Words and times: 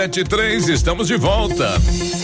73, 0.00 0.70
estamos 0.70 1.08
de 1.08 1.16
volta. 1.18 1.78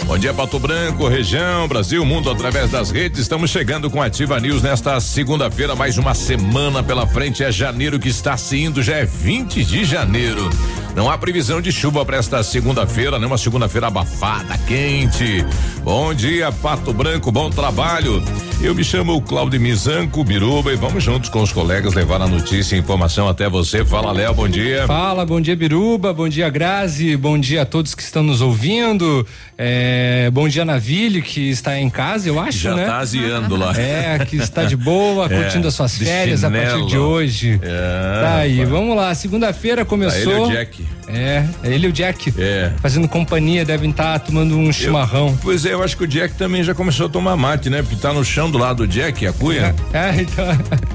Bom 0.07 0.17
dia, 0.17 0.33
Pato 0.33 0.59
Branco, 0.59 1.07
região, 1.09 1.69
Brasil, 1.69 2.03
mundo 2.07 2.31
através 2.31 2.71
das 2.71 2.91
redes. 2.91 3.21
Estamos 3.21 3.51
chegando 3.51 3.91
com 3.91 4.01
Ativa 4.01 4.41
News 4.41 4.63
nesta 4.63 4.99
segunda-feira, 4.99 5.77
mais 5.77 5.99
uma 5.99 6.15
semana 6.15 6.83
pela 6.83 7.07
frente. 7.07 7.45
É 7.45 7.53
janeiro 7.53 7.99
que 7.99 8.09
está 8.09 8.35
se 8.39 8.63
indo, 8.63 8.83
já 8.83 8.97
é 8.97 9.05
20 9.05 9.63
de 9.63 9.85
janeiro. 9.85 10.49
Não 10.95 11.11
há 11.11 11.19
previsão 11.19 11.61
de 11.61 11.71
chuva 11.71 12.03
para 12.03 12.17
esta 12.17 12.43
segunda-feira, 12.43 13.19
né? 13.19 13.27
Uma 13.27 13.37
segunda-feira 13.37 13.89
abafada, 13.89 14.57
quente. 14.67 15.45
Bom 15.87 16.13
dia, 16.13 16.51
Pato 16.51 16.93
Branco, 16.93 17.31
bom 17.31 17.49
trabalho. 17.49 18.21
Eu 18.61 18.75
me 18.75 18.83
chamo 18.83 19.23
Claudio 19.23 19.61
Mizanco 19.61 20.25
Biruba 20.25 20.73
e 20.73 20.77
vamos 20.77 21.05
juntos 21.05 21.31
com 21.31 21.43
os 21.43 21.53
colegas 21.53 21.95
levar 21.95 22.21
a 22.21 22.27
notícia 22.27 22.75
e 22.75 22.79
informação 22.81 23.29
até 23.29 23.49
você. 23.49 23.85
Fala, 23.85 24.11
Léo, 24.11 24.35
bom 24.35 24.49
dia. 24.49 24.85
Fala, 24.85 25.25
bom 25.25 25.41
dia, 25.41 25.55
Biruba, 25.55 26.13
bom 26.13 26.29
dia, 26.29 26.51
Grazi, 26.51 27.17
bom 27.17 27.39
dia 27.39 27.63
a 27.63 27.65
todos 27.65 27.95
que 27.95 28.03
estão 28.03 28.25
nos 28.25 28.41
ouvindo. 28.41 29.25
É, 29.57 30.29
bom 30.33 30.49
dia, 30.49 30.65
Navilho, 30.65 31.23
que 31.23 31.51
está 31.51 31.79
em 31.79 31.89
casa, 31.89 32.29
eu 32.29 32.41
acho, 32.41 32.59
Já 32.59 32.75
né? 32.75 32.83
Já 32.83 32.89
tá 32.89 32.99
aziando 32.99 33.57
lá. 33.57 33.79
É, 33.79 34.19
que 34.25 34.37
está 34.37 34.65
de 34.65 34.75
boa, 34.75 35.27
é, 35.31 35.43
curtindo 35.43 35.69
as 35.69 35.75
suas 35.75 35.97
férias 35.97 36.43
a 36.43 36.51
partir 36.51 36.85
de 36.87 36.99
hoje. 36.99 37.61
É, 37.63 38.21
tá 38.23 38.37
aí, 38.39 38.65
vamos 38.65 38.97
lá. 38.97 39.15
Segunda-feira 39.15 39.85
começou. 39.85 40.25
Tá 40.25 40.31
ele 40.31 40.41
é 40.41 40.41
o 40.41 40.51
Jack. 40.51 40.87
É, 41.09 41.45
ele 41.63 41.87
e 41.87 41.91
o 41.91 41.93
Jack. 41.93 42.35
É. 42.37 42.73
Fazendo 42.81 43.07
companhia, 43.07 43.65
devem 43.65 43.91
estar 43.91 44.19
tá 44.19 44.19
tomando 44.19 44.57
um 44.57 44.73
chimarrão. 44.73 45.29
Eu, 45.29 45.39
pois 45.43 45.65
é, 45.65 45.76
eu 45.77 45.83
acho 45.83 45.97
que 45.97 46.05
o 46.05 46.07
Jack 46.07 46.35
também 46.35 46.63
já 46.63 46.75
começou 46.75 47.07
a 47.07 47.09
tomar 47.09 47.37
mate, 47.37 47.71
né? 47.71 47.83
Porque 47.83 47.97
tá 47.97 48.13
no 48.13 48.25
chão 48.25 48.51
do 48.51 48.59
lado 48.59 48.87
do 48.87 48.89
Jack, 48.89 49.27
a 49.27 49.33
cuia. 49.33 49.75
É, 49.93 49.99
é 50.19 50.23
então. 50.23 50.47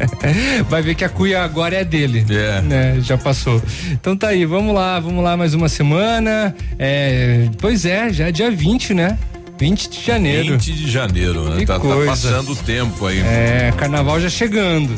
Vai 0.70 0.82
ver 0.82 0.96
que 0.96 1.04
a 1.04 1.10
cuia 1.10 1.44
agora 1.44 1.76
é 1.76 1.84
dele. 1.84 2.26
É. 2.30 2.62
Né? 2.62 3.02
Já 3.02 3.18
passou. 3.18 3.62
Então 3.92 4.16
tá 4.16 4.30
aí, 4.30 4.46
vamos 4.46 4.74
lá, 4.74 5.00
vamos 5.00 5.24
lá 5.24 5.38
mais 5.38 5.54
uma 5.54 5.70
semana. 5.70 6.56
É, 6.78 7.50
pois 7.60 7.86
é, 7.86 8.12
já 8.12 8.28
é 8.28 8.32
dia 8.32 8.52
20, 8.52 8.94
né? 8.94 9.18
20 9.62 9.90
de 9.90 10.04
janeiro. 10.04 10.54
20 10.54 10.74
de 10.74 10.92
janeiro, 10.92 11.44
né? 11.48 11.64
Tá, 11.68 11.80
tá, 11.80 11.86
passando 12.08 12.54
o 12.54 12.56
tempo 12.56 13.06
aí. 13.06 13.20
É, 13.20 13.72
carnaval 13.78 14.20
já 14.20 14.28
chegando. 14.28 14.92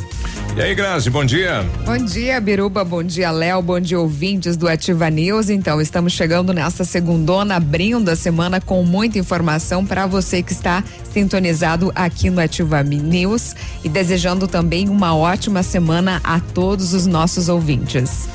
E 0.56 0.61
aí, 0.61 0.73
Grazi, 0.73 1.09
bom 1.09 1.25
dia. 1.25 1.66
Bom 1.86 1.97
dia, 1.97 2.39
Biruba, 2.39 2.81
bom 2.86 3.03
dia, 3.03 3.30
Léo, 3.30 3.61
bom 3.61 3.78
dia, 3.78 4.00
ouvintes 4.00 4.56
do 4.56 4.69
Ativa 4.69 5.09
News. 5.09 5.50
Então, 5.50 5.81
estamos 5.81 6.14
chegando 6.14 6.53
nesta 6.53 6.86
segundona, 6.86 7.58
abrindo 7.58 8.08
a 8.08 8.16
semana 8.16 8.61
com 8.61 8.81
muita 8.84 9.19
informação 9.19 9.86
para 9.86 10.08
você 10.08 10.41
que 10.41 10.53
está 10.53 10.81
sintonizado 11.11 11.91
aqui 11.94 12.30
no 12.30 12.39
Ativa 12.39 12.81
News 12.84 13.53
e 13.84 13.89
desejando 13.89 14.47
também 14.47 14.88
uma 14.88 15.14
ótima 15.14 15.61
semana 15.61 16.22
a 16.23 16.39
todos 16.39 16.94
os 16.94 17.06
nossos 17.06 17.50
ouvintes. 17.50 18.30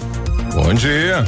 Bom 0.52 0.74
dia. 0.74 1.24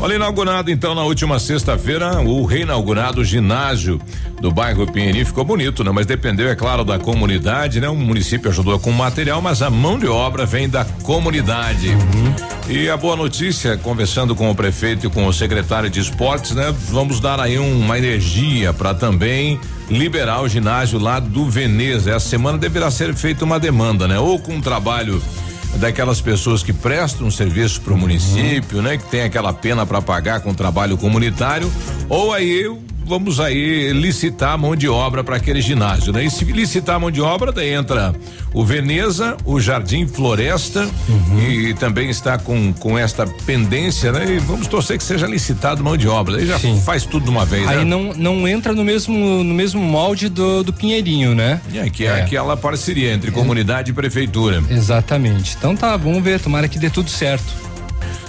Olha, 0.00 0.14
inaugurado 0.14 0.70
então 0.70 0.94
na 0.94 1.02
última 1.02 1.40
sexta-feira 1.40 2.20
o 2.20 2.44
reinaugurado 2.44 3.24
ginásio 3.24 4.00
do 4.40 4.52
bairro 4.52 4.86
Pinheirinho 4.86 5.26
ficou 5.26 5.44
bonito, 5.44 5.82
né? 5.82 5.90
Mas 5.90 6.06
dependeu, 6.06 6.48
é 6.48 6.54
claro, 6.54 6.84
da 6.84 7.00
comunidade, 7.00 7.80
né? 7.80 7.88
O 7.88 7.96
município 7.96 8.48
ajudou 8.48 8.78
com 8.78 8.92
material, 8.92 9.42
mas 9.42 9.60
a 9.60 9.68
mão 9.68 9.98
de 9.98 10.06
obra 10.06 10.46
vem 10.46 10.68
da 10.68 10.84
comunidade. 10.84 11.88
Uhum. 11.88 12.34
E 12.68 12.88
a 12.88 12.96
boa 12.96 13.16
notícia, 13.16 13.76
conversando 13.76 14.36
com 14.36 14.48
o 14.48 14.54
prefeito 14.54 15.08
e 15.08 15.10
com 15.10 15.26
o 15.26 15.32
secretário 15.32 15.90
de 15.90 15.98
esportes, 15.98 16.52
né? 16.52 16.72
Vamos 16.90 17.18
dar 17.18 17.40
aí 17.40 17.58
uma 17.58 17.98
energia 17.98 18.72
para 18.72 18.94
também 18.94 19.58
liberar 19.90 20.42
o 20.42 20.48
ginásio 20.48 21.00
lá 21.00 21.18
do 21.18 21.50
Veneza. 21.50 22.12
Essa 22.12 22.28
semana 22.28 22.56
deverá 22.56 22.88
ser 22.88 23.12
feita 23.16 23.44
uma 23.44 23.58
demanda, 23.58 24.06
né? 24.06 24.16
Ou 24.20 24.38
com 24.38 24.54
um 24.54 24.60
trabalho 24.60 25.20
daquelas 25.76 26.20
pessoas 26.20 26.62
que 26.62 26.72
prestam 26.72 27.30
serviço 27.30 27.80
para 27.80 27.92
o 27.92 27.96
município, 27.96 28.82
né? 28.82 28.96
Que 28.96 29.04
tem 29.04 29.22
aquela 29.22 29.52
pena 29.52 29.86
para 29.86 30.02
pagar 30.02 30.40
com 30.40 30.52
trabalho 30.54 30.96
comunitário, 30.96 31.70
ou 32.08 32.32
aí 32.32 32.66
vamos 33.08 33.40
aí 33.40 33.92
licitar 33.92 34.52
a 34.52 34.58
mão 34.58 34.76
de 34.76 34.88
obra 34.88 35.24
para 35.24 35.36
aquele 35.36 35.60
ginásio, 35.60 36.12
né? 36.12 36.24
E 36.24 36.30
se 36.30 36.44
licitar 36.44 36.96
a 36.96 36.98
mão 36.98 37.10
de 37.10 37.20
obra, 37.20 37.50
daí 37.50 37.72
entra 37.72 38.14
o 38.52 38.64
Veneza, 38.64 39.36
o 39.44 39.60
Jardim 39.60 40.06
Floresta 40.06 40.88
uhum. 41.08 41.40
e, 41.40 41.74
também 41.74 42.10
está 42.10 42.38
com 42.38 42.72
com 42.74 42.98
esta 42.98 43.26
pendência, 43.26 44.12
né? 44.12 44.26
E 44.34 44.38
vamos 44.38 44.66
torcer 44.66 44.98
que 44.98 45.04
seja 45.04 45.26
licitado 45.26 45.82
mão 45.82 45.96
de 45.96 46.06
obra, 46.06 46.36
aí 46.36 46.46
já 46.46 46.58
Sim. 46.58 46.80
faz 46.84 47.04
tudo 47.04 47.24
de 47.24 47.30
uma 47.30 47.44
vez. 47.44 47.66
Aí 47.66 47.78
né? 47.78 47.84
não 47.84 48.12
não 48.14 48.46
entra 48.46 48.72
no 48.72 48.84
mesmo 48.84 49.42
no 49.42 49.54
mesmo 49.54 49.80
molde 49.80 50.28
do, 50.28 50.62
do 50.62 50.72
Pinheirinho, 50.72 51.34
né? 51.34 51.60
É, 51.74 51.88
que 51.88 52.04
é, 52.04 52.08
é 52.08 52.22
aquela 52.22 52.56
parceria 52.56 53.12
entre 53.12 53.30
comunidade 53.30 53.90
é. 53.90 53.92
e 53.92 53.94
prefeitura. 53.94 54.62
Exatamente. 54.70 55.56
Então 55.56 55.74
tá, 55.74 55.96
vamos 55.96 56.22
ver, 56.22 56.40
tomara 56.40 56.68
que 56.68 56.78
dê 56.78 56.90
tudo 56.90 57.08
certo. 57.08 57.67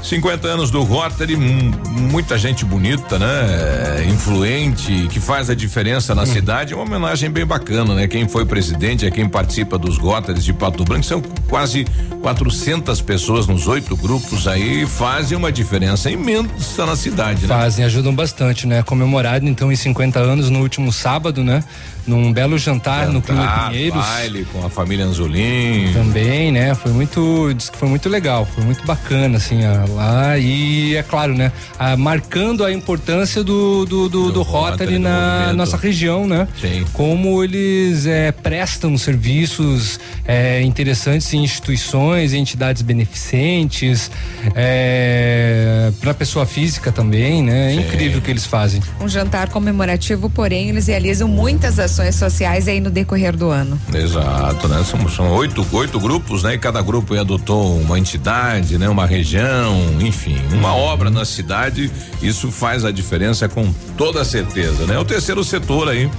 50 0.03 0.47
anos 0.47 0.71
do 0.71 0.81
Rotary, 0.83 1.35
muita 1.35 2.37
gente 2.37 2.63
bonita, 2.63 3.19
né? 3.19 4.05
Influente, 4.09 5.07
que 5.09 5.19
faz 5.19 5.49
a 5.49 5.55
diferença 5.55 6.15
na 6.15 6.23
hum. 6.23 6.25
cidade. 6.25 6.73
É 6.73 6.75
uma 6.75 6.85
homenagem 6.85 7.29
bem 7.29 7.45
bacana, 7.45 7.93
né? 7.93 8.07
Quem 8.07 8.27
foi 8.27 8.45
presidente 8.45 9.05
é 9.05 9.11
quem 9.11 9.27
participa 9.27 9.77
dos 9.77 9.97
Rotaries 9.97 10.43
de 10.43 10.53
Pato 10.53 10.83
Branco. 10.83 11.05
São 11.05 11.21
quase 11.47 11.85
400 12.21 13.01
pessoas 13.01 13.45
nos 13.45 13.67
oito 13.67 13.95
grupos 13.95 14.47
aí. 14.47 14.85
Fazem 14.85 15.37
uma 15.37 15.51
diferença 15.51 16.09
imensa 16.09 16.85
na 16.85 16.95
cidade, 16.95 17.41
né? 17.41 17.47
Fazem, 17.47 17.85
ajudam 17.85 18.13
bastante, 18.13 18.65
né? 18.65 18.81
Comemorado 18.83 19.47
então 19.47 19.71
em 19.71 19.75
50 19.75 20.19
anos 20.19 20.49
no 20.49 20.59
último 20.59 20.91
sábado, 20.91 21.43
né? 21.43 21.63
num 22.09 22.33
belo 22.33 22.57
jantar, 22.57 23.05
jantar 23.05 23.13
no 23.13 23.21
Clube 23.21 23.69
Pinheiros. 23.69 23.99
baile 23.99 24.45
com 24.45 24.65
a 24.65 24.69
família 24.69 25.05
Anzolim. 25.05 25.93
Também, 25.93 26.51
né? 26.51 26.73
Foi 26.73 26.91
muito, 26.91 27.55
foi 27.73 27.87
muito 27.87 28.09
legal, 28.09 28.45
foi 28.45 28.63
muito 28.63 28.85
bacana, 28.85 29.37
assim, 29.37 29.63
a, 29.63 29.85
lá 29.95 30.37
e 30.37 30.95
é 30.95 31.03
claro, 31.03 31.33
né? 31.33 31.51
A, 31.77 31.95
marcando 31.95 32.65
a 32.65 32.71
importância 32.71 33.43
do, 33.43 33.85
do, 33.85 34.09
do, 34.09 34.09
do, 34.09 34.31
do 34.31 34.41
Rotary, 34.41 34.71
Rotary 34.71 34.99
na 34.99 35.53
nossa 35.53 35.77
região, 35.77 36.27
né? 36.27 36.47
Sim. 36.59 36.85
Como 36.93 37.43
eles 37.43 38.05
é, 38.05 38.31
prestam 38.31 38.97
serviços 38.97 39.99
é, 40.25 40.61
interessantes 40.61 41.33
em 41.33 41.43
instituições, 41.43 42.33
em 42.33 42.39
entidades 42.39 42.81
beneficentes, 42.81 44.09
é, 44.55 45.91
para 45.99 46.13
pessoa 46.13 46.45
física 46.45 46.91
também, 46.91 47.43
né? 47.43 47.71
É 47.71 47.75
incrível 47.75 48.19
o 48.19 48.21
que 48.21 48.31
eles 48.31 48.45
fazem. 48.45 48.81
Um 48.99 49.07
jantar 49.07 49.49
comemorativo, 49.49 50.29
porém, 50.29 50.69
eles 50.69 50.87
realizam 50.87 51.27
muitas 51.27 51.79
ações 51.79 51.99
ações 51.99 52.15
sociais 52.15 52.67
aí 52.67 52.79
no 52.79 52.89
decorrer 52.89 53.35
do 53.35 53.49
ano. 53.49 53.79
Exato, 53.93 54.67
né? 54.67 54.83
São, 54.83 55.09
são 55.09 55.31
oito, 55.33 55.65
oito 55.71 55.99
grupos, 55.99 56.43
né? 56.43 56.53
E 56.53 56.57
cada 56.57 56.81
grupo 56.81 57.15
adotou 57.15 57.79
uma 57.79 57.99
entidade, 57.99 58.77
né? 58.77 58.87
Uma 58.87 59.05
região, 59.05 59.78
enfim, 60.01 60.37
uma 60.53 60.75
obra 60.75 61.09
na 61.09 61.25
cidade. 61.25 61.91
Isso 62.21 62.51
faz 62.51 62.85
a 62.85 62.91
diferença 62.91 63.47
com 63.47 63.71
toda 63.97 64.23
certeza, 64.23 64.85
né? 64.85 64.97
O 64.97 65.05
terceiro 65.05 65.43
setor 65.43 65.89
aí 65.89 66.09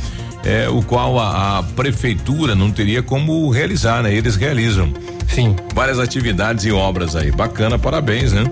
é 0.45 0.69
o 0.69 0.83
qual 0.83 1.19
a, 1.19 1.59
a, 1.59 1.63
prefeitura 1.63 2.55
não 2.55 2.71
teria 2.71 3.03
como 3.03 3.49
realizar, 3.51 4.03
né? 4.03 4.15
Eles 4.15 4.37
realizam. 4.37 4.93
Sim. 5.29 5.55
Várias 5.75 5.99
atividades 5.99 6.65
e 6.65 6.73
obras 6.73 7.15
aí. 7.15 7.31
Bacana, 7.31 7.79
parabéns, 7.79 8.33
né? 8.33 8.45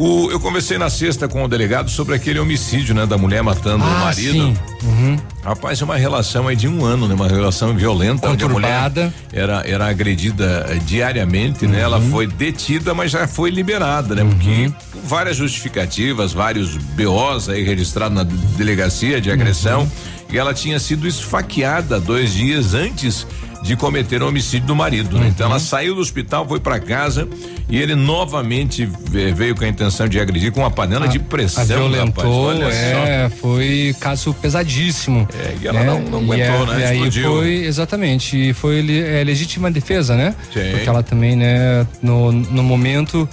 O, 0.00 0.30
eu 0.30 0.40
conversei 0.40 0.78
na 0.78 0.88
sexta 0.88 1.28
com 1.28 1.44
o 1.44 1.46
delegado 1.46 1.90
sobre 1.90 2.14
aquele 2.14 2.38
homicídio, 2.38 2.94
né? 2.94 3.04
Da 3.04 3.18
mulher 3.18 3.42
matando 3.42 3.84
ah, 3.84 3.86
o 3.86 3.98
marido. 4.00 4.32
Sim. 4.32 4.56
Uhum. 4.82 5.18
Rapaz, 5.44 5.82
é 5.82 5.84
uma 5.84 5.96
relação 5.98 6.48
aí 6.48 6.56
de 6.56 6.66
um 6.66 6.82
ano, 6.82 7.06
né? 7.06 7.14
Uma 7.14 7.28
relação 7.28 7.76
violenta. 7.76 8.26
Conturbada. 8.26 8.32
Onde 8.38 8.44
a 8.46 9.04
mulher 9.04 9.12
era, 9.30 9.62
era 9.68 9.86
agredida 9.88 10.64
eh, 10.70 10.76
diariamente, 10.76 11.66
uhum. 11.66 11.72
né? 11.72 11.80
Ela 11.80 11.98
uhum. 11.98 12.10
foi 12.10 12.26
detida, 12.26 12.94
mas 12.94 13.10
já 13.10 13.28
foi 13.28 13.50
liberada, 13.50 14.14
né? 14.14 14.22
Uhum. 14.22 14.30
Porque 14.30 14.72
várias 15.04 15.36
justificativas, 15.36 16.32
vários 16.32 16.78
BOs 16.78 17.50
aí 17.50 17.62
registrados 17.62 18.16
na 18.16 18.24
delegacia 18.24 19.20
de 19.20 19.30
agressão. 19.30 19.82
Uhum. 19.82 19.90
E 20.32 20.38
ela 20.38 20.54
tinha 20.54 20.80
sido 20.80 21.06
esfaqueada 21.06 22.00
dois 22.00 22.32
dias 22.32 22.72
antes 22.72 23.26
de 23.62 23.76
cometer 23.76 24.22
o 24.22 24.28
homicídio 24.28 24.66
do 24.66 24.76
marido. 24.76 25.18
Né? 25.18 25.28
Então 25.28 25.46
ela 25.46 25.54
uhum. 25.54 25.60
saiu 25.60 25.94
do 25.94 26.00
hospital, 26.00 26.46
foi 26.46 26.60
para 26.60 26.80
casa 26.80 27.28
e 27.68 27.78
ele 27.78 27.94
novamente 27.94 28.86
veio 29.34 29.54
com 29.54 29.64
a 29.64 29.68
intenção 29.68 30.08
de 30.08 30.18
agredir 30.18 30.52
com 30.52 30.60
uma 30.60 30.70
panela 30.70 31.04
a, 31.06 31.08
de 31.08 31.18
pressão. 31.18 31.62
A 31.62 31.66
violentou, 31.66 32.52
é, 32.52 33.28
só. 33.28 33.36
foi 33.36 33.94
caso 34.00 34.34
pesadíssimo. 34.34 35.28
É, 35.34 35.56
e 35.60 35.68
ela 35.68 35.80
né? 35.80 35.86
não, 35.86 36.00
não 36.00 36.18
aguentou, 36.18 36.74
é, 36.74 36.78
né? 36.78 36.80
E 36.80 36.92
Explodiu. 36.94 37.28
aí 37.28 37.38
foi, 37.38 37.54
exatamente, 37.66 38.50
e 38.50 38.52
foi 38.52 38.78
é, 38.98 39.22
legítima 39.24 39.70
defesa, 39.70 40.16
né? 40.16 40.34
Sim. 40.52 40.70
Porque 40.72 40.88
ela 40.88 41.02
também, 41.02 41.36
né, 41.36 41.86
no, 42.02 42.32
no 42.32 42.62
momento 42.62 43.28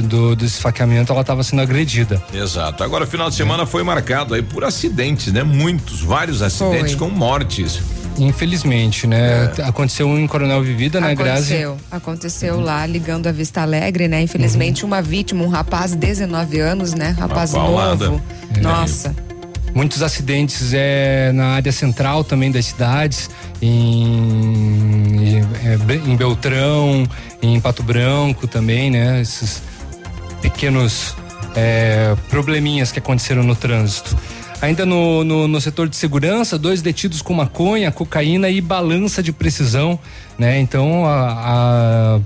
do, 0.00 0.34
do 0.34 0.44
esfaqueamento 0.44 1.12
ela 1.12 1.20
estava 1.20 1.42
sendo 1.42 1.60
agredida. 1.60 2.22
Exato. 2.32 2.82
Agora, 2.82 3.06
final 3.06 3.28
de 3.28 3.36
semana 3.36 3.64
é. 3.64 3.66
foi 3.66 3.82
marcado 3.82 4.34
aí 4.34 4.42
por 4.42 4.64
acidentes, 4.64 5.32
né? 5.32 5.42
Muitos, 5.42 6.00
vários 6.00 6.40
acidentes 6.40 6.92
foi. 6.94 7.08
com 7.08 7.14
mortes. 7.14 7.82
Infelizmente, 8.18 9.06
né? 9.06 9.50
É. 9.56 9.62
Aconteceu 9.62 10.06
um 10.06 10.18
em 10.18 10.26
Coronel 10.26 10.62
Vivida, 10.62 11.00
né, 11.00 11.14
Grazi? 11.14 11.54
Aconteceu. 11.54 11.76
Aconteceu 11.90 12.54
uhum. 12.54 12.60
lá, 12.60 12.86
ligando 12.86 13.26
a 13.26 13.32
Vista 13.32 13.62
Alegre, 13.62 14.08
né? 14.08 14.22
Infelizmente, 14.22 14.82
uhum. 14.82 14.88
uma 14.88 15.02
vítima, 15.02 15.42
um 15.44 15.48
rapaz, 15.48 15.94
19 15.94 16.58
anos, 16.60 16.92
né? 16.94 17.14
Rapaz 17.18 17.52
novo. 17.52 18.20
É. 18.54 18.60
Nossa. 18.60 19.14
Muitos 19.74 20.02
acidentes 20.02 20.72
é, 20.74 21.32
na 21.32 21.54
área 21.54 21.72
central 21.72 22.22
também 22.22 22.50
das 22.50 22.66
cidades, 22.66 23.30
em, 23.62 25.40
em 26.06 26.16
Beltrão, 26.16 27.08
em 27.40 27.58
Pato 27.58 27.82
Branco 27.82 28.46
também, 28.46 28.90
né? 28.90 29.22
Esses 29.22 29.62
pequenos 30.42 31.16
é, 31.56 32.14
probleminhas 32.28 32.92
que 32.92 32.98
aconteceram 32.98 33.42
no 33.42 33.56
trânsito. 33.56 34.14
Ainda 34.62 34.86
no, 34.86 35.24
no, 35.24 35.48
no, 35.48 35.60
setor 35.60 35.88
de 35.88 35.96
segurança, 35.96 36.56
dois 36.56 36.80
detidos 36.80 37.20
com 37.20 37.34
maconha, 37.34 37.90
cocaína 37.90 38.48
e 38.48 38.60
balança 38.60 39.20
de 39.20 39.32
precisão, 39.32 39.98
né? 40.38 40.60
Então 40.60 41.04
a, 41.04 42.16
a 42.16 42.20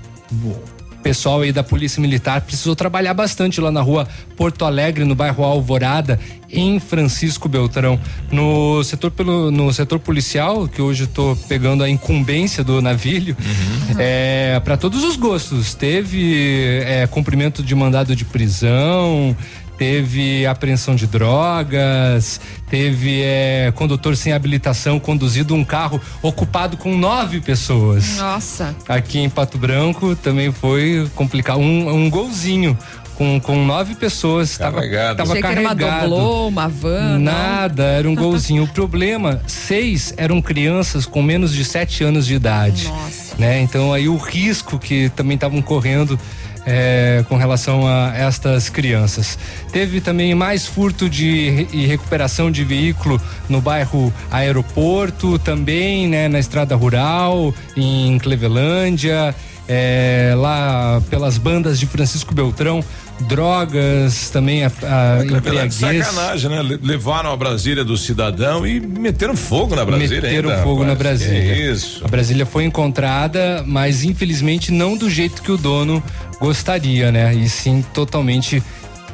pessoal 1.07 1.43
aí 1.43 1.53
da 1.53 1.63
Polícia 1.63 2.01
Militar 2.01 2.41
precisou 2.41 2.75
trabalhar 2.75 3.15
bastante 3.15 3.61
lá 3.61 3.71
na 3.71 3.81
rua 3.81 4.09
Porto 4.37 4.65
Alegre, 4.65 5.05
no 5.05 5.15
bairro 5.15 5.45
Alvorada, 5.45 6.19
em 6.51 6.81
Francisco 6.81 7.49
Beltrão. 7.49 7.99
No 8.29 8.83
setor, 8.83 9.13
pelo, 9.13 9.53
no 9.53 9.73
setor 9.73 10.01
policial, 10.01 10.67
que 10.67 10.83
hoje 10.83 11.05
estou 11.05 11.37
pegando 11.49 11.85
a 11.85 11.89
incumbência 11.89 12.65
do 12.65 12.83
navilho, 12.83 13.37
uhum. 13.39 13.97
é, 14.01 14.61
para 14.65 14.77
todos 14.77 15.05
os 15.05 15.15
gostos. 15.15 15.75
Teve 15.75 16.83
é, 16.85 17.07
cumprimento 17.07 17.63
de 17.63 17.73
mandado 17.73 18.17
de 18.17 18.25
prisão, 18.25 19.37
teve 19.77 20.47
apreensão 20.47 20.95
de 20.95 21.07
drogas, 21.07 22.41
teve 22.69 23.23
é, 23.23 23.73
condutor 23.75 24.17
sem 24.17 24.33
habilitação 24.33 24.99
conduzido 24.99 25.55
um 25.55 25.65
carro 25.65 26.01
ocupado 26.23 26.77
com 26.77 26.97
nove 26.97 27.41
pessoas. 27.41 28.17
Nossa. 28.17 28.75
Aqui 28.89 29.19
em 29.19 29.31
Pato 29.31 29.59
Branco 29.59 30.17
também 30.17 30.51
foi 30.51 31.09
complicado. 31.15 31.59
Um, 31.59 31.89
um 31.89 32.11
golzinho 32.11 32.77
com, 33.17 33.41
com 33.41 33.65
nove 33.65 33.95
pessoas. 33.95 34.57
Carregado. 34.57 35.17
Tava, 35.17 35.31
tava 35.31 35.41
carregado. 35.41 35.83
Era 35.83 35.95
uma 35.95 36.01
doblô, 36.03 36.49
uma 36.49 36.69
van. 36.69 37.19
Nada, 37.19 37.83
não. 37.83 37.91
era 37.91 38.11
um 38.11 38.15
golzinho. 38.15 38.65
o 38.65 38.69
problema, 38.69 39.41
seis 39.47 40.13
eram 40.17 40.41
crianças 40.41 41.07
com 41.07 41.23
menos 41.23 41.53
de 41.53 41.65
sete 41.65 42.05
anos 42.05 42.27
de 42.27 42.35
idade. 42.35 42.89
Nossa. 42.89 43.37
Né? 43.39 43.61
Então 43.61 43.93
aí 43.93 44.09
o 44.09 44.17
risco 44.17 44.79
que 44.79 45.09
também 45.11 45.35
estavam 45.35 45.61
correndo 45.61 46.19
é, 46.67 47.25
com 47.29 47.37
relação 47.37 47.87
a 47.87 48.13
estas 48.17 48.69
crianças. 48.69 49.39
Teve 49.73 50.01
também 50.01 50.35
mais 50.35 50.67
furto 50.67 51.09
de 51.09 51.69
e 51.73 51.87
recuperação 51.87 52.51
de 52.51 52.65
veículo 52.65 53.21
no 53.49 53.61
bairro 53.61 54.13
Aeroporto, 54.31 55.39
também 55.39 56.09
né, 56.09 56.27
na 56.27 56.41
estrada 56.41 56.75
rural, 56.75 57.55
em 57.77 58.19
Clevelândia, 58.19 59.35
é, 59.69 60.35
lá 60.37 61.01
pelas 61.09 61.39
bandas 61.39 61.79
de 61.79 61.87
Francisco 61.87 62.35
Beltrão 62.35 62.83
drogas, 63.21 64.31
também 64.31 64.65
a, 64.65 64.73
a 64.83 65.23
é, 65.23 65.27
embriaguez. 65.27 66.07
Sacanagem, 66.07 66.51
né? 66.51 66.79
Levaram 66.83 67.33
a 67.33 67.37
Brasília 67.37 67.85
do 67.85 67.97
cidadão 67.97 68.67
e 68.67 68.81
meteram 68.81 69.37
fogo 69.37 69.75
na 69.75 69.85
Brasília 69.85 70.21
Meteram 70.21 70.51
ainda, 70.51 70.63
fogo 70.63 70.83
rapaz. 70.83 70.89
na 70.89 70.95
Brasília. 70.95 71.73
isso. 71.73 72.05
A 72.05 72.09
Brasília 72.09 72.47
foi 72.47 72.65
encontrada, 72.65 73.65
mas 73.67 74.05
infelizmente 74.05 74.71
não 74.71 74.97
do 74.97 75.09
jeito 75.09 75.43
que 75.43 75.51
o 75.51 75.57
dono 75.57 76.03
gostaria, 76.41 77.11
né? 77.11 77.35
E 77.35 77.49
sim 77.49 77.85
totalmente 77.95 78.63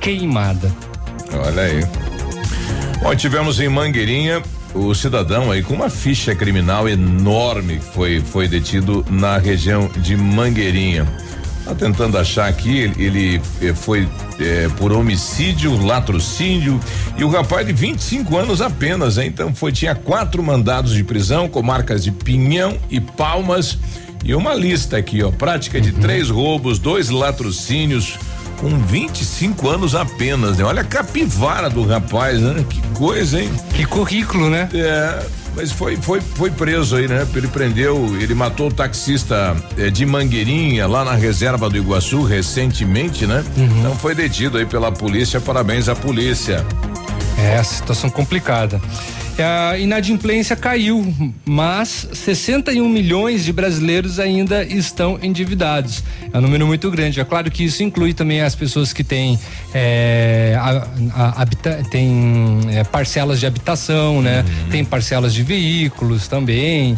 queimada. 0.00 0.72
Olha 1.32 1.62
aí. 1.62 1.84
Bom, 3.00 3.14
tivemos 3.14 3.60
em 3.60 3.68
Mangueirinha 3.68 4.42
o 4.74 4.94
cidadão 4.94 5.50
aí 5.50 5.62
com 5.62 5.74
uma 5.74 5.90
ficha 5.90 6.34
criminal 6.34 6.88
enorme 6.88 7.78
foi 7.78 8.20
foi 8.20 8.48
detido 8.48 9.04
na 9.10 9.36
região 9.38 9.90
de 9.96 10.16
Mangueirinha. 10.16 11.06
Tá 11.64 11.74
tentando 11.74 12.18
achar 12.18 12.48
aqui, 12.48 12.76
ele, 12.78 13.04
ele 13.04 13.42
eh, 13.60 13.72
foi 13.72 14.08
é, 14.40 14.68
por 14.76 14.92
homicídio, 14.92 15.80
latrocínio 15.80 16.80
e 17.16 17.22
o 17.22 17.28
rapaz 17.28 17.64
de 17.64 17.72
25 17.72 18.36
anos 18.36 18.60
apenas, 18.60 19.16
hein? 19.16 19.28
então 19.28 19.54
foi 19.54 19.70
tinha 19.70 19.94
quatro 19.94 20.42
mandados 20.42 20.92
de 20.92 21.04
prisão 21.04 21.48
com 21.48 21.62
marcas 21.62 22.02
de 22.02 22.10
pinhão 22.10 22.76
e 22.90 23.00
palmas 23.00 23.78
e 24.24 24.34
uma 24.34 24.54
lista 24.54 24.96
aqui, 24.96 25.22
ó, 25.22 25.30
prática 25.30 25.80
de 25.80 25.90
uhum. 25.90 26.00
três 26.00 26.30
roubos, 26.30 26.78
dois 26.80 27.10
latrocínios 27.10 28.18
com 28.58 28.78
25 28.78 29.68
anos 29.68 29.94
apenas, 29.94 30.58
né? 30.58 30.64
Olha 30.64 30.82
a 30.82 30.84
capivara 30.84 31.68
do 31.68 31.84
rapaz, 31.84 32.40
né? 32.40 32.64
Que 32.68 32.80
coisa, 32.94 33.42
hein? 33.42 33.50
Que 33.74 33.84
currículo, 33.84 34.48
né? 34.48 34.68
É. 34.72 35.41
Mas 35.54 35.70
foi, 35.70 35.96
foi, 35.96 36.20
foi 36.20 36.50
preso 36.50 36.96
aí, 36.96 37.06
né? 37.06 37.26
Ele 37.34 37.48
prendeu, 37.48 38.16
ele 38.20 38.34
matou 38.34 38.68
o 38.68 38.72
taxista 38.72 39.54
eh, 39.76 39.90
de 39.90 40.06
Mangueirinha 40.06 40.86
lá 40.86 41.04
na 41.04 41.14
reserva 41.14 41.68
do 41.68 41.76
Iguaçu 41.76 42.22
recentemente, 42.22 43.26
né? 43.26 43.44
Uhum. 43.56 43.80
Então 43.80 43.96
foi 43.96 44.14
detido 44.14 44.58
aí 44.58 44.64
pela 44.64 44.90
polícia. 44.90 45.40
Parabéns 45.40 45.88
à 45.88 45.94
polícia. 45.94 46.64
É, 47.42 47.56
a 47.56 47.64
situação 47.64 48.08
complicada. 48.08 48.80
A 49.38 49.78
inadimplência 49.78 50.54
caiu, 50.54 51.12
mas 51.44 52.06
61 52.12 52.86
milhões 52.88 53.44
de 53.44 53.52
brasileiros 53.52 54.18
ainda 54.18 54.62
estão 54.62 55.18
endividados. 55.22 56.04
É 56.32 56.38
um 56.38 56.42
número 56.42 56.66
muito 56.66 56.90
grande. 56.90 57.18
É 57.18 57.24
claro 57.24 57.50
que 57.50 57.64
isso 57.64 57.82
inclui 57.82 58.12
também 58.12 58.42
as 58.42 58.54
pessoas 58.54 58.92
que 58.92 59.02
têm, 59.02 59.38
é, 59.72 60.54
a, 60.60 60.86
a, 61.14 61.42
habita, 61.42 61.82
têm 61.90 62.60
é, 62.70 62.84
parcelas 62.84 63.40
de 63.40 63.46
habitação, 63.46 64.20
né? 64.20 64.44
Uhum. 64.46 64.70
Tem 64.70 64.84
parcelas 64.84 65.32
de 65.32 65.42
veículos 65.42 66.28
também. 66.28 66.96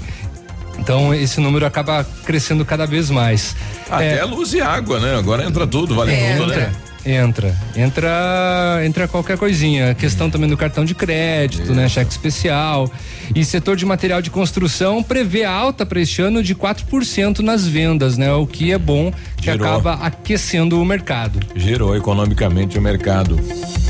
Então 0.78 1.14
esse 1.14 1.40
número 1.40 1.64
acaba 1.64 2.04
crescendo 2.24 2.64
cada 2.64 2.84
vez 2.84 3.10
mais. 3.10 3.54
Até 3.88 4.18
é, 4.18 4.24
luz 4.24 4.52
e 4.54 4.60
água, 4.60 4.98
né? 4.98 5.16
Agora 5.16 5.44
entra 5.44 5.66
tudo, 5.66 5.94
vale 5.94 6.12
é, 6.12 6.36
tudo, 6.36 6.48
né? 6.48 6.72
Entra. 7.06 7.54
Entra 7.76 8.80
entra 8.84 9.06
qualquer 9.06 9.36
coisinha. 9.36 9.90
A 9.90 9.94
questão 9.94 10.30
também 10.30 10.48
do 10.48 10.56
cartão 10.56 10.84
de 10.84 10.94
crédito, 10.94 11.74
né? 11.74 11.88
Cheque 11.88 12.10
especial. 12.10 12.90
E 13.34 13.44
setor 13.44 13.76
de 13.76 13.84
material 13.84 14.22
de 14.22 14.30
construção 14.30 15.02
prevê 15.02 15.44
alta 15.44 15.84
para 15.84 16.00
este 16.00 16.22
ano 16.22 16.42
de 16.42 16.54
4% 16.54 17.40
nas 17.40 17.66
vendas, 17.66 18.16
né? 18.16 18.32
O 18.32 18.46
que 18.46 18.72
é 18.72 18.78
bom, 18.78 19.12
que 19.36 19.50
Girou. 19.50 19.66
acaba 19.66 19.94
aquecendo 19.94 20.80
o 20.80 20.84
mercado. 20.84 21.40
Girou 21.54 21.94
economicamente 21.96 22.78
o 22.78 22.82
mercado. 22.82 23.38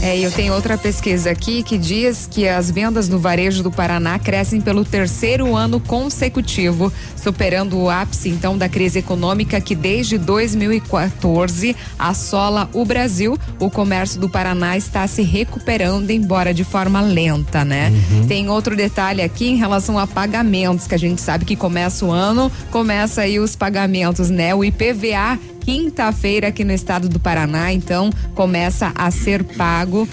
É, 0.03 0.19
eu 0.19 0.31
tenho 0.31 0.53
outra 0.53 0.77
pesquisa 0.77 1.31
aqui 1.31 1.63
que 1.63 1.79
diz 1.79 2.29
que 2.31 2.47
as 2.47 2.71
vendas 2.71 3.09
no 3.09 3.19
varejo 3.19 3.63
do 3.63 3.71
Paraná 3.71 4.19
crescem 4.19 4.61
pelo 4.61 4.85
terceiro 4.85 5.57
ano 5.57 5.81
consecutivo, 5.81 6.93
superando 7.17 7.79
o 7.79 7.89
ápice 7.89 8.29
então 8.29 8.59
da 8.59 8.69
crise 8.69 8.99
econômica 8.99 9.61
que 9.61 9.75
desde 9.75 10.19
2014 10.19 11.75
assola 11.99 12.69
o 12.75 12.85
Brasil. 12.85 13.04
O 13.59 13.71
comércio 13.71 14.21
do 14.21 14.29
Paraná 14.29 14.77
está 14.77 15.07
se 15.07 15.23
recuperando, 15.23 16.11
embora 16.11 16.55
de 16.55 16.65
forma 16.65 17.01
lenta, 17.01 17.65
né? 17.65 17.91
Uhum. 17.91 18.27
Tem 18.27 18.49
outro 18.49 18.77
detalhe 18.77 19.23
aqui 19.23 19.49
em 19.49 19.57
relação 19.57 19.99
a 19.99 20.07
pagamentos, 20.07 20.87
que 20.87 20.95
a 20.95 20.99
gente 20.99 21.21
sabe 21.21 21.45
que 21.45 21.57
começa 21.57 22.05
o 22.05 22.11
ano, 22.11 22.51
começa 22.71 23.23
aí 23.23 23.39
os 23.39 23.55
pagamentos, 23.57 24.31
né? 24.31 24.55
O 24.55 24.65
IPVA 24.65 25.39
quinta-feira 25.61 26.49
aqui 26.49 26.63
no 26.63 26.73
estado 26.73 27.09
do 27.09 27.19
Paraná, 27.19 27.73
então 27.73 28.11
começa 28.35 28.93
a 28.95 29.11
ser 29.11 29.43
pago 29.43 30.07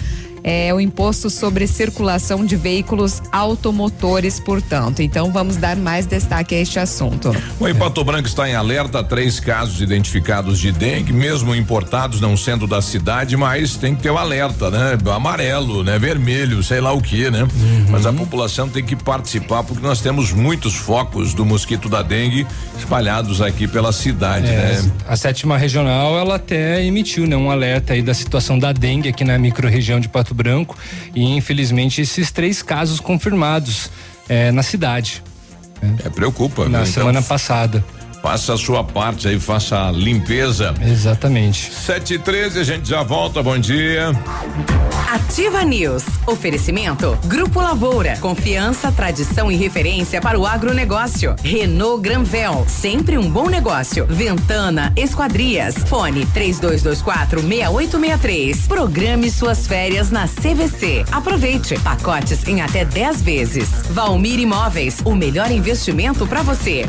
é, 0.44 0.72
o 0.74 0.80
imposto 0.80 1.30
sobre 1.30 1.66
circulação 1.66 2.44
de 2.44 2.56
veículos 2.56 3.22
automotores, 3.30 4.40
portanto. 4.40 5.00
Então 5.00 5.30
vamos 5.32 5.56
dar 5.56 5.76
mais 5.76 6.06
destaque 6.06 6.54
a 6.54 6.60
este 6.60 6.78
assunto. 6.78 7.34
O 7.60 7.74
Pato 7.74 8.04
Branco 8.04 8.28
está 8.28 8.48
em 8.48 8.54
alerta, 8.54 9.02
três 9.02 9.38
casos 9.38 9.80
identificados 9.80 10.58
de 10.58 10.72
dengue, 10.72 11.12
mesmo 11.12 11.54
importados, 11.54 12.20
não 12.20 12.36
sendo 12.36 12.66
da 12.66 12.82
cidade, 12.82 13.36
mas 13.36 13.76
tem 13.76 13.94
que 13.94 14.02
ter 14.02 14.10
o 14.10 14.18
alerta, 14.18 14.70
né? 14.70 14.98
Amarelo, 15.14 15.84
né? 15.84 15.98
Vermelho, 15.98 16.62
sei 16.62 16.80
lá 16.80 16.92
o 16.92 17.00
que, 17.00 17.30
né? 17.30 17.42
Uhum. 17.42 17.86
Mas 17.90 18.06
a 18.06 18.12
população 18.12 18.68
tem 18.68 18.82
que 18.82 18.96
participar 18.96 19.62
porque 19.62 19.86
nós 19.86 20.00
temos 20.00 20.32
muitos 20.32 20.74
focos 20.74 21.34
do 21.34 21.44
mosquito 21.44 21.88
da 21.88 22.02
dengue 22.02 22.46
espalhados 22.78 23.40
aqui 23.40 23.68
pela 23.68 23.92
cidade, 23.92 24.46
é, 24.46 24.56
né? 24.56 24.92
A 25.06 25.16
sétima 25.16 25.56
regional, 25.56 26.18
ela 26.18 26.36
até 26.36 26.84
emitiu, 26.84 27.26
né? 27.26 27.36
Um 27.36 27.50
alerta 27.50 27.92
aí 27.92 28.02
da 28.02 28.14
situação 28.14 28.58
da 28.58 28.72
dengue 28.72 29.08
aqui 29.08 29.24
na 29.24 29.38
microrregião 29.38 30.00
de 30.00 30.08
Pato 30.08 30.31
Pato 30.32 30.34
Branco 30.34 30.76
e 31.14 31.22
infelizmente 31.22 32.00
esses 32.00 32.32
três 32.32 32.62
casos 32.62 32.98
confirmados 32.98 33.90
é, 34.28 34.50
na 34.50 34.62
cidade. 34.62 35.22
É, 36.04 36.08
preocupa. 36.08 36.68
Na 36.68 36.80
então, 36.80 36.92
semana 36.92 37.22
passada. 37.22 37.84
Faça 38.22 38.54
a 38.54 38.56
sua 38.56 38.84
parte 38.84 39.26
aí, 39.26 39.40
faça 39.40 39.88
a 39.88 39.90
limpeza. 39.90 40.72
Exatamente. 40.80 41.72
7 41.72 42.14
e 42.14 42.18
13 42.20 42.60
a 42.60 42.64
gente 42.64 42.88
já 42.88 43.02
volta. 43.02 43.42
Bom 43.42 43.58
dia. 43.58 44.12
Ativa 45.12 45.64
News. 45.64 46.04
Oferecimento. 46.24 47.18
Grupo 47.24 47.60
Lavoura. 47.60 48.16
Confiança, 48.18 48.92
tradição 48.92 49.50
e 49.50 49.56
referência 49.56 50.20
para 50.20 50.38
o 50.38 50.46
agronegócio. 50.46 51.34
Renault 51.42 52.00
Granvel. 52.00 52.64
Sempre 52.68 53.18
um 53.18 53.28
bom 53.28 53.48
negócio. 53.48 54.06
Ventana 54.06 54.92
Esquadrias. 54.96 55.74
Fone 55.88 56.24
3224 56.26 57.40
6863. 57.40 58.66
Programe 58.68 59.30
suas 59.32 59.66
férias 59.66 60.12
na 60.12 60.28
CVC. 60.28 61.04
Aproveite. 61.10 61.78
Pacotes 61.80 62.46
em 62.46 62.62
até 62.62 62.84
10 62.84 63.20
vezes. 63.20 63.68
Valmir 63.90 64.38
Imóveis. 64.38 65.00
O 65.04 65.14
melhor 65.16 65.50
investimento 65.50 66.24
para 66.24 66.42
você. 66.42 66.88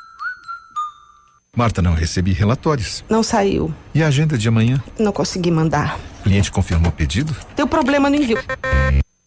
Marta, 1.55 1.81
não 1.81 1.93
recebi 1.93 2.31
relatórios. 2.31 3.03
Não 3.09 3.21
saiu. 3.21 3.73
E 3.93 4.01
a 4.01 4.07
agenda 4.07 4.37
de 4.37 4.47
amanhã? 4.47 4.81
Não 4.97 5.11
consegui 5.11 5.51
mandar. 5.51 5.99
O 6.21 6.23
cliente 6.23 6.49
confirmou 6.49 6.89
o 6.89 6.93
pedido? 6.93 7.35
Deu 7.57 7.67
problema 7.67 8.09
no 8.09 8.15
envio. 8.15 8.37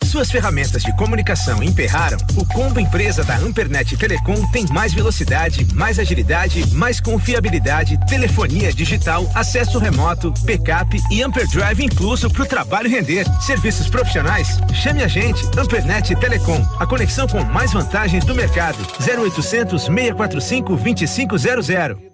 Suas 0.03 0.31
ferramentas 0.31 0.83
de 0.83 0.97
comunicação 0.97 1.63
emperraram? 1.63 2.17
O 2.37 2.47
combo 2.47 2.81
empresa 2.81 3.23
da 3.25 3.37
Ampernet 3.37 3.95
Telecom 3.99 4.47
tem 4.53 4.65
mais 4.71 4.95
velocidade, 4.95 5.67
mais 5.75 5.99
agilidade, 5.99 6.75
mais 6.75 6.99
confiabilidade, 6.99 7.99
telefonia 8.07 8.73
digital, 8.73 9.31
acesso 9.35 9.79
remoto, 9.79 10.33
backup 10.45 10.99
e 11.11 11.23
Amperdrive 11.23 11.85
incluso 11.85 12.31
para 12.31 12.43
o 12.43 12.47
trabalho 12.47 12.89
render. 12.89 13.27
Serviços 13.43 13.91
profissionais? 13.91 14.61
Chame 14.73 15.03
a 15.03 15.09
gente, 15.09 15.45
Ampernet 15.59 16.15
Telecom, 16.17 16.65
a 16.79 16.87
conexão 16.87 17.27
com 17.29 17.45
mais 17.45 17.73
vantagens 17.73 18.25
do 18.25 18.35
mercado. 18.35 18.79
0800 19.01 19.83
645 19.83 20.77
2500. 20.77 22.14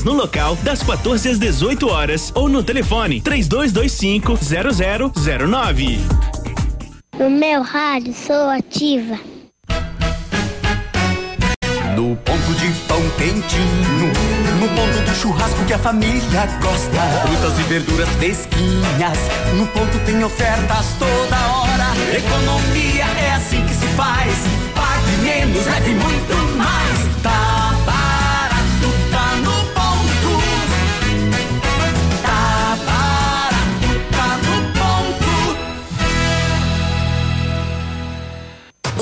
no 0.03 0.13
local 0.13 0.55
das 0.57 0.83
14 0.83 1.29
às 1.29 1.39
18 1.39 1.87
horas 1.89 2.31
ou 2.35 2.49
no 2.49 2.63
telefone 2.63 3.21
3225 3.21 4.37
0009. 5.13 5.99
No 7.17 7.29
meu 7.29 7.61
rádio 7.61 8.13
sou 8.13 8.49
ativa. 8.49 9.19
No 11.95 12.15
ponto 12.15 12.53
de 12.55 12.71
pão 12.87 13.01
quentinho, 13.17 14.11
no 14.59 14.67
ponto 14.69 15.05
do 15.05 15.15
churrasco 15.15 15.63
que 15.65 15.73
a 15.73 15.79
família 15.79 16.47
gosta. 16.61 17.27
Frutas 17.27 17.59
e 17.59 17.63
verduras 17.63 18.09
fresquinhas, 18.09 19.19
no 19.55 19.67
ponto 19.67 19.99
tem 20.05 20.23
ofertas 20.23 20.95
toda 20.97 21.37
hora. 21.53 22.15
Economia 22.15 23.05
é 23.05 23.33
assim 23.35 23.63
que 23.65 23.73
se 23.73 23.87
faz. 23.95 24.33
Pague 24.73 25.17
menos, 25.23 25.65
leve 25.65 25.93
muito 25.93 26.57
mais. 26.57 27.00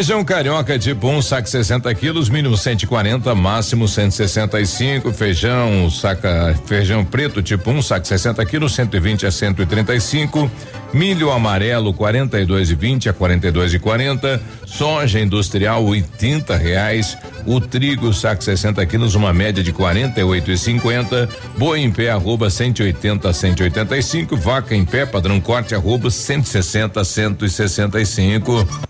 Feijão 0.00 0.24
carioca 0.24 0.78
tipo 0.78 1.08
1, 1.08 1.16
um, 1.18 1.20
saco 1.20 1.46
60 1.46 1.94
quilos, 1.94 2.30
mínimo 2.30 2.56
140, 2.56 3.34
máximo 3.34 3.86
165. 3.86 5.12
Feijão, 5.12 5.90
saca, 5.90 6.58
feijão 6.64 7.04
preto 7.04 7.42
tipo 7.42 7.70
1, 7.70 7.76
um, 7.76 7.82
saco 7.82 8.06
60 8.06 8.42
quilos, 8.46 8.74
120 8.74 9.26
a 9.26 9.30
135. 9.30 10.50
Milho 10.90 11.30
amarelo 11.30 11.92
42 11.92 12.70
e 12.70 12.74
20 12.74 13.10
a 13.10 13.12
42 13.12 13.74
e 13.74 13.78
40. 13.78 14.42
Soja 14.64 15.20
industrial 15.20 15.84
80 15.84 16.56
reais. 16.56 17.18
O 17.44 17.60
trigo 17.60 18.10
saco 18.14 18.42
60 18.42 18.86
quilos, 18.86 19.14
uma 19.14 19.34
média 19.34 19.62
de 19.62 19.70
48 19.70 20.50
e 20.50 20.56
50. 20.56 21.28
Boi 21.58 21.78
em 21.78 21.92
pé 21.92 22.08
arroba 22.08 22.48
180 22.48 23.28
a 23.28 23.34
185. 23.34 24.34
Vaca 24.34 24.74
em 24.74 24.82
pé 24.86 25.04
padrão 25.04 25.38
corte 25.42 25.74
arroba 25.74 26.10
160 26.10 27.02
a 27.02 27.04
165. 27.04 28.89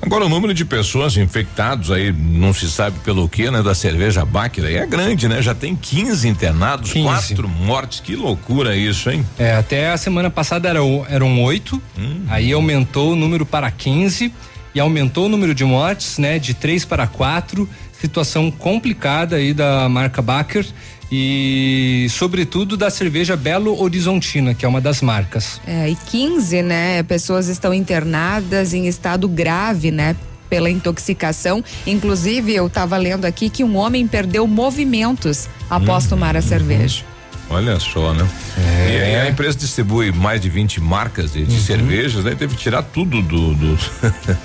Agora 0.02 0.26
o 0.26 0.30
número 0.30 0.54
de 0.54 0.64
pessoas 0.64 1.18
infectados 1.18 1.92
aí, 1.92 2.14
não 2.14 2.54
se 2.54 2.70
sabe 2.70 3.00
pelo 3.00 3.28
que, 3.28 3.50
né, 3.50 3.64
da 3.64 3.74
cerveja 3.74 4.24
Baker 4.24 4.64
aí 4.64 4.76
é 4.76 4.86
grande, 4.86 5.28
né? 5.28 5.42
Já 5.42 5.56
tem 5.56 5.76
15 5.76 6.28
internados, 6.28 6.94
15. 6.94 7.06
quatro 7.06 7.50
mortes. 7.50 8.00
Que 8.00 8.16
loucura 8.16 8.76
isso, 8.76 9.10
hein? 9.10 9.26
É, 9.40 9.56
até 9.56 9.92
a 9.92 9.98
semana 9.98 10.30
passada 10.30 10.70
eram 10.70 11.06
eram 11.10 11.42
oito, 11.44 11.82
hum. 11.98 12.22
aí 12.30 12.52
aumentou 12.54 13.14
o 13.14 13.16
número 13.16 13.46
para 13.46 13.70
15 13.72 14.32
e 14.76 14.80
aumentou 14.80 15.26
o 15.26 15.30
número 15.30 15.56
de 15.56 15.66
mortes, 15.66 16.20
né, 16.20 16.38
de 16.38 16.54
três 16.54 16.86
para 16.86 17.08
quatro 17.08 17.68
situação 18.00 18.52
complicada 18.52 19.38
aí 19.38 19.54
da 19.54 19.90
marca 19.90 20.22
Baker 20.22 20.66
e 21.12 22.08
sobretudo 22.10 22.76
da 22.76 22.90
cerveja 22.90 23.36
Belo 23.36 23.82
Horizontina, 23.82 24.54
que 24.54 24.66
é 24.66 24.68
uma 24.68 24.82
das 24.82 25.02
marcas. 25.02 25.62
É, 25.66 25.90
e 25.90 25.96
15, 25.96 26.62
né, 26.62 27.04
pessoas 27.04 27.48
estão 27.48 27.74
internadas 27.74 28.74
em 28.74 28.88
estado 28.88 29.28
grave, 29.28 29.92
né, 29.92 30.16
pela 30.50 30.70
intoxicação. 30.70 31.64
Inclusive, 31.86 32.54
eu 32.54 32.68
estava 32.68 32.98
lendo 32.98 33.26
aqui 33.26 33.50
que 33.50 33.64
um 33.64 33.76
homem 33.78 34.08
perdeu 34.08 34.46
movimentos 34.48 35.48
após 35.70 36.06
hum, 36.06 36.10
tomar 36.10 36.36
a 36.36 36.42
cerveja. 36.42 37.04
Olha 37.50 37.80
só, 37.80 38.14
né? 38.14 38.28
É. 38.58 38.90
E 38.90 39.02
aí 39.02 39.16
a 39.16 39.30
empresa 39.30 39.58
distribui 39.58 40.12
mais 40.12 40.42
de 40.42 40.50
20 40.50 40.82
marcas 40.82 41.32
de, 41.32 41.46
de 41.46 41.56
uhum. 41.56 41.62
cervejas, 41.62 42.24
né? 42.26 42.36
Teve 42.36 42.56
que 42.56 42.62
tirar 42.62 42.84
tudo 42.84 43.22
do. 43.22 43.54
do 43.54 43.80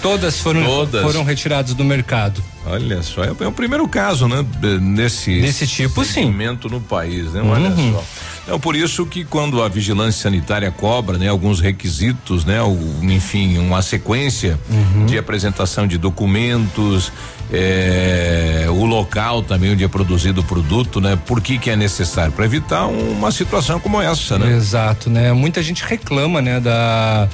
Todas 0.01 0.38
foram 0.38 0.62
Todas. 0.64 1.03
foram 1.03 1.25
retiradas 1.25 1.75
do 1.75 1.85
mercado. 1.85 2.42
Olha 2.64 3.03
só, 3.03 3.25
é, 3.25 3.33
é, 3.40 3.46
o 3.46 3.53
primeiro 3.53 3.87
caso, 3.88 4.29
né? 4.29 4.44
Nesse 4.81 5.40
desse 5.40 5.66
tipo, 5.66 6.05
sim. 6.05 6.33
no 6.70 6.81
país, 6.81 7.33
né? 7.33 7.42
Olha 7.42 7.70
uhum. 7.70 7.92
só. 7.92 8.05
Então, 8.44 8.59
por 8.59 8.75
isso 8.75 9.07
que 9.07 9.25
quando 9.25 9.62
a 9.62 9.68
vigilância 9.68 10.22
sanitária 10.22 10.70
cobra, 10.70 11.16
né, 11.16 11.29
alguns 11.29 11.61
requisitos, 11.61 12.44
né, 12.44 12.61
o, 12.61 12.77
enfim, 13.03 13.57
uma 13.59 13.83
sequência 13.83 14.59
uhum. 14.68 15.07
de 15.07 15.16
apresentação 15.16 15.87
de 15.87 15.96
documentos, 15.96 17.12
é, 17.53 18.66
o 18.68 18.85
local 18.85 19.42
também 19.42 19.72
onde 19.72 19.85
é 19.85 19.88
produzido 19.88 20.40
o 20.40 20.44
produto, 20.44 21.01
né? 21.01 21.18
Por 21.27 21.40
que 21.40 21.59
que 21.59 21.68
é 21.68 21.77
necessário? 21.77 22.33
Para 22.33 22.44
evitar 22.44 22.87
uma 22.87 23.31
situação 23.31 23.79
como 23.79 24.01
essa, 24.01 24.38
né? 24.38 24.57
Exato, 24.57 25.11
né? 25.11 25.33
Muita 25.33 25.62
gente 25.62 25.85
reclama, 25.85 26.40
né, 26.40 26.59
da 26.59 27.29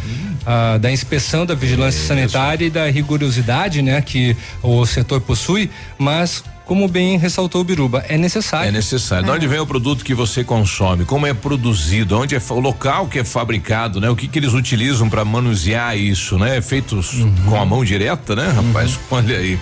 a, 0.49 0.79
da 0.79 0.91
inspeção 0.91 1.45
da 1.45 1.55
vigilância 1.55 2.01
sanitária 2.07 2.65
e 2.65 2.71
da 2.71 2.89
rigorosidade, 2.89 3.83
né, 3.83 4.01
que 4.01 4.35
o 4.63 4.87
setor 4.87 5.18
possui, 5.21 5.71
mas 5.99 6.43
como 6.69 6.87
bem 6.87 7.17
ressaltou 7.17 7.63
o 7.63 7.65
Biruba, 7.65 8.05
é 8.09 8.19
necessário. 8.19 8.69
É 8.69 8.71
necessário. 8.71 9.25
É. 9.25 9.27
De 9.27 9.37
onde 9.37 9.47
vem 9.47 9.59
o 9.59 9.67
produto 9.67 10.05
que 10.05 10.15
você 10.15 10.45
consome? 10.45 11.07
Como 11.07 11.27
é 11.27 11.33
produzido? 11.33 12.19
Onde 12.19 12.35
é 12.35 12.43
o 12.51 12.61
local 12.61 13.07
que 13.07 13.19
é 13.19 13.25
fabricado, 13.25 14.01
né? 14.01 14.11
O 14.11 14.15
que 14.15 14.29
que 14.29 14.39
eles 14.39 14.53
utilizam 14.53 15.09
para 15.09 15.25
manusear 15.25 15.97
isso, 15.97 16.39
né? 16.39 16.59
É 16.59 16.61
feito 16.61 16.97
uhum. 16.97 17.35
com 17.49 17.61
a 17.61 17.65
mão 17.65 17.83
direta, 17.83 18.37
né, 18.37 18.49
rapaz? 18.51 18.97
Uhum. 18.97 19.01
Olha 19.13 19.39
aí. 19.39 19.59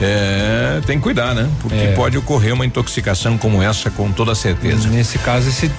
É, 0.00 0.80
tem 0.86 0.96
que 0.96 1.02
cuidar, 1.02 1.34
né? 1.34 1.50
Porque 1.60 1.76
é. 1.76 1.92
pode 1.92 2.16
ocorrer 2.16 2.54
uma 2.54 2.64
intoxicação 2.64 3.36
como 3.36 3.62
essa 3.62 3.90
com 3.90 4.12
toda 4.12 4.34
certeza. 4.34 4.88
Nesse 4.88 5.18
caso, 5.18 5.48
esse 5.48 5.70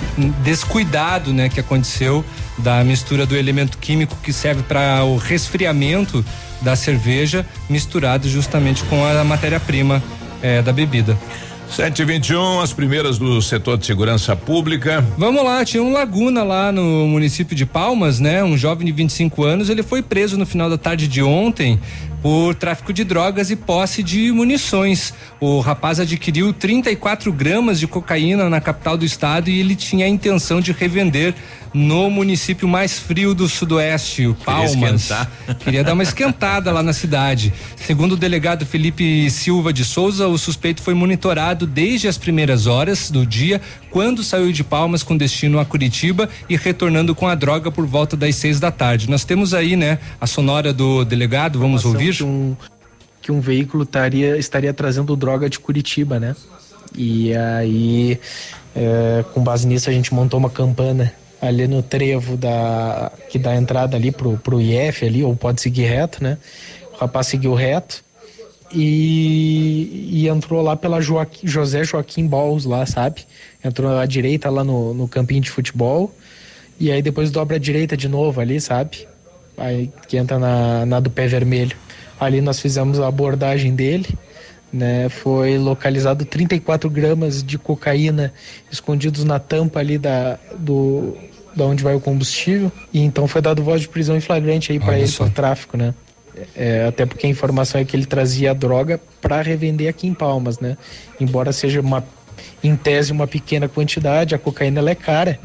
descuidado, 0.43 1.33
né, 1.33 1.47
que 1.47 1.59
aconteceu 1.59 2.23
da 2.57 2.83
mistura 2.83 3.25
do 3.25 3.35
elemento 3.35 3.77
químico 3.77 4.17
que 4.21 4.33
serve 4.33 4.63
para 4.63 5.03
o 5.05 5.17
resfriamento 5.17 6.23
da 6.61 6.75
cerveja, 6.75 7.45
misturado 7.69 8.27
justamente 8.27 8.83
com 8.83 9.05
a 9.05 9.23
matéria-prima 9.23 10.03
é, 10.41 10.61
da 10.61 10.73
bebida. 10.73 11.17
721, 11.71 12.61
as 12.61 12.73
primeiras 12.73 13.17
do 13.17 13.41
setor 13.41 13.77
de 13.77 13.85
segurança 13.85 14.35
pública. 14.35 15.05
Vamos 15.17 15.43
lá, 15.43 15.63
tinha 15.63 15.81
um 15.81 15.91
Laguna 15.91 16.43
lá 16.43 16.71
no 16.71 17.07
município 17.07 17.55
de 17.55 17.65
Palmas, 17.65 18.19
né? 18.19 18.43
Um 18.43 18.57
jovem 18.57 18.85
de 18.85 18.91
25 18.91 19.43
anos, 19.43 19.69
ele 19.69 19.83
foi 19.83 20.01
preso 20.01 20.37
no 20.37 20.45
final 20.45 20.69
da 20.69 20.77
tarde 20.77 21.07
de 21.07 21.21
ontem 21.21 21.79
por 22.21 22.53
tráfico 22.53 22.91
de 22.91 23.03
drogas 23.03 23.49
e 23.49 23.55
posse 23.55 24.03
de 24.03 24.31
munições. 24.31 25.13
O 25.39 25.59
rapaz 25.59 25.99
adquiriu 25.99 26.51
34 26.51 27.31
gramas 27.31 27.79
de 27.79 27.87
cocaína 27.87 28.49
na 28.49 28.59
capital 28.59 28.97
do 28.97 29.05
estado 29.05 29.49
e 29.49 29.59
ele 29.59 29.75
tinha 29.75 30.05
a 30.05 30.09
intenção 30.09 30.59
de 30.59 30.71
revender 30.71 31.33
no 31.73 32.09
município 32.09 32.67
mais 32.67 32.99
frio 32.99 33.33
do 33.33 33.47
sudoeste, 33.47 34.27
o 34.27 34.35
Palmas. 34.35 35.09
Queria 35.59 35.83
dar 35.83 35.93
uma 35.93 36.03
esquentada 36.03 36.71
lá 36.71 36.81
na 36.81 36.93
cidade. 36.93 37.53
Segundo 37.75 38.13
o 38.13 38.17
delegado 38.17 38.65
Felipe 38.65 39.29
Silva 39.29 39.71
de 39.71 39.85
Souza, 39.85 40.27
o 40.27 40.37
suspeito 40.37 40.81
foi 40.81 40.93
monitorado 40.93 41.65
desde 41.65 42.07
as 42.07 42.17
primeiras 42.17 42.67
horas 42.67 43.11
do 43.11 43.25
dia, 43.25 43.61
quando 43.89 44.23
saiu 44.23 44.51
de 44.51 44.63
Palmas 44.63 45.03
com 45.03 45.15
destino 45.15 45.59
a 45.59 45.65
Curitiba 45.65 46.29
e 46.49 46.55
retornando 46.55 47.13
com 47.13 47.27
a 47.27 47.35
droga 47.35 47.71
por 47.71 47.85
volta 47.85 48.15
das 48.15 48.35
seis 48.35 48.59
da 48.59 48.71
tarde. 48.71 49.09
Nós 49.09 49.23
temos 49.23 49.53
aí, 49.53 49.75
né, 49.75 49.99
a 50.19 50.27
sonora 50.27 50.73
do 50.73 51.03
delegado, 51.03 51.59
vamos 51.59 51.85
ouvir. 51.85 52.15
Que 52.15 52.23
um, 52.23 52.57
que 53.21 53.31
um 53.31 53.39
veículo 53.39 53.85
taria, 53.85 54.37
estaria 54.37 54.73
trazendo 54.73 55.15
droga 55.15 55.49
de 55.49 55.59
Curitiba, 55.59 56.19
né? 56.19 56.35
E 56.95 57.35
aí, 57.35 58.19
é, 58.75 59.23
com 59.33 59.43
base 59.43 59.67
nisso, 59.67 59.89
a 59.89 59.93
gente 59.93 60.13
montou 60.13 60.39
uma 60.39 60.49
campana 60.49 61.13
ali 61.41 61.67
no 61.67 61.81
trevo 61.81 62.35
da 62.35 63.11
que 63.29 63.39
dá 63.39 63.55
entrada 63.55 63.95
ali 63.95 64.11
pro, 64.11 64.37
pro 64.37 64.61
IF 64.61 65.05
ali, 65.05 65.23
ou 65.23 65.35
pode 65.35 65.61
seguir 65.61 65.85
reto, 65.85 66.23
né? 66.23 66.37
O 66.93 66.97
rapaz 66.97 67.27
seguiu 67.27 67.53
reto 67.53 68.03
e, 68.71 70.09
e 70.11 70.27
entrou 70.27 70.61
lá 70.61 70.75
pela 70.75 71.01
Joaquim, 71.01 71.47
José 71.47 71.83
Joaquim 71.83 72.27
Balls 72.27 72.65
lá, 72.65 72.85
sabe? 72.85 73.25
Entrou 73.63 73.97
à 73.97 74.05
direita 74.05 74.49
lá 74.49 74.63
no, 74.63 74.93
no 74.93 75.07
campinho 75.07 75.41
de 75.41 75.49
futebol 75.49 76.13
e 76.79 76.91
aí 76.91 77.01
depois 77.01 77.31
dobra 77.31 77.55
à 77.55 77.59
direita 77.59 77.95
de 77.95 78.07
novo 78.07 78.39
ali, 78.41 78.59
sabe? 78.59 79.07
Aí 79.57 79.91
que 80.07 80.17
entra 80.17 80.37
na, 80.37 80.85
na 80.85 80.99
do 80.99 81.09
pé 81.09 81.27
vermelho. 81.27 81.75
Ali 82.19 82.41
nós 82.41 82.59
fizemos 82.59 82.99
a 82.99 83.07
abordagem 83.07 83.73
dele 83.75 84.07
né? 84.71 85.09
Foi 85.09 85.57
localizado 85.57 86.25
34 86.25 86.89
gramas 86.89 87.43
de 87.43 87.57
cocaína 87.57 88.33
escondidos 88.71 89.23
na 89.23 89.39
tampa 89.39 89.79
ali 89.79 89.97
da, 89.97 90.37
do, 90.57 91.17
da 91.55 91.65
onde 91.65 91.83
vai 91.83 91.95
o 91.95 91.99
combustível, 91.99 92.71
e 92.93 93.01
então 93.01 93.27
foi 93.27 93.41
dado 93.41 93.63
voz 93.63 93.81
de 93.81 93.87
prisão 93.87 94.15
em 94.15 94.21
flagrante 94.21 94.71
aí 94.71 94.79
para 94.79 94.97
ele 94.97 95.07
só. 95.07 95.25
por 95.25 95.33
tráfico, 95.33 95.77
né? 95.77 95.93
É, 96.55 96.85
até 96.87 97.05
porque 97.05 97.27
a 97.27 97.29
informação 97.29 97.81
é 97.81 97.85
que 97.85 97.95
ele 97.95 98.05
trazia 98.05 98.51
a 98.51 98.53
droga 98.53 98.99
para 99.21 99.41
revender 99.41 99.89
aqui 99.89 100.07
em 100.07 100.13
Palmas, 100.13 100.59
né? 100.59 100.77
Embora 101.19 101.51
seja 101.51 101.81
uma, 101.81 102.03
em 102.63 102.75
tese, 102.75 103.11
uma 103.11 103.27
pequena 103.27 103.67
quantidade, 103.67 104.33
a 104.33 104.37
cocaína 104.37 104.89
é 104.89 104.95
cara. 104.95 105.39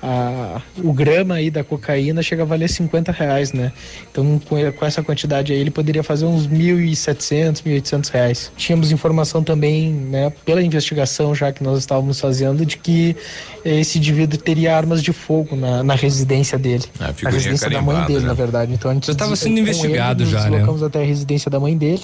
A- 0.00 0.62
o 0.82 0.92
grama 0.92 1.34
aí 1.34 1.50
da 1.50 1.64
cocaína 1.64 2.22
chega 2.22 2.42
a 2.42 2.46
valer 2.46 2.68
50 2.68 3.10
reais, 3.10 3.52
né? 3.52 3.72
Então, 4.10 4.38
com, 4.48 4.56
com 4.72 4.86
essa 4.86 5.02
quantidade 5.02 5.52
aí, 5.52 5.58
ele 5.58 5.70
poderia 5.72 6.02
fazer 6.04 6.24
uns 6.24 6.46
1.700, 6.46 7.62
1.800 7.64 8.08
reais. 8.10 8.52
Tínhamos 8.56 8.92
informação 8.92 9.42
também, 9.42 9.92
né, 9.92 10.32
pela 10.44 10.62
investigação 10.62 11.34
já 11.34 11.52
que 11.52 11.62
nós 11.64 11.80
estávamos 11.80 12.20
fazendo, 12.20 12.64
de 12.64 12.76
que 12.76 13.16
eh, 13.64 13.80
esse 13.80 13.98
indivíduo 13.98 14.38
teria 14.38 14.76
armas 14.76 15.02
de 15.02 15.12
fogo 15.12 15.56
na, 15.56 15.82
na 15.82 15.94
residência 15.94 16.56
dele. 16.58 16.84
A 17.00 17.08
na 17.08 17.12
figurinha 17.12 17.36
residência 17.38 17.70
da 17.70 17.82
mãe 17.82 18.04
dele, 18.06 18.20
né? 18.20 18.26
na 18.26 18.34
verdade. 18.34 18.72
Então, 18.72 18.90
a 18.90 18.94
gente 18.94 19.06
Já 19.06 19.12
estava 19.12 19.34
sendo 19.34 19.58
investigado 19.58 20.22
ele, 20.22 20.30
já, 20.30 20.44
né? 20.44 20.50
deslocamos 20.50 20.82
até 20.82 21.02
a 21.02 21.04
residência 21.04 21.50
da 21.50 21.58
mãe 21.58 21.76
dele 21.76 22.02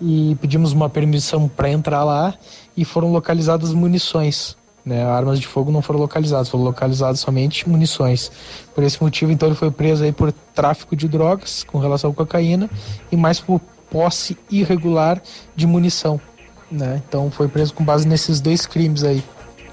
e 0.00 0.36
pedimos 0.40 0.72
uma 0.72 0.90
permissão 0.90 1.48
para 1.48 1.70
entrar 1.70 2.04
lá 2.04 2.34
e 2.76 2.84
foram 2.84 3.10
localizadas 3.10 3.72
munições. 3.72 4.54
Né, 4.86 5.04
armas 5.04 5.40
de 5.40 5.48
fogo 5.48 5.72
não 5.72 5.82
foram 5.82 5.98
localizadas, 5.98 6.48
foram 6.48 6.62
localizadas 6.62 7.18
somente 7.18 7.68
munições. 7.68 8.30
Por 8.72 8.84
esse 8.84 9.02
motivo, 9.02 9.32
então, 9.32 9.48
ele 9.48 9.56
foi 9.56 9.68
preso 9.68 10.04
aí 10.04 10.12
por 10.12 10.30
tráfico 10.30 10.94
de 10.94 11.08
drogas 11.08 11.64
com 11.64 11.80
relação 11.80 12.12
à 12.12 12.14
cocaína 12.14 12.70
e 13.10 13.16
mais 13.16 13.40
por 13.40 13.60
posse 13.90 14.38
irregular 14.48 15.20
de 15.56 15.66
munição. 15.66 16.20
Né? 16.70 17.02
Então, 17.08 17.32
foi 17.32 17.48
preso 17.48 17.74
com 17.74 17.84
base 17.84 18.06
nesses 18.06 18.40
dois 18.40 18.64
crimes 18.64 19.02
aí. 19.02 19.24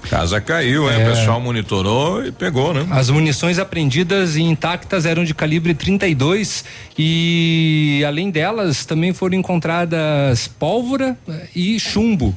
Casa 0.08 0.40
caiu, 0.40 0.90
hein? 0.90 1.00
É. 1.00 1.08
O 1.08 1.10
pessoal 1.10 1.40
monitorou 1.40 2.26
e 2.26 2.32
pegou, 2.32 2.74
né? 2.74 2.86
As 2.90 3.08
munições 3.08 3.58
apreendidas 3.58 4.36
e 4.36 4.42
intactas 4.42 5.06
eram 5.06 5.24
de 5.24 5.32
calibre 5.32 5.74
32 5.74 6.64
e 6.98 8.04
além 8.06 8.30
delas 8.30 8.84
também 8.84 9.14
foram 9.14 9.36
encontradas 9.36 10.46
pólvora 10.46 11.16
eh, 11.26 11.48
e 11.56 11.80
chumbo 11.80 12.34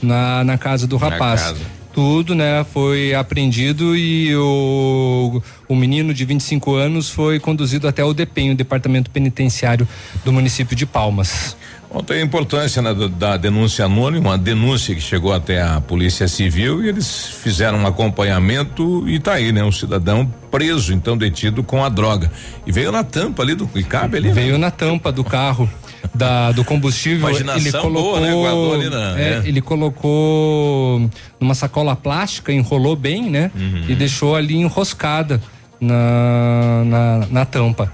na, 0.00 0.44
na 0.44 0.56
casa 0.56 0.86
do 0.86 0.98
Na 0.98 1.08
rapaz. 1.08 1.54
Tudo, 1.98 2.32
né, 2.32 2.64
foi 2.72 3.12
apreendido 3.12 3.96
e 3.96 4.32
o, 4.36 5.42
o 5.68 5.74
menino 5.74 6.14
de 6.14 6.24
25 6.24 6.76
anos 6.76 7.10
foi 7.10 7.40
conduzido 7.40 7.88
até 7.88 8.04
o 8.04 8.14
DEPEN, 8.14 8.52
o 8.52 8.54
Departamento 8.54 9.10
Penitenciário 9.10 9.88
do 10.24 10.32
município 10.32 10.76
de 10.76 10.86
Palmas. 10.86 11.56
Bom, 11.92 12.00
tem 12.00 12.18
a 12.18 12.24
importância 12.24 12.80
né, 12.80 12.94
da, 12.94 13.08
da 13.08 13.36
denúncia 13.36 13.86
anônima, 13.86 14.30
uma 14.30 14.38
denúncia 14.38 14.94
que 14.94 15.00
chegou 15.00 15.32
até 15.32 15.60
a 15.60 15.80
Polícia 15.80 16.28
Civil 16.28 16.84
e 16.84 16.88
eles 16.88 17.26
fizeram 17.42 17.78
um 17.78 17.86
acompanhamento 17.88 19.02
e 19.08 19.18
tá 19.18 19.32
aí, 19.32 19.50
né? 19.50 19.64
Um 19.64 19.72
cidadão 19.72 20.24
preso, 20.52 20.94
então 20.94 21.18
detido 21.18 21.64
com 21.64 21.84
a 21.84 21.88
droga. 21.88 22.30
E 22.64 22.70
veio 22.70 22.92
na 22.92 23.02
tampa 23.02 23.42
ali 23.42 23.56
do 23.56 23.66
que 23.66 23.82
cabe 23.82 24.18
ali. 24.18 24.28
né? 24.28 24.34
Veio 24.34 24.56
na 24.56 24.70
tampa 24.70 25.10
do 25.10 25.24
carro 25.24 25.68
da, 26.14 26.52
do 26.52 26.64
combustível. 26.64 27.28
Imaginação 27.28 27.60
ele 27.60 27.72
colocou, 27.72 28.02
boa, 28.02 28.20
né? 28.20 28.32
Guardou 28.32 28.74
ali 28.74 28.90
na- 28.90 29.18
é, 29.18 29.22
é. 29.22 29.42
Ele 29.44 29.60
colocou 29.60 31.10
numa 31.40 31.54
sacola 31.54 31.94
plástica, 31.96 32.52
enrolou 32.52 32.96
bem, 32.96 33.30
né? 33.30 33.50
Uhum. 33.54 33.84
E 33.88 33.94
deixou 33.94 34.34
ali 34.36 34.56
enroscada 34.56 35.40
na, 35.80 36.82
na, 36.84 37.26
na 37.30 37.44
tampa. 37.44 37.92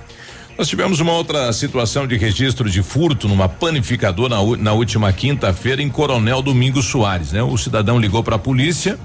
Nós 0.57 0.69
tivemos 0.69 1.01
uma 1.01 1.13
outra 1.13 1.53
situação 1.53 2.07
de 2.07 2.17
registro 2.17 2.71
de 2.71 2.81
furto 2.83 3.27
numa 3.27 3.49
panificadora 3.49 4.37
na, 4.37 4.57
na 4.57 4.73
última 4.73 5.13
quinta-feira 5.13 5.83
em 5.83 5.89
Coronel 5.91 6.41
Domingos 6.41 6.87
Soares, 6.87 7.33
né? 7.33 7.43
O 7.43 7.57
cidadão 7.59 7.99
ligou 7.99 8.23
para 8.23 8.37
a 8.37 8.39
polícia 8.39 8.97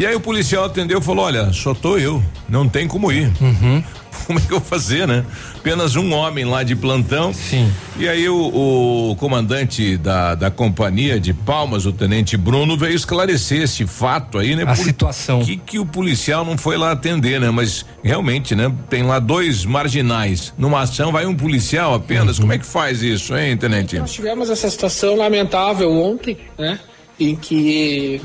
e 0.00 0.06
aí 0.06 0.14
o 0.14 0.20
policial 0.20 0.64
atendeu 0.64 0.98
e 0.98 1.02
falou: 1.02 1.26
Olha, 1.26 1.52
só 1.52 1.74
tô 1.74 1.98
eu, 1.98 2.22
não 2.48 2.66
tem 2.66 2.88
como 2.88 3.12
ir. 3.12 3.30
Como 4.26 4.38
é 4.38 4.42
que 4.42 4.52
eu 4.52 4.60
vou 4.60 4.68
fazer, 4.68 5.06
né? 5.06 5.24
Apenas 5.56 5.96
um 5.96 6.12
homem 6.12 6.44
lá 6.44 6.62
de 6.62 6.74
plantão. 6.74 7.32
Sim. 7.34 7.70
E 7.98 8.08
aí 8.08 8.28
o, 8.28 9.10
o 9.10 9.16
comandante 9.16 9.96
da, 9.96 10.34
da 10.34 10.50
companhia 10.50 11.18
de 11.18 11.32
Palmas, 11.34 11.84
o 11.84 11.92
tenente 11.92 12.36
Bruno, 12.36 12.76
veio 12.76 12.94
esclarecer 12.94 13.62
esse 13.62 13.86
fato 13.86 14.38
aí, 14.38 14.56
né? 14.56 14.64
A 14.66 14.74
situação. 14.74 15.42
Que 15.44 15.56
que 15.56 15.78
o 15.78 15.86
policial 15.86 16.44
não 16.44 16.56
foi 16.56 16.76
lá 16.76 16.92
atender, 16.92 17.40
né? 17.40 17.50
Mas 17.50 17.84
realmente, 18.02 18.54
né? 18.54 18.72
Tem 18.88 19.02
lá 19.02 19.18
dois 19.18 19.64
marginais. 19.64 20.54
Numa 20.56 20.80
ação 20.80 21.12
vai 21.12 21.26
um 21.26 21.34
policial 21.34 21.94
apenas. 21.94 22.38
Uhum. 22.38 22.42
Como 22.42 22.52
é 22.52 22.58
que 22.58 22.66
faz 22.66 23.02
isso, 23.02 23.36
hein, 23.36 23.56
tenente? 23.56 23.98
Nós 23.98 24.12
tivemos 24.12 24.48
essa 24.48 24.70
situação 24.70 25.16
lamentável 25.16 25.92
ontem, 25.92 26.38
né? 26.58 26.78
Em 27.18 27.36
que 27.36 28.22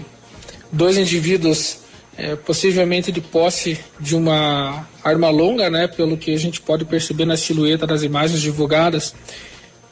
dois 0.76 0.98
indivíduos, 0.98 1.78
eh, 2.18 2.36
possivelmente 2.36 3.12
de 3.12 3.22
posse 3.22 3.80
de 4.00 4.16
uma 4.16 4.88
arma 5.04 5.30
longa, 5.30 5.70
né? 5.70 5.88
Pelo 5.88 6.18
que 6.18 6.34
a 6.34 6.38
gente 6.38 6.60
pode 6.62 6.84
perceber 6.86 7.26
na 7.26 7.38
silhueta 7.38 7.88
das 7.88 8.04
imagens 8.04 8.42
divulgadas, 8.42 9.16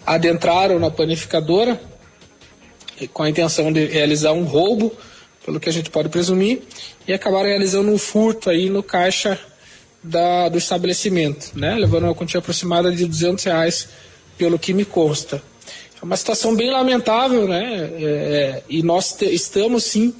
adentraram 0.06 0.78
na 0.80 0.92
panificadora 0.92 1.80
com 3.14 3.24
a 3.24 3.30
intenção 3.30 3.72
de 3.72 3.86
realizar 3.86 4.34
um 4.34 4.44
roubo, 4.44 4.96
pelo 5.46 5.60
que 5.60 5.68
a 5.70 5.74
gente 5.74 5.90
pode 5.90 6.10
presumir, 6.10 6.62
e 7.08 7.14
acabaram 7.14 7.48
realizando 7.50 7.90
um 7.92 7.98
furto 7.98 8.50
aí 8.50 8.70
no 8.70 8.84
caixa 8.84 9.40
da, 10.02 10.48
do 10.50 10.58
estabelecimento, 10.58 11.52
né? 11.56 11.76
Levando 11.76 12.04
uma 12.04 12.16
quantia 12.16 12.40
aproximada 12.40 12.92
de 12.92 13.06
200 13.06 13.44
reais, 13.46 13.90
pelo 14.38 14.60
que 14.60 14.74
me 14.74 14.84
consta. 14.86 15.42
É 16.02 16.06
uma 16.06 16.18
situação 16.18 16.56
bem 16.56 16.70
lamentável, 16.72 17.48
né? 17.48 17.90
É, 17.98 18.04
é, 18.04 18.64
e 18.70 18.84
nós 18.84 19.14
te- 19.14 19.34
estamos 19.34 19.86
sim 19.86 20.14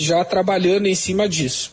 já 0.00 0.24
trabalhando 0.24 0.86
em 0.86 0.94
cima 0.94 1.28
disso. 1.28 1.72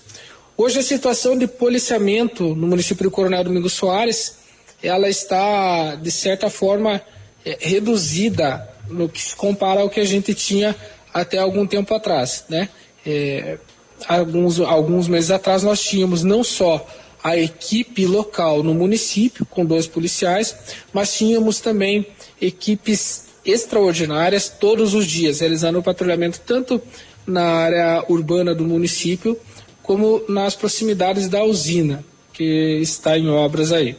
Hoje 0.58 0.80
a 0.80 0.84
situação 0.84 1.38
de 1.38 1.48
policiamento 1.48 2.56
no 2.56 2.68
município 2.68 3.06
de 3.06 3.10
Coronel 3.10 3.44
Domingos 3.44 3.74
Soares, 3.74 4.40
ela 4.84 5.08
está 5.08 5.96
de 5.96 6.12
certa 6.12 6.50
forma 6.50 7.02
é, 7.46 7.58
reduzida 7.60 8.68
no 8.90 9.08
que 9.08 9.22
se 9.22 9.36
compara 9.36 9.82
ao 9.82 9.90
que 9.90 10.00
a 10.00 10.06
gente 10.06 10.34
tinha 10.34 10.76
até 11.14 11.38
algum 11.38 11.66
tempo 11.66 11.94
atrás, 11.96 12.44
né? 12.50 12.70
É, 13.06 13.58
alguns, 14.08 14.60
alguns 14.60 15.08
meses 15.08 15.32
atrás 15.32 15.64
nós 15.64 15.82
tínhamos 15.82 16.24
não 16.24 16.44
só 16.44 16.86
a 17.24 17.38
equipe 17.38 18.06
local 18.06 18.62
no 18.62 18.74
município, 18.74 19.46
com 19.46 19.66
dois 19.66 19.88
policiais, 19.88 20.56
mas 20.92 21.14
tínhamos 21.14 21.60
também 21.60 22.06
equipes 22.42 23.28
extraordinárias 23.46 24.50
todos 24.50 24.94
os 24.94 25.06
dias, 25.06 25.40
realizando 25.40 25.80
o 25.80 25.84
patrulhamento 25.84 26.42
tanto 26.46 26.82
na 27.28 27.44
área 27.44 28.06
urbana 28.08 28.56
do 28.56 28.64
município, 28.64 29.38
como 29.84 30.24
nas 30.30 30.56
proximidades 30.56 31.28
da 31.28 31.44
usina, 31.44 32.04
que 32.34 32.80
está 32.82 33.18
em 33.18 33.30
obras 33.30 33.72
aí. 33.72 33.96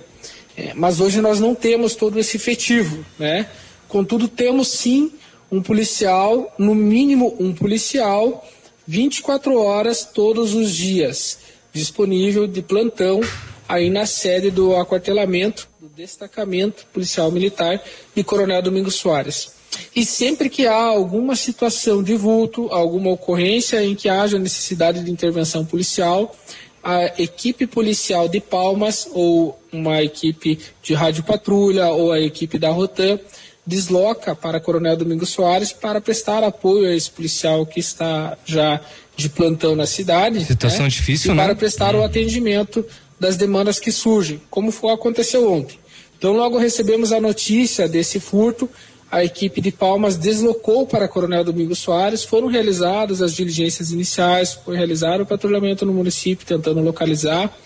É, 0.56 0.72
mas 0.74 1.00
hoje 1.00 1.20
nós 1.20 1.38
não 1.38 1.54
temos 1.54 1.94
todo 1.94 2.18
esse 2.18 2.36
efetivo, 2.36 3.04
né? 3.18 3.48
Contudo, 3.88 4.26
temos 4.26 4.68
sim 4.68 5.12
um 5.50 5.62
policial, 5.62 6.52
no 6.58 6.74
mínimo 6.74 7.36
um 7.38 7.54
policial, 7.54 8.46
24 8.86 9.56
horas 9.56 10.04
todos 10.04 10.54
os 10.54 10.72
dias, 10.74 11.38
disponível 11.72 12.46
de 12.46 12.62
plantão 12.62 13.20
aí 13.68 13.90
na 13.90 14.06
sede 14.06 14.50
do 14.50 14.74
aquartelamento, 14.74 15.68
do 15.80 15.88
destacamento 15.88 16.86
policial 16.92 17.30
militar 17.30 17.82
de 18.14 18.24
Coronel 18.24 18.62
Domingos 18.62 18.94
Soares. 18.94 19.57
E 19.94 20.04
sempre 20.04 20.48
que 20.48 20.66
há 20.66 20.82
alguma 20.82 21.36
situação 21.36 22.02
de 22.02 22.14
vulto, 22.14 22.68
alguma 22.70 23.10
ocorrência 23.10 23.82
em 23.82 23.94
que 23.94 24.08
haja 24.08 24.38
necessidade 24.38 25.02
de 25.04 25.10
intervenção 25.10 25.64
policial, 25.64 26.34
a 26.82 27.20
equipe 27.20 27.66
policial 27.66 28.28
de 28.28 28.40
Palmas 28.40 29.08
ou 29.12 29.58
uma 29.72 30.02
equipe 30.02 30.58
de 30.82 30.94
rádio 30.94 31.22
patrulha 31.22 31.88
ou 31.88 32.12
a 32.12 32.20
equipe 32.20 32.58
da 32.58 32.70
Rotan 32.70 33.18
desloca 33.66 34.34
para 34.34 34.58
Coronel 34.58 34.96
Domingos 34.96 35.28
Soares 35.28 35.72
para 35.72 36.00
prestar 36.00 36.42
apoio 36.42 36.88
a 36.88 36.94
esse 36.94 37.10
policial 37.10 37.66
que 37.66 37.78
está 37.78 38.38
já 38.46 38.80
de 39.14 39.28
plantão 39.28 39.76
na 39.76 39.84
cidade. 39.84 40.42
Situação 40.44 40.84
né? 40.84 40.88
difícil, 40.88 41.32
e 41.32 41.34
né? 41.34 41.44
Para 41.44 41.54
prestar 41.54 41.94
o 41.94 42.02
atendimento 42.02 42.86
das 43.20 43.36
demandas 43.36 43.78
que 43.78 43.92
surgem, 43.92 44.40
como 44.48 44.70
foi 44.70 44.92
aconteceu 44.92 45.52
ontem. 45.52 45.78
Então, 46.16 46.32
logo 46.32 46.56
recebemos 46.56 47.12
a 47.12 47.20
notícia 47.20 47.86
desse 47.86 48.18
furto, 48.18 48.68
a 49.10 49.24
equipe 49.24 49.60
de 49.60 49.70
Palmas 49.70 50.16
deslocou 50.16 50.86
para 50.86 51.08
Coronel 51.08 51.42
Domingos 51.42 51.78
Soares, 51.78 52.24
foram 52.24 52.46
realizadas 52.46 53.22
as 53.22 53.34
diligências 53.34 53.90
iniciais, 53.90 54.52
foi 54.52 54.76
realizado 54.76 55.22
o 55.22 55.26
patrulhamento 55.26 55.86
no 55.86 55.94
município, 55.94 56.46
tentando 56.46 56.80
localizar 56.80 57.56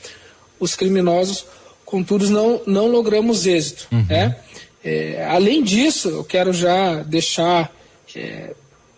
os 0.60 0.76
criminosos, 0.76 1.44
contudo 1.84 2.30
não, 2.30 2.62
não 2.66 2.86
logramos 2.86 3.46
êxito. 3.46 3.88
Né? 3.90 4.36
É, 4.84 5.26
além 5.28 5.62
disso, 5.62 6.08
eu 6.08 6.24
quero 6.24 6.52
já 6.52 7.02
deixar 7.02 7.72
é, 8.14 8.54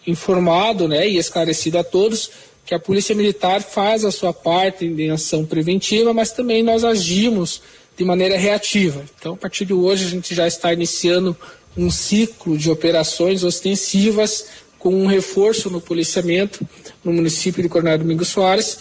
informado 0.07 0.87
né, 0.87 1.09
e 1.09 1.17
esclarecido 1.17 1.79
a 1.79 1.85
todos 1.85 2.31
que 2.67 2.75
a 2.75 2.79
Polícia 2.79 3.15
Militar 3.15 3.63
faz 3.63 4.05
a 4.05 4.11
sua 4.11 4.33
parte 4.33 4.85
em 4.87 5.11
ação 5.11 5.45
preventiva, 5.45 6.15
mas 6.15 6.33
também 6.33 6.63
nós 6.63 6.85
agimos 6.85 7.63
de 7.97 8.05
maneira 8.05 8.37
reativa. 8.37 9.05
Então, 9.19 9.35
a 9.35 9.37
partir 9.37 9.65
de 9.65 9.73
hoje, 9.73 10.05
a 10.07 10.09
gente 10.09 10.35
já 10.35 10.47
está 10.47 10.73
iniciando 10.73 11.37
um 11.77 11.91
ciclo 11.91 12.57
de 12.57 12.71
operações 12.71 13.43
ostensivas 13.43 14.47
com 14.79 14.95
um 14.95 15.07
reforço 15.07 15.71
no 15.71 15.81
policiamento 15.81 16.67
no 17.03 17.13
município 17.13 17.63
de 17.63 17.69
Coronel 17.69 17.99
Domingos 17.99 18.29
Soares, 18.29 18.79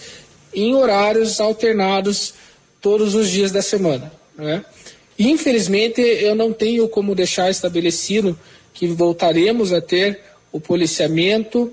em 0.54 0.76
horários 0.76 1.40
alternados 1.40 2.34
todos 2.82 3.16
os 3.16 3.30
dias 3.30 3.52
da 3.52 3.62
semana. 3.62 4.12
Né? 4.38 4.64
Infelizmente, 5.18 6.02
eu 6.02 6.36
não 6.36 6.52
tenho 6.52 6.88
como 6.88 7.16
deixar 7.16 7.50
estabelecido 7.50 8.38
que 8.74 8.88
voltaremos 8.88 9.72
a 9.72 9.82
ter 9.82 10.20
o 10.52 10.60
policiamento 10.60 11.72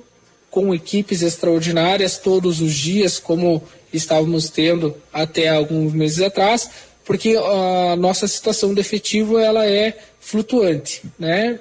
com 0.51 0.75
equipes 0.75 1.23
extraordinárias 1.23 2.19
todos 2.19 2.61
os 2.61 2.75
dias, 2.75 3.19
como 3.19 3.63
estávamos 3.93 4.51
tendo 4.51 4.97
até 5.13 5.49
alguns 5.49 5.93
meses 5.93 6.21
atrás, 6.21 6.71
porque 7.05 7.37
a 7.37 7.97
nossa 7.97 8.27
situação 8.29 8.75
de 8.75 8.81
efetivo 8.81 9.39
ela 9.39 9.67
é 9.67 9.97
flutuante, 10.21 11.03
né? 11.19 11.59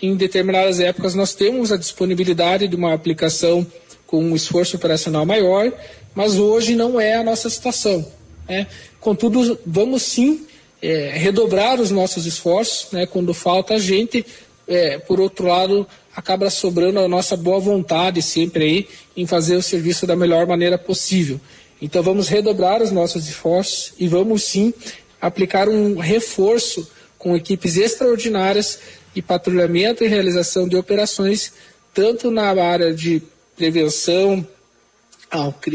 Em 0.00 0.14
determinadas 0.14 0.78
épocas 0.78 1.14
nós 1.14 1.34
temos 1.34 1.72
a 1.72 1.76
disponibilidade 1.76 2.68
de 2.68 2.76
uma 2.76 2.94
aplicação 2.94 3.66
com 4.06 4.22
um 4.22 4.36
esforço 4.36 4.76
operacional 4.76 5.26
maior, 5.26 5.72
mas 6.14 6.38
hoje 6.38 6.74
não 6.74 7.00
é 7.00 7.16
a 7.16 7.24
nossa 7.24 7.50
situação. 7.50 8.06
Né? 8.48 8.66
Contudo, 9.00 9.58
vamos 9.66 10.02
sim 10.02 10.46
é, 10.80 11.10
redobrar 11.14 11.80
os 11.80 11.90
nossos 11.90 12.24
esforços, 12.24 12.92
né? 12.92 13.06
Quando 13.06 13.34
falta 13.34 13.78
gente, 13.78 14.24
é, 14.66 14.98
por 14.98 15.20
outro 15.20 15.46
lado, 15.46 15.86
acaba 16.14 16.50
sobrando 16.50 17.00
a 17.00 17.08
nossa 17.08 17.36
boa 17.36 17.58
vontade 17.58 18.22
sempre 18.22 18.64
aí 18.64 18.88
em 19.16 19.26
fazer 19.26 19.56
o 19.56 19.62
serviço 19.62 20.06
da 20.06 20.16
melhor 20.16 20.46
maneira 20.46 20.78
possível. 20.78 21.40
Então 21.80 22.02
vamos 22.02 22.28
redobrar 22.28 22.82
os 22.82 22.90
nossos 22.90 23.28
esforços 23.28 23.92
e 23.98 24.08
vamos 24.08 24.42
sim 24.44 24.74
aplicar 25.20 25.68
um 25.68 25.98
reforço 25.98 26.88
com 27.18 27.36
equipes 27.36 27.76
extraordinárias 27.76 28.78
de 29.14 29.22
patrulhamento 29.22 30.04
e 30.04 30.08
realização 30.08 30.68
de 30.68 30.76
operações, 30.76 31.52
tanto 31.92 32.30
na 32.30 32.44
área 32.44 32.92
de 32.94 33.22
prevenção 33.56 34.46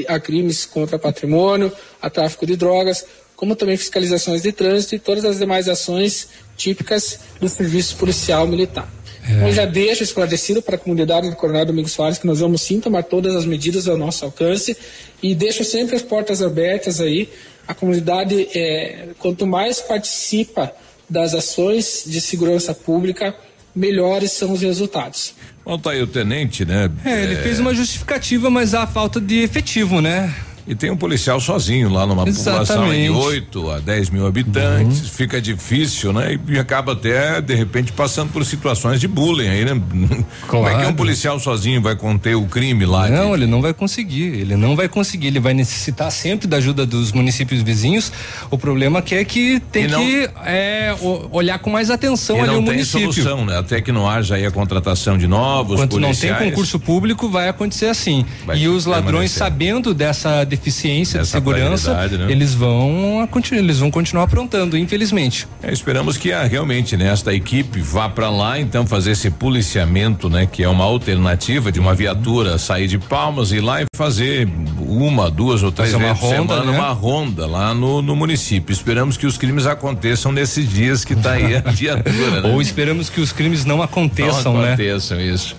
a 0.07 0.19
crimes 0.19 0.65
contra 0.65 0.97
patrimônio, 0.97 1.71
a 2.01 2.09
tráfico 2.09 2.45
de 2.45 2.55
drogas, 2.55 3.05
como 3.35 3.55
também 3.55 3.77
fiscalizações 3.77 4.41
de 4.41 4.51
trânsito 4.51 4.95
e 4.95 4.99
todas 4.99 5.25
as 5.25 5.37
demais 5.37 5.67
ações 5.67 6.29
típicas 6.55 7.19
do 7.39 7.49
serviço 7.49 7.97
policial 7.97 8.47
militar. 8.47 8.87
É. 9.27 9.31
Então, 9.31 9.51
já 9.51 9.65
deixo 9.65 10.03
esclarecido 10.03 10.61
para 10.61 10.75
a 10.75 10.77
comunidade 10.77 11.29
do 11.29 11.35
Coronel 11.35 11.65
Domingos 11.65 11.91
Soares 11.91 12.17
que 12.17 12.27
nós 12.27 12.39
vamos 12.39 12.61
sim 12.61 12.79
tomar 12.79 13.03
todas 13.03 13.35
as 13.35 13.45
medidas 13.45 13.87
ao 13.87 13.97
nosso 13.97 14.25
alcance 14.25 14.75
e 15.21 15.33
deixo 15.33 15.63
sempre 15.63 15.95
as 15.95 16.01
portas 16.01 16.41
abertas 16.41 16.99
aí. 16.99 17.29
A 17.67 17.73
comunidade, 17.73 18.49
é, 18.53 19.09
quanto 19.19 19.47
mais 19.47 19.79
participa 19.79 20.71
das 21.09 21.33
ações 21.33 22.03
de 22.05 22.19
segurança 22.19 22.73
pública, 22.73 23.33
melhores 23.75 24.31
são 24.31 24.51
os 24.51 24.61
resultados. 24.61 25.33
Bom, 25.65 25.79
tá 25.79 25.91
aí 25.91 26.01
o 26.01 26.07
tenente, 26.07 26.65
né? 26.65 26.91
É, 27.05 27.23
ele 27.23 27.35
é... 27.35 27.37
fez 27.37 27.59
uma 27.59 27.73
justificativa, 27.73 28.49
mas 28.49 28.73
há 28.73 28.85
falta 28.85 29.21
de 29.21 29.39
efetivo, 29.39 30.01
né? 30.01 30.33
E 30.65 30.73
tem 30.73 30.89
um 30.89 30.95
policial 30.95 31.39
sozinho 31.39 31.89
lá 31.89 32.05
numa 32.05 32.27
Exatamente. 32.27 32.67
população 32.67 32.93
de 32.93 33.09
8 33.09 33.71
a 33.71 33.79
10 33.79 34.09
mil 34.11 34.25
habitantes, 34.25 35.01
uhum. 35.01 35.07
fica 35.09 35.41
difícil, 35.41 36.13
né? 36.13 36.39
E 36.47 36.57
acaba 36.57 36.93
até, 36.93 37.41
de 37.41 37.53
repente, 37.53 37.91
passando 37.91 38.31
por 38.31 38.45
situações 38.45 38.99
de 38.99 39.07
bullying 39.07 39.49
aí, 39.49 39.65
né? 39.65 39.81
Claro. 39.81 40.25
Como 40.47 40.67
é 40.69 40.85
que 40.85 40.89
um 40.89 40.93
policial 40.93 41.37
sozinho 41.37 41.81
vai 41.81 41.95
conter 41.95 42.35
o 42.35 42.45
crime 42.45 42.85
lá? 42.85 43.09
Não, 43.09 43.29
de... 43.29 43.33
ele 43.33 43.47
não 43.47 43.61
vai 43.61 43.73
conseguir, 43.73 44.39
ele 44.39 44.55
não 44.55 44.73
vai 44.75 44.87
conseguir, 44.87 45.27
ele 45.27 45.39
vai 45.39 45.53
necessitar 45.53 46.09
sempre 46.11 46.47
da 46.47 46.57
ajuda 46.57 46.85
dos 46.85 47.11
municípios 47.11 47.61
vizinhos. 47.61 48.11
O 48.49 48.57
problema 48.57 49.01
que 49.01 49.15
é 49.15 49.25
que 49.25 49.59
tem 49.71 49.87
não, 49.87 49.99
que 49.99 50.29
é, 50.45 50.95
olhar 51.29 51.59
com 51.59 51.69
mais 51.69 51.89
atenção 51.89 52.41
ali 52.41 52.55
o 52.55 52.61
município. 52.61 53.07
Não 53.07 53.13
tem 53.13 53.23
solução, 53.23 53.45
né? 53.45 53.57
Até 53.57 53.81
que 53.81 53.91
não 53.91 54.09
haja 54.09 54.35
aí 54.35 54.45
a 54.45 54.51
contratação 54.51 55.17
de 55.17 55.27
novos 55.27 55.85
policiais. 55.85 56.31
não 56.31 56.37
tem 56.37 56.49
concurso 56.49 56.79
público, 56.79 57.27
vai 57.27 57.49
acontecer 57.49 57.87
assim. 57.87 58.25
Vai 58.45 58.59
e 58.59 58.67
os 58.69 58.85
ladrões, 58.85 59.31
sabendo 59.31 59.93
dessa 59.93 60.45
deficiência 60.55 61.19
Essa 61.19 61.23
de 61.23 61.31
segurança, 61.31 62.07
né? 62.07 62.31
eles 62.31 62.53
vão 62.53 63.27
continuar, 63.29 63.61
eles 63.61 63.79
vão 63.79 63.89
continuar 63.89 64.23
aprontando, 64.23 64.77
infelizmente. 64.77 65.47
É, 65.61 65.71
esperamos 65.71 66.17
que 66.17 66.31
a, 66.31 66.43
realmente 66.43 66.95
né, 66.95 67.11
esta 67.11 67.33
equipe 67.33 67.81
vá 67.81 68.07
para 68.07 68.29
lá, 68.29 68.59
então 68.59 68.85
fazer 68.85 69.11
esse 69.11 69.29
policiamento, 69.31 70.29
né, 70.29 70.45
que 70.45 70.63
é 70.63 70.69
uma 70.69 70.83
alternativa 70.83 71.71
de 71.71 71.79
uma 71.79 71.95
viatura 71.95 72.57
sair 72.57 72.87
de 72.87 72.97
Palmas 72.97 73.51
e 73.51 73.57
ir 73.57 73.61
lá 73.61 73.81
e 73.81 73.85
fazer 73.95 74.47
uma, 74.79 75.29
duas 75.29 75.63
ou 75.63 75.71
três 75.71 75.91
fazer 75.91 76.03
vezes 76.03 76.21
uma 76.21 76.29
ronda, 76.29 76.53
semana 76.55 76.71
né? 76.71 76.77
uma 76.77 76.91
ronda 76.91 77.47
lá 77.47 77.73
no, 77.73 78.01
no 78.01 78.15
município. 78.15 78.71
Esperamos 78.71 79.17
que 79.17 79.25
os 79.25 79.37
crimes 79.37 79.65
aconteçam 79.65 80.31
nesses 80.31 80.69
dias 80.69 81.03
que 81.03 81.13
está 81.13 81.33
aí 81.33 81.55
a 81.55 81.61
viatura. 81.71 82.41
Né? 82.41 82.49
Ou 82.49 82.61
esperamos 82.61 83.09
que 83.09 83.19
os 83.19 83.31
crimes 83.31 83.65
não 83.65 83.81
aconteçam, 83.81 84.53
não 84.53 84.61
né? 84.61 84.73
Aconteçam 84.73 85.19
isso. 85.19 85.55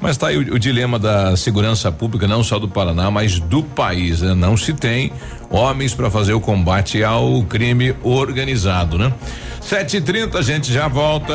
Mas 0.00 0.12
está 0.12 0.28
aí 0.28 0.36
o, 0.36 0.54
o, 0.54 0.58
dilema 0.58 0.98
da 0.98 1.36
segurança 1.36 1.90
pública, 1.90 2.26
não 2.26 2.42
só 2.42 2.58
do 2.58 2.68
Paraná, 2.68 3.10
mas 3.10 3.38
do 3.38 3.62
país. 3.62 4.20
Né? 4.20 4.34
Não 4.34 4.56
se 4.56 4.72
tem 4.72 5.12
homens 5.50 5.94
para 5.94 6.10
fazer 6.10 6.34
o 6.34 6.40
combate 6.40 7.02
ao 7.02 7.42
crime 7.44 7.94
organizado, 8.02 8.98
né? 8.98 9.12
Sete 9.60 9.96
e 9.96 10.00
trinta, 10.00 10.38
a 10.38 10.42
gente 10.42 10.72
já 10.72 10.88
volta. 10.88 11.34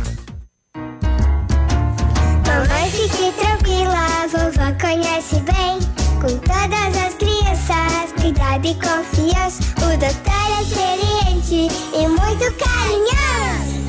Cuidado 8.61 8.67
e 8.67 8.75
confiança. 8.75 9.63
O 9.77 9.97
doutor 9.97 10.47
é 10.47 10.61
experiente 10.61 11.67
e 11.93 12.07
muito 12.07 12.53
carinhoso. 12.57 13.81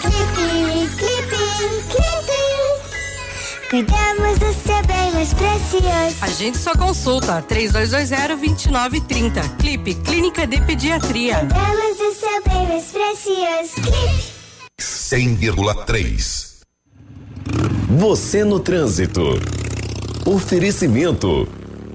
Clipe, 0.00 0.88
clipe, 0.96 1.36
clipe. 1.90 2.40
Cuidamos 3.68 4.38
do 4.38 4.54
seu 4.54 4.80
bem 4.86 5.10
mais 5.12 5.34
precioso. 5.34 6.16
A 6.20 6.28
gente 6.28 6.56
só 6.56 6.72
consulta 6.74 7.42
3220-2930. 7.42 9.56
Clipe, 9.58 9.94
Clínica 9.94 10.46
de 10.46 10.60
Pediatria. 10.60 11.40
Cuidamos 11.40 11.98
do 11.98 12.14
seu 12.14 12.40
bem 12.48 12.68
mais 12.68 12.84
precioso. 12.84 13.74
Clipe. 13.82 14.36
100,3 14.78 16.46
você 17.88 18.44
no 18.44 18.60
trânsito. 18.60 19.40
Oferecimento. 20.26 21.48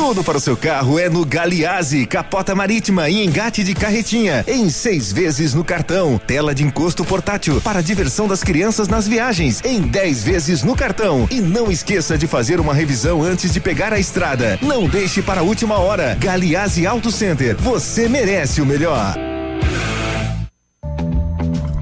Tudo 0.00 0.24
para 0.24 0.38
o 0.38 0.40
seu 0.40 0.56
carro 0.56 0.98
é 0.98 1.10
no 1.10 1.26
Galiase, 1.26 2.06
capota 2.06 2.54
marítima 2.54 3.10
e 3.10 3.22
engate 3.22 3.62
de 3.62 3.74
carretinha, 3.74 4.42
em 4.48 4.70
seis 4.70 5.12
vezes 5.12 5.52
no 5.52 5.62
cartão. 5.62 6.18
Tela 6.26 6.54
de 6.54 6.64
encosto 6.64 7.04
portátil 7.04 7.60
para 7.60 7.82
diversão 7.82 8.26
das 8.26 8.42
crianças 8.42 8.88
nas 8.88 9.06
viagens, 9.06 9.60
em 9.62 9.82
dez 9.82 10.24
vezes 10.24 10.62
no 10.62 10.74
cartão. 10.74 11.28
E 11.30 11.38
não 11.38 11.70
esqueça 11.70 12.16
de 12.16 12.26
fazer 12.26 12.58
uma 12.58 12.72
revisão 12.72 13.22
antes 13.22 13.52
de 13.52 13.60
pegar 13.60 13.92
a 13.92 14.00
estrada. 14.00 14.58
Não 14.62 14.88
deixe 14.88 15.20
para 15.20 15.42
a 15.42 15.44
última 15.44 15.78
hora. 15.78 16.16
Galiase 16.18 16.86
Auto 16.86 17.12
Center, 17.12 17.54
você 17.58 18.08
merece 18.08 18.62
o 18.62 18.66
melhor. 18.66 19.14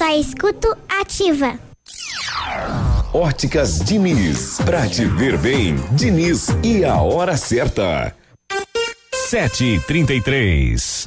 Só 0.00 0.08
escuto 0.18 0.74
ativa. 0.88 1.58
Óticas 3.12 3.80
Diniz, 3.80 4.56
pra 4.64 4.88
te 4.88 5.04
ver 5.04 5.36
bem, 5.36 5.76
Diniz 5.92 6.48
e 6.62 6.86
a 6.86 7.02
hora 7.02 7.36
certa. 7.36 8.16
Sete 9.12 9.74
e 9.74 9.80
trinta 9.80 10.14
e 10.14 10.22
três. 10.22 11.06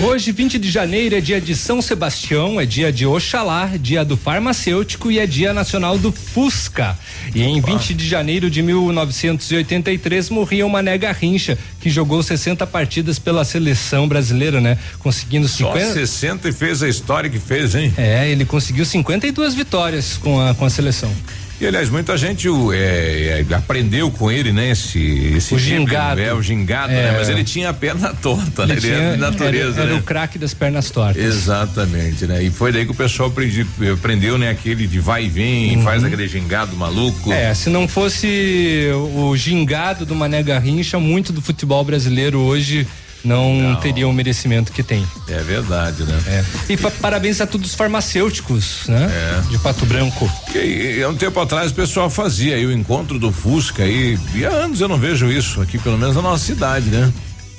Hoje, 0.00 0.32
20 0.32 0.58
de 0.58 0.68
janeiro, 0.72 1.14
é 1.14 1.20
dia 1.20 1.40
de 1.40 1.54
São 1.54 1.80
Sebastião, 1.80 2.60
é 2.60 2.66
dia 2.66 2.92
de 2.92 3.06
Oxalá, 3.06 3.70
dia 3.78 4.04
do 4.04 4.16
farmacêutico 4.16 5.08
e 5.08 5.20
é 5.20 5.26
dia 5.26 5.52
nacional 5.52 5.96
do 5.96 6.10
Fusca. 6.10 6.98
E 7.32 7.40
em 7.40 7.60
20 7.60 7.94
de 7.94 8.08
janeiro 8.08 8.50
de 8.50 8.60
1983 8.60 10.30
morria 10.30 10.66
uma 10.66 10.82
nega 10.82 11.12
rincha 11.12 11.56
que 11.80 11.88
jogou 11.88 12.24
60 12.24 12.66
partidas 12.66 13.20
pela 13.20 13.44
seleção 13.44 14.08
brasileira, 14.08 14.60
né? 14.60 14.76
Conseguindo 14.98 15.46
Só 15.46 15.72
50. 15.72 15.92
60 15.92 16.48
e 16.48 16.52
fez 16.52 16.82
a 16.82 16.88
história 16.88 17.30
que 17.30 17.38
fez, 17.38 17.76
hein? 17.76 17.94
É, 17.96 18.28
ele 18.28 18.44
conseguiu 18.44 18.84
52 18.84 19.54
vitórias 19.54 20.16
com 20.16 20.40
a, 20.40 20.56
com 20.56 20.64
a 20.64 20.70
seleção. 20.70 21.14
E 21.60 21.66
aliás, 21.66 21.88
muita 21.88 22.16
gente 22.16 22.48
o, 22.48 22.72
é, 22.72 23.44
é, 23.48 23.54
aprendeu 23.54 24.10
com 24.10 24.30
ele, 24.30 24.52
né? 24.52 24.70
Esse, 24.70 24.98
esse 25.36 25.54
O 25.54 25.58
gingado. 25.58 26.20
É, 26.20 26.34
o 26.34 26.42
gingado, 26.42 26.92
É. 26.92 27.12
né? 27.12 27.14
Mas 27.18 27.28
ele 27.28 27.44
tinha 27.44 27.70
a 27.70 27.72
perna 27.72 28.12
torta, 28.20 28.66
né? 28.66 28.74
Ele, 28.74 28.80
tinha- 28.80 28.94
era 28.94 29.14
de 29.14 29.20
natureza, 29.20 29.80
era, 29.80 29.82
era 29.84 29.92
né? 29.94 29.98
o 30.00 30.02
craque 30.02 30.36
das 30.38 30.52
pernas 30.52 30.90
tortas. 30.90 31.22
Exatamente, 31.24 32.26
né? 32.26 32.42
E 32.42 32.50
foi 32.50 32.72
daí 32.72 32.84
que 32.84 32.90
o 32.90 32.94
pessoal 32.94 33.28
aprendi, 33.28 33.64
aprendeu, 33.92 34.36
né? 34.36 34.50
Aquele 34.50 34.86
de 34.86 34.98
vai 34.98 35.24
e 35.26 35.28
vem, 35.28 35.76
Uhum. 35.76 35.82
faz 35.84 36.02
aquele 36.02 36.26
gingado 36.26 36.76
maluco. 36.76 37.32
É, 37.32 37.54
se 37.54 37.70
não 37.70 37.86
fosse 37.86 38.88
o 39.16 39.36
gingado 39.36 40.04
do 40.04 40.14
Mané 40.14 40.42
Garrincha, 40.42 40.98
muito 40.98 41.32
do 41.32 41.40
futebol 41.40 41.84
brasileiro 41.84 42.40
hoje 42.40 42.86
não, 43.24 43.76
teria 43.76 44.06
o 44.06 44.12
merecimento 44.12 44.70
que 44.72 44.82
tem. 44.82 45.06
É 45.28 45.38
verdade, 45.38 46.02
né? 46.04 46.22
É. 46.26 46.72
E 46.72 46.76
pa- 46.76 46.90
parabéns 46.90 47.40
a 47.40 47.46
todos 47.46 47.70
os 47.70 47.74
farmacêuticos, 47.74 48.82
né? 48.86 49.08
É. 49.10 49.50
De 49.50 49.58
Pato 49.58 49.86
Branco. 49.86 50.30
E, 50.54 50.98
e, 50.98 51.02
há 51.02 51.08
um 51.08 51.14
tempo 51.16 51.40
atrás 51.40 51.70
o 51.70 51.74
pessoal 51.74 52.08
fazia 52.10 52.56
aí 52.56 52.66
o 52.66 52.72
encontro 52.72 53.18
do 53.18 53.32
Fusca 53.32 53.82
aí, 53.82 54.18
e 54.34 54.44
há 54.44 54.50
anos 54.50 54.80
eu 54.80 54.88
não 54.88 54.98
vejo 54.98 55.30
isso 55.30 55.60
aqui, 55.60 55.78
pelo 55.78 55.96
menos 55.98 56.14
na 56.16 56.22
nossa 56.22 56.44
cidade, 56.44 56.88
né? 56.90 57.12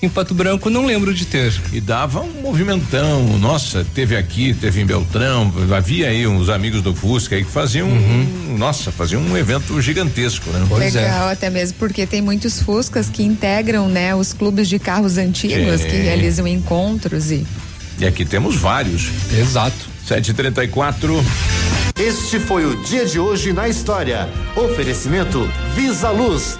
Em 0.06 0.10
Pato 0.10 0.36
Branco 0.36 0.70
não 0.70 0.86
lembro 0.86 1.12
de 1.16 1.26
ter. 1.26 1.52
E 1.74 1.82
dava 1.82 2.22
um 2.22 2.42
movimentão, 2.44 3.40
nossa, 3.40 3.84
teve 3.96 4.16
aqui, 4.16 4.54
teve 4.54 4.80
em 4.80 4.86
Beltrão, 4.86 5.52
havia 5.76 6.10
aí 6.10 6.28
uns 6.28 6.48
amigos 6.48 6.84
do 6.84 6.94
Fusca 6.94 7.36
aí 7.36 7.44
que 7.44 7.50
faziam, 7.50 7.88
um, 7.88 8.56
nossa, 8.56 8.92
faziam 8.92 9.20
um 9.20 9.36
evento 9.36 9.82
gigantesco, 9.82 10.48
né? 10.52 10.64
Legal, 10.78 11.30
até 11.30 11.50
mesmo 11.50 11.80
porque 11.80 12.06
tem 12.06 12.22
muitos 12.22 12.62
Fuscas 12.62 13.10
que 13.10 13.24
integram, 13.24 13.88
né, 13.88 14.14
os 14.14 14.32
clubes 14.32 14.70
de 14.70 14.78
carros 14.78 15.18
antigos 15.18 15.82
Sim. 15.82 15.88
que 15.88 15.96
realizam 15.96 16.48
encontros 16.48 17.32
e 17.32 17.44
E 17.98 18.06
aqui 18.06 18.24
temos 18.26 18.56
vários. 18.56 19.10
Exato. 19.36 19.96
734. 20.06 21.26
Este 21.98 22.40
foi 22.40 22.64
o 22.64 22.76
dia 22.84 23.08
de 23.08 23.20
hoje 23.20 23.52
na 23.54 23.68
história. 23.68 24.30
Oferecimento 24.56 25.50
Visa 25.74 26.12
Luz. 26.12 26.60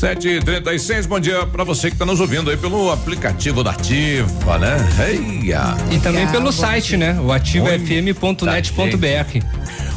736, 0.00 1.06
bom 1.06 1.20
dia 1.20 1.46
pra 1.46 1.62
você 1.62 1.90
que 1.90 1.96
tá 1.96 2.06
nos 2.06 2.20
ouvindo 2.20 2.50
aí 2.50 2.56
pelo 2.56 2.90
aplicativo 2.90 3.62
da 3.62 3.72
Ativa, 3.72 4.58
né? 4.58 4.76
Eia. 4.98 5.76
E 5.90 5.98
também 5.98 6.26
pelo 6.28 6.50
site, 6.50 6.96
né? 6.96 7.20
O 7.20 7.30
ativafm.net.br. 7.30 9.44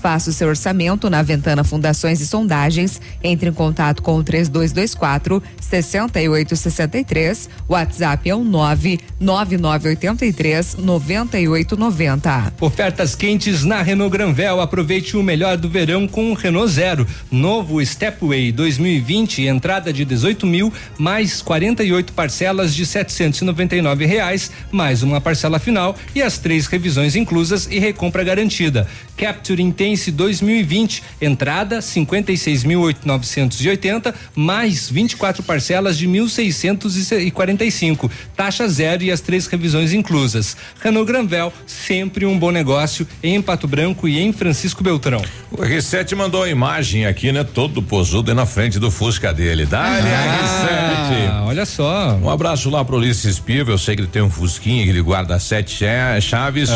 Faça 0.00 0.30
o 0.30 0.32
seu 0.32 0.48
orçamento 0.48 1.10
na 1.10 1.22
Ventana 1.22 1.64
Fundações 1.64 2.20
e 2.20 2.26
Sondagens. 2.26 3.00
Entre 3.22 3.48
em 3.48 3.52
contato 3.52 4.02
com 4.02 4.16
o 4.16 4.22
3224 4.22 5.42
6863. 5.60 7.48
WhatsApp 7.68 8.30
é 8.30 8.34
o 8.34 8.44
99983 8.44 10.76
9890. 10.76 12.52
Ofertas 12.60 13.14
quentes 13.14 13.64
na 13.64 13.82
Renault 13.82 14.12
Granvel. 14.12 14.60
Aproveite 14.60 15.16
o 15.16 15.22
melhor 15.22 15.56
do 15.56 15.68
verão 15.68 16.06
com 16.06 16.30
o 16.30 16.34
Renault 16.34 16.70
Zero. 16.70 17.06
Novo 17.30 17.84
Stepway 17.84 18.52
2020, 18.52 19.46
entrada 19.46 19.92
de 19.92 20.04
18 20.04 20.46
mil, 20.46 20.72
mais 20.96 21.42
48 21.42 22.12
parcelas 22.12 22.74
de 22.74 22.86
799 22.86 24.06
reais, 24.06 24.50
mais 24.70 25.02
uma 25.02 25.20
parcela 25.20 25.58
final 25.58 25.96
e 26.14 26.22
as 26.22 26.38
três 26.38 26.66
revisões 26.66 27.16
inclusas 27.16 27.66
e 27.70 27.78
recompra 27.78 28.22
garantida. 28.22 28.86
Capture 29.16 29.62
Intense 29.88 30.10
2020, 30.12 31.02
entrada 31.22 31.78
56.980, 31.78 34.12
mais 34.34 34.90
24 34.90 35.42
parcelas 35.42 35.96
de 35.96 36.06
1.645, 36.06 38.10
taxa 38.36 38.68
zero 38.68 39.02
e 39.04 39.10
as 39.10 39.22
três 39.22 39.46
revisões 39.46 39.94
inclusas. 39.94 40.54
Renault 40.82 41.10
Granvel, 41.10 41.50
sempre 41.66 42.26
um 42.26 42.38
bom 42.38 42.50
negócio 42.50 43.08
em 43.22 43.40
Pato 43.40 43.66
Branco 43.66 44.06
e 44.06 44.18
em 44.18 44.30
Francisco 44.32 44.84
Beltrão. 44.84 45.22
O 45.50 45.56
R7 45.62 46.14
mandou 46.14 46.42
a 46.42 46.50
imagem 46.50 47.06
aqui, 47.06 47.32
né? 47.32 47.42
Todo 47.42 47.82
posudo 47.82 48.34
na 48.34 48.44
frente 48.44 48.78
do 48.78 48.90
Fusca 48.90 49.32
dele. 49.32 49.64
Dá-lhe 49.64 50.06
Ah, 50.08 51.40
R7. 51.42 51.46
olha 51.46 51.64
só. 51.64 52.18
Um 52.22 52.28
abraço 52.28 52.68
lá 52.68 52.84
pro 52.84 52.96
Ulisses 52.98 53.38
Piva, 53.38 53.70
eu 53.70 53.78
sei 53.78 53.96
que 53.96 54.02
ele 54.02 54.08
tem 54.08 54.20
um 54.20 54.28
Fusquinha 54.30 54.84
que 54.84 54.90
ele 54.90 55.00
guarda 55.00 55.38
sete 55.38 55.78
cha- 55.78 56.20
chaves. 56.20 56.68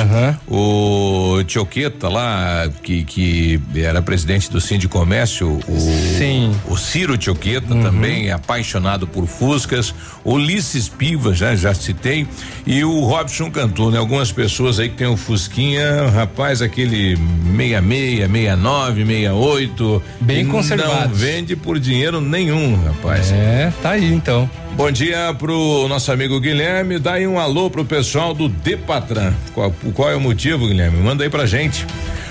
O 0.48 1.42
Tioqueta 1.46 2.08
lá, 2.08 2.66
que, 2.82 3.01
que 3.04 3.60
era 3.74 4.02
presidente 4.02 4.50
do 4.50 4.60
Sim 4.60 4.78
de 4.78 4.88
Comércio, 4.88 5.60
o, 5.68 5.80
Sim. 6.18 6.54
o 6.66 6.76
Ciro 6.76 7.16
Tioqueta 7.16 7.74
também 7.74 8.28
é 8.28 8.32
apaixonado 8.32 9.06
por 9.06 9.26
Fuscas. 9.26 9.94
Ulisses 10.24 10.88
Piva, 10.88 11.34
já, 11.34 11.54
já 11.54 11.74
citei. 11.74 12.26
E 12.66 12.84
o 12.84 13.04
Robson 13.04 13.50
Cantor, 13.50 13.92
né? 13.92 13.98
Algumas 13.98 14.30
pessoas 14.30 14.78
aí 14.78 14.88
que 14.88 14.96
tem 14.96 15.06
o 15.06 15.16
Fusquinha, 15.16 16.08
rapaz, 16.10 16.62
aquele 16.62 17.16
66, 17.16 18.18
69, 18.30 19.04
68. 19.04 20.02
Bem 20.20 20.40
e 20.40 20.44
Não 20.44 21.08
vende 21.08 21.56
por 21.56 21.78
dinheiro 21.78 22.20
nenhum, 22.20 22.76
rapaz. 22.84 23.32
É, 23.32 23.72
tá 23.82 23.90
aí 23.90 24.12
então. 24.12 24.48
Bom 24.74 24.90
dia 24.90 25.34
pro 25.38 25.86
nosso 25.86 26.10
amigo 26.10 26.40
Guilherme. 26.40 26.98
Dá 26.98 27.14
aí 27.14 27.26
um 27.26 27.38
alô 27.38 27.68
pro 27.68 27.84
pessoal 27.84 28.32
do 28.32 28.48
Depatran. 28.48 29.34
Qual, 29.54 29.70
qual 29.92 30.10
é 30.10 30.16
o 30.16 30.20
motivo, 30.20 30.66
Guilherme? 30.66 30.98
Manda 30.98 31.24
aí 31.24 31.30
pra 31.30 31.44
gente. 31.44 31.86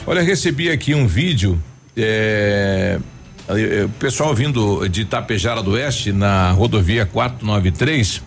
Olha, 0.06 0.22
recebi 0.22 0.70
aqui 0.70 0.96
um 0.96 1.06
vídeo. 1.08 1.62
É, 1.96 3.00
é, 3.48 3.86
o 3.86 3.90
pessoal 3.90 4.34
vindo 4.34 4.88
de 4.88 5.02
Itapejara 5.02 5.62
do 5.62 5.72
Oeste 5.72 6.12
na 6.12 6.52
rodovia 6.52 7.06
493. 7.06 8.22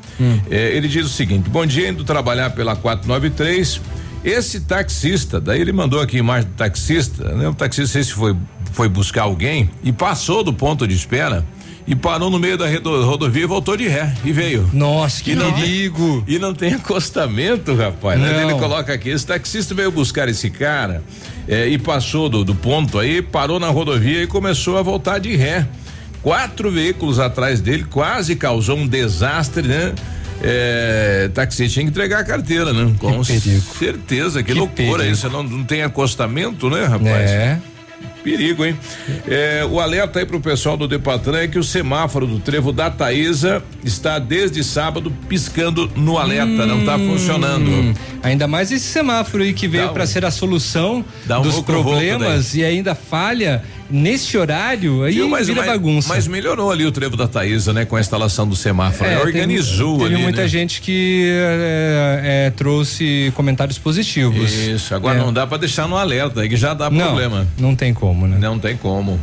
é, 0.50 0.76
ele 0.76 0.88
diz 0.88 1.06
o 1.06 1.08
seguinte: 1.10 1.50
Bom 1.50 1.66
dia, 1.66 1.88
indo 1.88 2.04
trabalhar 2.04 2.50
pela 2.50 2.76
493. 2.76 3.80
Esse 4.24 4.60
taxista, 4.60 5.38
daí 5.38 5.60
ele 5.60 5.72
mandou 5.72 6.00
aqui 6.00 6.16
a 6.16 6.20
imagem 6.20 6.48
do 6.48 6.54
taxista, 6.54 7.34
né? 7.34 7.46
O 7.48 7.54
taxista 7.54 7.98
esse 7.98 8.12
foi 8.12 8.34
foi 8.74 8.88
buscar 8.88 9.22
alguém 9.22 9.70
e 9.84 9.92
passou 9.92 10.42
do 10.42 10.52
ponto 10.52 10.86
de 10.86 10.94
espera 10.94 11.46
e 11.86 11.94
parou 11.94 12.30
no 12.30 12.38
meio 12.38 12.56
da 12.56 12.66
rodovia 13.04 13.42
e 13.42 13.46
voltou 13.46 13.76
de 13.76 13.86
ré 13.86 14.14
e 14.24 14.32
veio. 14.32 14.68
Nossa, 14.72 15.22
que 15.22 15.32
E 15.32 15.34
não 15.34 15.52
tem- 15.52 15.60
perigo. 15.62 16.24
E 16.26 16.38
não 16.38 16.54
tem 16.54 16.74
acostamento, 16.74 17.74
rapaz. 17.74 18.18
né? 18.20 18.42
Ele 18.44 18.54
coloca 18.54 18.92
aqui, 18.92 19.10
esse 19.10 19.26
taxista 19.26 19.74
veio 19.74 19.90
buscar 19.90 20.28
esse 20.28 20.48
cara 20.50 21.02
eh, 21.46 21.68
e 21.68 21.78
passou 21.78 22.28
do, 22.28 22.42
do 22.44 22.54
ponto 22.54 22.98
aí, 22.98 23.20
parou 23.20 23.60
na 23.60 23.68
rodovia 23.68 24.22
e 24.22 24.26
começou 24.26 24.78
a 24.78 24.82
voltar 24.82 25.18
de 25.18 25.34
ré. 25.36 25.66
Quatro 26.22 26.70
veículos 26.70 27.18
atrás 27.18 27.60
dele, 27.60 27.84
quase 27.84 28.34
causou 28.34 28.78
um 28.78 28.86
desastre, 28.86 29.68
né? 29.68 29.92
É, 30.42 31.30
taxista 31.32 31.74
tinha 31.74 31.84
que 31.84 31.90
entregar 31.90 32.20
a 32.20 32.24
carteira, 32.24 32.72
né? 32.72 32.92
Com 32.98 33.22
certeza, 33.24 34.42
que, 34.42 34.52
loucura 34.52 34.98
perigo. 34.98 35.12
isso. 35.14 35.28
Não, 35.30 35.42
não 35.42 35.64
tem 35.64 35.82
acostamento, 35.82 36.68
né, 36.68 36.84
rapaz? 36.84 37.30
É. 37.30 37.58
Perigo, 38.24 38.64
hein? 38.64 38.74
É, 39.28 39.66
o 39.70 39.78
alerta 39.78 40.18
aí 40.18 40.24
pro 40.24 40.40
pessoal 40.40 40.78
do 40.78 40.88
Depatran 40.88 41.40
é 41.40 41.46
que 41.46 41.58
o 41.58 41.62
semáforo 41.62 42.26
do 42.26 42.38
trevo 42.40 42.72
da 42.72 42.90
Taísa 42.90 43.62
está 43.84 44.18
desde 44.18 44.64
sábado 44.64 45.12
piscando 45.28 45.90
no 45.94 46.16
alerta, 46.16 46.64
não 46.64 46.86
tá 46.86 46.98
funcionando. 46.98 47.68
Hum, 47.70 47.94
ainda 48.22 48.48
mais 48.48 48.72
esse 48.72 48.86
semáforo 48.86 49.42
aí 49.42 49.52
que 49.52 49.68
veio 49.68 49.88
Dá 49.88 49.92
para 49.92 50.04
um- 50.04 50.06
ser 50.06 50.24
a 50.24 50.30
solução 50.30 51.04
um 51.38 51.42
dos 51.42 51.54
rouco-rouco 51.56 51.90
problemas 51.90 52.54
e 52.54 52.64
ainda 52.64 52.94
falha 52.94 53.62
nesse 53.90 54.36
horário, 54.38 55.02
aí 55.02 55.14
Viu? 55.14 55.28
Mas, 55.28 55.46
vira 55.46 55.60
mas- 55.60 55.70
bagunça. 55.70 56.08
mas 56.08 56.26
melhorou 56.26 56.70
ali 56.70 56.84
o 56.86 56.92
trevo 56.92 57.16
da 57.16 57.26
Taísa, 57.28 57.72
né? 57.72 57.84
Com 57.84 57.96
a 57.96 58.00
instalação 58.00 58.46
do 58.48 58.56
semáforo. 58.56 59.08
É? 59.08 59.18
Organizou 59.20 59.94
teve, 59.98 60.04
ali. 60.04 60.10
Teve 60.14 60.22
muita 60.22 60.42
né? 60.42 60.48
gente 60.48 60.80
que 60.80 61.24
é, 61.32 62.46
é, 62.46 62.50
trouxe 62.50 63.32
comentários 63.36 63.78
positivos. 63.78 64.52
Isso, 64.52 64.94
agora 64.94 65.18
É. 65.18 65.20
não 65.22 65.32
dá 65.32 65.46
pra 65.46 65.56
deixar 65.58 65.86
no 65.88 65.96
alerta, 65.96 66.40
aí 66.40 66.48
que 66.48 66.56
já 66.56 66.74
dá 66.74 66.90
Não, 66.90 67.06
problema. 67.06 67.46
Não 67.58 67.74
tem 67.76 67.92
como, 67.94 68.26
né? 68.26 68.38
Não 68.40 68.58
tem 68.58 68.76
como. 68.76 69.18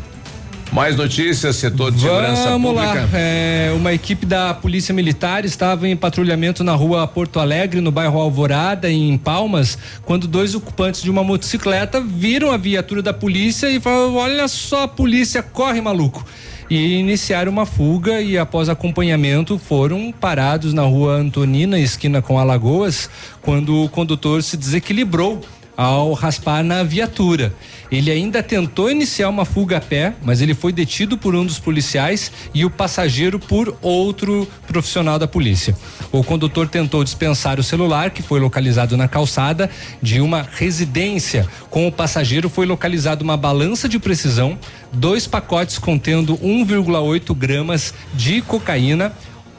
Mais 0.71 0.95
notícias, 0.95 1.57
setor 1.57 1.91
de 1.91 1.99
segurança 1.99 2.49
Vamos 2.49 2.71
pública. 2.71 3.01
lá. 3.01 3.09
É, 3.13 3.73
uma 3.75 3.91
equipe 3.91 4.25
da 4.25 4.53
Polícia 4.53 4.93
Militar 4.93 5.43
estava 5.43 5.85
em 5.85 5.97
patrulhamento 5.97 6.63
na 6.63 6.73
rua 6.73 7.05
Porto 7.05 7.41
Alegre, 7.41 7.81
no 7.81 7.91
bairro 7.91 8.17
Alvorada, 8.17 8.89
em 8.89 9.17
Palmas, 9.17 9.77
quando 10.05 10.29
dois 10.29 10.55
ocupantes 10.55 11.03
de 11.03 11.09
uma 11.11 11.25
motocicleta 11.25 11.99
viram 11.99 12.51
a 12.51 12.57
viatura 12.57 13.01
da 13.01 13.13
polícia 13.13 13.69
e 13.69 13.81
falaram: 13.81 14.15
Olha 14.15 14.47
só, 14.47 14.87
polícia, 14.87 15.43
corre, 15.43 15.81
maluco. 15.81 16.25
E 16.69 16.93
iniciaram 16.93 17.51
uma 17.51 17.65
fuga 17.65 18.21
e, 18.21 18.37
após 18.37 18.69
acompanhamento, 18.69 19.59
foram 19.59 20.09
parados 20.09 20.73
na 20.73 20.83
rua 20.83 21.15
Antonina, 21.15 21.77
esquina 21.77 22.21
com 22.21 22.39
Alagoas, 22.39 23.09
quando 23.41 23.83
o 23.83 23.89
condutor 23.89 24.41
se 24.41 24.55
desequilibrou 24.55 25.41
ao 25.75 26.13
raspar 26.13 26.63
na 26.63 26.81
viatura. 26.83 27.53
Ele 27.91 28.09
ainda 28.09 28.41
tentou 28.41 28.89
iniciar 28.89 29.27
uma 29.27 29.43
fuga 29.43 29.77
a 29.77 29.81
pé, 29.81 30.13
mas 30.23 30.41
ele 30.41 30.53
foi 30.53 30.71
detido 30.71 31.17
por 31.17 31.35
um 31.35 31.45
dos 31.45 31.59
policiais 31.59 32.31
e 32.53 32.63
o 32.63 32.69
passageiro 32.69 33.37
por 33.37 33.77
outro 33.81 34.47
profissional 34.65 35.19
da 35.19 35.27
polícia. 35.27 35.75
O 36.09 36.23
condutor 36.23 36.69
tentou 36.69 37.03
dispensar 37.03 37.59
o 37.59 37.63
celular, 37.63 38.11
que 38.11 38.23
foi 38.23 38.39
localizado 38.39 38.95
na 38.95 39.09
calçada 39.09 39.69
de 40.01 40.21
uma 40.21 40.41
residência. 40.41 41.45
Com 41.69 41.85
o 41.85 41.91
passageiro 41.91 42.49
foi 42.49 42.65
localizada 42.65 43.23
uma 43.23 43.35
balança 43.35 43.89
de 43.89 43.99
precisão, 43.99 44.57
dois 44.93 45.27
pacotes 45.27 45.77
contendo 45.77 46.37
1,8 46.37 47.35
gramas 47.35 47.93
de 48.13 48.41
cocaína. 48.41 49.11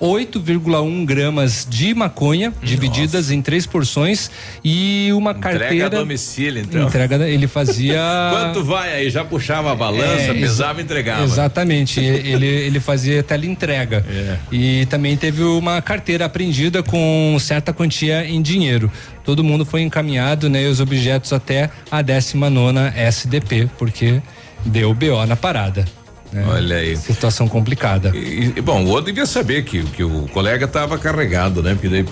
8,1 0.03 1.05
gramas 1.05 1.65
de 1.71 1.95
maconha, 1.95 2.53
divididas 2.61 3.31
em 3.31 3.41
três 3.41 3.67
porções, 3.67 4.33
e 4.65 5.11
uma 5.13 5.31
Entrega 5.31 5.59
carteira. 5.61 5.87
a 5.87 5.89
domicílio, 5.89 6.61
então. 6.63 6.89
Entrega, 6.89 7.29
ele 7.29 7.47
fazia. 7.47 8.01
Quanto 8.35 8.65
vai 8.65 8.93
aí? 8.93 9.11
Já 9.11 9.25
puxava 9.25 9.71
a 9.71 9.77
balança, 9.77 10.33
É, 10.33 10.35
pesava 10.35 10.81
e 10.81 10.85
entregava. 10.85 11.23
Exatamente. 11.23 12.01
Ele, 12.01 12.47
ele 12.47 12.81
fazia 12.81 13.23
teleentrega. 13.23 14.05
É. 14.23 14.37
E 14.53 14.87
também 14.87 15.17
teve 15.17 15.43
uma 15.43 15.81
carteira 15.81 16.27
apreendida 16.27 16.83
com 16.83 17.37
certa 17.41 17.73
quantia 17.73 18.25
em 18.27 18.41
dinheiro. 18.43 18.91
Todo 19.25 19.43
mundo 19.43 19.65
foi 19.65 19.81
encaminhado, 19.83 20.49
né? 20.51 20.63
e 20.65 20.67
Os 20.67 20.81
objetos 20.81 21.33
até 21.33 21.71
a 21.91 22.03
19 22.03 22.93
SDP, 22.95 23.69
porque 23.79 24.21
deu 24.65 24.93
BO 24.95 25.25
na 25.27 25.35
parada. 25.35 25.85
Né? 26.33 26.45
Olha 26.49 26.77
aí. 26.77 26.97
Situação 26.97 27.47
complicada. 27.49 28.11
E, 28.15 28.53
e, 28.57 28.61
bom, 28.61 28.83
o 28.85 28.89
outro 28.89 29.07
devia 29.07 29.27
saber 29.27 29.65
que, 29.65 29.83
que 29.85 30.03
o 30.03 30.27
colega 30.33 30.65
estava 30.65 30.97
carregado, 30.99 31.63
né? 31.63 31.75
Porque 31.75 31.89
daí 31.89 32.05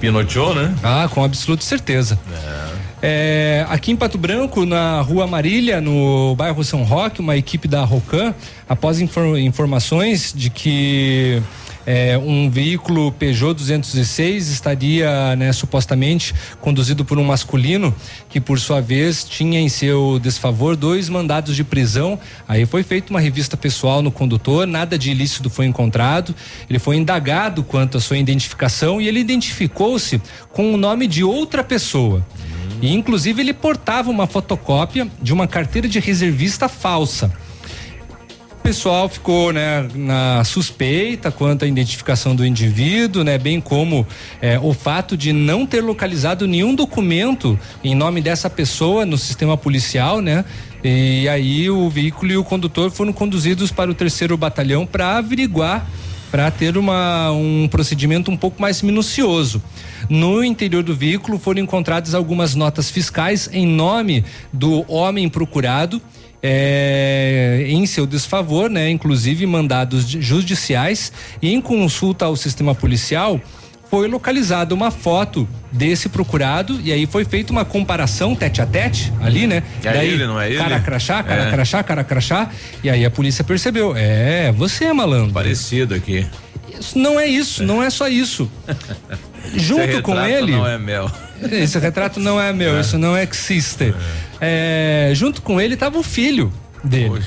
pinoteou, 0.00 0.54
né? 0.54 0.74
Ah, 0.82 1.08
com 1.10 1.24
absoluta 1.24 1.64
certeza. 1.64 2.18
É, 3.04 3.66
aqui 3.68 3.90
em 3.90 3.96
Pato 3.96 4.16
Branco, 4.16 4.64
na 4.64 5.00
Rua 5.00 5.26
Marília, 5.26 5.80
no 5.80 6.36
bairro 6.36 6.62
São 6.62 6.84
Roque, 6.84 7.20
uma 7.20 7.36
equipe 7.36 7.66
da 7.66 7.82
Rocan, 7.84 8.32
após 8.68 9.00
infor- 9.00 9.38
informações 9.38 10.32
de 10.36 10.50
que 10.50 11.42
é, 11.86 12.16
um 12.16 12.48
veículo 12.48 13.10
Peugeot 13.12 13.54
206 13.54 14.48
estaria, 14.48 15.34
né, 15.36 15.52
supostamente 15.52 16.34
conduzido 16.60 17.04
por 17.04 17.18
um 17.18 17.24
masculino 17.24 17.94
que, 18.28 18.40
por 18.40 18.58
sua 18.60 18.80
vez, 18.80 19.24
tinha 19.24 19.60
em 19.60 19.68
seu 19.68 20.18
desfavor 20.20 20.76
dois 20.76 21.08
mandados 21.08 21.56
de 21.56 21.64
prisão. 21.64 22.18
Aí 22.46 22.64
foi 22.66 22.82
feita 22.82 23.10
uma 23.10 23.20
revista 23.20 23.56
pessoal 23.56 24.02
no 24.02 24.12
condutor, 24.12 24.66
nada 24.66 24.96
de 24.98 25.10
ilícito 25.10 25.50
foi 25.50 25.66
encontrado. 25.66 26.34
Ele 26.68 26.78
foi 26.78 26.96
indagado 26.96 27.62
quanto 27.64 27.98
à 27.98 28.00
sua 28.00 28.18
identificação 28.18 29.00
e 29.00 29.08
ele 29.08 29.20
identificou-se 29.20 30.20
com 30.52 30.72
o 30.72 30.76
nome 30.76 31.06
de 31.06 31.24
outra 31.24 31.64
pessoa. 31.64 32.24
E 32.80 32.92
inclusive 32.92 33.40
ele 33.40 33.52
portava 33.52 34.10
uma 34.10 34.26
fotocópia 34.26 35.08
de 35.20 35.32
uma 35.32 35.46
carteira 35.46 35.88
de 35.88 36.00
reservista 36.00 36.68
falsa. 36.68 37.32
Pessoal 38.62 39.08
ficou, 39.08 39.52
né, 39.52 39.88
na 39.94 40.44
suspeita 40.44 41.30
quanto 41.30 41.64
à 41.64 41.68
identificação 41.68 42.34
do 42.34 42.46
indivíduo, 42.46 43.24
né, 43.24 43.36
bem 43.36 43.60
como 43.60 44.06
eh, 44.40 44.58
o 44.62 44.72
fato 44.72 45.16
de 45.16 45.32
não 45.32 45.66
ter 45.66 45.80
localizado 45.80 46.46
nenhum 46.46 46.74
documento 46.74 47.58
em 47.82 47.94
nome 47.94 48.20
dessa 48.20 48.48
pessoa 48.48 49.04
no 49.04 49.18
sistema 49.18 49.56
policial, 49.56 50.20
né? 50.20 50.44
E 50.84 51.28
aí 51.28 51.68
o 51.68 51.88
veículo 51.90 52.32
e 52.32 52.36
o 52.36 52.44
condutor 52.44 52.90
foram 52.90 53.12
conduzidos 53.12 53.70
para 53.70 53.90
o 53.90 53.94
terceiro 53.94 54.36
batalhão 54.36 54.86
para 54.86 55.18
averiguar 55.18 55.86
para 56.32 56.50
ter 56.50 56.78
uma, 56.78 57.30
um 57.30 57.68
procedimento 57.68 58.30
um 58.30 58.36
pouco 58.38 58.60
mais 58.60 58.80
minucioso. 58.80 59.62
No 60.08 60.42
interior 60.42 60.82
do 60.82 60.96
veículo 60.96 61.38
foram 61.38 61.60
encontradas 61.60 62.14
algumas 62.14 62.54
notas 62.54 62.90
fiscais 62.90 63.50
em 63.52 63.66
nome 63.66 64.24
do 64.50 64.82
homem 64.90 65.28
procurado. 65.28 66.00
É, 66.42 67.64
em 67.68 67.86
seu 67.86 68.06
desfavor, 68.06 68.68
né, 68.68 68.90
inclusive 68.90 69.46
mandados 69.46 70.04
judiciais 70.08 71.12
e 71.40 71.52
em 71.52 71.60
consulta 71.60 72.24
ao 72.24 72.34
sistema 72.36 72.74
policial, 72.74 73.40
foi 73.88 74.08
localizada 74.08 74.74
uma 74.74 74.90
foto 74.90 75.46
desse 75.70 76.08
procurado 76.08 76.80
e 76.82 76.90
aí 76.90 77.06
foi 77.06 77.26
feita 77.26 77.52
uma 77.52 77.62
comparação 77.64 78.34
tete 78.34 78.62
a 78.62 78.66
tete 78.66 79.12
ali, 79.20 79.46
né? 79.46 79.62
É 79.84 79.92
Daí, 79.92 80.08
ele, 80.08 80.26
não 80.26 80.40
é 80.40 80.48
ele? 80.48 80.56
Cara 80.56 80.80
crachá, 80.80 81.22
cara 81.22 81.42
É. 81.42 81.50
crachá, 81.50 81.82
cara 81.82 82.02
crachá. 82.02 82.50
E 82.82 82.88
aí 82.88 83.04
a 83.04 83.10
polícia 83.10 83.44
percebeu. 83.44 83.94
É, 83.94 84.50
você 84.52 84.86
é 84.86 84.92
malandro. 84.94 85.34
Parecido 85.34 85.94
aqui. 85.94 86.26
Isso 86.80 86.98
não 86.98 87.20
é 87.20 87.26
isso, 87.26 87.62
não 87.62 87.82
é 87.82 87.90
só 87.90 88.08
isso. 88.08 88.50
Junto 89.54 90.00
com 90.00 90.18
ele. 90.24 90.52
Não 90.52 90.66
é 90.66 90.78
mel. 90.78 91.10
Esse 91.52 91.78
retrato 91.78 92.20
não 92.20 92.40
é 92.40 92.52
meu, 92.52 92.80
isso 92.80 92.98
não 92.98 93.16
existe. 93.16 93.94
É, 94.40 95.10
junto 95.14 95.42
com 95.42 95.60
ele 95.60 95.74
estava 95.74 95.98
o 95.98 96.02
filho 96.02 96.52
dele. 96.82 97.22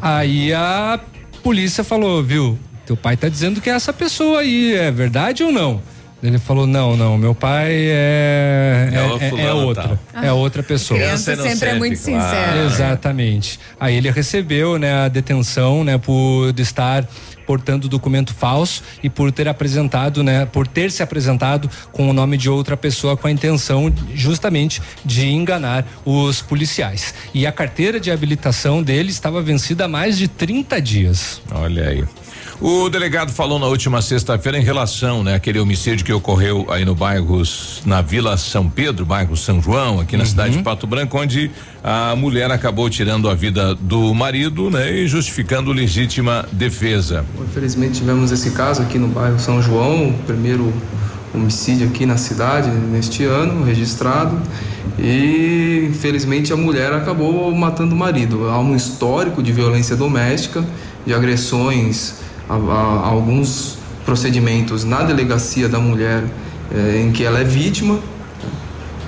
Aí 0.00 0.52
a 0.52 1.00
polícia 1.42 1.82
falou, 1.82 2.22
viu? 2.22 2.58
Teu 2.86 2.96
pai 2.96 3.16
tá 3.16 3.28
dizendo 3.28 3.60
que 3.60 3.70
é 3.70 3.74
essa 3.74 3.92
pessoa 3.92 4.40
aí, 4.40 4.74
é 4.74 4.90
verdade 4.90 5.42
ou 5.42 5.52
não? 5.52 5.80
Ele 6.22 6.38
falou, 6.38 6.68
não, 6.68 6.96
não, 6.96 7.18
meu 7.18 7.34
pai 7.34 7.72
é 7.72 8.90
É 8.92 8.96
é, 8.96 9.26
é, 9.26 9.28
fulano 9.28 9.66
outra, 9.66 9.98
tal. 10.12 10.22
é 10.22 10.32
outra 10.32 10.62
pessoa. 10.62 11.00
Criança 11.00 11.32
Criança 11.32 11.50
sempre 11.50 11.68
é 11.68 11.74
muito 11.74 11.94
inocente, 11.94 12.16
claro. 12.16 12.36
sincera. 12.36 12.64
Exatamente. 12.64 13.60
Aí 13.78 13.96
ele 13.96 14.08
recebeu, 14.08 14.78
né, 14.78 15.04
a 15.04 15.08
detenção, 15.08 15.82
né, 15.82 15.98
por 15.98 16.54
estar 16.58 17.04
portando 17.46 17.88
documento 17.88 18.34
falso 18.34 18.82
e 19.02 19.10
por 19.10 19.30
ter 19.32 19.48
apresentado, 19.48 20.22
né, 20.22 20.46
por 20.46 20.66
ter 20.66 20.90
se 20.90 21.02
apresentado 21.02 21.68
com 21.92 22.08
o 22.08 22.12
nome 22.12 22.36
de 22.36 22.48
outra 22.48 22.76
pessoa 22.76 23.16
com 23.16 23.26
a 23.26 23.30
intenção 23.30 23.92
justamente 24.14 24.80
de 25.04 25.28
enganar 25.28 25.86
os 26.04 26.42
policiais. 26.42 27.14
E 27.34 27.46
a 27.46 27.52
carteira 27.52 28.00
de 28.00 28.10
habilitação 28.10 28.82
dele 28.82 29.10
estava 29.10 29.42
vencida 29.42 29.84
há 29.84 29.88
mais 29.88 30.18
de 30.18 30.28
30 30.28 30.80
dias. 30.80 31.40
Olha 31.50 31.88
aí. 31.88 32.04
O 32.64 32.88
delegado 32.88 33.32
falou 33.32 33.58
na 33.58 33.66
última 33.66 34.00
sexta-feira 34.00 34.56
em 34.56 34.62
relação, 34.62 35.24
né, 35.24 35.34
aquele 35.34 35.58
homicídio 35.58 36.06
que 36.06 36.12
ocorreu 36.12 36.64
aí 36.70 36.84
no 36.84 36.94
bairro, 36.94 37.42
na 37.84 38.00
Vila 38.00 38.36
São 38.36 38.70
Pedro, 38.70 39.04
bairro 39.04 39.36
São 39.36 39.60
João, 39.60 39.98
aqui 39.98 40.16
na 40.16 40.24
cidade 40.24 40.58
de 40.58 40.62
Pato 40.62 40.86
Branco, 40.86 41.18
onde 41.18 41.50
a 41.82 42.14
mulher 42.14 42.52
acabou 42.52 42.88
tirando 42.88 43.28
a 43.28 43.34
vida 43.34 43.74
do 43.74 44.14
marido, 44.14 44.70
né, 44.70 44.92
e 44.92 45.08
justificando 45.08 45.72
legítima 45.72 46.46
defesa. 46.52 47.24
Infelizmente 47.50 47.98
tivemos 47.98 48.30
esse 48.30 48.52
caso 48.52 48.80
aqui 48.80 48.96
no 48.96 49.08
bairro 49.08 49.40
São 49.40 49.60
João, 49.60 50.10
o 50.10 50.18
primeiro 50.24 50.72
homicídio 51.34 51.88
aqui 51.88 52.06
na 52.06 52.16
cidade 52.16 52.70
neste 52.70 53.24
ano 53.24 53.64
registrado 53.64 54.40
e 55.00 55.88
infelizmente 55.90 56.52
a 56.52 56.56
mulher 56.56 56.92
acabou 56.92 57.52
matando 57.52 57.92
o 57.92 57.98
marido. 57.98 58.48
Há 58.48 58.60
um 58.60 58.76
histórico 58.76 59.42
de 59.42 59.50
violência 59.50 59.96
doméstica, 59.96 60.64
de 61.04 61.12
agressões, 61.12 62.22
a, 62.52 62.72
a- 62.72 63.06
alguns 63.08 63.78
procedimentos 64.04 64.84
na 64.84 65.02
delegacia 65.02 65.68
da 65.68 65.78
mulher 65.78 66.24
eh, 66.74 67.02
em 67.04 67.12
que 67.12 67.24
ela 67.24 67.38
é 67.40 67.44
vítima. 67.44 67.98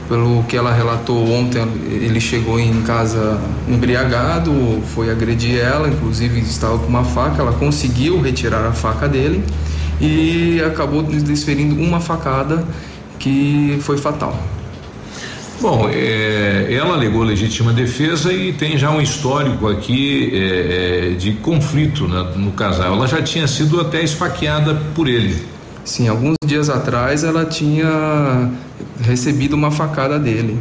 Pelo 0.08 0.42
que 0.44 0.54
ela 0.54 0.70
relatou 0.70 1.26
ontem, 1.32 1.62
ele 1.86 2.20
chegou 2.20 2.60
em 2.60 2.82
casa 2.82 3.40
embriagado, 3.66 4.52
foi 4.94 5.10
agredir 5.10 5.58
ela, 5.58 5.88
inclusive 5.88 6.40
estava 6.40 6.78
com 6.78 6.86
uma 6.86 7.04
faca. 7.04 7.40
Ela 7.40 7.52
conseguiu 7.54 8.20
retirar 8.20 8.66
a 8.66 8.72
faca 8.72 9.08
dele 9.08 9.42
e 9.98 10.62
acabou 10.66 11.02
desferindo 11.02 11.74
uma 11.80 12.00
facada 12.00 12.64
que 13.18 13.78
foi 13.80 13.96
fatal. 13.96 14.38
Bom, 15.60 15.88
é, 15.88 16.68
ela 16.70 16.94
alegou 16.94 17.22
legítima 17.22 17.72
defesa 17.72 18.32
e 18.32 18.52
tem 18.52 18.76
já 18.76 18.90
um 18.90 19.00
histórico 19.00 19.68
aqui 19.68 20.30
é, 20.32 21.12
é, 21.12 21.14
de 21.14 21.32
conflito 21.34 22.06
né, 22.06 22.32
no 22.36 22.52
casal. 22.52 22.94
Ela 22.94 23.06
já 23.06 23.22
tinha 23.22 23.46
sido 23.46 23.80
até 23.80 24.02
esfaqueada 24.02 24.74
por 24.94 25.08
ele. 25.08 25.42
Sim, 25.84 26.08
alguns 26.08 26.36
dias 26.44 26.68
atrás 26.68 27.24
ela 27.24 27.44
tinha 27.44 28.50
recebido 29.02 29.54
uma 29.54 29.70
facada 29.70 30.18
dele. 30.18 30.58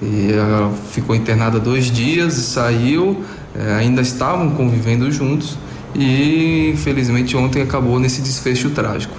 E 0.00 0.32
ela 0.32 0.70
ficou 0.90 1.16
internada 1.16 1.58
dois 1.58 1.90
dias, 1.90 2.34
saiu, 2.34 3.24
eh, 3.54 3.76
ainda 3.78 4.02
estavam 4.02 4.50
convivendo 4.50 5.10
juntos 5.10 5.56
e 5.94 6.70
infelizmente 6.74 7.34
ontem 7.36 7.62
acabou 7.62 7.98
nesse 7.98 8.20
desfecho 8.20 8.70
trágico. 8.70 9.14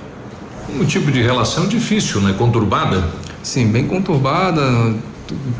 Um 0.79 0.85
tipo 0.85 1.11
de 1.11 1.21
relação 1.21 1.67
difícil, 1.67 2.21
né? 2.21 2.35
Conturbada? 2.37 3.03
Sim, 3.41 3.67
bem 3.67 3.87
conturbada, 3.87 4.93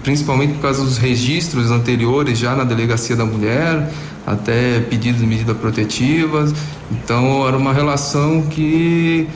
principalmente 0.04 0.54
por 0.54 0.62
causa 0.62 0.84
dos 0.84 0.98
registros 0.98 1.72
anteriores 1.72 2.38
já 2.38 2.56
na 2.56 2.64
delegacia 2.64 3.16
da 3.16 3.26
mulher, 3.26 3.90
até 4.26 4.80
pedidos 4.82 5.22
de 5.22 5.28
medidas 5.28 5.58
protetivas. 5.58 6.54
Então 6.92 7.48
era 7.48 7.58
uma 7.58 7.74
relação 7.74 8.42
que 8.44 9.28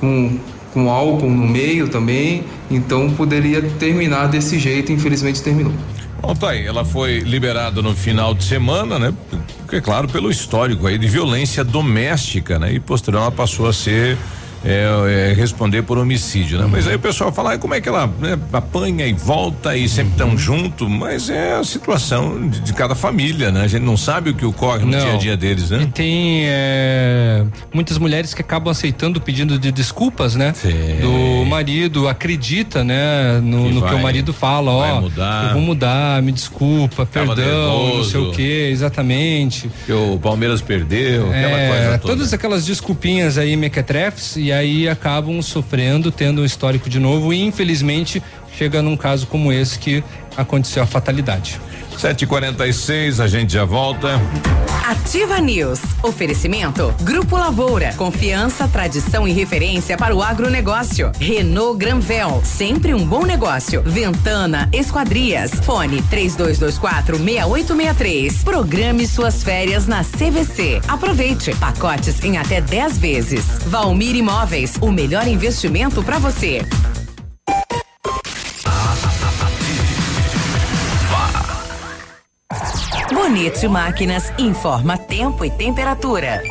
com, 0.00 0.38
com 0.72 0.90
álcool 0.90 1.30
no 1.30 1.46
meio 1.46 1.88
também, 1.88 2.44
então 2.70 3.10
poderia 3.10 3.62
terminar 3.62 4.26
desse 4.26 4.58
jeito, 4.58 4.92
infelizmente 4.92 5.42
terminou. 5.42 5.72
Bom, 6.20 6.34
tá 6.34 6.50
aí, 6.50 6.64
ela 6.64 6.84
foi 6.84 7.18
liberada 7.18 7.82
no 7.82 7.96
final 7.96 8.32
de 8.32 8.44
semana, 8.44 8.96
né? 8.96 9.12
Porque, 9.58 9.80
claro, 9.80 10.06
pelo 10.06 10.30
histórico 10.30 10.86
aí 10.86 10.96
de 10.96 11.08
violência 11.08 11.64
doméstica, 11.64 12.60
né? 12.60 12.72
E 12.72 12.78
posterior 12.78 13.22
ela 13.22 13.32
passou 13.32 13.66
a 13.66 13.72
ser 13.72 14.16
é, 14.64 15.30
é, 15.30 15.34
responder 15.34 15.82
por 15.82 15.98
homicídio, 15.98 16.58
né? 16.58 16.66
Mas 16.70 16.86
aí 16.86 16.94
o 16.96 16.98
pessoal 16.98 17.32
fala, 17.32 17.54
"Ah, 17.54 17.58
como 17.58 17.74
é 17.74 17.80
que 17.80 17.88
ela 17.88 18.06
né, 18.18 18.38
apanha 18.52 19.06
e 19.06 19.12
volta 19.12 19.76
e 19.76 19.88
sempre 19.88 20.12
estão 20.12 20.36
junto? 20.38 20.88
Mas 20.88 21.28
é 21.30 21.54
a 21.54 21.64
situação 21.64 22.48
de, 22.48 22.60
de 22.60 22.72
cada 22.72 22.94
família, 22.94 23.50
né? 23.50 23.62
A 23.62 23.66
gente 23.66 23.82
não 23.82 23.96
sabe 23.96 24.30
o 24.30 24.34
que 24.34 24.44
ocorre 24.44 24.84
no 24.84 24.90
Não. 24.92 24.98
dia 24.98 25.12
a 25.14 25.16
dia 25.16 25.36
deles, 25.36 25.70
né? 25.70 25.82
E 25.82 25.86
tem 25.86 26.42
é, 26.46 27.44
muitas 27.72 27.98
mulheres 27.98 28.34
que 28.34 28.40
acabam 28.42 28.70
aceitando 28.70 29.18
o 29.18 29.22
pedido 29.22 29.58
de 29.58 29.72
desculpas, 29.72 30.34
né? 30.36 30.52
Do 31.00 31.44
marido, 31.46 32.08
acredita, 32.08 32.84
né? 32.84 33.40
No 33.42 33.64
Que 33.68 33.74
no 33.74 33.82
que 33.82 33.88
vai- 33.88 33.94
o 33.94 34.02
marido 34.02 34.32
fala, 34.32 34.70
ó. 34.70 35.00
mudar. 35.00 35.46
Eu 35.48 35.52
vou 35.54 35.62
mudar, 35.62 36.22
me 36.22 36.32
desculpa, 36.32 37.04
Tava 37.06 37.34
perdão, 37.34 37.96
não 37.96 38.04
sei 38.04 38.20
o 38.20 38.22
nervoso. 38.24 38.32
que, 38.36 38.68
exatamente. 38.70 39.70
Que 39.86 39.92
o 39.92 40.18
Palmeiras 40.18 40.60
perdeu, 40.60 41.28
aquela 41.30 41.58
É, 41.58 41.68
coisa 41.68 41.98
toda. 41.98 42.14
todas 42.14 42.32
aquelas 42.32 42.66
desculpinhas 42.66 43.38
aí 43.38 43.56
mequetrefes 43.56 44.36
e 44.36 44.51
aí 44.52 44.88
acabam 44.88 45.40
sofrendo, 45.42 46.10
tendo 46.10 46.42
um 46.42 46.44
histórico 46.44 46.88
de 46.88 46.98
novo 46.98 47.32
e 47.32 47.42
infelizmente 47.42 48.22
chega 48.56 48.82
num 48.82 48.96
caso 48.96 49.26
como 49.26 49.52
esse 49.52 49.78
que 49.78 50.02
aconteceu 50.36 50.82
a 50.82 50.86
fatalidade. 50.86 51.60
7h46, 51.98 53.20
a 53.20 53.26
gente 53.26 53.52
já 53.52 53.64
volta. 53.64 54.20
Ativa 54.84 55.40
News. 55.40 55.80
Oferecimento 56.02 56.92
Grupo 57.02 57.36
Lavoura. 57.36 57.94
Confiança, 57.96 58.66
tradição 58.66 59.26
e 59.28 59.32
referência 59.32 59.96
para 59.96 60.14
o 60.14 60.22
agronegócio. 60.22 61.12
Renault 61.18 61.78
Granvel. 61.78 62.42
Sempre 62.44 62.92
um 62.92 63.06
bom 63.06 63.24
negócio. 63.24 63.82
Ventana 63.82 64.68
Esquadrias. 64.72 65.52
Fone 65.64 66.02
3224 66.02 67.16
6863. 67.16 68.42
Programe 68.42 69.06
suas 69.06 69.42
férias 69.42 69.86
na 69.86 70.02
CVC. 70.02 70.80
Aproveite. 70.88 71.54
Pacotes 71.56 72.22
em 72.24 72.36
até 72.36 72.60
10 72.60 72.98
vezes. 72.98 73.44
Valmir 73.66 74.16
Imóveis. 74.16 74.76
O 74.80 74.90
melhor 74.90 75.28
investimento 75.28 76.02
para 76.02 76.18
você. 76.18 76.62
Bonito 83.32 83.70
Máquinas 83.70 84.30
informa 84.38 84.98
tempo 84.98 85.42
e 85.42 85.50
temperatura. 85.50 86.42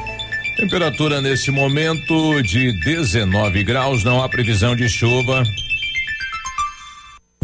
Temperatura 0.57 1.21
nesse 1.21 1.51
momento 1.51 2.41
de 2.41 2.71
19 2.71 3.63
graus, 3.63 4.03
não 4.03 4.19
há 4.19 4.27
previsão 4.27 4.75
de 4.75 4.89
chuva. 4.89 5.43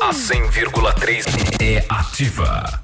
A 0.00 0.10
100,3 0.10 1.24
é 1.60 1.84
ativa. 1.88 2.83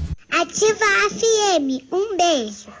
Ativa 0.31 0.85
a 0.85 1.09
FM. 1.09 1.87
Um 1.91 2.15
beijo. 2.17 2.80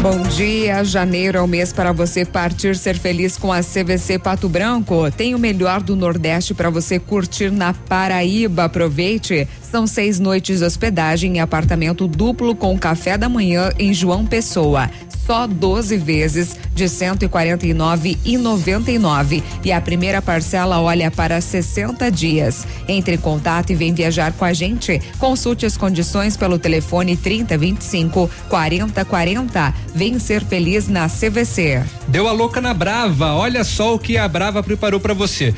Bom 0.00 0.22
dia, 0.22 0.84
janeiro 0.84 1.38
é 1.38 1.40
o 1.40 1.46
mês 1.48 1.72
para 1.72 1.90
você 1.90 2.24
partir 2.24 2.76
ser 2.76 2.96
feliz 2.96 3.36
com 3.36 3.52
a 3.52 3.60
CVC 3.60 4.16
Pato 4.20 4.48
Branco. 4.48 5.10
Tem 5.10 5.34
o 5.34 5.38
melhor 5.40 5.82
do 5.82 5.96
Nordeste 5.96 6.54
para 6.54 6.70
você 6.70 7.00
curtir 7.00 7.50
na 7.50 7.74
Paraíba. 7.74 8.64
Aproveite. 8.64 9.48
São 9.60 9.88
seis 9.88 10.20
noites 10.20 10.60
de 10.60 10.64
hospedagem 10.64 11.36
em 11.36 11.40
apartamento 11.40 12.06
duplo 12.06 12.54
com 12.54 12.78
café 12.78 13.18
da 13.18 13.28
manhã 13.28 13.70
em 13.76 13.92
João 13.92 14.24
Pessoa. 14.24 14.88
Só 15.28 15.46
12 15.46 15.96
vezes 15.98 16.56
de 16.74 16.86
149,99 16.86 19.42
e 19.62 19.70
a 19.70 19.78
primeira 19.78 20.22
parcela 20.22 20.80
olha 20.80 21.10
para 21.10 21.38
60 21.38 22.10
dias. 22.10 22.66
Entre 22.88 23.16
em 23.16 23.18
contato 23.18 23.68
e 23.68 23.74
vem 23.74 23.92
viajar 23.92 24.32
com 24.32 24.46
a 24.46 24.54
gente. 24.54 24.98
Consulte 25.18 25.66
as 25.66 25.76
condições 25.76 26.34
pelo 26.34 26.58
telefone 26.58 27.14
3025 27.14 28.30
4040. 28.48 29.74
Vem 29.94 30.18
ser 30.18 30.42
feliz 30.42 30.88
na 30.88 31.10
CVC. 31.10 31.84
Deu 32.06 32.26
a 32.26 32.32
louca 32.32 32.62
na 32.62 32.72
Brava. 32.72 33.34
Olha 33.34 33.64
só 33.64 33.94
o 33.94 33.98
que 33.98 34.16
a 34.16 34.26
Brava 34.26 34.62
preparou 34.62 34.98
para 34.98 35.12
você. 35.12 35.54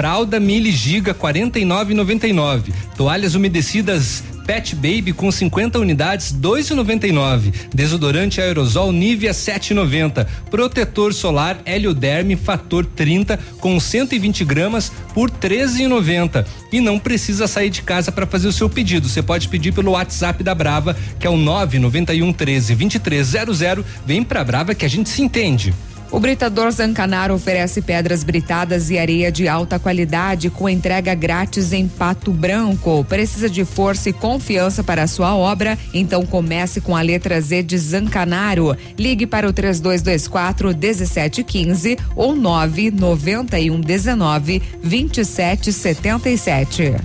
Fralda 0.00 0.40
Mili 0.40 0.72
Giga 0.72 1.12
49,99. 1.12 2.72
Toalhas 2.96 3.34
umedecidas 3.34 4.24
Pet 4.46 4.74
Baby 4.74 5.12
com 5.12 5.30
50 5.30 5.78
unidades 5.78 6.32
2,99. 6.32 7.52
Desodorante 7.74 8.40
aerosol 8.40 8.92
Nivea 8.92 9.32
7,90. 9.32 10.26
Protetor 10.50 11.12
solar 11.12 11.60
Helioderme 11.66 12.34
Fator 12.34 12.86
30 12.86 13.38
com 13.60 13.78
120 13.78 14.42
gramas 14.42 14.90
por 15.12 15.30
13,90. 15.30 16.46
E 16.72 16.80
não 16.80 16.98
precisa 16.98 17.46
sair 17.46 17.68
de 17.68 17.82
casa 17.82 18.10
para 18.10 18.26
fazer 18.26 18.48
o 18.48 18.52
seu 18.52 18.70
pedido. 18.70 19.06
Você 19.06 19.20
pode 19.20 19.48
pedir 19.48 19.74
pelo 19.74 19.90
WhatsApp 19.90 20.42
da 20.42 20.54
Brava, 20.54 20.96
que 21.18 21.26
é 21.26 21.30
o 21.30 21.36
991 21.36 22.32
13 22.32 22.74
2300. 22.74 23.84
Vem 24.06 24.24
pra 24.24 24.42
Brava 24.42 24.74
que 24.74 24.86
a 24.86 24.88
gente 24.88 25.10
se 25.10 25.20
entende. 25.20 25.74
O 26.12 26.18
Britador 26.18 26.72
Zancanaro 26.72 27.34
oferece 27.34 27.80
pedras 27.80 28.24
britadas 28.24 28.90
e 28.90 28.98
areia 28.98 29.30
de 29.30 29.46
alta 29.46 29.78
qualidade 29.78 30.50
com 30.50 30.68
entrega 30.68 31.14
grátis 31.14 31.72
em 31.72 31.86
Pato 31.86 32.32
Branco. 32.32 33.06
Precisa 33.08 33.48
de 33.48 33.64
força 33.64 34.10
e 34.10 34.12
confiança 34.12 34.82
para 34.82 35.04
a 35.04 35.06
sua 35.06 35.36
obra? 35.36 35.78
Então 35.94 36.26
comece 36.26 36.80
com 36.80 36.96
a 36.96 37.02
letra 37.02 37.40
Z 37.40 37.62
de 37.62 37.78
Zancanaro. 37.78 38.76
Ligue 38.98 39.24
para 39.24 39.48
o 39.48 39.52
3224 39.52 40.76
1715 40.76 41.96
ou 42.16 42.34
991 42.34 43.80
19 43.80 44.60
2777. 44.82 46.96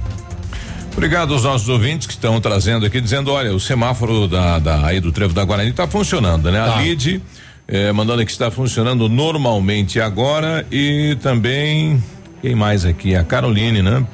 Obrigado 0.93 1.32
aos 1.34 1.43
nossos 1.43 1.70
ouvintes 1.70 2.08
que 2.08 2.14
estão 2.14 2.41
trazendo 2.41 2.86
aqui, 2.86 3.01
dizendo, 3.01 3.32
olha, 3.32 3.53
o 3.53 3.60
semáforo 3.60 4.28
da, 4.28 4.58
da 4.60 4.84
aí 4.86 4.99
do 4.99 5.12
Trevo 5.12 5.34
da 5.34 5.43
Guarani 5.43 5.70
está 5.70 5.86
funcionando, 5.86 6.49
né? 6.49 6.58
Tá. 6.58 6.78
A 6.78 6.82
Lid 6.82 7.22
eh, 7.68 7.91
mandando 7.91 8.26
que 8.26 8.32
está 8.32 8.51
funcionando 8.51 9.09
normalmente 9.09 9.99
agora 9.99 10.66
e 10.72 11.18
também 11.22 12.01
Quem 12.41 12.53
mais 12.55 12.86
aqui? 12.86 13.15
A 13.15 13.23
Caroline, 13.23 13.81
né? 13.81 14.05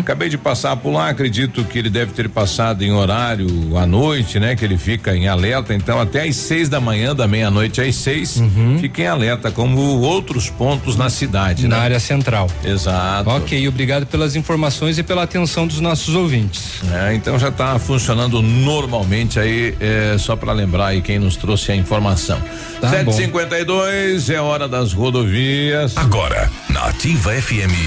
Acabei 0.00 0.28
de 0.28 0.36
passar 0.36 0.76
por 0.76 0.90
lá, 0.92 1.08
acredito 1.08 1.64
que 1.64 1.78
ele 1.78 1.88
deve 1.88 2.12
ter 2.12 2.28
passado 2.28 2.82
em 2.82 2.92
horário 2.92 3.46
à 3.78 3.86
noite, 3.86 4.38
né? 4.38 4.54
Que 4.54 4.64
ele 4.64 4.76
fica 4.76 5.16
em 5.16 5.26
alerta, 5.28 5.74
então 5.74 6.00
até 6.00 6.28
às 6.28 6.36
seis 6.36 6.68
da 6.68 6.80
manhã, 6.80 7.14
da 7.14 7.26
meia-noite 7.26 7.80
às 7.80 7.96
seis, 7.96 8.42
fica 8.80 9.02
em 9.02 9.06
alerta, 9.06 9.50
como 9.50 9.80
outros 10.00 10.50
pontos 10.50 10.96
na 10.96 11.08
cidade, 11.08 11.66
Na 11.66 11.76
né? 11.76 11.82
área 11.82 12.00
central. 12.00 12.48
Exato. 12.64 13.30
Ok, 13.30 13.66
obrigado 13.68 14.06
pelas 14.06 14.36
informações 14.36 14.98
e 14.98 15.02
pela 15.02 15.22
atenção 15.22 15.66
dos 15.66 15.80
nossos 15.80 16.14
ouvintes. 16.14 16.80
É, 16.92 17.14
então 17.14 17.38
já 17.38 17.48
está 17.48 17.78
funcionando 17.78 18.42
normalmente 18.42 19.38
aí, 19.40 19.74
é, 19.80 20.16
só 20.18 20.36
para 20.36 20.52
lembrar 20.52 20.88
aí 20.88 21.00
quem 21.00 21.18
nos 21.18 21.36
trouxe 21.36 21.72
a 21.72 21.76
informação. 21.76 22.38
Tá 22.80 22.88
bom. 23.04 23.12
752 23.12 24.30
é 24.30 24.40
hora 24.40 24.68
das 24.68 24.92
rodovias. 24.92 25.96
Agora, 25.96 26.50
na 26.70 26.86
Ativa 26.86 27.32
FM, 27.32 27.77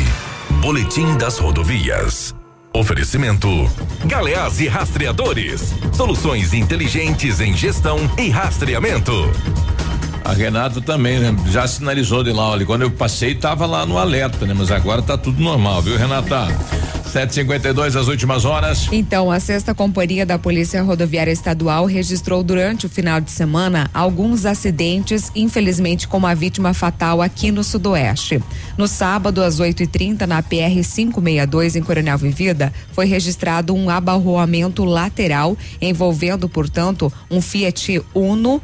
Boletim 0.61 1.17
das 1.17 1.37
Rodovias. 1.37 2.35
Oferecimento: 2.73 3.47
Galeás 4.05 4.59
e 4.59 4.67
Rastreadores. 4.67 5.73
Soluções 5.93 6.53
inteligentes 6.53 7.39
em 7.39 7.55
gestão 7.55 7.97
e 8.17 8.29
rastreamento. 8.29 9.11
A 10.23 10.33
Renato 10.33 10.81
também, 10.81 11.19
né? 11.19 11.35
Já 11.47 11.67
sinalizou 11.67 12.23
de 12.23 12.31
lá, 12.31 12.49
olha, 12.49 12.65
quando 12.65 12.83
eu 12.83 12.91
passei 12.91 13.35
tava 13.35 13.65
lá 13.65 13.85
no 13.85 13.97
alerta, 13.97 14.45
né? 14.45 14.53
Mas 14.55 14.71
agora 14.71 15.01
tá 15.01 15.17
tudo 15.17 15.41
normal, 15.41 15.81
viu, 15.81 15.97
Renata? 15.97 16.47
752 17.11 17.95
as 17.95 18.07
últimas 18.07 18.45
horas. 18.45 18.87
Então, 18.91 19.29
a 19.29 19.39
sexta 19.39 19.75
companhia 19.75 20.25
da 20.25 20.39
Polícia 20.39 20.81
Rodoviária 20.81 21.31
Estadual 21.31 21.85
registrou 21.85 22.41
durante 22.41 22.85
o 22.85 22.89
final 22.89 23.19
de 23.19 23.29
semana 23.29 23.89
alguns 23.93 24.45
acidentes, 24.45 25.31
infelizmente 25.35 26.07
com 26.07 26.17
uma 26.17 26.33
vítima 26.33 26.73
fatal 26.73 27.21
aqui 27.21 27.51
no 27.51 27.63
Sudoeste. 27.63 28.41
No 28.77 28.87
sábado, 28.87 29.43
às 29.43 29.59
8h30, 29.59 30.25
na 30.25 30.41
PR 30.41 30.81
562, 30.81 31.75
em 31.75 31.83
Coronel 31.83 32.17
Vivida, 32.17 32.73
foi 32.93 33.05
registrado 33.05 33.73
um 33.73 33.89
abarroamento 33.89 34.85
lateral 34.85 35.57
envolvendo, 35.81 36.47
portanto, 36.47 37.11
um 37.29 37.41
Fiat 37.41 38.01
Uno 38.13 38.61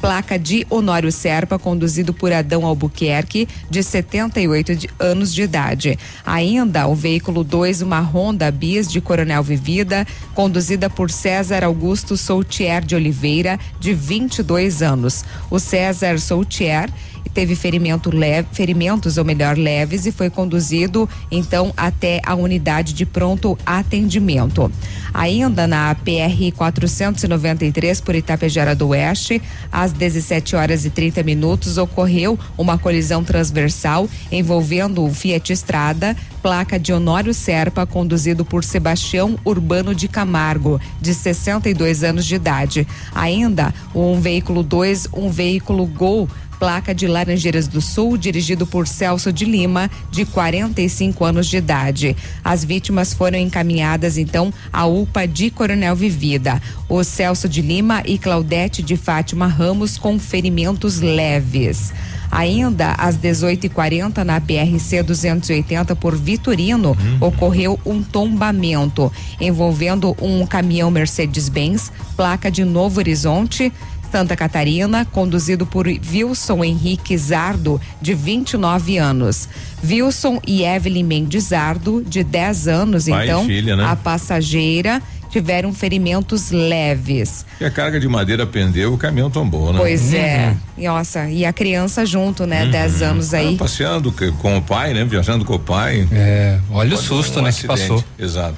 placa 0.00 0.38
de 0.38 0.66
Honório 0.70 1.10
Serpa, 1.10 1.58
conduzido 1.58 2.12
por 2.14 2.32
Adão 2.32 2.64
Albuquerque, 2.66 3.48
de 3.70 3.82
78 3.82 4.76
de- 4.76 4.90
anos 4.98 5.34
de 5.34 5.42
idade. 5.42 5.98
Ainda 6.24 6.86
o 6.86 6.94
veículo 6.94 7.42
2, 7.42 7.82
uma 7.82 8.00
Honda 8.00 8.50
Bis 8.50 8.90
de 8.90 9.00
Coronel 9.00 9.42
Vivida, 9.42 10.06
conduzida 10.34 10.88
por 10.90 11.10
César 11.10 11.64
Augusto 11.64 12.16
Soutier 12.16 12.84
de 12.84 12.94
Oliveira, 12.94 13.58
de 13.80 13.94
22 13.94 14.82
anos. 14.82 15.24
O 15.50 15.58
César 15.58 16.18
Soutier 16.20 16.90
teve 17.28 17.54
ferimento 17.54 18.14
leve, 18.14 18.48
ferimentos, 18.52 19.18
ou 19.18 19.24
melhor, 19.24 19.56
leves, 19.56 20.06
e 20.06 20.12
foi 20.12 20.30
conduzido 20.30 21.08
então 21.30 21.72
até 21.76 22.20
a 22.24 22.34
unidade 22.34 22.92
de 22.92 23.06
pronto 23.06 23.58
atendimento. 23.64 24.70
Ainda 25.12 25.66
na 25.66 25.94
PR 25.94 26.54
493 26.54 28.00
por 28.00 28.14
Itapejara 28.14 28.74
do 28.74 28.88
Oeste, 28.88 29.40
às 29.72 29.92
17 29.92 30.56
horas 30.56 30.84
e 30.84 30.90
30 30.90 31.22
minutos, 31.22 31.78
ocorreu 31.78 32.38
uma 32.56 32.76
colisão 32.76 33.24
transversal 33.24 34.08
envolvendo 34.30 35.04
o 35.04 35.12
Fiat 35.12 35.52
Estrada, 35.52 36.16
placa 36.42 36.78
de 36.78 36.92
Honório 36.92 37.34
Serpa, 37.34 37.86
conduzido 37.86 38.44
por 38.44 38.62
Sebastião 38.62 39.38
Urbano 39.44 39.94
de 39.94 40.06
Camargo, 40.06 40.80
de 41.00 41.12
62 41.12 42.04
anos 42.04 42.24
de 42.24 42.34
idade. 42.34 42.86
Ainda 43.14 43.74
um 43.94 44.20
veículo 44.20 44.62
2, 44.62 45.08
um 45.12 45.30
veículo 45.30 45.86
Gol 45.86 46.28
placa 46.58 46.94
de 46.94 47.06
Laranjeiras 47.06 47.68
do 47.68 47.80
Sul, 47.80 48.16
dirigido 48.16 48.66
por 48.66 48.86
Celso 48.86 49.32
de 49.32 49.44
Lima, 49.44 49.90
de 50.10 50.24
45 50.24 51.24
anos 51.24 51.46
de 51.46 51.56
idade. 51.56 52.16
As 52.44 52.64
vítimas 52.64 53.12
foram 53.12 53.38
encaminhadas 53.38 54.18
então 54.18 54.52
à 54.72 54.86
UPA 54.86 55.26
de 55.26 55.50
Coronel 55.50 55.94
Vivida. 55.94 56.60
O 56.88 57.02
Celso 57.04 57.48
de 57.48 57.62
Lima 57.62 58.02
e 58.04 58.18
Claudete 58.18 58.82
de 58.82 58.96
Fátima 58.96 59.46
Ramos 59.46 59.98
com 59.98 60.18
ferimentos 60.18 61.00
leves. 61.00 61.92
Ainda 62.30 62.92
às 62.92 63.16
18h40 63.16 64.24
na 64.24 64.40
PRC 64.40 65.02
280 65.02 65.94
por 65.96 66.16
Vitorino 66.16 66.96
ocorreu 67.20 67.78
um 67.84 68.02
tombamento 68.02 69.12
envolvendo 69.40 70.16
um 70.20 70.44
caminhão 70.46 70.90
Mercedes-Benz, 70.90 71.92
placa 72.16 72.50
de 72.50 72.64
Novo 72.64 72.98
Horizonte. 72.98 73.72
Santa 74.10 74.36
Catarina, 74.36 75.04
conduzido 75.04 75.66
por 75.66 75.86
Wilson 75.86 76.64
Henrique 76.64 77.16
Zardo, 77.16 77.80
de 78.00 78.14
29 78.14 78.98
anos. 78.98 79.48
Wilson 79.84 80.40
e 80.46 80.62
Evelyn 80.62 81.04
Mendes 81.04 81.44
Zardo, 81.44 82.02
de 82.06 82.22
10 82.24 82.68
anos, 82.68 83.08
Pai 83.08 83.26
e 83.26 83.28
então, 83.30 83.44
filha, 83.46 83.76
né? 83.76 83.84
a 83.84 83.96
passageira 83.96 85.02
tiveram 85.30 85.72
ferimentos 85.72 86.50
leves. 86.50 87.44
E 87.60 87.64
a 87.64 87.70
carga 87.70 88.00
de 88.00 88.08
madeira 88.08 88.46
pendeu, 88.46 88.94
o 88.94 88.96
caminhão 88.98 89.30
tombou, 89.30 89.72
né? 89.72 89.78
Pois 89.78 90.14
é. 90.14 90.56
E, 90.78 90.86
Nossa, 90.86 91.28
e 91.28 91.44
a 91.44 91.52
criança 91.52 92.06
junto, 92.06 92.46
né? 92.46 92.64
10 92.66 93.02
anos 93.02 93.34
aí. 93.34 93.54
Ah, 93.54 93.58
passeando 93.58 94.10
que- 94.12 94.32
com 94.32 94.56
o 94.56 94.62
pai, 94.62 94.94
né? 94.94 95.04
Viajando 95.04 95.44
com 95.44 95.54
o 95.54 95.58
pai. 95.58 96.08
É, 96.12 96.58
olha 96.70 96.94
o 96.94 96.98
Quando 96.98 97.04
susto, 97.04 97.40
um 97.40 97.42
né, 97.42 97.52
que 97.52 97.66
passou. 97.66 98.02
Exato. 98.18 98.56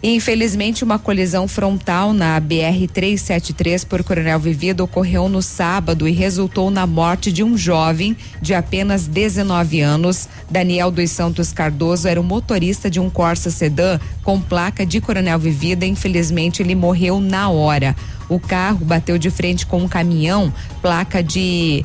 Infelizmente, 0.00 0.84
uma 0.84 0.96
colisão 0.96 1.48
frontal 1.48 2.12
na 2.12 2.40
BR-373 2.40 3.84
por 3.84 4.04
Coronel 4.04 4.38
Vivido 4.38 4.84
ocorreu 4.84 5.28
no 5.28 5.42
sábado 5.42 6.06
e 6.06 6.12
resultou 6.12 6.70
na 6.70 6.86
morte 6.86 7.32
de 7.32 7.42
um 7.42 7.56
jovem 7.56 8.16
de 8.40 8.54
apenas 8.54 9.08
19 9.08 9.80
anos. 9.80 10.28
Daniel 10.48 10.92
dos 10.92 11.10
Santos 11.10 11.52
Cardoso 11.52 12.06
era 12.06 12.20
o 12.20 12.24
motorista 12.24 12.88
de 12.88 13.00
um 13.00 13.10
Corsa 13.10 13.50
Sedã 13.50 13.98
com 14.22 14.40
placa 14.40 14.86
de 14.86 15.00
Coronel 15.00 15.38
Vivida. 15.38 15.84
Infelizmente, 15.84 16.62
ele 16.62 16.76
morreu 16.76 17.18
na 17.20 17.48
hora. 17.48 17.96
O 18.28 18.38
carro 18.38 18.84
bateu 18.84 19.18
de 19.18 19.30
frente 19.30 19.66
com 19.66 19.82
um 19.82 19.88
caminhão, 19.88 20.54
placa 20.80 21.24
de 21.24 21.84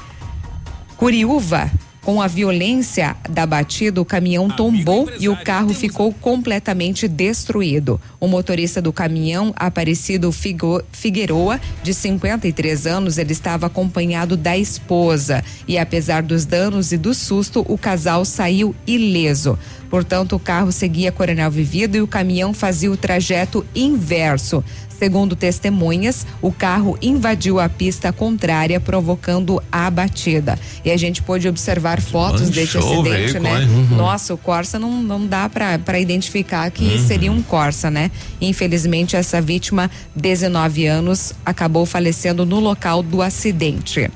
Curiúva. 0.97 1.71
Com 2.03 2.21
a 2.21 2.27
violência 2.27 3.15
da 3.29 3.45
batida, 3.45 4.01
o 4.01 4.03
caminhão 4.03 4.49
tombou 4.49 5.09
e 5.21 5.29
o 5.29 5.37
carro 5.37 5.73
ficou 5.73 6.11
completamente 6.13 7.07
destruído. 7.07 7.99
O 8.19 8.27
motorista 8.27 8.81
do 8.81 8.91
caminhão, 8.91 9.53
Aparecido 9.55 10.29
Figo- 10.29 10.83
Figueroa, 10.91 11.61
de 11.81 11.93
53 11.93 12.85
anos, 12.87 13.17
ele 13.17 13.31
estava 13.31 13.67
acompanhado 13.67 14.35
da 14.35 14.57
esposa. 14.57 15.41
E 15.65 15.77
apesar 15.77 16.23
dos 16.23 16.43
danos 16.45 16.91
e 16.91 16.97
do 16.97 17.13
susto, 17.13 17.65
o 17.69 17.77
casal 17.77 18.25
saiu 18.25 18.75
ileso. 18.85 19.57
Portanto, 19.93 20.35
o 20.35 20.39
carro 20.39 20.71
seguia 20.71 21.11
Coronel 21.11 21.51
Vivido 21.51 21.95
e 21.95 22.01
o 22.01 22.07
caminhão 22.07 22.51
fazia 22.51 22.91
o 22.91 22.97
trajeto 22.97 23.63
inverso. 23.75 24.63
Segundo 24.97 25.35
testemunhas, 25.35 26.25
o 26.41 26.51
carro 26.51 26.97
invadiu 26.99 27.59
a 27.59 27.69
pista 27.69 28.11
contrária, 28.11 28.79
provocando 28.79 29.61
a 29.71 29.87
batida. 29.91 30.57
E 30.83 30.89
a 30.89 30.97
gente 30.97 31.21
pôde 31.21 31.47
observar 31.47 32.01
fotos 32.01 32.49
Manchou 32.49 32.81
o 32.81 33.01
acidente, 33.01 33.33
veículo, 33.33 33.43
né? 33.43 33.65
Uhum. 33.65 33.97
Nossa, 33.97 34.33
o 34.33 34.37
Corsa 34.37 34.79
não, 34.79 35.03
não 35.03 35.27
dá 35.27 35.47
para 35.47 35.99
identificar 35.99 36.71
que 36.71 36.85
Uhum. 36.85 37.07
seria 37.07 37.31
um 37.31 37.43
Corsa, 37.43 37.91
né? 37.91 38.09
Infelizmente, 38.41 39.15
essa 39.15 39.39
vítima, 39.39 39.91
19 40.15 40.87
anos, 40.87 41.33
acabou 41.45 41.85
falecendo 41.85 42.47
no 42.47 42.59
local 42.59 43.03
do 43.03 43.21
acidente. 43.21 44.09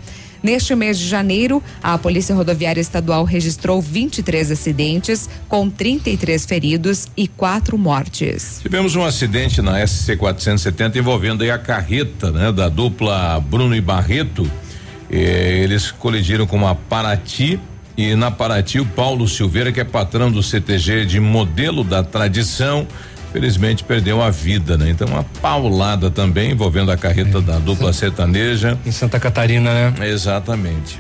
Neste 0.48 0.74
mês 0.76 0.98
de 0.98 1.06
janeiro, 1.06 1.62
a 1.84 1.98
Polícia 1.98 2.34
Rodoviária 2.34 2.80
Estadual 2.80 3.26
registrou 3.26 3.82
23 3.82 4.50
acidentes, 4.50 5.30
com 5.50 5.70
33 5.70 6.46
feridos 6.46 7.06
e 7.18 7.28
quatro 7.28 7.78
mortes. 7.78 8.62
Tivemos 8.62 8.96
um 8.96 9.04
acidente 9.04 9.62
na 9.62 9.86
SC 9.86 10.16
470 10.16 11.00
envolvendo 11.00 11.44
a 11.44 11.58
carreta, 11.58 12.32
né, 12.32 12.50
da 12.50 12.70
dupla 12.70 13.42
Bruno 13.42 13.76
e 13.76 13.82
Barreto. 13.82 14.50
Eh, 15.12 15.64
eles 15.66 15.92
colidiram 15.92 16.48
com 16.48 16.56
uma 16.56 16.76
Paraty 16.76 17.60
e 17.98 18.16
na 18.16 18.32
Paraty 18.32 18.80
o 18.80 18.86
Paulo 18.86 19.28
Silveira, 19.28 19.74
que 19.74 19.82
é 19.82 19.84
patrão 19.84 20.32
do 20.32 20.42
CTG 20.42 21.06
de 21.06 21.20
modelo 21.20 21.84
da 21.84 22.02
tradição, 22.04 22.88
felizmente 23.32 23.84
perdeu 23.84 24.22
a 24.22 24.30
vida, 24.30 24.78
né? 24.78 24.90
Então 24.90 25.08
uma 25.08 25.24
paulada 25.42 26.10
também 26.10 26.52
envolvendo 26.52 26.92
a 26.92 26.98
carreta 26.98 27.42
da 27.42 27.60
dupla 27.60 27.94
sertaneja. 27.94 28.78
Em 28.86 28.92
Santa 28.92 29.20
Catarina, 29.20 29.74
né? 29.74 30.08
Exatamente. 30.08 31.00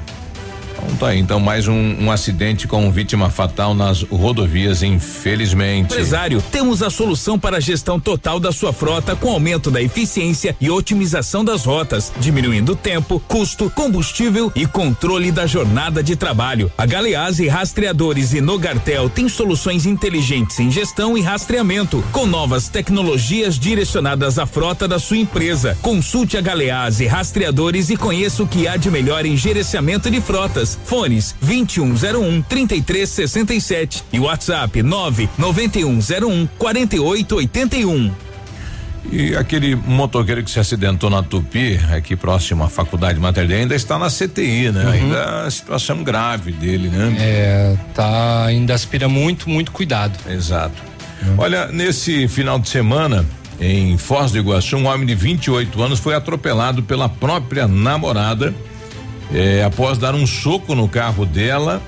Então 0.84 0.97
tá 0.97 1.07
aí, 1.07 1.19
então 1.19 1.39
mais 1.39 1.67
um, 1.67 1.95
um 1.99 2.11
acidente 2.11 2.67
com 2.67 2.91
vítima 2.91 3.30
fatal 3.30 3.73
nas 3.73 4.01
rodovias, 4.03 4.84
infelizmente. 4.84 5.93
Empresário, 5.93 6.41
temos 6.51 6.82
a 6.82 6.89
solução 6.89 7.38
para 7.38 7.57
a 7.57 7.59
gestão 7.59 7.99
total 7.99 8.39
da 8.39 8.51
sua 8.51 8.71
frota 8.71 9.15
com 9.15 9.30
aumento 9.30 9.69
da 9.69 9.82
eficiência 9.82 10.55
e 10.59 10.69
otimização 10.69 11.43
das 11.43 11.65
rotas, 11.65 12.11
diminuindo 12.19 12.75
tempo, 12.75 13.21
custo, 13.28 13.69
combustível 13.69 14.51
e 14.55 14.65
controle 14.65 15.32
da 15.32 15.45
jornada 15.45 16.01
de 16.01 16.15
trabalho. 16.15 16.71
A 16.78 16.86
Galeazzi 16.86 17.47
Rastreadores 17.47 18.34
e 18.34 18.41
Nogartel 18.41 19.09
tem 19.09 19.28
soluções 19.30 19.86
inteligentes 19.86 20.59
em 20.59 20.71
gestão 20.71 21.17
e 21.17 21.21
rastreamento, 21.21 22.03
com 22.11 22.25
novas 22.25 22.69
tecnologias 22.69 23.57
direcionadas 23.57 24.39
à 24.39 24.45
frota 24.45 24.88
da 24.88 24.99
sua 24.99 25.17
empresa. 25.17 25.78
Consulte 25.82 26.38
a 26.38 26.41
Galeazzi 26.41 27.05
Rastreadores 27.05 27.89
e 27.89 27.97
conheça 27.97 28.43
o 28.43 28.47
que 28.47 28.67
há 28.67 28.78
de 28.78 28.89
melhor 28.89 29.25
em 29.25 29.38
gerenciamento 29.38 30.09
de 30.09 30.19
frotas. 30.21 30.66
Fones 30.76 31.36
2101 31.41 32.41
3367 32.41 34.03
e 34.11 34.20
WhatsApp 34.20 34.82
99101 34.82 36.47
4881. 36.57 38.28
E 39.09 39.36
aquele 39.36 39.76
motoqueiro 39.76 40.43
que 40.43 40.51
se 40.51 40.59
acidentou 40.59 41.09
na 41.09 41.24
Tupi, 41.24 41.80
aqui 41.95 42.15
próximo 42.15 42.63
à 42.63 42.70
faculdade 42.70 43.20
materna, 43.20 43.55
ainda 43.55 43.76
está 43.76 43.97
na 43.97 44.09
CTI, 44.09 44.72
né? 44.72 44.84
Uhum. 44.84 44.91
Ainda 44.91 45.45
a 45.45 45.51
situação 45.51 46.03
grave 46.03 46.51
dele, 46.51 46.89
né? 46.89 47.15
É, 47.18 47.78
tá, 47.93 48.45
ainda 48.45 48.74
aspira 48.74 49.07
muito, 49.07 49.49
muito 49.49 49.72
cuidado. 49.72 50.18
Exato. 50.30 50.76
Olha, 51.38 51.68
nesse 51.68 52.28
final 52.28 52.59
de 52.59 52.70
semana, 52.70 53.26
em 53.59 53.97
Foz 53.97 54.32
do 54.32 54.38
Iguaçu, 54.38 54.78
um 54.78 54.88
homem 54.88 55.07
de 55.07 55.15
28 55.15 55.82
anos 55.82 55.99
foi 55.99 56.13
atropelado 56.13 56.84
pela 56.84 57.07
própria 57.07 57.68
namorada 57.68 58.53
eh, 59.34 59.63
após 59.63 59.97
dar 59.97 60.15
um 60.15 60.25
soco 60.25 60.75
no 60.75 60.88
carro 60.88 61.25
dela. 61.25 61.82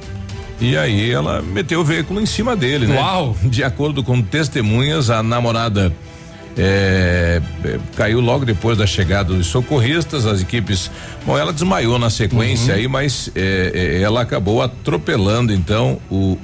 E 0.61 0.75
aí 0.75 1.09
ela 1.09 1.41
meteu 1.41 1.79
o 1.79 1.85
veículo 1.85 2.19
em 2.19 2.25
cima 2.25 2.55
dele, 2.55 2.85
né? 2.85 2.97
Uau! 2.97 3.35
De 3.43 3.63
acordo 3.63 4.03
com 4.03 4.21
testemunhas, 4.21 5.09
a 5.09 5.23
namorada 5.23 5.93
eh, 6.61 7.41
eh, 7.63 7.79
caiu 7.95 8.19
logo 8.19 8.43
depois 8.45 8.77
da 8.77 8.85
chegada 8.85 9.33
dos 9.33 9.47
socorristas, 9.47 10.25
as 10.25 10.41
equipes. 10.41 10.91
Bom, 11.25 11.37
ela 11.37 11.53
desmaiou 11.53 11.97
na 11.97 12.09
sequência 12.09 12.73
Uhum. 12.73 12.79
aí, 12.79 12.87
mas 12.87 13.31
eh, 13.35 13.71
eh, 13.73 14.01
ela 14.01 14.21
acabou 14.21 14.61
atropelando 14.61 15.53
então 15.53 15.99
o 16.11 16.37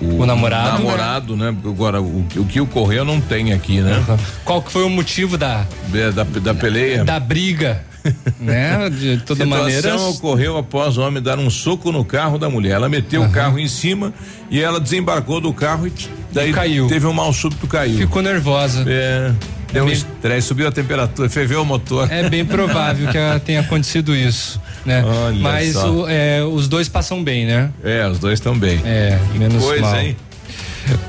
o, 0.00 0.20
O 0.20 0.26
namorado, 0.26 0.78
namorado, 0.78 1.36
né? 1.36 1.48
Agora 1.64 2.00
o, 2.00 2.24
o 2.36 2.44
que 2.46 2.60
ocorreu 2.60 3.04
não 3.04 3.20
tem 3.20 3.52
aqui, 3.52 3.80
né? 3.80 4.04
Qual 4.44 4.62
que 4.62 4.70
foi 4.70 4.84
o 4.84 4.90
motivo 4.90 5.36
da 5.36 5.66
É, 5.92 6.10
Da, 6.12 6.22
da 6.24 6.54
peleia. 6.54 7.04
da 7.04 7.18
briga, 7.18 7.82
né? 8.40 8.88
De 8.88 9.18
toda 9.18 9.44
Situação 9.44 9.58
maneira. 9.64 9.96
ocorreu 9.96 10.56
após 10.56 10.96
o 10.96 11.02
homem 11.02 11.22
dar 11.22 11.38
um 11.38 11.50
soco 11.50 11.90
no 11.92 12.04
carro 12.04 12.38
da 12.38 12.48
mulher. 12.48 12.72
Ela 12.72 12.88
meteu 12.88 13.22
o 13.22 13.30
carro 13.30 13.58
em 13.58 13.68
cima 13.68 14.12
e 14.50 14.60
ela 14.60 14.80
desembarcou 14.80 15.40
do 15.40 15.52
carro 15.52 15.86
e 15.86 15.92
daí 16.32 16.52
caiu. 16.52 16.86
teve 16.88 17.06
um 17.06 17.12
mal 17.12 17.32
súbito 17.32 17.66
caiu. 17.66 17.98
Ficou 17.98 18.20
nervosa. 18.22 18.84
É. 18.86 19.32
Deu 19.72 19.84
um 19.84 19.86
bem- 19.86 19.94
estresse, 19.94 20.48
subiu 20.48 20.66
a 20.66 20.72
temperatura, 20.72 21.28
ferveu 21.28 21.62
o 21.62 21.64
motor. 21.64 22.10
É 22.10 22.28
bem 22.28 22.44
provável 22.44 23.06
que 23.08 23.40
tenha 23.44 23.60
acontecido 23.60 24.16
isso, 24.16 24.60
né? 24.84 25.04
Olha 25.04 25.38
Mas 25.38 25.76
o- 25.76 26.08
é, 26.08 26.42
os 26.42 26.66
dois 26.66 26.88
passam 26.88 27.22
bem, 27.22 27.46
né? 27.46 27.70
É, 27.84 28.04
os 28.08 28.18
dois 28.18 28.34
estão 28.40 28.58
bem. 28.58 28.80
É, 28.84 29.16
menos 29.34 29.62
Coisa, 29.62 29.82
mal. 29.82 30.00
hein? 30.00 30.16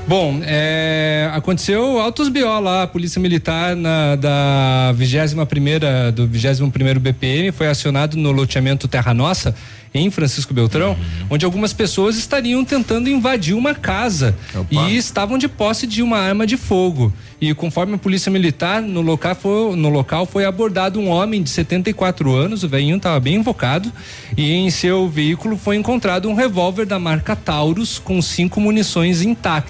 Bom, 0.06 0.40
é, 0.44 1.30
aconteceu 1.32 1.98
altos 1.98 2.28
BO 2.28 2.60
lá, 2.60 2.82
a 2.82 2.86
Polícia 2.86 3.20
Militar 3.20 3.74
na, 3.76 4.16
da 4.16 4.92
21 4.92 5.44
primeira 5.46 6.12
do 6.12 6.26
21 6.26 6.70
primeiro 6.70 7.00
BPM 7.00 7.52
foi 7.52 7.68
acionado 7.68 8.16
no 8.16 8.30
loteamento 8.32 8.86
Terra 8.88 9.14
Nossa 9.14 9.54
em 9.94 10.10
Francisco 10.10 10.54
Beltrão, 10.54 10.92
Uhum. 10.92 11.26
onde 11.30 11.44
algumas 11.44 11.72
pessoas 11.74 12.16
estariam 12.16 12.64
tentando 12.64 13.10
invadir 13.10 13.54
uma 13.54 13.74
casa 13.74 14.34
Opa. 14.54 14.88
e 14.88 14.96
estavam 14.96 15.36
de 15.36 15.46
posse 15.48 15.86
de 15.86 16.02
uma 16.02 16.18
arma 16.18 16.46
de 16.46 16.56
fogo. 16.56 17.12
E 17.38 17.52
conforme 17.52 17.94
a 17.96 17.98
Polícia 17.98 18.30
Militar, 18.30 18.80
no 18.80 19.02
local 19.02 19.34
foi, 19.34 19.76
no 19.76 19.90
local 19.90 20.24
foi 20.24 20.46
abordado 20.46 20.98
um 20.98 21.08
homem 21.10 21.42
de 21.42 21.50
74 21.50 22.32
anos, 22.34 22.62
o 22.64 22.68
velhinho 22.68 22.96
estava 22.96 23.20
bem 23.20 23.34
invocado, 23.34 23.92
e 24.34 24.52
em 24.52 24.70
seu 24.70 25.08
veículo 25.08 25.58
foi 25.58 25.76
encontrado 25.76 26.26
um 26.28 26.34
revólver 26.34 26.86
da 26.86 26.98
marca 26.98 27.36
Taurus 27.36 27.98
com 27.98 28.22
cinco 28.22 28.60
munições 28.60 29.20
intactas. 29.20 29.61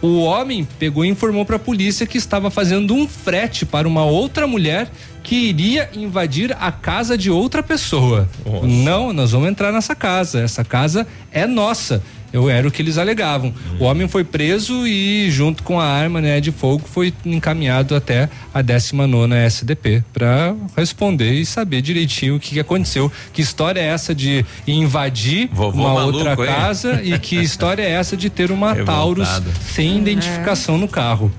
O 0.00 0.20
homem 0.20 0.66
pegou 0.78 1.04
e 1.04 1.08
informou 1.08 1.44
para 1.44 1.56
a 1.56 1.58
polícia 1.58 2.06
que 2.06 2.18
estava 2.18 2.50
fazendo 2.50 2.94
um 2.94 3.08
frete 3.08 3.66
para 3.66 3.88
uma 3.88 4.04
outra 4.04 4.46
mulher 4.46 4.90
que 5.28 5.36
iria 5.36 5.90
invadir 5.94 6.56
a 6.58 6.72
casa 6.72 7.16
de 7.16 7.30
outra 7.30 7.62
pessoa. 7.62 8.26
Não, 8.62 9.12
nós 9.12 9.32
vamos 9.32 9.46
entrar 9.50 9.70
nessa 9.70 9.94
casa. 9.94 10.40
Essa 10.40 10.64
casa 10.64 11.06
é 11.30 11.46
nossa. 11.46 12.02
Eu 12.32 12.48
era 12.48 12.66
o 12.66 12.70
que 12.70 12.80
eles 12.80 12.96
alegavam. 12.96 13.52
O 13.78 13.84
homem 13.84 14.08
foi 14.08 14.24
preso 14.24 14.86
e 14.86 15.30
junto 15.30 15.62
com 15.62 15.78
a 15.78 15.84
arma 15.84 16.22
né, 16.22 16.40
de 16.40 16.50
fogo 16.50 16.84
foi 16.86 17.12
encaminhado 17.26 17.94
até 17.94 18.30
a 18.54 18.62
19 18.62 19.34
SDP 19.34 20.02
para 20.14 20.54
responder 20.74 21.32
e 21.32 21.44
saber 21.44 21.82
direitinho 21.82 22.36
o 22.36 22.40
que, 22.40 22.54
que 22.54 22.60
aconteceu. 22.60 23.12
Que 23.30 23.42
história 23.42 23.80
é 23.80 23.84
essa 23.84 24.14
de 24.14 24.46
invadir 24.66 25.50
Vovô 25.52 25.78
uma 25.78 25.92
maluco, 25.92 26.18
outra 26.18 26.30
hein? 26.30 26.36
casa 26.36 27.02
e 27.02 27.18
que 27.18 27.36
história 27.36 27.82
é 27.82 27.90
essa 27.90 28.16
de 28.16 28.30
ter 28.30 28.50
uma 28.50 28.72
Revoltado. 28.72 28.94
Taurus 28.98 29.42
sem 29.74 29.98
identificação 29.98 30.78
no 30.78 30.88
carro? 30.88 31.30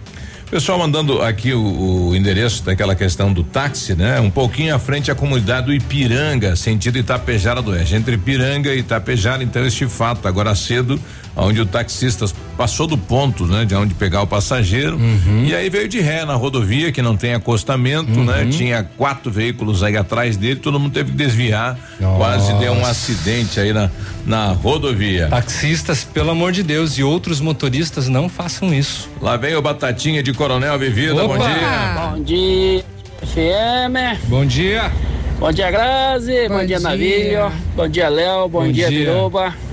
Pessoal 0.50 0.80
mandando 0.80 1.22
aqui 1.22 1.54
o, 1.54 2.08
o 2.08 2.16
endereço 2.16 2.64
daquela 2.64 2.96
questão 2.96 3.32
do 3.32 3.44
táxi, 3.44 3.94
né? 3.94 4.20
Um 4.20 4.32
pouquinho 4.32 4.74
à 4.74 4.80
frente 4.80 5.12
à 5.12 5.16
comunidade 5.16 5.68
do 5.68 5.74
Ipiranga, 5.74 6.56
sentido 6.56 6.98
Itapejara 6.98 7.62
do 7.62 7.70
Oeste. 7.70 7.94
Entre 7.94 8.16
Ipiranga 8.16 8.74
e 8.74 8.80
Itapejara, 8.80 9.44
então, 9.44 9.64
este 9.64 9.86
fato, 9.86 10.28
agora 10.28 10.56
cedo, 10.56 11.00
onde 11.40 11.62
o 11.62 11.66
taxista 11.66 12.26
passou 12.58 12.86
do 12.86 12.98
ponto, 12.98 13.46
né? 13.46 13.66
De 13.66 13.74
onde 13.76 13.94
pegar 13.94 14.22
o 14.22 14.28
passageiro. 14.28 14.98
Uhum. 14.98 15.46
E 15.46 15.56
aí 15.56 15.70
veio 15.70 15.88
de 15.88 16.00
ré 16.00 16.26
na 16.26 16.36
rodovia, 16.36 16.92
que 16.92 17.02
não 17.02 17.16
tem 17.16 17.34
acostamento, 17.34 18.20
né? 18.24 18.44
Uhum. 18.44 18.50
Tinha 18.50 18.84
quatro 18.98 19.32
veículos 19.32 19.82
aí 19.82 19.96
atrás 19.96 20.36
dele, 20.36 20.58
todo 20.58 20.80
mundo 20.80 20.94
teve 20.94 21.12
que 21.12 21.18
desviar. 21.18 21.78
Quase 22.18 22.54
deu 22.56 22.74
um 22.74 22.86
acidente 22.86 23.60
aí 23.60 23.74
na, 23.74 23.90
na 24.26 24.52
rodovia. 24.52 25.28
Taxistas, 25.28 26.04
pelo 26.04 26.32
amor 26.32 26.52
de 26.52 26.64
Deus, 26.64 26.98
e 26.98 27.04
outros 27.04 27.40
motoristas 27.40 28.08
não 28.08 28.28
façam 28.28 28.74
isso. 28.74 29.10
Lá 29.22 29.38
vem 29.38 29.56
o 29.56 29.62
Batatinha 29.62 30.22
de 30.22 30.34
Coronel 30.34 30.78
Vivida, 30.78 31.14
bom 31.14 31.36
Opa! 31.36 31.48
dia. 31.48 32.10
Bom 32.10 32.24
dia, 32.24 32.86
FM. 33.22 34.28
Bom 34.28 34.46
dia. 34.46 34.92
Bom 35.40 35.52
dia, 35.54 35.72
Grazi. 35.72 36.50
Bom, 36.50 36.56
Bom 36.56 36.66
dia, 36.66 36.68
dia. 36.68 36.80
Navilho. 36.80 37.52
Bom 37.74 37.88
dia, 37.88 38.10
Léo. 38.10 38.50
Bom, 38.50 38.66
Bom 38.66 38.72
dia, 38.72 38.90
dia. 38.90 39.12
Biruba. 39.12 39.69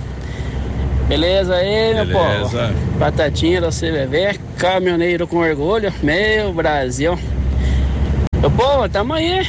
Beleza 1.09 1.55
aí, 1.55 1.95
meu 1.95 2.07
povo? 2.09 2.49
Beleza. 2.49 2.75
Batatinha 2.99 3.61
da 3.61 3.69
CVV, 3.69 4.39
caminhoneiro 4.59 5.27
com 5.27 5.37
orgulho. 5.39 5.93
Meu 6.03 6.53
Brasil. 6.53 7.17
Meu 8.41 8.51
povo, 8.51 8.89
tamo 8.89 9.13
aí. 9.15 9.47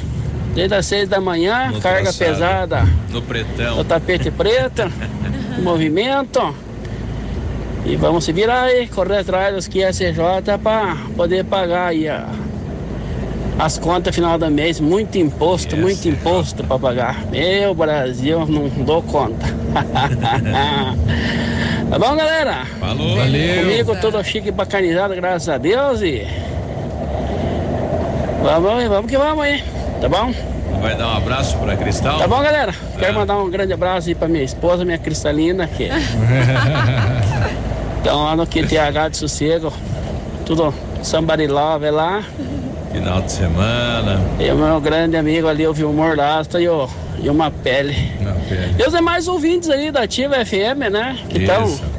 Desde 0.54 0.76
as 0.76 0.86
seis 0.86 1.08
da 1.10 1.20
manhã, 1.20 1.68
No 1.72 1.82
carga 1.82 2.04
traçado. 2.14 2.18
pesada 2.32 2.84
No 3.12 3.22
pretão. 3.22 3.78
no 3.78 3.84
tapete 3.84 4.30
preto, 4.32 4.84
movimento. 5.62 6.56
E 7.86 7.96
vamos 7.96 8.24
se 8.26 8.32
virar 8.34 8.64
aí, 8.64 8.88
correr 8.88 9.20
atrás 9.20 9.54
dos 9.56 9.68
QSJ 9.68 10.58
para 10.62 10.98
poder 11.16 11.46
pagar 11.46 11.88
aí 11.90 12.08
a- 12.10 12.28
as 13.60 13.78
contas 13.78 14.14
final 14.16 14.38
do 14.38 14.50
mês. 14.52 14.80
Muito 14.80 15.18
imposto, 15.18 15.78
muito 15.78 16.08
imposto 16.08 16.64
para 16.64 16.78
pagar. 16.80 17.24
Meu 17.32 17.74
Brasil, 17.76 18.46
não 18.48 18.68
dou 18.84 19.02
conta. 19.04 19.46
tá 21.90 22.00
bom, 22.00 22.16
galera? 22.16 22.66
Falou. 22.80 23.16
Valeu. 23.18 23.64
Comigo 23.64 23.96
tudo 24.02 24.24
chique 24.24 24.50
e 24.50 24.52
bacanizado, 24.52 25.16
graças 25.16 25.50
a 25.50 25.58
Deus. 25.58 26.02
E 26.02 26.28
vamos, 28.42 28.88
vamos 28.88 29.10
que 29.10 29.18
vamos 29.18 29.44
aí, 29.44 29.64
tá 30.02 30.10
bom? 30.10 30.34
Vai 30.82 30.96
dar 30.96 31.08
um 31.08 31.18
abraço 31.18 31.58
pra 31.58 31.76
Cristal? 31.76 32.20
Tá 32.20 32.28
bom, 32.28 32.42
galera? 32.42 32.74
Quero 33.00 33.14
mandar 33.16 33.38
um 33.38 33.50
grande 33.50 33.74
abraço 33.74 34.10
aí 34.10 34.16
pra 34.16 34.28
minha 34.28 34.44
esposa, 34.44 34.86
minha 34.86 34.98
Cristalina, 34.98 35.68
que 35.68 35.90
estão 37.98 38.24
lá 38.26 38.36
no 38.36 38.46
QTH 38.46 39.10
de 39.12 39.18
sossego. 39.18 39.74
Tudo 40.46 40.74
somebody 41.02 41.48
love 41.48 41.90
lá. 41.90 42.24
Final 42.98 43.22
de 43.22 43.32
semana. 43.32 44.20
E 44.40 44.50
o 44.50 44.56
meu 44.56 44.82
grande 44.82 45.16
amigo 45.18 45.48
ali, 45.48 45.68
o 45.68 45.74
Vilmor 45.74 46.16
Lasta 46.16 46.60
e 46.60 46.68
o, 46.68 46.90
e 47.22 47.30
uma 47.30 47.52
pele. 47.52 48.12
Na 48.22 48.32
pele. 48.34 48.76
E 48.80 48.84
os 48.88 48.92
demais 48.94 49.28
ouvintes 49.28 49.70
aí 49.70 49.92
da 49.92 50.02
Ativa 50.02 50.44
FM, 50.44 50.90
né? 50.92 51.16
Que 51.30 51.40
estão. 51.40 51.98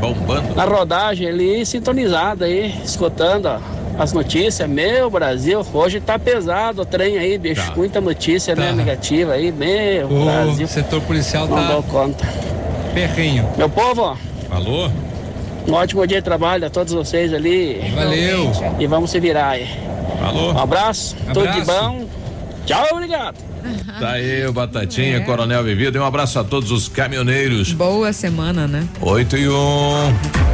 Bombando. 0.00 0.54
na 0.56 0.64
rodagem 0.64 1.28
ali, 1.28 1.64
sintonizado 1.64 2.44
aí, 2.44 2.74
escutando 2.84 3.46
ó, 3.46 3.58
as 3.96 4.12
notícias. 4.12 4.68
Meu 4.68 5.08
Brasil, 5.08 5.64
hoje 5.72 6.00
tá 6.00 6.18
pesado 6.18 6.82
o 6.82 6.84
trem 6.84 7.16
aí, 7.16 7.38
bicho. 7.38 7.68
Tá. 7.70 7.76
Muita 7.76 8.00
notícia, 8.00 8.56
né? 8.56 8.66
Tá. 8.66 8.72
Negativa 8.72 9.34
aí. 9.34 9.52
Meu 9.52 10.08
O 10.08 10.24
Brasil. 10.24 10.66
setor 10.66 11.00
policial 11.02 11.46
Não 11.46 11.64
dou 11.68 11.82
tá 11.82 11.88
conta. 11.90 12.26
perrenho. 12.92 13.48
Meu 13.56 13.68
povo, 13.68 14.02
ó, 14.02 14.16
Falou? 14.50 14.90
Um 15.66 15.72
ótimo 15.72 16.06
dia 16.06 16.18
de 16.18 16.24
trabalho 16.24 16.66
a 16.66 16.70
todos 16.70 16.92
vocês 16.92 17.32
ali. 17.32 17.80
Valeu. 17.94 18.52
E 18.78 18.86
vamos 18.86 19.10
se 19.10 19.18
virar 19.20 19.50
aí. 19.50 19.68
Falou? 20.20 20.52
Um 20.54 20.58
abraço, 20.58 21.16
tudo 21.32 21.42
de 21.42 21.60
Abraço. 21.60 21.66
bom. 21.90 22.06
Tchau, 22.66 22.86
obrigado. 22.92 23.36
Tá 23.98 24.12
aí 24.12 24.46
o 24.46 24.52
Batatinha, 24.52 25.16
É. 25.18 25.20
Coronel 25.20 25.62
Vivido. 25.64 25.96
E 25.96 26.00
um 26.00 26.04
abraço 26.04 26.38
a 26.38 26.44
todos 26.44 26.70
os 26.70 26.88
caminhoneiros. 26.88 27.72
Boa 27.72 28.12
semana, 28.12 28.66
né? 28.66 28.86
8 29.00 29.36
e 29.36 29.48
1. 29.48 29.52
Um. 29.52 30.53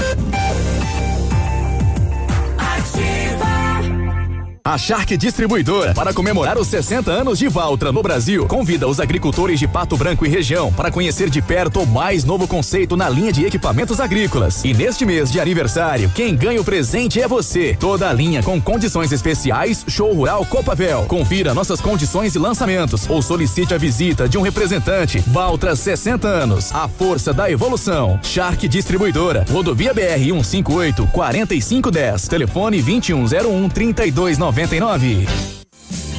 A 4.63 4.77
Shark 4.77 5.17
Distribuidora, 5.17 5.91
para 5.95 6.13
comemorar 6.13 6.55
os 6.55 6.67
60 6.67 7.11
anos 7.11 7.39
de 7.39 7.47
Valtra 7.47 7.91
no 7.91 8.03
Brasil, 8.03 8.45
convida 8.45 8.87
os 8.87 8.99
agricultores 8.99 9.59
de 9.59 9.67
Pato 9.67 9.97
Branco 9.97 10.23
e 10.23 10.29
região 10.29 10.71
para 10.71 10.91
conhecer 10.91 11.31
de 11.31 11.41
perto 11.41 11.81
o 11.81 11.87
mais 11.87 12.23
novo 12.23 12.47
conceito 12.47 12.95
na 12.95 13.09
linha 13.09 13.33
de 13.33 13.43
equipamentos 13.43 13.99
agrícolas. 13.99 14.63
E 14.63 14.71
neste 14.71 15.03
mês 15.03 15.31
de 15.31 15.39
aniversário, 15.39 16.11
quem 16.13 16.35
ganha 16.35 16.61
o 16.61 16.63
presente 16.63 17.19
é 17.19 17.27
você. 17.27 17.75
Toda 17.79 18.07
a 18.07 18.13
linha 18.13 18.43
com 18.43 18.61
condições 18.61 19.11
especiais, 19.11 19.83
Show 19.87 20.13
Rural 20.13 20.45
Copavel. 20.45 21.05
Confira 21.07 21.55
nossas 21.55 21.81
condições 21.81 22.35
e 22.35 22.39
lançamentos 22.39 23.09
ou 23.09 23.19
solicite 23.19 23.73
a 23.73 23.79
visita 23.79 24.29
de 24.29 24.37
um 24.37 24.43
representante. 24.43 25.23
Valtra 25.25 25.75
60 25.75 26.27
anos, 26.27 26.71
a 26.71 26.87
força 26.87 27.33
da 27.33 27.49
evolução. 27.49 28.19
Shark 28.21 28.67
Distribuidora, 28.67 29.43
Rodovia 29.49 29.91
BR 29.91 30.21
158 30.21 31.07
4510, 31.07 32.27
telefone 32.27 32.79
2101 32.79 34.50
3299. 34.51 35.61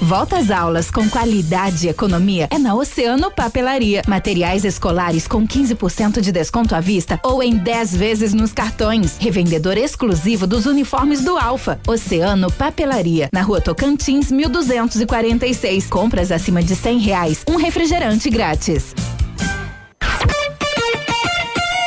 Volta 0.03 0.39
às 0.39 0.51
aulas 0.51 0.91
com 0.91 1.09
qualidade 1.09 1.87
e 1.87 1.91
economia 1.91 2.49
é 2.51 2.59
na 2.59 2.75
Oceano 2.75 3.31
Papelaria. 3.31 4.03
Materiais 4.09 4.65
escolares 4.65 5.29
com 5.29 5.47
15% 5.47 6.21
de 6.21 6.33
desconto 6.33 6.75
à 6.75 6.81
vista 6.81 7.21
ou 7.23 7.41
em 7.41 7.57
10 7.57 7.97
vezes 7.97 8.35
nos 8.35 8.53
cartões. 8.53 9.17
Revendedor 9.17 9.79
exclusivo 9.79 10.45
dos 10.45 10.67
uniformes 10.67 11.23
do 11.23 11.39
Alfa. 11.39 11.81
Oceano 11.87 12.51
Papelaria, 12.51 13.29
na 13.33 13.43
rua 13.43 13.61
Tocantins, 13.61 14.33
1246. 14.33 15.87
Compras 15.87 16.33
acima 16.33 16.63
de 16.63 16.75
100 16.75 16.99
reais. 16.99 17.45
Um 17.49 17.57
refrigerante 17.57 18.29
grátis. 18.29 18.93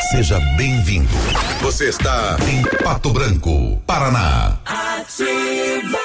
Seja 0.10 0.40
bem-vindo. 0.56 1.10
Você 1.62 1.90
está 1.90 2.38
em 2.50 2.62
Pato 2.82 3.12
Branco, 3.12 3.82
Paraná. 3.86 4.58
Ativa. 4.66 6.05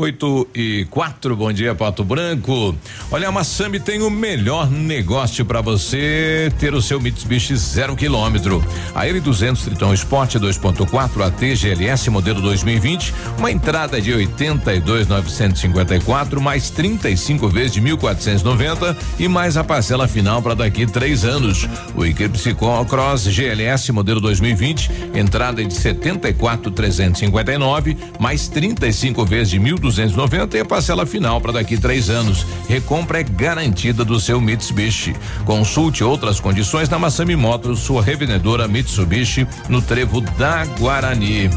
8 0.00 0.48
e 0.54 0.86
4, 0.88 1.36
bom 1.36 1.52
dia, 1.52 1.74
Pato 1.74 2.02
Branco. 2.02 2.74
Olha, 3.10 3.28
a 3.28 3.32
Massami 3.32 3.78
tem 3.78 4.00
o 4.00 4.08
melhor 4.08 4.70
negócio 4.70 5.44
para 5.44 5.60
você 5.60 6.50
ter 6.58 6.72
o 6.72 6.80
seu 6.80 6.98
Mitsubishi 6.98 7.54
zero 7.54 7.94
quilômetro. 7.94 8.64
A 8.94 9.04
L200 9.04 9.62
Triton 9.62 9.92
Sport 9.92 10.36
2.4 10.36 11.26
AT 11.26 11.54
GLS 11.54 12.08
modelo 12.08 12.40
2020, 12.40 13.12
uma 13.36 13.52
entrada 13.52 14.00
de 14.00 14.14
82,954 14.14 16.40
mais 16.40 16.70
35 16.70 17.46
vezes 17.48 17.72
de 17.72 17.82
1.490 17.82 18.96
e 19.18 19.28
mais 19.28 19.58
a 19.58 19.64
parcela 19.64 20.08
final 20.08 20.40
para 20.40 20.54
daqui 20.54 20.86
três 20.86 21.26
anos. 21.26 21.68
O 21.94 22.06
Eclipse 22.06 22.54
Cross 22.54 23.24
GLS 23.24 23.92
modelo 23.92 24.22
2020, 24.22 25.10
entrada 25.14 25.62
de 25.62 25.74
74,359 25.74 27.98
mais 28.18 28.48
35 28.48 29.26
vezes 29.26 29.50
de 29.50 29.60
1.290 29.60 29.89
290 29.94 30.56
e 30.56 30.60
a 30.60 30.64
parcela 30.64 31.04
final 31.04 31.40
para 31.40 31.52
daqui 31.52 31.76
três 31.76 32.08
anos. 32.08 32.46
Recompra 32.68 33.20
é 33.20 33.22
garantida 33.22 34.04
do 34.04 34.20
seu 34.20 34.40
Mitsubishi. 34.40 35.14
Consulte 35.44 36.04
outras 36.04 36.40
condições 36.40 36.88
na 36.88 36.98
Massami 36.98 37.36
Motors, 37.36 37.80
sua 37.80 38.02
revendedora 38.02 38.68
Mitsubishi, 38.68 39.46
no 39.68 39.82
Trevo 39.82 40.20
da 40.20 40.64
Guarani. 40.78 41.50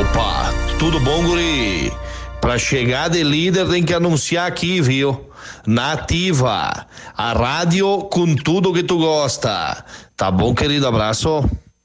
Opa, 0.00 0.52
tudo 0.78 1.00
bom, 1.00 1.24
guri? 1.24 1.92
Pra 2.40 2.58
chegar 2.58 3.08
de 3.08 3.22
líder 3.22 3.68
tem 3.68 3.82
que 3.82 3.92
anunciar 3.92 4.46
aqui, 4.46 4.80
viu? 4.80 5.28
Nativa, 5.66 6.86
a 7.16 7.32
rádio 7.32 7.98
com 8.10 8.34
tudo 8.34 8.72
que 8.72 8.82
tu 8.82 8.98
gosta. 8.98 9.84
Tá 10.16 10.30
bom, 10.30 10.54
querido? 10.54 10.86
Abraço. 10.86 11.44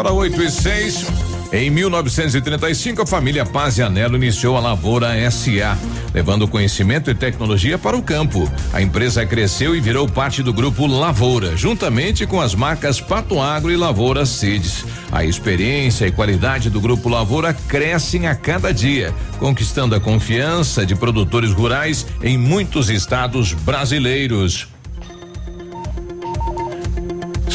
Agora 0.00 0.14
8 0.14 0.42
e 0.42 0.50
6. 0.50 1.06
Em 1.52 1.68
1935, 1.68 3.02
a 3.02 3.06
família 3.06 3.44
Paz 3.44 3.76
e 3.76 3.82
Anelo 3.82 4.16
iniciou 4.16 4.56
a 4.56 4.60
Lavoura 4.60 5.08
SA, 5.30 5.76
levando 6.14 6.48
conhecimento 6.48 7.10
e 7.10 7.14
tecnologia 7.14 7.76
para 7.76 7.98
o 7.98 8.02
campo. 8.02 8.50
A 8.72 8.80
empresa 8.80 9.26
cresceu 9.26 9.76
e 9.76 9.80
virou 9.80 10.08
parte 10.08 10.42
do 10.42 10.54
grupo 10.54 10.86
Lavoura, 10.86 11.54
juntamente 11.54 12.26
com 12.26 12.40
as 12.40 12.54
marcas 12.54 12.98
Pato 12.98 13.38
Agro 13.42 13.70
e 13.70 13.76
Lavoura 13.76 14.24
Seeds. 14.24 14.86
A 15.12 15.22
experiência 15.22 16.06
e 16.06 16.10
qualidade 16.10 16.70
do 16.70 16.80
grupo 16.80 17.10
Lavoura 17.10 17.52
crescem 17.52 18.26
a 18.26 18.34
cada 18.34 18.72
dia, 18.72 19.12
conquistando 19.38 19.94
a 19.94 20.00
confiança 20.00 20.86
de 20.86 20.96
produtores 20.96 21.52
rurais 21.52 22.06
em 22.22 22.38
muitos 22.38 22.88
estados 22.88 23.52
brasileiros. 23.52 24.66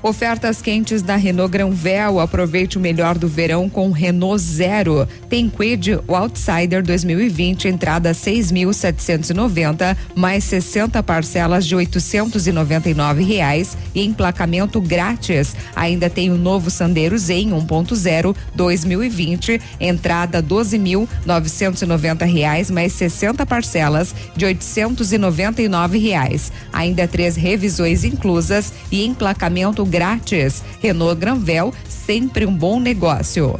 Ofertas 0.00 0.62
quentes 0.62 1.02
da 1.02 1.16
Renault 1.16 1.50
Granvel. 1.50 2.20
Aproveite 2.20 2.78
o 2.78 2.80
melhor 2.80 3.18
do 3.18 3.26
verão 3.26 3.68
com 3.68 3.90
Renault 3.90 4.40
Zero. 4.40 5.08
Tem 5.28 5.50
Quid 5.50 5.98
o 6.06 6.14
Outsider 6.14 6.84
2020, 6.84 7.66
entrada 7.66 8.12
6.790, 8.12 9.96
mais 10.14 10.44
60 10.44 11.02
parcelas 11.02 11.66
de 11.66 11.74
899 11.74 13.24
reais 13.24 13.76
e 13.92 14.04
emplacamento 14.04 14.80
grátis. 14.80 15.56
Ainda 15.74 16.08
tem 16.08 16.30
o 16.30 16.38
novo 16.38 16.70
Sandero 16.70 17.18
Zen 17.18 17.50
1.0 17.50 18.36
2020, 18.54 19.60
entrada 19.80 20.40
12.990 20.40 22.24
reais, 22.24 22.70
mais 22.70 22.92
60 22.92 23.44
parcelas 23.44 24.14
de 24.36 24.44
899 24.44 25.98
reais. 25.98 26.52
Ainda 26.72 27.08
três 27.08 27.34
revisões 27.34 28.04
inclusas 28.04 28.72
e 28.92 29.04
emplacamento 29.04 29.87
grátis. 29.88 30.62
Renault 30.80 31.18
Granvel, 31.18 31.72
sempre 31.88 32.46
um 32.46 32.54
bom 32.54 32.78
negócio. 32.78 33.58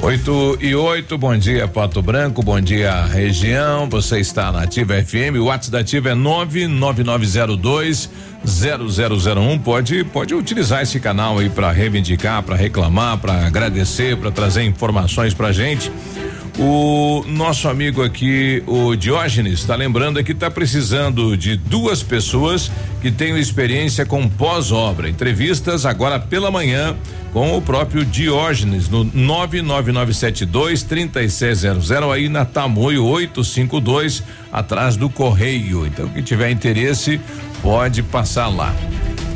8 0.00 0.58
e 0.60 0.76
8, 0.76 1.18
bom 1.18 1.36
dia 1.36 1.66
Pato 1.66 2.00
Branco, 2.00 2.40
bom 2.40 2.60
dia 2.60 3.04
região. 3.06 3.88
Você 3.90 4.20
está 4.20 4.52
na 4.52 4.62
Ativa 4.62 4.94
FM, 5.02 5.34
o 5.40 5.46
WhatsApp 5.46 5.72
da 5.72 5.80
Ativa 5.80 6.10
é 6.10 6.14
99902 6.14 8.08
0001. 8.44 9.58
Pode 9.58 10.04
pode 10.04 10.34
utilizar 10.36 10.82
esse 10.82 11.00
canal 11.00 11.38
aí 11.38 11.50
para 11.50 11.72
reivindicar, 11.72 12.44
para 12.44 12.54
reclamar, 12.54 13.18
para 13.18 13.44
agradecer, 13.44 14.16
para 14.16 14.30
trazer 14.30 14.62
informações 14.62 15.34
pra 15.34 15.50
gente. 15.50 15.90
O 16.58 17.22
nosso 17.28 17.68
amigo 17.68 18.02
aqui, 18.02 18.64
o 18.66 18.96
Diógenes, 18.96 19.60
está 19.60 19.76
lembrando 19.76 20.22
que 20.24 20.32
está 20.32 20.50
precisando 20.50 21.36
de 21.36 21.56
duas 21.56 22.02
pessoas 22.02 22.68
que 23.00 23.12
tenham 23.12 23.38
experiência 23.38 24.04
com 24.04 24.28
pós-obra. 24.28 25.08
Entrevistas 25.08 25.86
agora 25.86 26.18
pela 26.18 26.50
manhã 26.50 26.96
com 27.32 27.56
o 27.56 27.62
próprio 27.62 28.04
Diógenes 28.04 28.88
no 28.88 29.04
99972 29.04 30.82
3600 30.82 31.92
aí 31.92 32.28
na 32.28 32.44
Tamoio 32.44 33.04
852 33.04 34.24
atrás 34.52 34.96
do 34.96 35.08
correio. 35.08 35.86
Então 35.86 36.08
quem 36.08 36.24
tiver 36.24 36.50
interesse 36.50 37.20
pode 37.62 38.02
passar 38.02 38.48
lá. 38.48 38.74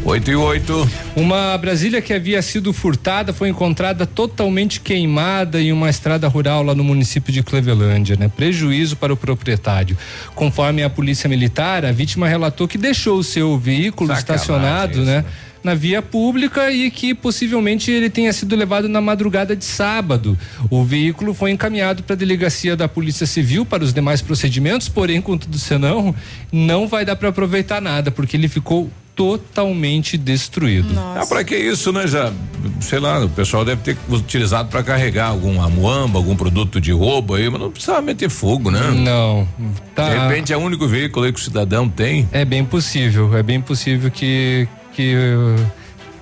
8 0.04 0.30
e 0.32 0.34
8. 0.34 0.90
Uma 1.14 1.56
Brasília 1.56 2.02
que 2.02 2.12
havia 2.12 2.42
sido 2.42 2.72
furtada 2.72 3.32
foi 3.32 3.48
encontrada 3.48 4.04
totalmente 4.04 4.80
queimada 4.80 5.60
em 5.62 5.70
uma 5.70 5.88
estrada 5.88 6.26
rural 6.26 6.64
lá 6.64 6.74
no 6.74 6.82
município 6.82 7.32
de 7.32 7.40
Clevelândia, 7.42 8.16
né? 8.16 8.28
Prejuízo 8.28 8.96
para 8.96 9.12
o 9.12 9.16
proprietário. 9.16 9.96
Conforme 10.34 10.82
a 10.82 10.90
polícia 10.90 11.28
militar, 11.28 11.84
a 11.84 11.92
vítima 11.92 12.26
relatou 12.26 12.66
que 12.66 12.76
deixou 12.76 13.18
o 13.18 13.22
seu 13.22 13.56
veículo 13.56 14.08
Sacanagem 14.08 14.34
estacionado, 14.36 14.92
isso, 14.94 15.02
né? 15.02 15.24
Na 15.62 15.76
via 15.76 16.02
pública 16.02 16.72
e 16.72 16.90
que 16.90 17.14
possivelmente 17.14 17.88
ele 17.88 18.10
tenha 18.10 18.32
sido 18.32 18.56
levado 18.56 18.88
na 18.88 19.00
madrugada 19.00 19.54
de 19.54 19.64
sábado. 19.64 20.36
O 20.68 20.82
veículo 20.82 21.32
foi 21.32 21.52
encaminhado 21.52 22.02
para 22.02 22.14
a 22.14 22.18
delegacia 22.18 22.76
da 22.76 22.88
Polícia 22.88 23.24
Civil 23.24 23.64
para 23.64 23.84
os 23.84 23.94
demais 23.94 24.20
procedimentos, 24.20 24.88
porém, 24.88 25.20
contudo 25.20 25.56
senão, 25.60 26.12
não 26.50 26.88
vai 26.88 27.04
dar 27.04 27.14
para 27.14 27.28
aproveitar 27.28 27.80
nada, 27.80 28.10
porque 28.10 28.36
ele 28.36 28.48
ficou 28.48 28.90
totalmente 29.14 30.16
destruído. 30.16 30.94
Ah, 30.98 31.24
pra 31.28 31.44
que 31.44 31.56
isso, 31.56 31.92
né? 31.92 32.06
Já, 32.06 32.32
sei 32.80 32.98
lá, 32.98 33.24
o 33.24 33.28
pessoal 33.28 33.64
deve 33.64 33.82
ter 33.82 33.96
utilizado 34.08 34.68
para 34.68 34.82
carregar 34.82 35.26
algum 35.26 35.60
amuamba, 35.60 36.18
algum 36.18 36.34
produto 36.34 36.80
de 36.80 36.92
roubo 36.92 37.34
aí, 37.34 37.48
mas 37.48 37.60
não 37.60 37.70
precisava 37.70 38.00
meter 38.00 38.30
fogo, 38.30 38.70
né? 38.70 38.80
Não. 38.94 39.46
Tá. 39.94 40.08
De 40.08 40.18
repente 40.18 40.52
é 40.52 40.56
o 40.56 40.60
único 40.60 40.86
veículo 40.86 41.26
aí 41.26 41.32
que 41.32 41.40
o 41.40 41.42
cidadão 41.42 41.88
tem. 41.88 42.28
É 42.32 42.44
bem 42.44 42.64
possível, 42.64 43.36
é 43.36 43.42
bem 43.42 43.60
possível 43.60 44.10
que 44.10 44.66
que 44.94 45.14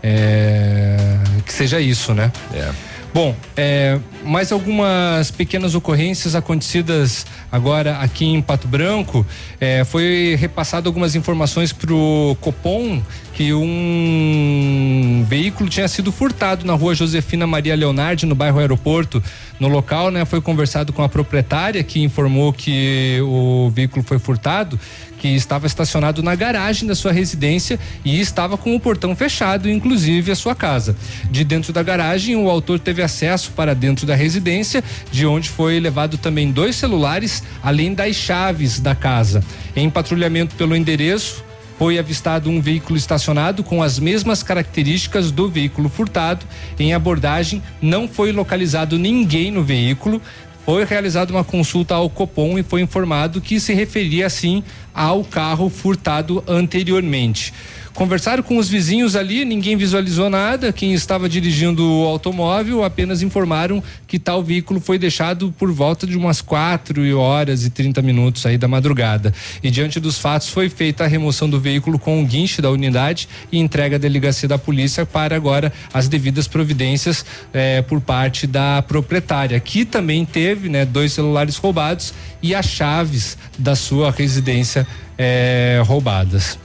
é, 0.02 1.18
que 1.44 1.52
seja 1.52 1.80
isso, 1.80 2.14
né? 2.14 2.32
É. 2.54 2.70
Bom, 3.12 3.34
é, 3.56 3.98
mais 4.24 4.52
algumas 4.52 5.30
pequenas 5.30 5.74
ocorrências 5.74 6.34
acontecidas 6.34 7.26
agora 7.50 7.98
aqui 7.98 8.24
em 8.24 8.42
Pato 8.42 8.68
Branco. 8.68 9.26
É, 9.60 9.84
foi 9.84 10.36
repassado 10.38 10.88
algumas 10.88 11.14
informações 11.14 11.72
para 11.72 11.92
o 11.92 12.36
Copom 12.40 13.02
que 13.40 13.54
um 13.54 15.24
veículo 15.26 15.70
tinha 15.70 15.88
sido 15.88 16.12
furtado 16.12 16.66
na 16.66 16.74
rua 16.74 16.94
Josefina 16.94 17.46
Maria 17.46 17.74
Leonardi, 17.74 18.26
no 18.26 18.34
bairro 18.34 18.58
Aeroporto. 18.58 19.22
No 19.58 19.66
local, 19.68 20.10
né, 20.10 20.26
foi 20.26 20.42
conversado 20.42 20.92
com 20.92 21.02
a 21.02 21.08
proprietária 21.08 21.82
que 21.82 22.02
informou 22.02 22.52
que 22.52 23.18
o 23.22 23.70
veículo 23.70 24.04
foi 24.04 24.18
furtado, 24.18 24.78
que 25.18 25.28
estava 25.28 25.66
estacionado 25.66 26.22
na 26.22 26.34
garagem 26.34 26.86
da 26.86 26.94
sua 26.94 27.12
residência 27.12 27.78
e 28.04 28.20
estava 28.20 28.58
com 28.58 28.74
o 28.74 28.80
portão 28.80 29.14
fechado, 29.16 29.70
inclusive 29.70 30.32
a 30.32 30.34
sua 30.34 30.54
casa. 30.54 30.96
De 31.30 31.42
dentro 31.42 31.72
da 31.72 31.82
garagem, 31.82 32.36
o 32.36 32.50
autor 32.50 32.78
teve 32.78 33.02
acesso 33.02 33.52
para 33.52 33.74
dentro 33.74 34.06
da 34.10 34.16
residência, 34.16 34.82
de 35.12 35.24
onde 35.24 35.48
foi 35.48 35.78
levado 35.78 36.18
também 36.18 36.50
dois 36.50 36.74
celulares, 36.74 37.44
além 37.62 37.94
das 37.94 38.16
chaves 38.16 38.80
da 38.80 38.92
casa. 38.92 39.42
Em 39.76 39.88
patrulhamento 39.88 40.56
pelo 40.56 40.74
endereço, 40.74 41.44
foi 41.78 41.96
avistado 41.96 42.50
um 42.50 42.60
veículo 42.60 42.96
estacionado 42.98 43.62
com 43.62 43.80
as 43.82 44.00
mesmas 44.00 44.42
características 44.42 45.30
do 45.30 45.48
veículo 45.48 45.88
furtado. 45.88 46.44
Em 46.78 46.92
abordagem, 46.92 47.62
não 47.80 48.08
foi 48.08 48.32
localizado 48.32 48.98
ninguém 48.98 49.52
no 49.52 49.62
veículo. 49.62 50.20
Foi 50.66 50.84
realizada 50.84 51.32
uma 51.32 51.44
consulta 51.44 51.94
ao 51.94 52.10
Copom 52.10 52.58
e 52.58 52.64
foi 52.64 52.82
informado 52.82 53.40
que 53.40 53.60
se 53.60 53.72
referia 53.72 54.28
sim 54.28 54.62
ao 54.92 55.24
carro 55.24 55.70
furtado 55.70 56.42
anteriormente. 56.48 57.54
Conversaram 58.00 58.42
com 58.42 58.56
os 58.56 58.66
vizinhos 58.66 59.14
ali, 59.14 59.44
ninguém 59.44 59.76
visualizou 59.76 60.30
nada. 60.30 60.72
Quem 60.72 60.94
estava 60.94 61.28
dirigindo 61.28 61.84
o 61.86 62.06
automóvel 62.06 62.82
apenas 62.82 63.20
informaram 63.20 63.82
que 64.06 64.18
tal 64.18 64.42
veículo 64.42 64.80
foi 64.80 64.98
deixado 64.98 65.52
por 65.58 65.70
volta 65.70 66.06
de 66.06 66.16
umas 66.16 66.40
4 66.40 67.18
horas 67.18 67.66
e 67.66 67.68
30 67.68 68.00
minutos 68.00 68.46
aí 68.46 68.56
da 68.56 68.66
madrugada. 68.66 69.34
E 69.62 69.70
diante 69.70 70.00
dos 70.00 70.18
fatos 70.18 70.48
foi 70.48 70.70
feita 70.70 71.04
a 71.04 71.06
remoção 71.06 71.46
do 71.46 71.60
veículo 71.60 71.98
com 71.98 72.22
o 72.22 72.24
guinche 72.24 72.62
da 72.62 72.70
unidade 72.70 73.28
e 73.52 73.58
entrega 73.58 73.96
à 73.96 73.98
delegacia 73.98 74.48
da 74.48 74.56
polícia 74.56 75.04
para 75.04 75.36
agora 75.36 75.70
as 75.92 76.08
devidas 76.08 76.48
providências 76.48 77.22
eh, 77.52 77.82
por 77.82 78.00
parte 78.00 78.46
da 78.46 78.80
proprietária, 78.80 79.60
que 79.60 79.84
também 79.84 80.24
teve, 80.24 80.70
né, 80.70 80.86
dois 80.86 81.12
celulares 81.12 81.58
roubados 81.58 82.14
e 82.42 82.54
as 82.54 82.64
chaves 82.64 83.36
da 83.58 83.76
sua 83.76 84.10
residência 84.10 84.86
eh, 85.18 85.82
roubadas. 85.84 86.58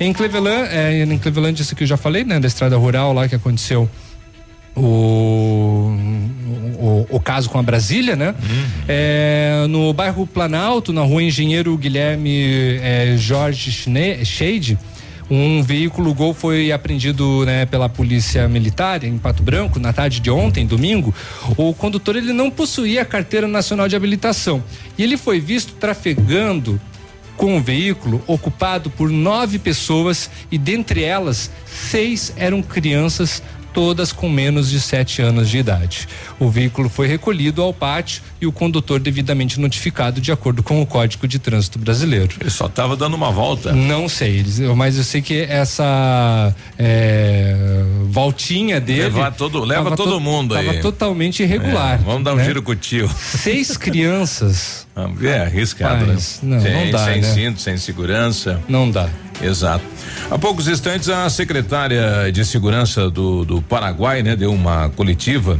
Em 0.00 0.12
Cleveland, 0.12 0.68
é, 0.70 1.02
em 1.02 1.18
Cleveland, 1.18 1.60
isso 1.60 1.74
que 1.74 1.82
eu 1.82 1.86
já 1.86 1.96
falei, 1.96 2.24
né? 2.24 2.38
Da 2.38 2.46
estrada 2.46 2.76
rural 2.76 3.12
lá 3.12 3.28
que 3.28 3.34
aconteceu 3.34 3.88
o, 4.76 5.92
o, 6.78 7.06
o 7.10 7.20
caso 7.20 7.50
com 7.50 7.58
a 7.58 7.62
Brasília, 7.62 8.14
né? 8.14 8.34
É, 8.86 9.66
no 9.68 9.92
bairro 9.92 10.26
Planalto, 10.26 10.92
na 10.92 11.02
rua 11.02 11.22
Engenheiro 11.22 11.76
Guilherme 11.76 12.78
é, 12.80 13.16
Jorge 13.18 13.72
Shade, 14.24 14.78
um 15.30 15.62
veículo 15.62 16.14
Gol 16.14 16.32
foi 16.32 16.72
apreendido 16.72 17.44
né, 17.44 17.66
pela 17.66 17.88
polícia 17.88 18.48
militar 18.48 19.04
em 19.04 19.18
Pato 19.18 19.42
Branco 19.42 19.78
na 19.78 19.92
tarde 19.92 20.20
de 20.20 20.30
ontem, 20.30 20.66
domingo. 20.66 21.14
O 21.56 21.74
condutor 21.74 22.16
ele 22.16 22.32
não 22.32 22.50
possuía 22.50 23.04
carteira 23.04 23.46
nacional 23.46 23.88
de 23.88 23.96
habilitação 23.96 24.62
e 24.96 25.02
ele 25.02 25.18
foi 25.18 25.38
visto 25.38 25.74
trafegando 25.74 26.80
com 27.38 27.56
um 27.56 27.62
veículo 27.62 28.20
ocupado 28.26 28.90
por 28.90 29.08
nove 29.08 29.60
pessoas 29.60 30.28
e 30.50 30.58
dentre 30.58 31.04
elas 31.04 31.50
seis 31.64 32.32
eram 32.36 32.60
crianças 32.60 33.40
todas 33.72 34.12
com 34.12 34.28
menos 34.28 34.70
de 34.70 34.80
7 34.80 35.22
anos 35.22 35.48
de 35.48 35.58
idade. 35.58 36.08
O 36.38 36.48
veículo 36.50 36.88
foi 36.88 37.06
recolhido 37.06 37.62
ao 37.62 37.72
pátio 37.72 38.22
e 38.40 38.46
o 38.46 38.52
condutor 38.52 39.00
devidamente 39.00 39.60
notificado 39.60 40.20
de 40.20 40.30
acordo 40.32 40.62
com 40.62 40.80
o 40.80 40.86
Código 40.86 41.26
de 41.28 41.38
Trânsito 41.38 41.78
Brasileiro. 41.78 42.34
Ele 42.40 42.50
só 42.50 42.66
estava 42.66 42.96
dando 42.96 43.14
uma 43.14 43.30
volta. 43.30 43.72
Não 43.72 44.08
sei, 44.08 44.44
mas 44.76 44.96
eu 44.96 45.04
sei 45.04 45.20
que 45.22 45.40
essa 45.42 46.54
é, 46.78 47.54
voltinha 48.06 48.80
dele. 48.80 49.04
Levar 49.04 49.32
todo- 49.32 49.64
leva 49.64 49.84
tava 49.84 49.96
todo 49.96 50.12
to- 50.12 50.20
mundo 50.20 50.54
aí. 50.54 50.66
Tava 50.66 50.78
totalmente 50.80 51.42
irregular. 51.42 51.94
É, 52.00 52.04
vamos 52.04 52.24
dar 52.24 52.34
um 52.34 52.36
né? 52.36 52.44
giro 52.44 52.62
com 52.62 52.72
o 52.72 52.76
tio. 52.76 53.08
Seis 53.18 53.76
crianças. 53.78 54.86
É 55.22 55.38
arriscado, 55.42 56.06
Rapaz, 56.06 56.40
né? 56.42 56.56
não, 56.56 56.62
sem, 56.62 56.72
não 56.86 56.90
dá, 56.90 57.04
sem 57.04 57.20
né? 57.20 57.32
cinto, 57.34 57.60
sem 57.60 57.76
segurança. 57.76 58.60
Não 58.68 58.90
dá. 58.90 59.08
Exato. 59.42 59.84
Há 60.30 60.38
poucos 60.38 60.68
instantes, 60.68 61.08
a 61.08 61.28
secretária 61.30 62.30
de 62.32 62.44
Segurança 62.44 63.10
do, 63.10 63.44
do 63.44 63.62
Paraguai, 63.62 64.22
né, 64.22 64.36
deu 64.36 64.52
uma 64.52 64.90
coletiva. 64.90 65.58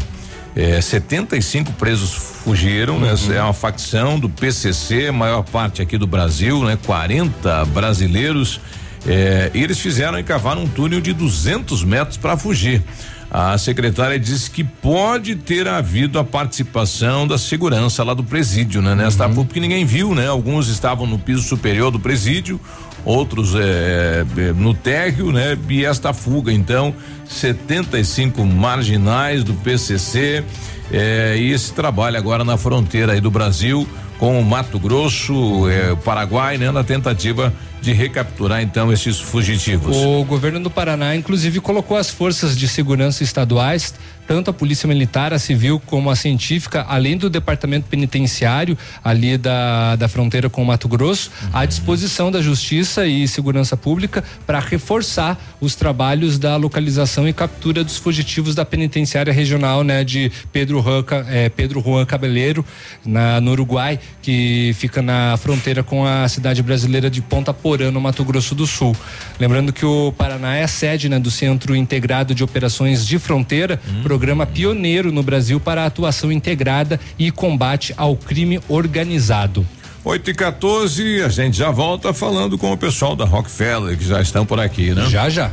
É, 0.57 0.81
75 0.81 1.73
presos 1.75 2.13
fugiram, 2.13 2.99
né? 2.99 3.15
Uhum. 3.15 3.33
É 3.33 3.43
uma 3.43 3.53
facção 3.53 4.19
do 4.19 4.29
PCC, 4.29 5.11
maior 5.13 5.45
parte 5.45 5.81
aqui 5.81 5.97
do 5.97 6.07
Brasil, 6.07 6.65
né? 6.65 6.77
40 6.85 7.65
brasileiros. 7.67 8.61
É, 9.07 9.51
e 9.55 9.63
eles 9.63 9.79
fizeram 9.79 10.19
e 10.19 10.25
cavaram 10.25 10.65
um 10.65 10.69
túnel 10.69 11.01
de 11.01 11.13
200 11.13 11.85
metros 11.85 12.17
para 12.17 12.37
fugir. 12.37 12.83
A 13.31 13.59
secretária 13.59 14.19
disse 14.19 14.51
que 14.51 14.65
pode 14.65 15.37
ter 15.37 15.69
havido 15.69 16.19
a 16.19 16.25
participação 16.25 17.27
da 17.27 17.37
segurança 17.37 18.03
lá 18.03 18.15
do 18.15 18.25
presídio, 18.25 18.81
né? 18.81 18.95
Nesta 18.95 19.29
porque 19.29 19.61
ninguém 19.61 19.85
viu, 19.85 20.15
né? 20.15 20.27
Alguns 20.27 20.69
estavam 20.69 21.07
no 21.07 21.19
piso 21.19 21.43
superior 21.43 21.91
do 21.91 22.01
presídio, 22.01 22.59
outros 23.05 23.55
é, 23.55 24.25
no 24.57 24.73
térreo, 24.73 25.31
né? 25.31 25.59
E 25.69 25.85
esta 25.85 26.15
fuga, 26.15 26.51
então, 26.51 26.95
75 27.27 28.43
marginais 28.47 29.45
do 29.45 29.53
PCC 29.53 30.43
é, 30.91 31.37
e 31.39 31.53
esse 31.53 31.75
trabalho 31.75 32.17
agora 32.17 32.45
na 32.45 32.57
fronteira 32.57 33.13
aí 33.13 33.21
do 33.21 33.31
Brasil 33.31 33.87
com 34.19 34.41
o 34.41 34.45
Mato 34.45 34.81
Grosso, 34.81 35.35
o 35.35 35.97
Paraguai, 35.99 36.57
né? 36.57 36.71
Na 36.73 36.83
tentativa 36.83 37.53
de 37.81 37.93
recapturar 37.93 38.63
então 38.63 38.93
esses 38.93 39.19
fugitivos. 39.19 39.97
O 39.97 40.25
governo 40.25 40.61
do 40.61 40.71
Paraná, 40.71 41.15
inclusive, 41.15 41.61
colocou 41.61 41.97
as 41.97 42.11
forças 42.11 42.57
de 42.57 42.69
segurança 42.69 43.23
estaduais, 43.23 43.95
tanto 44.29 44.51
a 44.51 44.53
Polícia 44.53 44.87
Militar, 44.87 45.33
a 45.33 45.39
Civil, 45.39 45.81
como 45.87 46.11
a 46.11 46.15
Científica, 46.15 46.85
além 46.87 47.17
do 47.17 47.31
Departamento 47.31 47.87
Penitenciário, 47.89 48.77
ali 49.03 49.39
da, 49.39 49.97
da 49.97 50.07
fronteira 50.07 50.51
com 50.51 50.63
o 50.63 50.67
Mato 50.67 50.87
Grosso, 50.87 51.31
à 51.53 51.65
disposição 51.65 52.31
da 52.31 52.43
Justiça 52.43 53.07
e 53.07 53.27
Segurança 53.27 53.75
Pública 53.77 54.23
para 54.47 54.61
reforçar 54.61 55.39
os 55.61 55.75
trabalhos 55.75 56.39
da 56.39 56.57
localização 56.57 57.27
e 57.27 57.33
captura 57.33 57.83
dos 57.83 57.97
fugitivos 57.97 58.55
da 58.55 58.65
penitenciária 58.67 59.33
regional, 59.33 59.83
né, 59.83 60.05
de 60.05 60.31
Pedro 60.53 60.83
Juan, 60.83 61.03
Ca- 61.03 61.25
eh, 61.29 61.49
Pedro 61.49 61.81
Juan 61.81 62.05
Cabeleiro, 62.05 62.65
na, 63.05 63.41
no 63.41 63.53
Uruguai, 63.53 63.99
que 64.21 64.73
fica 64.79 65.01
na 65.01 65.37
fronteira 65.39 65.83
com 65.83 66.05
a 66.05 66.29
cidade 66.29 66.63
brasileira 66.63 67.09
de 67.09 67.23
Ponta 67.23 67.55
Porã, 67.55 67.91
no 67.91 68.01
Mato 68.01 68.23
Grosso 68.25 68.55
do 68.55 68.67
Sul. 68.67 68.95
Lembrando 69.41 69.73
que 69.73 69.87
o 69.87 70.13
Paraná 70.13 70.55
é 70.57 70.65
a 70.65 70.69
sede 70.69 71.09
né, 71.09 71.19
do 71.19 71.31
Centro 71.31 71.75
Integrado 71.75 72.35
de 72.35 72.45
Operações 72.45 73.07
de 73.07 73.19
Fronteira, 73.19 73.81
programa 74.19 74.45
pioneiro 74.45 75.13
no 75.13 75.23
Brasil 75.23 75.61
para 75.61 75.85
a 75.85 75.87
atuação 75.87 76.33
integrada 76.33 76.99
e 77.17 77.31
combate 77.31 77.95
ao 77.97 78.17
crime 78.17 78.61
organizado. 78.69 79.65
8 80.05 80.31
e 80.31 80.35
14, 80.35 81.23
a 81.23 81.29
gente 81.29 81.57
já 81.57 81.71
volta 81.71 82.13
falando 82.13 82.59
com 82.59 82.73
o 82.73 82.77
pessoal 82.77 83.15
da 83.15 83.25
Rockefeller, 83.25 83.97
que 83.97 84.05
já 84.05 84.21
estão 84.21 84.45
por 84.45 84.59
aqui, 84.59 84.93
né? 84.93 85.09
Já, 85.09 85.29
já. 85.29 85.53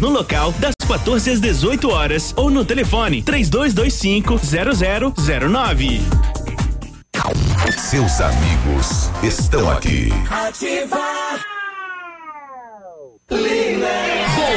no 0.00 0.08
local 0.08 0.52
das 0.52 0.74
14 0.86 1.30
às 1.30 1.40
18 1.40 1.90
horas 1.90 2.32
ou 2.36 2.50
no 2.50 2.64
telefone 2.64 3.22
3225 3.22 4.38
0009. 5.14 6.00
Seus 7.76 8.20
amigos 8.20 9.10
estão 9.22 9.70
aqui. 9.70 10.08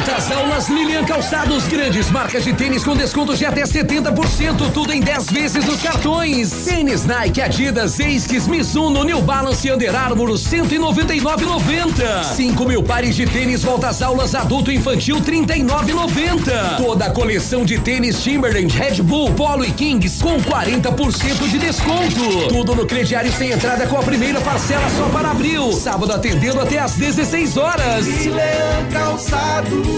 Volta 0.02 0.16
às 0.16 0.32
aulas 0.32 0.68
Lilian 0.68 1.06
Calçados, 1.06 1.68
grandes 1.68 2.10
marcas 2.10 2.44
de 2.44 2.54
tênis 2.54 2.84
com 2.84 2.96
descontos 2.96 3.38
de 3.38 3.46
até 3.46 3.62
70%, 3.62 4.72
tudo 4.74 4.92
em 4.92 5.00
10 5.00 5.30
vezes 5.30 5.64
nos 5.64 5.80
cartões. 5.80 6.50
Tênis 6.66 7.06
Nike, 7.06 7.40
Adidas, 7.40 8.00
Asics, 8.00 8.48
Mizuno, 8.48 9.04
New 9.04 9.22
Balance 9.22 9.68
e 9.68 9.72
Under 9.72 9.96
Armour, 9.96 10.30
199,90. 10.30 12.24
5 12.24 12.66
mil 12.66 12.82
pares 12.82 13.16
de 13.16 13.28
tênis 13.28 13.62
volta 13.62 13.90
às 13.90 14.02
aulas 14.02 14.34
adulto 14.34 14.72
e 14.72 14.76
infantil, 14.78 15.22
39,90. 15.22 16.78
Toda 16.78 17.06
a 17.06 17.12
coleção 17.12 17.64
de 17.64 17.78
tênis 17.78 18.24
Timberland, 18.24 18.76
Red 18.76 19.04
Bull, 19.04 19.32
Polo 19.34 19.64
e 19.64 19.72
Kings 19.72 20.20
com 20.20 20.40
40% 20.40 21.48
de 21.48 21.60
desconto. 21.60 22.48
Tudo 22.50 22.74
no 22.74 22.88
crediário 22.88 23.32
sem 23.32 23.52
entrada 23.52 23.86
com 23.86 24.00
a 24.00 24.04
primeira 24.04 24.42
parcela 24.42 24.90
só 24.98 25.10
para 25.10 25.30
abril. 25.30 25.72
Sábado 25.74 26.12
atendendo 26.12 26.60
até 26.60 26.80
às 26.80 26.94
16 26.94 27.56
horas. 27.58 28.08
Calçados. 28.92 29.91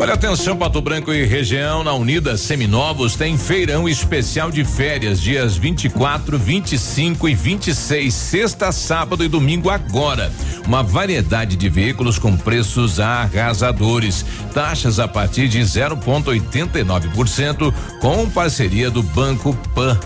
Olha, 0.00 0.14
atenção, 0.14 0.56
Pato 0.56 0.80
Branco 0.80 1.12
e 1.12 1.26
região, 1.26 1.82
na 1.82 1.92
Unida 1.92 2.36
Seminovos 2.36 3.16
tem 3.16 3.36
feirão 3.36 3.88
especial 3.88 4.48
de 4.48 4.64
férias, 4.64 5.20
dias 5.20 5.56
24, 5.56 6.38
25 6.38 7.28
e 7.28 7.34
26, 7.34 8.14
sexta, 8.14 8.70
sábado 8.70 9.24
e 9.24 9.28
domingo 9.28 9.68
agora. 9.68 10.30
Uma 10.64 10.84
variedade 10.84 11.56
de 11.56 11.68
veículos 11.68 12.16
com 12.16 12.36
preços 12.36 13.00
arrasadores. 13.00 14.24
Taxas 14.54 15.00
a 15.00 15.08
partir 15.08 15.48
de 15.48 15.58
0,89% 15.58 17.74
com 18.00 18.30
parceria 18.30 18.90
do 18.90 19.02
Banco 19.02 19.52
Pan. 19.74 19.98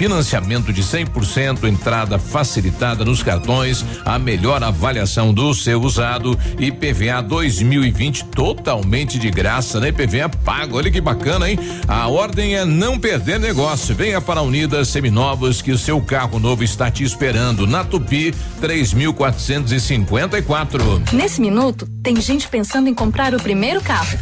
Financiamento 0.00 0.72
de 0.72 0.82
100%, 0.82 1.64
entrada 1.64 2.18
facilitada 2.18 3.04
nos 3.04 3.22
cartões, 3.22 3.84
a 4.02 4.18
melhor 4.18 4.64
avaliação 4.64 5.30
do 5.30 5.52
seu 5.52 5.78
usado 5.78 6.38
e 6.58 6.72
PVA 6.72 7.20
2020 7.20 8.24
totalmente 8.24 9.18
de 9.18 9.30
graça, 9.30 9.78
né? 9.78 9.92
PVA 9.92 10.30
pago. 10.42 10.78
Olha 10.78 10.90
que 10.90 11.02
bacana, 11.02 11.50
hein? 11.50 11.58
A 11.86 12.08
ordem 12.08 12.56
é 12.56 12.64
não 12.64 12.98
perder 12.98 13.38
negócio. 13.38 13.94
Venha 13.94 14.22
para 14.22 14.40
a 14.40 14.42
Unidas 14.42 14.88
Seminovos 14.88 15.60
que 15.60 15.70
o 15.70 15.76
seu 15.76 16.00
carro 16.00 16.38
novo 16.38 16.64
está 16.64 16.90
te 16.90 17.04
esperando 17.04 17.66
na 17.66 17.84
Tupi 17.84 18.34
3454. 18.58 21.02
Nesse 21.12 21.42
minuto, 21.42 21.86
tem 22.02 22.18
gente 22.22 22.48
pensando 22.48 22.88
em 22.88 22.94
comprar 22.94 23.34
o 23.34 23.38
primeiro 23.38 23.82
carro. 23.82 24.18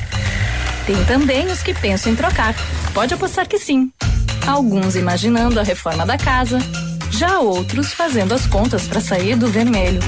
Tem 0.85 1.05
também 1.05 1.47
os 1.47 1.63
que 1.63 1.73
pensam 1.73 2.11
em 2.11 2.17
trocar. 2.17 2.57
Pode 2.93 3.15
apostar 3.15 3.47
que 3.47 3.61
sim. 3.61 3.93
Alguns 4.47 4.97
imaginando 4.97 5.61
a 5.61 5.63
reforma 5.63 6.07
da 6.07 6.17
casa, 6.17 6.59
já 7.11 7.39
outros 7.41 7.93
fazendo 7.93 8.35
as 8.35 8.47
contas 8.47 8.87
para 8.87 9.01
sair 9.01 9.37
do 9.37 9.49
vermelho. 9.49 10.01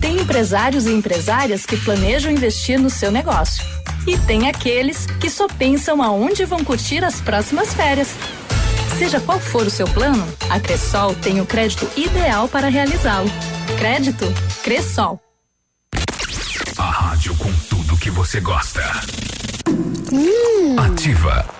Tem 0.00 0.18
empresários 0.18 0.86
e 0.86 0.92
empresárias 0.92 1.66
que 1.66 1.76
planejam 1.76 2.32
investir 2.32 2.78
no 2.78 2.90
seu 2.90 3.10
negócio. 3.10 3.64
E 4.06 4.16
tem 4.18 4.48
aqueles 4.48 5.06
que 5.20 5.28
só 5.28 5.46
pensam 5.46 6.02
aonde 6.02 6.44
vão 6.44 6.64
curtir 6.64 7.04
as 7.04 7.20
próximas 7.20 7.74
férias. 7.74 8.08
Seja 8.98 9.20
qual 9.20 9.38
for 9.38 9.66
o 9.66 9.70
seu 9.70 9.86
plano, 9.86 10.26
a 10.48 10.58
Cressol 10.58 11.14
tem 11.14 11.40
o 11.40 11.46
crédito 11.46 11.88
ideal 11.96 12.48
para 12.48 12.68
realizá-lo. 12.68 13.30
Crédito 13.78 14.26
Cressol. 14.62 15.20
A 16.76 16.90
rádio 16.90 17.34
com 17.36 17.52
tudo 17.68 17.96
que 17.96 18.10
você 18.10 18.40
gosta. 18.40 18.82
Ativa. 20.78 21.59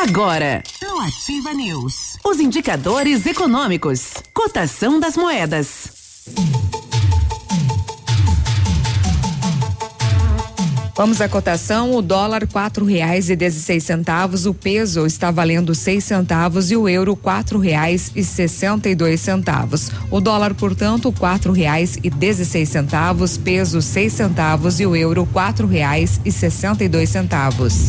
Agora, 0.00 0.62
no 0.80 1.00
Ativa 1.00 1.52
News, 1.52 2.18
os 2.24 2.38
indicadores 2.38 3.26
econômicos, 3.26 4.12
cotação 4.32 5.00
das 5.00 5.16
moedas. 5.16 5.88
Vamos 10.96 11.20
à 11.20 11.28
cotação, 11.28 11.96
o 11.96 12.00
dólar 12.00 12.46
quatro 12.46 12.84
reais 12.84 13.28
e 13.28 13.34
dezesseis 13.34 13.82
centavos, 13.82 14.46
o 14.46 14.54
peso 14.54 15.04
está 15.04 15.32
valendo 15.32 15.74
seis 15.74 16.04
centavos 16.04 16.70
e 16.70 16.76
o 16.76 16.88
euro 16.88 17.16
quatro 17.16 17.58
reais 17.58 18.12
e 18.14 18.22
sessenta 18.22 18.88
e 18.88 18.94
dois 18.94 19.20
centavos. 19.20 19.90
O 20.12 20.20
dólar, 20.20 20.54
portanto, 20.54 21.10
quatro 21.10 21.52
reais 21.52 21.98
e 22.04 22.08
dezesseis 22.08 22.68
centavos, 22.68 23.36
peso 23.36 23.82
seis 23.82 24.12
centavos 24.12 24.78
e 24.78 24.86
o 24.86 24.94
euro 24.94 25.26
quatro 25.32 25.66
reais 25.66 26.20
e 26.24 26.30
sessenta 26.30 26.84
e 26.84 26.88
dois 26.88 27.08
centavos. 27.08 27.88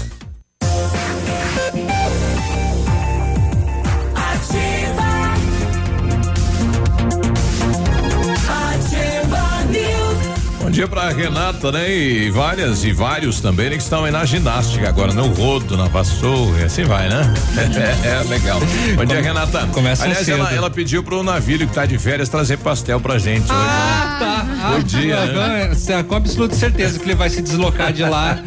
Dia 10.71 10.87
pra 10.87 11.09
Renata, 11.09 11.71
né? 11.71 11.91
E 11.91 12.29
várias 12.31 12.83
e 12.85 12.93
vários 12.93 13.41
também 13.41 13.69
né, 13.69 13.75
que 13.75 13.83
estão 13.83 14.05
aí 14.05 14.11
na 14.11 14.23
ginástica 14.23 14.87
agora, 14.87 15.13
no 15.13 15.27
rodo, 15.27 15.75
na 15.75 15.87
vassoura, 15.87 16.61
e 16.61 16.63
assim 16.63 16.83
vai, 16.83 17.09
né? 17.09 17.21
É, 18.03 18.23
legal. 18.29 18.59
Bom 18.95 19.05
dia, 19.05 19.21
Renata. 19.21 19.67
Começa 19.73 20.05
Aliás, 20.05 20.25
cedo. 20.25 20.39
ela, 20.39 20.53
ela 20.53 20.69
pediu 20.69 21.03
pro 21.03 21.21
navilho 21.23 21.67
que 21.67 21.73
tá 21.73 21.85
de 21.85 21.97
férias 21.97 22.29
trazer 22.29 22.57
pastel 22.57 22.99
pra 22.99 23.17
gente. 23.17 23.45
Ah, 23.49 24.17
tá. 24.19 24.20
Ah, 24.20 24.20
Bom 24.43 24.79
dia, 24.83 25.25
né? 25.25 25.31
agora, 25.31 26.03
Com 26.03 26.15
absoluta 26.15 26.55
certeza 26.55 26.99
que 26.99 27.05
ele 27.05 27.15
vai 27.15 27.29
se 27.29 27.41
deslocar 27.41 27.91
de 27.93 28.03
lá 28.03 28.37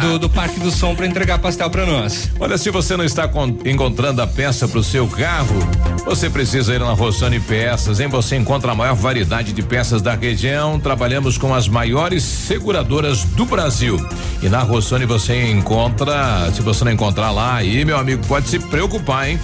do, 0.00 0.18
do 0.18 0.28
Parque 0.30 0.58
do 0.60 0.70
Som 0.70 0.94
para 0.94 1.06
entregar 1.06 1.38
pastel 1.38 1.68
para 1.70 1.84
nós. 1.86 2.30
Olha, 2.40 2.56
se 2.58 2.70
você 2.70 2.96
não 2.96 3.04
está 3.04 3.28
con- 3.28 3.56
encontrando 3.64 4.20
a 4.22 4.26
peça 4.26 4.66
para 4.68 4.78
o 4.78 4.84
seu 4.84 5.06
carro, 5.06 5.56
você 6.04 6.28
precisa 6.30 6.74
ir 6.74 6.80
na 6.80 6.92
Rossoni 6.92 7.40
Peças. 7.40 8.00
Em 8.00 8.08
você 8.08 8.36
encontra 8.36 8.72
a 8.72 8.74
maior 8.74 8.94
variedade 8.94 9.52
de 9.52 9.62
peças 9.62 10.00
da 10.02 10.14
região. 10.14 10.78
Trabalhamos 10.80 11.36
com 11.38 11.54
as 11.54 11.68
maiores 11.68 12.22
seguradoras 12.22 13.24
do 13.24 13.44
Brasil. 13.44 13.96
E 14.42 14.48
na 14.48 14.60
Rossoni 14.60 15.04
você 15.06 15.50
encontra, 15.50 16.50
se 16.54 16.62
você 16.62 16.84
não 16.84 16.92
encontrar 16.92 17.30
lá, 17.30 17.56
aí 17.56 17.84
meu 17.84 17.96
amigo 17.98 18.24
pode 18.26 18.48
se 18.48 18.58
preocupar, 18.58 19.28
hein? 19.28 19.38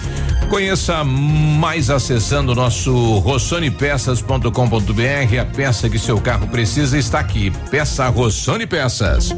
Conheça 0.51 1.05
mais 1.05 1.91
acessando 1.91 2.53
o 2.53 2.55
nosso 2.55 3.19
rossonipeças.com.br. 3.19 5.39
A 5.41 5.45
peça 5.45 5.89
que 5.91 5.98
seu 5.99 6.21
carro 6.21 6.49
precisa 6.49 6.99
está 6.99 7.19
aqui. 7.19 7.53
Peça 7.71 8.09
Rossoni 8.09 8.67
Peças. 8.67 9.35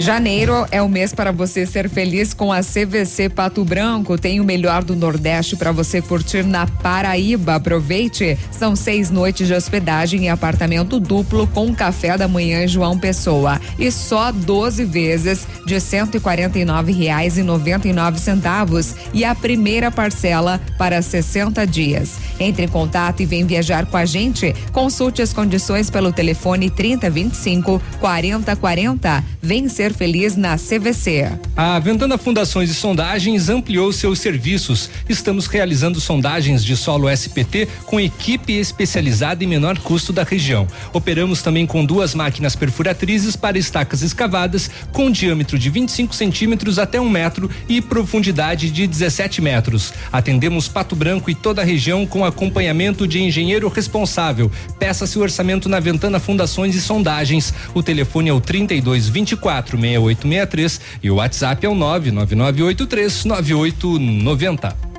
Janeiro 0.00 0.66
é 0.70 0.80
o 0.80 0.88
mês 0.88 1.12
para 1.12 1.30
você 1.30 1.66
ser 1.66 1.86
feliz 1.86 2.32
com 2.32 2.50
a 2.50 2.60
CVC 2.62 3.28
Pato 3.28 3.62
Branco. 3.62 4.16
Tem 4.16 4.40
o 4.40 4.44
melhor 4.44 4.82
do 4.82 4.96
Nordeste 4.96 5.56
para 5.56 5.72
você 5.72 6.00
curtir 6.00 6.42
na 6.42 6.66
Paraíba. 6.66 7.56
Aproveite. 7.56 8.38
São 8.50 8.74
seis 8.74 9.10
noites 9.10 9.46
de 9.46 9.52
hospedagem 9.52 10.24
em 10.24 10.30
apartamento 10.30 10.98
duplo 10.98 11.46
com 11.48 11.74
café 11.74 12.16
da 12.16 12.26
manhã 12.26 12.64
em 12.64 12.68
João 12.68 12.98
Pessoa. 12.98 13.60
E 13.78 13.92
só 13.92 14.32
12 14.32 14.86
vezes 14.86 15.46
de 15.66 15.78
149 15.78 16.92
reais 16.92 17.36
e 17.36 17.42
99 17.42 18.18
centavos. 18.18 18.94
E 19.12 19.22
a 19.22 19.34
primeira 19.34 19.90
parcela 19.90 20.58
para 20.78 21.02
60 21.02 21.66
dias. 21.66 22.16
Entre 22.40 22.64
em 22.64 22.68
contato 22.68 23.20
e 23.20 23.26
vem 23.26 23.46
viajar 23.46 23.84
com 23.84 23.98
a 23.98 24.06
gente. 24.06 24.54
Consulte 24.72 25.20
as 25.20 25.32
condições 25.32 25.90
pelo 25.90 26.10
telefone 26.10 26.70
3025 26.70 27.80
4040. 28.00 29.22
Vem 29.42 29.68
ser 29.68 29.92
feliz 29.92 30.36
na 30.36 30.56
CVC. 30.56 31.30
A 31.54 31.78
Ventana 31.78 32.16
Fundações 32.16 32.70
e 32.70 32.74
Sondagens 32.74 33.50
ampliou 33.50 33.92
seus 33.92 34.18
serviços. 34.18 34.88
Estamos 35.08 35.46
realizando 35.46 36.00
sondagens 36.00 36.64
de 36.64 36.74
solo 36.76 37.10
SPT 37.10 37.68
com 37.84 38.00
equipe 38.00 38.54
especializada 38.54 39.44
em 39.44 39.46
menor 39.46 39.78
custo 39.78 40.12
da 40.12 40.22
região. 40.22 40.66
Operamos 40.94 41.42
também 41.42 41.66
com 41.66 41.84
duas 41.84 42.14
máquinas 42.14 42.56
perfuratrizes 42.56 43.36
para 43.36 43.58
estacas 43.58 44.00
escavadas 44.00 44.70
com 44.92 45.10
diâmetro 45.10 45.58
de 45.58 45.68
25 45.68 46.14
centímetros 46.14 46.78
até 46.78 46.98
um 46.98 47.10
metro 47.10 47.50
e 47.68 47.82
profundidade 47.82 48.70
de 48.70 48.86
17 48.86 49.42
metros. 49.42 49.92
Atendemos 50.10 50.68
Pato 50.68 50.96
Branco 50.96 51.30
e 51.30 51.34
toda 51.34 51.60
a 51.60 51.64
região 51.64 52.06
com 52.06 52.24
acompanhamento 52.30 53.06
de 53.06 53.20
engenheiro 53.22 53.68
responsável. 53.68 54.50
Peça 54.78 55.06
seu 55.06 55.22
orçamento 55.22 55.68
na 55.68 55.78
Ventana 55.78 56.18
Fundações 56.18 56.74
e 56.74 56.80
Sondagens. 56.80 57.52
O 57.74 57.82
telefone 57.82 58.30
é 58.30 58.32
o 58.32 58.40
32 58.40 59.08
24 59.08 59.78
6863 59.78 60.80
e 61.02 61.10
o 61.10 61.16
WhatsApp 61.16 61.66
é 61.66 61.68
o 61.68 61.74
99983 61.74 63.24
9890. 63.26 64.89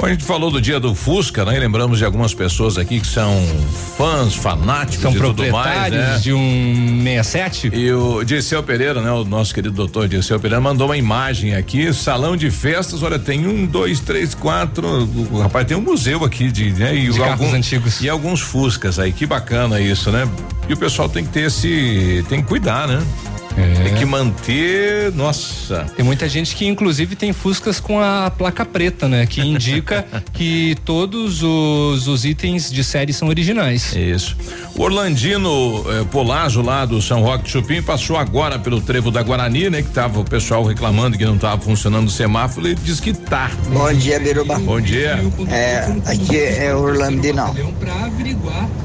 Bom, 0.00 0.06
a 0.06 0.10
gente 0.10 0.24
falou 0.24 0.50
do 0.50 0.62
dia 0.62 0.80
do 0.80 0.94
Fusca, 0.94 1.44
né? 1.44 1.56
E 1.56 1.60
lembramos 1.60 1.98
de 1.98 2.06
algumas 2.06 2.32
pessoas 2.32 2.78
aqui 2.78 3.00
que 3.00 3.06
são 3.06 3.36
fãs, 3.98 4.34
fanáticos 4.34 5.02
São 5.02 5.12
e 5.12 5.20
tudo 5.20 5.42
mais, 5.42 5.50
proprietários 5.50 6.00
né? 6.00 6.18
de 6.20 6.32
um 6.32 7.02
67? 7.04 7.70
E 7.74 7.92
o 7.92 8.24
Dirceu 8.24 8.62
Pereira, 8.62 9.02
né? 9.02 9.12
O 9.12 9.26
nosso 9.26 9.54
querido 9.54 9.74
doutor 9.74 10.08
Dirceu 10.08 10.40
Pereira 10.40 10.58
mandou 10.58 10.88
uma 10.88 10.96
imagem 10.96 11.54
aqui, 11.54 11.92
salão 11.92 12.34
de 12.34 12.50
festas, 12.50 13.02
olha, 13.02 13.18
tem 13.18 13.46
um, 13.46 13.66
dois, 13.66 14.00
três, 14.00 14.34
quatro, 14.34 14.86
o, 14.88 15.34
o 15.34 15.42
rapaz 15.42 15.66
tem 15.66 15.76
um 15.76 15.82
museu 15.82 16.24
aqui 16.24 16.50
de, 16.50 16.70
né? 16.72 16.94
E 16.94 17.10
De 17.10 17.18
carros 17.18 17.52
antigos. 17.52 18.00
E 18.00 18.08
alguns 18.08 18.40
Fuscas 18.40 18.98
aí, 18.98 19.12
que 19.12 19.26
bacana 19.26 19.82
isso, 19.82 20.10
né? 20.10 20.26
E 20.66 20.72
o 20.72 20.78
pessoal 20.78 21.10
tem 21.10 21.22
que 21.26 21.30
ter 21.30 21.40
esse, 21.40 22.24
tem 22.26 22.40
que 22.40 22.48
cuidar, 22.48 22.88
né? 22.88 23.02
Tem 23.54 23.94
que 23.94 24.04
manter, 24.04 25.12
nossa. 25.12 25.86
Tem 25.96 26.04
muita 26.04 26.28
gente 26.28 26.54
que 26.54 26.66
inclusive 26.66 27.16
tem 27.16 27.32
Fuscas 27.32 27.80
com 27.80 28.00
a 28.00 28.30
placa 28.30 28.64
preta, 28.64 29.08
né? 29.08 29.26
Que 29.26 29.40
indica 29.40 30.06
que 30.32 30.76
todos 30.84 31.42
os, 31.42 32.06
os 32.06 32.24
itens 32.24 32.70
de 32.70 32.84
série 32.84 33.12
são 33.12 33.28
originais. 33.28 33.94
Isso. 33.94 34.36
O 34.76 34.82
Orlandino 34.82 35.84
eh, 35.88 36.04
Polazo 36.10 36.62
lá 36.62 36.86
do 36.86 37.02
São 37.02 37.22
Roque 37.22 37.44
de 37.44 37.50
Chupim 37.50 37.82
passou 37.82 38.16
agora 38.16 38.58
pelo 38.58 38.80
trevo 38.80 39.10
da 39.10 39.22
Guarani, 39.22 39.68
né? 39.68 39.82
Que 39.82 39.90
tava 39.90 40.20
o 40.20 40.24
pessoal 40.24 40.64
reclamando 40.64 41.18
que 41.18 41.24
não 41.24 41.36
tava 41.36 41.60
funcionando 41.60 42.06
o 42.08 42.10
semáforo 42.10 42.68
e 42.68 42.74
diz 42.74 43.00
que 43.00 43.12
tá. 43.12 43.50
Bom 43.68 43.92
dia, 43.92 44.20
Biruba. 44.20 44.58
Bom 44.58 44.80
dia. 44.80 45.18
É, 45.48 45.86
aqui 46.06 46.38
é 46.38 46.74
Orlandinão. 46.74 47.54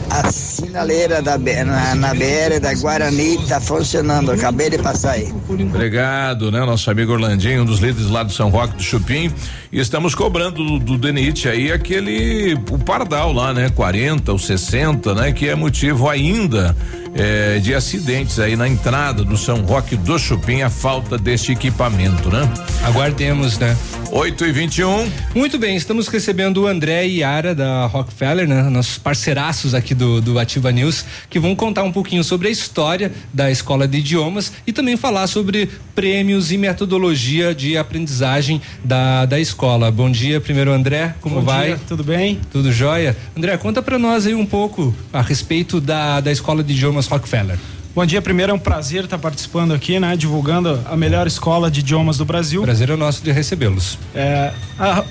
A 0.09 0.31
sinaleira 0.31 1.21
da, 1.21 1.37
na, 1.37 1.95
na 1.95 2.13
BR 2.13 2.59
da 2.61 2.73
Guarani 2.73 3.37
tá 3.47 3.59
funcionando. 3.59 4.31
Acabou 4.31 4.54
De 4.55 4.77
passar 4.79 5.11
aí. 5.11 5.33
Obrigado, 5.47 6.49
né? 6.49 6.59
Nosso 6.65 6.89
amigo 6.89 7.11
Orlandinho, 7.11 7.61
um 7.61 7.65
dos 7.65 7.79
líderes 7.79 8.09
lá 8.09 8.23
do 8.23 8.31
São 8.31 8.49
Roque 8.49 8.77
do 8.77 8.81
Chupim. 8.81 9.31
E 9.75 9.79
estamos 9.81 10.15
cobrando 10.15 10.63
do, 10.63 10.79
do 10.79 10.97
Denit 10.97 11.49
aí 11.49 11.69
aquele, 11.69 12.53
o 12.71 12.79
pardal 12.79 13.33
lá, 13.33 13.53
né? 13.53 13.69
40 13.69 14.31
ou 14.31 14.39
60, 14.39 15.13
né? 15.13 15.33
Que 15.33 15.49
é 15.49 15.55
motivo 15.55 16.07
ainda 16.07 16.73
eh, 17.13 17.59
de 17.59 17.75
acidentes 17.75 18.39
aí 18.39 18.55
na 18.55 18.69
entrada 18.69 19.21
do 19.25 19.35
São 19.35 19.65
Roque 19.65 19.97
do 19.97 20.17
Chupim, 20.17 20.61
a 20.61 20.69
falta 20.69 21.17
deste 21.17 21.51
equipamento, 21.51 22.29
né? 22.29 22.49
Aguardemos, 22.85 23.57
né? 23.57 23.75
8 24.11 24.45
e 24.45 24.51
21 24.51 25.11
Muito 25.33 25.57
bem, 25.57 25.75
estamos 25.75 26.07
recebendo 26.07 26.61
o 26.61 26.67
André 26.67 27.07
e 27.07 27.17
Yara 27.17 27.55
da 27.55 27.85
Rockefeller, 27.85 28.47
né? 28.47 28.63
Nossos 28.63 28.97
parceiraços 28.97 29.73
aqui 29.73 29.93
do, 29.93 30.21
do 30.21 30.39
Ativa 30.39 30.71
News, 30.71 31.03
que 31.29 31.37
vão 31.37 31.53
contar 31.53 31.83
um 31.83 31.91
pouquinho 31.91 32.23
sobre 32.23 32.47
a 32.47 32.51
história 32.51 33.11
da 33.33 33.51
escola 33.51 33.87
de 33.87 33.97
idiomas 33.97 34.53
e 34.65 34.71
também 34.71 34.95
falar 34.95 35.27
sobre 35.27 35.69
prêmios 35.93 36.51
e 36.51 36.57
metodologia 36.57 37.53
de 37.53 37.77
aprendizagem 37.77 38.61
da, 38.83 39.25
da 39.25 39.37
escola. 39.37 39.64
Bom 39.65 40.11
dia, 40.11 40.39
primeiro 40.39 40.71
André, 40.71 41.15
como 41.19 41.37
Bom 41.37 41.41
vai? 41.41 41.69
dia, 41.69 41.79
tudo 41.87 42.03
bem? 42.03 42.39
Tudo 42.51 42.71
jóia? 42.71 43.17
André, 43.35 43.57
conta 43.57 43.81
pra 43.81 43.97
nós 43.97 44.27
aí 44.27 44.35
um 44.35 44.45
pouco 44.45 44.93
a 45.11 45.23
respeito 45.23 45.81
da, 45.81 46.21
da 46.21 46.31
escola 46.31 46.63
de 46.63 46.71
idiomas 46.71 47.07
Rockefeller. 47.07 47.57
Bom 47.95 48.05
dia, 48.05 48.21
primeiro 48.21 48.51
é 48.51 48.55
um 48.55 48.59
prazer 48.59 49.05
estar 49.05 49.17
participando 49.17 49.73
aqui, 49.73 49.99
né? 49.99 50.15
Divulgando 50.15 50.79
a 50.85 50.95
melhor 50.95 51.25
escola 51.25 51.71
de 51.71 51.79
idiomas 51.79 52.19
do 52.19 52.25
Brasil. 52.25 52.61
Prazer 52.61 52.91
é 52.91 52.95
nosso 52.95 53.23
de 53.23 53.31
recebê-los. 53.31 53.97
É, 54.13 54.51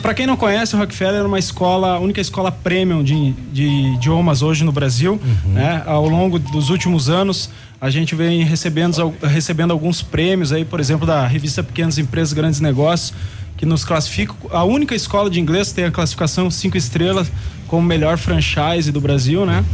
para 0.01 0.14
quem 0.14 0.24
não 0.24 0.36
conhece, 0.36 0.76
o 0.76 0.78
Rockefeller 0.78 1.22
é 1.22 1.24
uma 1.24 1.39
escola, 1.39 1.94
a 1.94 1.98
única 1.98 2.20
escola 2.20 2.52
premium 2.52 3.02
de, 3.02 3.32
de 3.52 3.66
idiomas 3.94 4.40
hoje 4.40 4.62
no 4.62 4.70
Brasil. 4.70 5.20
Uhum. 5.20 5.52
Né? 5.52 5.82
Ao 5.85 6.06
longo 6.09 6.39
dos 6.39 6.70
últimos 6.70 7.09
anos, 7.10 7.51
a 7.81 7.90
gente 7.90 8.14
vem 8.14 8.44
recebendo, 8.44 9.14
recebendo 9.20 9.72
alguns 9.72 10.01
prêmios 10.01 10.52
aí, 10.52 10.64
por 10.64 10.78
exemplo, 10.78 11.06
da 11.06 11.26
revista 11.26 11.62
Pequenas 11.62 11.98
Empresas, 11.98 12.32
Grandes 12.32 12.60
Negócios, 12.60 13.12
que 13.56 13.64
nos 13.66 13.85
classifica. 13.85 14.35
A 14.51 14.64
única 14.64 14.94
escola 14.94 15.31
de 15.31 15.40
inglês 15.40 15.72
tem 15.72 15.85
a 15.85 15.90
classificação 15.90 16.51
cinco 16.51 16.76
estrelas 16.76 17.31
como 17.66 17.86
melhor 17.86 18.18
franchise 18.18 18.93
do 18.93 19.01
Brasil, 19.01 19.47
né? 19.47 19.64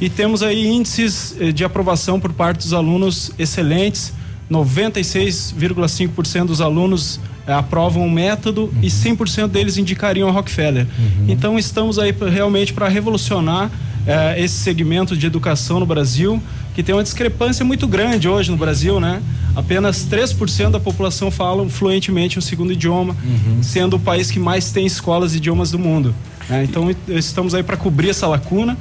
E 0.00 0.08
temos 0.08 0.42
aí 0.42 0.66
índices 0.66 1.36
eh, 1.40 1.52
de 1.52 1.64
aprovação 1.64 2.18
por 2.20 2.32
parte 2.32 2.58
dos 2.58 2.72
alunos 2.72 3.32
excelentes. 3.38 4.12
96,5% 4.50 6.46
dos 6.46 6.60
alunos 6.60 7.20
aprovam 7.58 8.06
o 8.06 8.10
método 8.10 8.72
e 8.82 8.86
100% 8.88 9.48
deles 9.48 9.76
indicariam 9.76 10.28
a 10.28 10.32
Rockefeller. 10.32 10.86
Então 11.28 11.58
estamos 11.58 11.98
aí 11.98 12.14
realmente 12.32 12.72
para 12.72 12.88
revolucionar 12.88 13.70
eh, 14.06 14.42
esse 14.42 14.54
segmento 14.54 15.16
de 15.16 15.26
educação 15.26 15.78
no 15.80 15.86
Brasil, 15.86 16.42
que 16.74 16.82
tem 16.82 16.94
uma 16.94 17.02
discrepância 17.02 17.64
muito 17.64 17.86
grande 17.86 18.28
hoje 18.28 18.50
no 18.50 18.56
Brasil, 18.56 18.98
né? 19.00 19.20
Apenas 19.54 20.06
3% 20.08 20.70
da 20.70 20.80
população 20.80 21.30
fala 21.30 21.68
fluentemente 21.68 22.38
o 22.38 22.42
segundo 22.42 22.72
idioma, 22.72 23.14
sendo 23.62 23.96
o 23.96 24.00
país 24.00 24.30
que 24.30 24.38
mais 24.38 24.70
tem 24.70 24.86
escolas 24.86 25.32
de 25.32 25.38
idiomas 25.38 25.70
do 25.72 25.78
mundo. 25.78 26.14
né? 26.48 26.64
Então 26.64 26.90
estamos 27.08 27.54
aí 27.54 27.62
para 27.62 27.76
cobrir 27.76 28.10
essa 28.10 28.26
lacuna 28.26 28.78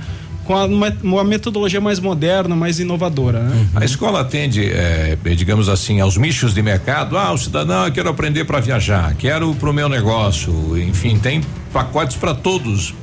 com 0.50 0.56
a- 0.58 0.66
uma, 0.66 0.92
uma 1.04 1.24
metodologia 1.24 1.80
mais 1.80 2.00
moderna, 2.00 2.56
mais 2.56 2.80
inovadora. 2.80 3.44
Né? 3.44 3.68
A 3.76 3.86
escola 3.86 4.22
atende, 4.22 4.66
eh, 4.66 5.16
digamos 5.36 5.70
assim, 5.70 6.00
aos 6.02 6.18
nichos 6.18 6.56
de 6.56 6.64
mercado. 6.64 7.16
Ah, 7.20 7.32
o 7.32 7.38
cidadão, 7.38 7.86
eu 7.86 7.92
quero 7.92 8.10
aprender 8.10 8.46
para 8.46 8.60
viajar, 8.60 9.14
quero 9.14 9.54
para 9.54 9.70
o 9.70 9.74
meu 9.74 9.88
negócio. 9.88 10.76
Enfim, 10.76 11.20
tem 11.20 11.44
pacotes 11.72 12.18
para 12.18 12.34
todos. 12.34 12.96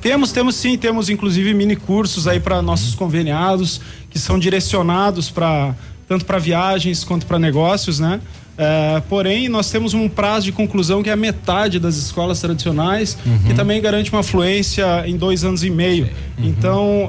Temos, 0.00 0.30
temos 0.30 0.54
sim, 0.54 0.78
temos 0.78 1.10
inclusive 1.10 1.52
mini 1.52 1.74
cursos 1.74 2.28
aí 2.28 2.38
para 2.38 2.62
nossos 2.62 2.94
conveniados 2.94 3.80
que 4.08 4.16
são 4.20 4.38
direcionados 4.38 5.28
para 5.30 5.74
tanto 6.06 6.24
para 6.24 6.38
viagens 6.38 7.02
quanto 7.02 7.26
para 7.26 7.40
negócios, 7.40 7.98
né? 7.98 8.20
É, 8.60 9.00
porém, 9.08 9.48
nós 9.48 9.70
temos 9.70 9.94
um 9.94 10.08
prazo 10.08 10.46
de 10.46 10.52
conclusão 10.52 11.00
que 11.00 11.08
é 11.08 11.12
a 11.12 11.16
metade 11.16 11.78
das 11.78 11.94
escolas 11.96 12.40
tradicionais, 12.40 13.16
que 13.46 13.54
também 13.54 13.80
garante 13.80 14.10
uma 14.12 14.24
fluência 14.24 15.04
em 15.06 15.16
dois 15.16 15.44
anos 15.44 15.62
e 15.62 15.70
meio. 15.70 16.10
Então, 16.36 17.08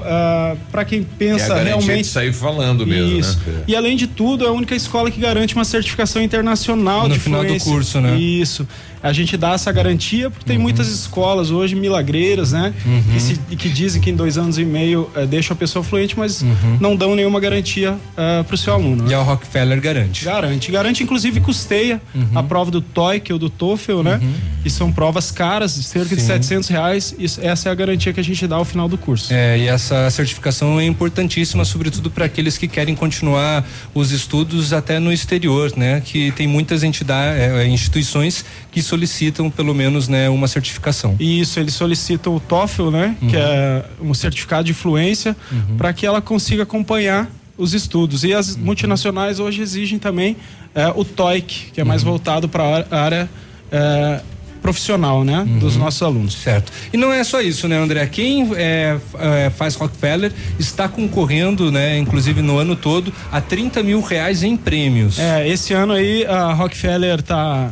para 0.72 0.86
quem 0.86 1.00
É 1.00 1.02
a 1.02 1.06
pensa 1.18 1.56
realmente 1.64 2.04
de 2.04 2.08
sair 2.10 2.34
falando 2.34 2.86
mesmo, 2.86 3.20
Isso. 3.20 3.40
né? 3.48 3.64
E 3.68 3.76
além 3.76 3.98
de 3.98 4.06
tudo, 4.08 4.46
é 4.46 4.48
a 4.48 4.52
única 4.52 4.76
escola 4.76 5.10
que 5.10 5.20
garante 5.20 5.56
uma 5.56 5.66
certificação 5.66 6.22
internacional 6.22 7.08
No 7.08 7.14
de 7.16 7.20
final 7.20 7.42
do 7.42 7.48
fluência. 7.48 7.72
curso, 7.72 8.00
né? 8.02 8.16
Isso. 8.18 8.68
A 9.02 9.14
gente 9.14 9.38
dá 9.38 9.54
essa 9.54 9.72
garantia 9.72 10.30
porque 10.30 10.46
tem 10.46 10.58
muitas 10.58 10.88
escolas 10.90 11.52
hoje 11.52 11.76
milagreiras, 11.76 12.52
né? 12.52 12.74
Uhum. 12.86 13.04
Que, 13.14 13.20
se- 13.22 13.36
que 13.56 13.70
dizem 13.70 14.02
que 14.02 14.10
em 14.10 14.16
dois 14.16 14.38
anos 14.38 14.58
e 14.58 14.66
meio 14.66 15.10
eh, 15.16 15.26
deixam 15.26 15.54
a 15.54 15.58
pessoa 15.58 15.84
fluente, 15.84 16.18
mas 16.18 16.44
não 16.82 16.96
dão 16.96 17.16
nenhuma 17.16 17.40
garantia 17.40 17.98
para 18.16 18.54
o 18.56 18.58
seu 18.58 18.74
aluno. 18.74 19.04
né? 19.04 19.12
E 19.12 19.14
a 19.14 19.22
Rockefeller 19.22 19.80
garante. 19.80 20.26
Garante. 20.26 20.72
Garante, 20.72 21.04
inclusive, 21.04 21.40
custeia 21.40 22.02
Uhum. 22.14 22.28
a 22.36 22.44
prova 22.44 22.70
do 22.72 22.82
TOEIC 22.82 23.32
ou 23.34 23.40
do 23.40 23.50
TOEFL, 23.50 24.02
né? 24.04 24.20
Que 24.64 24.70
são 24.70 24.92
provas 24.92 25.32
caras, 25.32 25.76
de 25.76 25.84
cerca 25.84 26.16
de 26.16 26.22
Sim. 26.22 26.28
700 26.28 26.70
reais. 26.70 27.16
Isso- 27.18 27.40
essa 27.42 27.70
é 27.70 27.72
a 27.72 27.76
garantia 27.76 28.12
que 28.12 28.20
a 28.20 28.24
gente 28.24 28.46
dá 28.48 28.58
ao 28.58 28.66
final 28.66 28.90
do 28.90 28.98
curso. 28.98 29.34
É, 29.34 29.58
e 29.58 29.68
essa 29.68 30.10
certificação 30.10 30.80
é 30.80 30.86
importantíssima, 30.86 31.64
sobretudo 31.64 32.10
para 32.12 32.26
aqueles 32.26 32.58
que 32.58 32.68
querem 32.68 32.96
continuar 32.96 33.66
os 33.94 34.12
estudos 34.12 34.74
até 34.74 35.00
no 35.00 35.12
exterior, 35.12 35.72
né? 35.78 36.02
Que 36.04 36.32
tem 36.32 36.48
muitas 36.48 36.84
entidades, 36.84 37.42
instituições 37.68 38.44
que 38.72 38.82
solicitam 38.90 39.50
pelo 39.50 39.74
menos, 39.74 40.08
né, 40.08 40.30
uma 40.30 40.48
certificação. 40.48 41.16
Isso, 41.20 41.60
eles 41.60 41.74
solicitam 41.74 42.36
o 42.36 42.40
TOEFL, 42.40 42.90
né? 42.90 43.16
Que 43.30 43.38
é 43.38 43.86
um 44.02 44.14
certificado 44.14 44.64
de 44.64 44.74
fluência, 44.74 45.36
para 45.78 45.94
que 45.94 46.06
ela 46.06 46.22
consiga 46.22 46.64
acompanhar 46.64 47.30
os 47.58 47.74
estudos. 47.74 48.24
E 48.24 48.34
as 48.34 48.56
multinacionais 48.56 49.40
hoje 49.40 49.62
exigem 49.62 50.00
também 50.00 50.36
eh, 50.74 50.92
o 50.96 51.04
TOEIC, 51.04 51.72
que 51.74 51.82
é 51.82 51.84
mais 51.84 52.02
voltado 52.04 52.48
para 52.48 52.86
a 52.90 53.02
área 53.02 53.30
eh, 53.72 54.22
profissional, 54.62 55.24
né? 55.24 55.46
Dos 55.60 55.76
nossos 55.76 56.02
alunos. 56.02 56.34
Certo. 56.34 56.72
E 56.92 56.98
não 56.98 57.12
é 57.12 57.24
só 57.24 57.42
isso, 57.42 57.68
né, 57.68 57.78
André? 57.78 58.06
Quem 58.08 58.50
é, 58.56 58.98
é, 59.20 59.50
faz 59.50 59.76
Rockefeller 59.76 60.32
está 60.60 60.88
concorrendo, 60.88 61.72
né, 61.72 61.98
inclusive 61.98 62.42
no 62.42 62.58
ano 62.58 62.76
todo, 62.76 63.14
a 63.32 63.42
30 63.42 63.82
mil 63.84 64.02
reais 64.02 64.44
em 64.44 64.56
prêmios. 64.58 65.18
É, 65.18 65.48
esse 65.48 65.74
ano 65.74 65.94
aí 65.94 66.26
a 66.26 66.54
Rockefeller 66.54 67.22
tá 67.22 67.72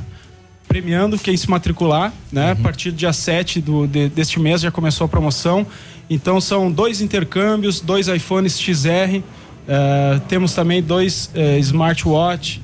premiando 0.67 1.17
quem 1.17 1.35
se 1.37 1.49
matricular, 1.49 2.11
né? 2.31 2.51
A 2.51 2.55
partir 2.55 2.91
do 2.91 2.97
dia 2.97 3.13
7 3.13 3.61
do, 3.61 3.87
de- 3.87 4.09
deste 4.09 4.39
mês 4.39 4.61
já 4.61 4.71
começou 4.71 5.05
a 5.05 5.07
promoção. 5.07 5.65
Então 6.09 6.39
são 6.39 6.71
dois 6.71 7.01
intercâmbios, 7.01 7.81
dois 7.81 8.07
iPhones 8.07 8.59
XR, 8.59 9.21
eh, 9.67 10.21
temos 10.29 10.53
também 10.53 10.81
dois 10.81 11.29
eh, 11.35 11.59
smartwatch, 11.59 12.61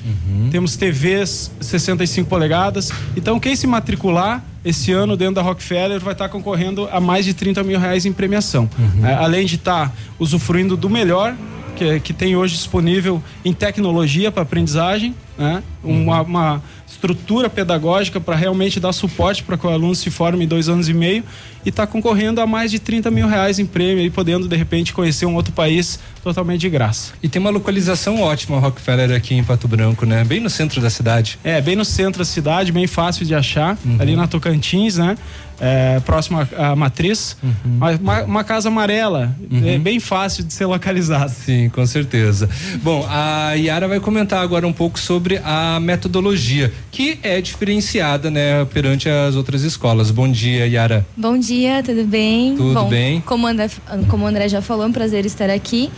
temos 0.51 0.75
TVs 0.77 1.51
65 1.59 2.29
polegadas. 2.29 2.91
Então 3.17 3.39
quem 3.39 3.55
se 3.55 3.67
matricular 3.67 4.43
esse 4.63 4.93
ano 4.93 5.17
dentro 5.17 5.35
da 5.35 5.41
Rockefeller 5.41 5.99
vai 5.99 6.13
estar 6.13 6.29
concorrendo 6.29 6.87
a 6.89 7.01
mais 7.01 7.25
de 7.25 7.33
30 7.33 7.63
mil 7.63 7.77
reais 7.79 8.05
em 8.05 8.13
premiação. 8.13 8.69
Eh, 9.03 9.13
além 9.13 9.45
de 9.45 9.55
estar 9.55 9.93
usufruindo 10.17 10.77
do 10.77 10.89
melhor 10.89 11.35
que, 11.75 11.99
que 11.99 12.13
tem 12.13 12.35
hoje 12.35 12.55
disponível 12.55 13.21
em 13.43 13.53
tecnologia 13.53 14.31
para 14.31 14.43
aprendizagem, 14.43 15.15
né? 15.37 15.63
uma, 15.83 16.21
uma 16.21 16.63
estrutura 16.87 17.49
pedagógica 17.49 18.19
para 18.19 18.35
realmente 18.35 18.79
dar 18.79 18.93
suporte 18.93 19.43
para 19.43 19.57
que 19.57 19.65
o 19.65 19.69
aluno 19.69 19.95
se 19.95 20.09
forme 20.09 20.45
em 20.45 20.47
dois 20.47 20.69
anos 20.69 20.87
e 20.87 20.93
meio 20.93 21.23
e 21.65 21.69
está 21.69 21.87
concorrendo 21.87 22.39
a 22.39 22.47
mais 22.47 22.71
de 22.71 22.79
30 22.79 23.09
mil 23.09 23.27
reais 23.27 23.57
em 23.59 23.65
prêmio 23.65 24.03
e 24.05 24.09
podendo 24.09 24.47
de 24.47 24.55
repente 24.55 24.93
conhecer 24.93 25.25
um 25.25 25.35
outro 25.35 25.53
país 25.53 25.99
totalmente 26.21 26.61
de 26.61 26.69
graça. 26.69 27.13
E 27.21 27.27
tem 27.27 27.39
uma 27.39 27.49
localização 27.49 28.21
ótima, 28.21 28.59
Rockefeller, 28.59 29.11
aqui 29.11 29.33
em 29.33 29.43
Pato 29.43 29.67
Branco, 29.67 30.05
né? 30.05 30.23
Bem 30.23 30.39
no 30.39 30.49
centro 30.49 30.79
da 30.81 30.89
cidade. 30.89 31.39
É, 31.43 31.59
bem 31.61 31.75
no 31.75 31.85
centro 31.85 32.19
da 32.19 32.25
cidade, 32.25 32.71
bem 32.71 32.87
fácil 32.87 33.25
de 33.25 33.33
achar, 33.33 33.77
ali 33.99 34.15
na 34.15 34.27
Tocantins, 34.27 34.97
né? 34.97 35.17
É, 35.65 36.01
próximo 36.01 36.39
à 36.39 36.71
à 36.71 36.75
matriz. 36.75 37.37
Uma, 37.63 37.91
uma- 37.91 38.23
uma 38.23 38.43
casa 38.43 38.67
amarela, 38.67 39.33
é 39.65 39.77
bem 39.77 39.97
fácil 39.99 40.43
de 40.43 40.51
ser 40.53 40.65
localizado. 40.65 41.31
Sim, 41.31 41.69
com 41.69 41.85
certeza. 41.85 42.49
Bom, 42.81 43.05
a 43.09 43.53
Yara 43.53 43.87
vai 43.87 43.99
comentar 44.01 44.43
agora 44.43 44.67
um 44.67 44.73
pouco 44.73 44.99
sobre 44.99 45.39
a 45.43 45.79
metodologia, 45.79 46.73
que 46.91 47.17
é 47.23 47.39
diferenciada, 47.39 48.29
né, 48.29 48.65
perante 48.65 49.07
as 49.07 49.35
outras 49.35 49.61
escolas. 49.63 50.11
Bom 50.11 50.29
dia, 50.29 50.67
Yara. 50.67 51.05
Bom 51.15 51.37
dia, 51.37 51.81
tudo 51.81 52.03
bem? 52.03 52.55
Tudo 52.57 52.73
Bom, 52.73 52.89
bem. 52.89 53.21
Como, 53.21 53.45
o 53.45 53.49
André, 53.49 53.69
como 54.09 54.25
o 54.25 54.27
André 54.27 54.49
já 54.49 54.61
falou, 54.61 54.83
é 54.83 54.87
um 54.87 54.91
prazer 54.91 55.25
estar 55.25 55.49
aqui. 55.49 55.89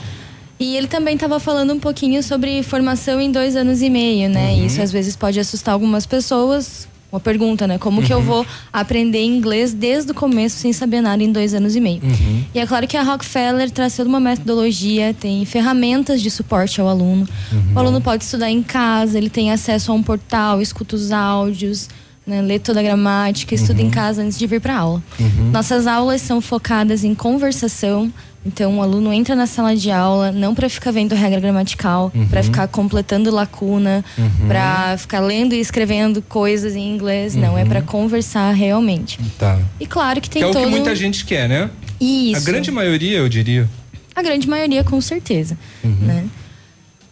E 0.60 0.78
ele 0.78 0.88
também 0.88 1.16
estava 1.16 1.40
falando 1.40 1.74
um 1.74 1.80
pouquinho 1.80 2.22
sobre 2.22 2.62
formação 2.64 3.20
em 3.20 3.32
dois 3.32 3.56
anos 3.56 3.82
e 3.82 3.90
meio, 3.90 4.30
né? 4.30 4.52
Uhum. 4.52 4.64
E 4.64 4.66
Isso 4.68 4.82
às 4.82 4.92
vezes 4.92 5.16
pode 5.16 5.40
assustar 5.40 5.74
algumas 5.74 6.06
pessoas. 6.06 6.88
Uma 7.12 7.20
pergunta, 7.20 7.66
né? 7.66 7.78
Como 7.78 8.02
que 8.04 8.12
eu 8.12 8.18
Uhum. 8.18 8.24
vou 8.24 8.46
aprender 8.74 9.24
inglês 9.24 9.74
desde 9.74 10.12
o 10.12 10.14
começo 10.14 10.58
sem 10.58 10.74
saber 10.74 11.00
nada 11.02 11.24
em 11.24 11.32
dois 11.32 11.54
anos 11.54 11.76
e 11.76 11.80
meio? 11.80 12.02
Uhum. 12.04 12.44
E 12.54 12.60
é 12.60 12.66
claro 12.66 12.86
que 12.88 12.98
a 12.98 13.04
Rockefeller 13.04 13.72
traz 13.72 13.96
toda 13.96 14.10
uma 14.10 14.20
metodologia, 14.20 15.14
tem 15.14 15.46
ferramentas 15.46 16.22
de 16.22 16.30
suporte 16.30 16.82
ao 16.82 16.90
aluno. 16.90 17.26
O 17.74 17.80
aluno 17.80 18.02
pode 18.02 18.24
estudar 18.24 18.50
em 18.50 18.62
casa, 18.62 19.18
ele 19.18 19.30
tem 19.30 19.52
acesso 19.52 19.92
a 19.92 19.96
um 19.96 20.04
portal, 20.04 20.62
escuta 20.62 20.96
os 20.96 21.12
áudios, 21.12 21.88
né, 22.28 22.42
lê 22.42 22.58
toda 22.60 22.80
a 22.80 22.84
gramática, 22.84 23.54
estuda 23.56 23.82
em 23.82 23.90
casa 23.90 24.22
antes 24.24 24.38
de 24.38 24.46
vir 24.48 24.60
para 24.60 24.76
aula. 24.78 25.02
Nossas 25.54 25.88
aulas 25.88 26.22
são 26.22 26.42
focadas 26.42 27.04
em 27.04 27.14
conversação, 27.16 28.12
Então 28.46 28.78
o 28.78 28.82
aluno 28.82 29.12
entra 29.12 29.36
na 29.36 29.48
sala 29.48 29.76
de 29.76 29.90
aula 29.90 30.32
não 30.32 30.54
para 30.54 30.70
ficar 30.70 30.92
vendo 30.92 31.16
regra 31.16 31.40
gramatical, 31.40 32.12
Uhum. 32.14 32.28
para 32.28 32.44
ficar 32.44 32.68
completando 32.68 33.32
lacuna, 33.32 34.06
Uhum. 34.18 34.48
para 34.48 34.98
ficar 34.98 35.20
lendo 35.20 35.54
e 35.56 35.60
escrevendo 35.60 36.22
coisas 36.22 36.76
em 36.76 36.94
inglês, 36.94 37.36
não 37.36 37.58
é 37.58 37.64
Uhum. 37.64 37.70
para 37.70 37.82
conversar 37.82 38.52
realmente. 38.52 39.20
Tá. 39.40 39.60
E 39.80 39.88
claro 39.88 40.22
que 40.22 40.30
tem 40.30 40.42
que 40.42 40.46
é 40.46 40.50
o 40.50 40.54
todo 40.54 40.64
que 40.64 40.70
muita 40.70 40.96
gente 40.96 41.26
quer, 41.26 41.50
né? 41.50 41.70
Isso. 42.00 42.38
A 42.38 42.40
grande 42.42 42.70
maioria, 42.72 43.18
eu 43.18 43.28
diria. 43.30 43.68
A 44.16 44.22
grande 44.22 44.48
maioria, 44.48 44.84
com 44.84 45.02
certeza. 45.02 45.58
Né? 45.84 46.26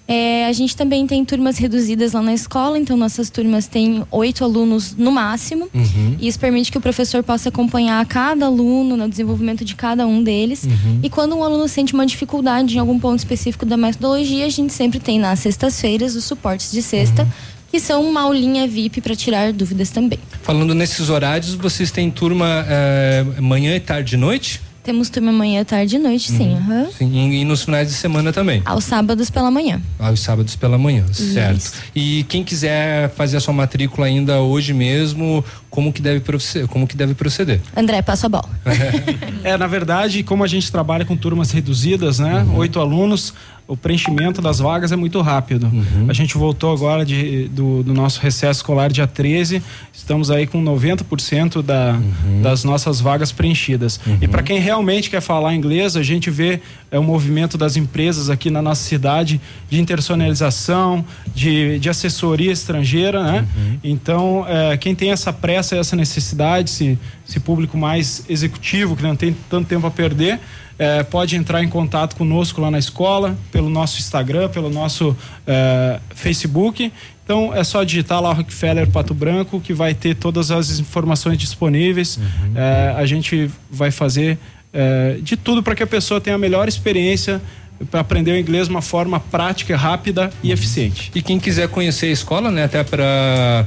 É, 0.05 0.47
a 0.47 0.51
gente 0.51 0.75
também 0.75 1.07
tem 1.07 1.23
turmas 1.23 1.57
reduzidas 1.57 2.11
lá 2.11 2.21
na 2.21 2.34
escola, 2.34 2.77
então 2.77 2.97
nossas 2.97 3.30
turmas 3.30 3.67
têm 3.67 4.03
oito 4.11 4.43
alunos 4.43 4.95
no 4.95 5.11
máximo. 5.11 5.69
Uhum. 5.73 6.17
E 6.19 6.27
isso 6.27 6.38
permite 6.39 6.71
que 6.71 6.77
o 6.77 6.81
professor 6.81 7.23
possa 7.23 7.49
acompanhar 7.49 8.05
cada 8.05 8.45
aluno 8.45 8.97
no 8.97 9.07
desenvolvimento 9.07 9.63
de 9.63 9.75
cada 9.75 10.05
um 10.05 10.21
deles. 10.21 10.65
Uhum. 10.65 10.99
E 11.01 11.09
quando 11.09 11.35
um 11.35 11.43
aluno 11.43 11.67
sente 11.69 11.93
uma 11.93 12.05
dificuldade 12.05 12.75
em 12.75 12.80
algum 12.80 12.99
ponto 12.99 13.19
específico 13.19 13.65
da 13.65 13.77
metodologia, 13.77 14.45
a 14.45 14.49
gente 14.49 14.73
sempre 14.73 14.99
tem 14.99 15.17
nas 15.17 15.39
sextas-feiras 15.39 16.15
os 16.15 16.25
suportes 16.25 16.71
de 16.71 16.81
sexta, 16.81 17.25
que 17.71 17.80
são 17.80 18.07
uma 18.07 18.21
aulinha 18.21 18.67
VIP 18.67 18.99
para 18.99 19.15
tirar 19.15 19.53
dúvidas 19.53 19.89
também. 19.89 20.19
Falando 20.43 20.75
nesses 20.75 21.09
horários, 21.09 21.55
vocês 21.55 21.91
têm 21.91 22.11
turma 22.11 22.65
eh, 22.67 23.25
manhã 23.39 23.75
e 23.75 23.80
tarde 23.80 24.15
e 24.15 24.17
noite? 24.17 24.61
Temos 24.84 25.10
turma 25.10 25.31
manhã, 25.31 25.64
tarde 25.64 25.95
e 25.95 25.99
noite, 25.99 26.30
sim. 26.30 26.55
aham. 26.57 26.88
Sim, 26.97 27.30
e, 27.31 27.41
e 27.41 27.45
nos 27.45 27.64
finais 27.64 27.88
de 27.88 27.93
semana 27.93 28.34
também. 28.34 28.61
Aos 28.65 28.84
sábados 28.84 29.30
pela 29.30 29.49
manhã. 29.49 29.81
Aos 29.97 30.19
sábados 30.19 30.57
pela 30.57 30.77
manhã, 30.77 31.05
Isso. 31.10 31.34
certo. 31.34 31.72
E 31.95 32.26
quem 32.26 32.43
quiser 32.43 33.10
fazer 33.11 33.38
a 33.38 33.39
sua 33.39 33.53
matrícula 33.53 34.07
ainda 34.07 34.41
hoje 34.41 34.73
mesmo, 34.73 35.43
como 35.69 35.93
que 35.93 36.01
deve 36.01 36.19
proceder? 36.19 36.68
Como 36.68 36.85
que 36.85 36.97
deve 36.97 37.14
proceder? 37.14 37.61
André, 37.77 38.01
passo 38.01 38.26
a 38.26 38.30
bola. 38.30 38.49
É, 39.43 39.57
na 39.57 39.68
verdade, 39.68 40.23
como 40.23 40.43
a 40.43 40.47
gente 40.47 40.72
trabalha 40.72 41.03
com 41.03 41.18
turmas 41.18 41.51
reduzidas, 41.51 42.19
né? 42.19 42.45
Oito 42.55 42.80
alunos, 42.80 43.34
o 43.68 43.77
preenchimento 43.77 44.41
das 44.41 44.60
vagas 44.60 44.91
é 44.91 44.95
muito 44.95 45.22
rápido. 45.22 45.72
A 46.10 46.14
gente 46.14 46.38
voltou 46.38 46.73
agora 46.73 47.06
de, 47.06 47.48
do, 47.48 47.81
do 47.81 47.94
nosso 47.94 48.19
recesso 48.19 48.60
escolar 48.60 48.91
dia 48.91 49.07
13, 49.07 49.64
estamos 49.94 50.30
aí 50.30 50.45
com 50.45 50.61
90% 50.64 51.61
da, 51.61 51.98
das 52.41 52.64
nossas 52.64 52.99
vagas 52.99 53.31
preenchidas. 53.31 53.99
E 54.22 54.27
para 54.27 54.44
quem 54.44 54.60
realmente 54.60 55.10
quer 55.10 55.22
falar 55.22 55.56
inglês, 55.56 55.95
a 55.95 56.03
gente 56.03 56.30
vê 56.30 56.60
é, 56.91 56.99
o 56.99 57.03
movimento 57.03 57.57
das 57.57 57.77
empresas 57.77 58.30
aqui 58.30 58.49
na 58.49 58.61
nossa 58.61 58.84
cidade 58.84 59.40
de 59.69 59.80
internacionalização, 59.80 61.03
de, 61.34 61.80
de 61.80 61.90
assessoria 61.90 62.52
estrangeira, 62.52 63.23
né? 63.23 63.48
Então, 63.84 64.45
é, 64.48 64.76
quem 64.77 64.94
tem 64.94 65.11
essa 65.11 65.31
pressa, 65.31 65.76
essa 65.76 65.95
necessidade, 65.95 66.69
esse, 66.69 66.99
esse 67.27 67.40
público 67.40 67.77
mais 67.77 68.26
executivo, 68.30 68.95
que 68.95 69.03
não 69.03 69.15
tem 69.15 69.35
tanto 69.49 69.68
tempo 69.68 69.88
a 69.88 69.91
perder, 69.91 70.40
é, 70.77 71.03
pode 71.03 71.35
entrar 71.35 71.63
em 71.63 71.69
contato 71.69 72.15
conosco 72.15 72.59
lá 72.61 72.71
na 72.71 72.79
escola, 72.79 73.37
pelo 73.51 73.69
nosso 73.69 73.99
Instagram, 73.99 74.49
pelo 74.49 74.69
nosso 74.69 75.15
é, 75.45 75.99
Facebook. 76.15 76.91
Então 77.23 77.53
é 77.55 77.63
só 77.63 77.83
digitar 77.83 78.21
lá 78.21 78.33
Rockefeller 78.33 78.89
Pato 78.89 79.13
Branco 79.13 79.59
que 79.61 79.73
vai 79.73 79.93
ter 79.93 80.15
todas 80.15 80.51
as 80.51 80.79
informações 80.79 81.37
disponíveis. 81.37 82.19
É, 82.55 82.93
a 82.97 83.05
gente 83.05 83.49
vai 83.71 83.91
fazer 83.91 84.37
é, 84.73 85.19
de 85.21 85.37
tudo 85.37 85.61
para 85.61 85.75
que 85.75 85.83
a 85.83 85.87
pessoa 85.87 86.19
tenha 86.19 86.35
a 86.35 86.39
melhor 86.39 86.67
experiência 86.67 87.41
para 87.89 87.99
aprender 87.99 88.31
o 88.31 88.38
inglês 88.38 88.68
de 88.68 88.73
uma 88.73 88.81
forma 88.81 89.19
prática, 89.19 89.76
rápida 89.76 90.30
e 90.41 90.51
eficiente. 90.51 91.11
E 91.14 91.22
quem 91.22 91.39
quiser 91.39 91.68
conhecer 91.68 92.07
a 92.07 92.11
escola, 92.11 92.51
né, 92.51 92.64
até 92.65 92.84
para 92.84 93.65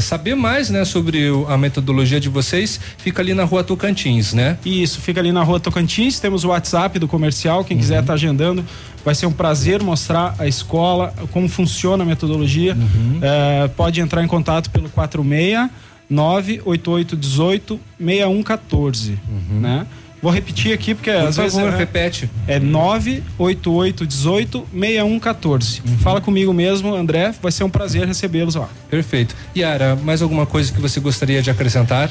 saber 0.00 0.34
mais, 0.34 0.70
né, 0.70 0.84
sobre 0.84 1.28
a 1.48 1.56
metodologia 1.56 2.20
de 2.20 2.28
vocês, 2.28 2.80
fica 2.98 3.22
ali 3.22 3.34
na 3.34 3.44
Rua 3.44 3.62
Tocantins, 3.62 4.32
né? 4.32 4.58
Isso, 4.64 5.00
fica 5.00 5.20
ali 5.20 5.32
na 5.32 5.42
rua 5.42 5.60
Tocantins, 5.60 6.18
temos 6.20 6.44
o 6.44 6.48
WhatsApp 6.48 6.98
do 6.98 7.08
comercial, 7.08 7.64
quem 7.64 7.76
quiser 7.76 8.00
estar 8.00 8.14
agendando, 8.14 8.64
vai 9.04 9.14
ser 9.14 9.26
um 9.26 9.32
prazer 9.32 9.82
mostrar 9.82 10.34
a 10.38 10.46
escola, 10.46 11.12
como 11.30 11.48
funciona 11.48 12.04
a 12.04 12.06
metodologia. 12.06 12.76
É, 13.20 13.68
pode 13.68 14.00
entrar 14.00 14.22
em 14.22 14.26
contato 14.26 14.70
pelo 14.70 14.88
46 14.88 15.70
98818 16.08 17.80
6114, 17.98 19.18
né? 19.50 19.86
Vou 20.22 20.30
repetir 20.30 20.72
aqui 20.72 20.94
porque 20.94 21.10
Por 21.10 21.26
às 21.26 21.36
vezes 21.36 21.54
favor, 21.54 21.74
é, 21.74 21.76
repete. 21.76 22.30
é 22.46 22.60
98818 22.60 24.66
6114. 24.72 25.82
Fala 26.00 26.20
comigo 26.20 26.52
mesmo, 26.52 26.94
André, 26.94 27.34
vai 27.42 27.50
ser 27.50 27.64
um 27.64 27.70
prazer 27.70 28.06
recebê-los 28.06 28.54
lá. 28.54 28.68
Perfeito. 28.88 29.34
Yara, 29.56 29.96
mais 29.96 30.22
alguma 30.22 30.46
coisa 30.46 30.72
que 30.72 30.80
você 30.80 31.00
gostaria 31.00 31.42
de 31.42 31.50
acrescentar? 31.50 32.08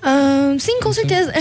Ah, 0.00 0.54
sim, 0.60 0.78
com 0.80 0.92
certeza. 0.92 1.32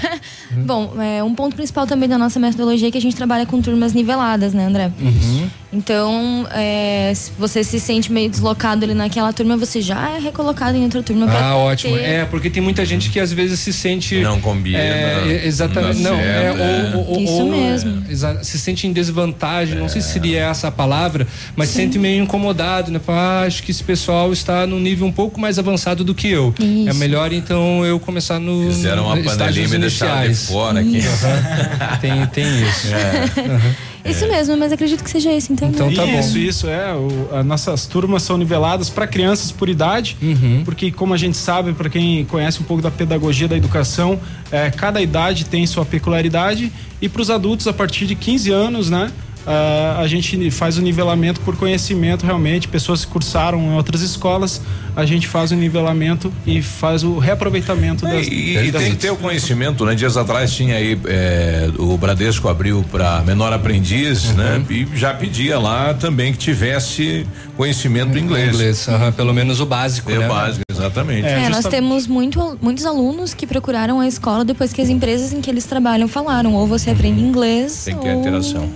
Bom, 0.64 0.94
é, 1.00 1.22
um 1.22 1.34
ponto 1.34 1.54
principal 1.54 1.86
também 1.86 2.08
da 2.08 2.16
nossa 2.16 2.40
metodologia 2.40 2.88
é 2.88 2.90
que 2.90 2.96
a 2.96 3.00
gente 3.00 3.14
trabalha 3.14 3.44
com 3.44 3.60
turmas 3.60 3.92
niveladas, 3.92 4.54
né, 4.54 4.64
André? 4.64 4.90
Uhum. 4.98 5.50
Então, 5.70 6.46
é, 6.50 7.12
se 7.14 7.30
você 7.38 7.62
se 7.62 7.78
sente 7.78 8.10
meio 8.10 8.30
deslocado 8.30 8.86
ali 8.86 8.94
naquela 8.94 9.30
turma, 9.34 9.54
você 9.54 9.82
já 9.82 10.10
é 10.16 10.18
recolocado 10.18 10.78
em 10.78 10.84
outra 10.84 11.02
turma. 11.02 11.26
Ah, 11.30 11.56
ótimo. 11.56 11.94
ter- 11.94 12.02
É, 12.04 12.24
porque 12.24 12.48
tem 12.48 12.62
muita 12.62 12.86
gente 12.86 13.10
que 13.10 13.20
às 13.20 13.30
vezes 13.32 13.60
se 13.60 13.70
sente. 13.72 14.18
Não 14.20 14.40
combina, 14.40 14.78
É, 14.78 15.24
e- 15.26 15.46
exatamente. 15.46 16.00
não 16.00 16.12
Não, 16.12 16.20
é, 16.20 16.46
é. 16.46 16.92
ou, 16.96 17.08
ou- 17.10 17.20
Isso 17.20 17.32
ou, 17.34 17.50
mesmo. 17.50 18.02
é, 18.08 18.42
se 18.44 18.58
sente 18.58 18.86
em 18.86 18.92
desvantagem, 18.94 19.76
não 19.76 19.90
sei 19.90 20.00
se 20.00 20.10
seria 20.12 20.40
essa 20.44 20.68
a 20.68 20.70
palavra, 20.70 21.26
mas 21.54 21.68
se 21.68 21.74
sente 21.74 21.98
meio 21.98 22.22
incomodado, 22.22 22.90
né? 22.90 22.98
Ah, 23.06 23.42
acho 23.46 23.62
que 23.62 23.70
esse 23.70 23.82
pessoal 23.84 24.32
está 24.32 24.66
num 24.66 24.80
nível 24.80 25.06
um 25.06 25.12
pouco 25.12 25.38
mais 25.38 25.58
avançado 25.58 26.02
do 26.02 26.14
que 26.14 26.28
eu. 26.28 26.54
É 26.60 26.64
Isso. 26.90 26.94
melhor 26.98 27.30
então 27.32 27.84
eu 27.84 28.00
começar 28.00 28.38
no. 28.38 28.70
Fizeram 28.70 29.04
uma 29.04 29.16
panelinha 29.18 29.66
e 29.66 29.68
me 29.68 29.78
deixaram 29.78 30.20
de 30.20 30.26
iniciais. 30.28 30.46
fora 30.48 30.80
aqui. 30.80 30.98
Aham. 31.00 31.96
tem, 32.00 32.26
tem 32.28 32.62
isso. 32.62 32.88
Isso 34.10 34.26
mesmo, 34.28 34.56
mas 34.56 34.72
acredito 34.72 35.02
que 35.04 35.10
seja 35.10 35.32
esse, 35.32 35.52
então. 35.52 35.68
Então 35.68 35.92
tá 35.92 36.04
bom. 36.06 36.18
isso, 36.18 36.38
isso 36.38 36.66
é. 36.68 36.94
O, 36.94 37.28
as 37.36 37.44
nossas 37.44 37.86
turmas 37.86 38.22
são 38.22 38.36
niveladas 38.36 38.88
para 38.88 39.06
crianças 39.06 39.50
por 39.52 39.68
idade, 39.68 40.16
Uhum. 40.22 40.62
porque 40.64 40.90
como 40.90 41.14
a 41.14 41.16
gente 41.16 41.36
sabe, 41.36 41.72
para 41.72 41.88
quem 41.88 42.24
conhece 42.24 42.60
um 42.60 42.64
pouco 42.64 42.82
da 42.82 42.90
pedagogia 42.90 43.46
da 43.48 43.56
educação, 43.56 44.18
é, 44.50 44.70
cada 44.70 45.00
idade 45.00 45.44
tem 45.44 45.66
sua 45.66 45.84
peculiaridade 45.84 46.72
e 47.00 47.08
para 47.08 47.22
os 47.22 47.30
adultos 47.30 47.66
a 47.66 47.72
partir 47.72 48.06
de 48.06 48.14
15 48.14 48.50
anos, 48.50 48.90
né? 48.90 49.10
Ah, 49.46 49.98
a 50.00 50.06
gente 50.06 50.50
faz 50.50 50.78
o 50.78 50.82
nivelamento 50.82 51.40
por 51.40 51.56
conhecimento 51.56 52.24
realmente, 52.26 52.68
pessoas 52.68 53.04
que 53.04 53.10
cursaram 53.10 53.60
em 53.60 53.74
outras 53.74 54.02
escolas, 54.02 54.60
a 54.94 55.04
gente 55.04 55.28
faz 55.28 55.52
o 55.52 55.54
nivelamento 55.54 56.32
e 56.46 56.60
faz 56.60 57.04
o 57.04 57.18
reaproveitamento 57.18 58.04
das, 58.04 58.26
E, 58.26 58.56
e 58.56 58.70
das 58.70 58.82
tem 58.82 58.92
que 58.92 58.98
ter 58.98 59.10
o 59.10 59.16
conhecimento, 59.16 59.84
né? 59.84 59.94
Dias 59.94 60.16
atrás 60.16 60.52
tinha 60.52 60.74
aí 60.76 60.98
é, 61.06 61.70
o 61.78 61.96
Bradesco 61.96 62.48
abriu 62.48 62.84
para 62.90 63.22
menor 63.22 63.52
aprendiz, 63.52 64.34
né? 64.34 64.62
E 64.68 64.86
já 64.94 65.14
pedia 65.14 65.58
lá 65.58 65.94
também 65.94 66.32
que 66.32 66.38
tivesse 66.38 67.26
conhecimento 67.56 68.10
do 68.10 68.18
inglês. 68.18 68.54
Inglês, 68.54 68.88
aham, 68.88 69.12
pelo 69.12 69.32
menos 69.32 69.60
o 69.60 69.66
básico, 69.66 70.10
É 70.10 70.18
né? 70.18 70.28
básico, 70.28 70.64
exatamente. 70.70 71.26
É, 71.26 71.48
nós 71.48 71.64
temos 71.66 72.06
muito, 72.06 72.58
muitos 72.60 72.84
alunos 72.84 73.34
que 73.34 73.46
procuraram 73.46 74.00
a 74.00 74.06
escola 74.08 74.44
depois 74.44 74.72
que 74.72 74.80
as 74.80 74.88
empresas 74.88 75.32
em 75.32 75.40
que 75.40 75.50
eles 75.50 75.64
trabalham 75.64 76.08
falaram, 76.08 76.54
ou 76.54 76.66
você 76.66 76.90
aprende 76.90 77.20
inglês, 77.20 77.84
Tem 77.84 77.94
que 77.96 78.02
ter 78.02 78.14
ou... 78.14 78.20
interação. 78.20 78.68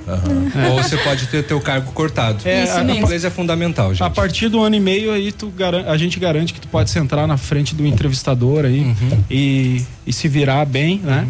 Aham. 0.54 0.70
Ou 0.70 0.82
você 0.82 0.96
pode 0.98 1.26
ter 1.26 1.42
teu 1.44 1.60
cargo 1.60 1.92
cortado. 1.92 2.38
É, 2.44 2.64
Isso 2.64 2.72
a- 2.74 2.84
mesmo. 2.84 3.00
inglês 3.02 3.24
é 3.24 3.30
fundamental, 3.30 3.90
gente. 3.94 4.02
A 4.02 4.10
partir 4.10 4.48
do 4.48 4.62
ano 4.62 4.74
e 4.76 4.80
meio 4.80 5.12
aí 5.12 5.32
tu 5.32 5.52
a 5.86 5.96
gente 5.96 6.18
garante 6.20 6.52
que 6.52 6.60
tu 6.60 6.68
pode 6.68 6.90
sentar 6.90 7.26
na 7.26 7.36
frente 7.36 7.74
do 7.74 7.86
entrevistador 7.86 8.64
aí 8.64 8.80
Uhum. 8.80 9.24
e, 9.30 9.82
e 10.06 10.12
se 10.12 10.28
virar 10.28 10.64
bem, 10.66 11.00
né? 11.02 11.26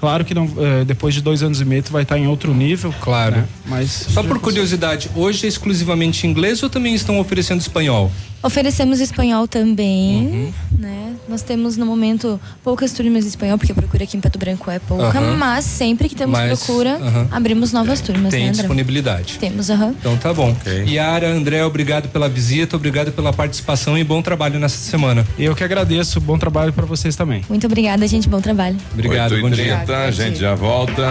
Claro 0.00 0.24
que 0.24 0.34
não, 0.34 0.44
eh, 0.58 0.84
depois 0.84 1.14
de 1.14 1.22
dois 1.22 1.42
anos 1.42 1.60
e 1.62 1.64
meio 1.64 1.82
tu 1.82 1.90
vai 1.90 2.02
estar 2.02 2.18
em 2.18 2.26
outro 2.26 2.52
nível. 2.54 2.94
Claro. 3.00 3.36
né? 3.36 3.44
Mas 3.66 3.90
Só 4.10 4.22
por 4.22 4.38
curiosidade, 4.38 5.10
hoje 5.14 5.46
é 5.46 5.48
exclusivamente 5.48 6.26
inglês 6.26 6.62
ou 6.62 6.68
também 6.68 6.94
estão 6.94 7.18
oferecendo 7.18 7.60
espanhol? 7.60 8.12
Oferecemos 8.44 9.00
espanhol 9.00 9.48
também, 9.48 10.16
Uhum. 10.26 10.52
né? 10.78 11.12
Nós 11.26 11.40
temos 11.40 11.78
no 11.78 11.86
momento 11.86 12.38
poucas 12.62 12.92
turmas 12.92 13.22
de 13.24 13.30
espanhol, 13.30 13.56
porque 13.56 13.72
a 13.72 13.74
procura 13.74 14.04
aqui 14.04 14.18
em 14.18 14.20
Pato 14.20 14.38
Branco 14.38 14.70
é 14.70 14.78
pouca, 14.78 15.18
Aham. 15.18 15.36
mas 15.38 15.64
sempre 15.64 16.08
que 16.10 16.14
temos 16.14 16.38
Mas, 16.38 16.62
procura, 16.62 16.96
aham. 16.96 17.28
abrimos 17.30 17.72
novas 17.72 18.02
turmas, 18.02 18.30
Tem 18.32 18.44
né, 18.46 18.52
disponibilidade. 18.52 19.38
Temos, 19.38 19.70
aham. 19.70 19.94
Então 19.98 20.14
tá 20.18 20.34
bom. 20.34 20.54
Yara, 20.86 21.28
André, 21.30 21.64
obrigado 21.64 22.10
pela 22.10 22.28
visita, 22.28 22.76
obrigado 22.76 23.10
pela 23.12 23.32
participação 23.32 23.96
e 23.96 24.04
bom 24.04 24.20
trabalho 24.20 24.60
nessa 24.60 24.76
semana. 24.76 25.26
Eu 25.38 25.54
que 25.56 25.64
agradeço, 25.64 26.20
bom 26.20 26.36
trabalho 26.38 26.72
para 26.72 26.84
vocês 26.84 27.16
também. 27.16 27.42
Muito 27.48 27.66
obrigada, 27.66 28.06
gente. 28.06 28.28
Bom 28.28 28.42
trabalho. 28.42 28.76
Obrigado, 28.92 29.40
bom 29.40 29.48
dia. 29.48 29.82
8h30, 29.86 29.94
a 29.94 30.10
gente 30.10 30.38
já 30.38 30.54
volta. 30.54 31.10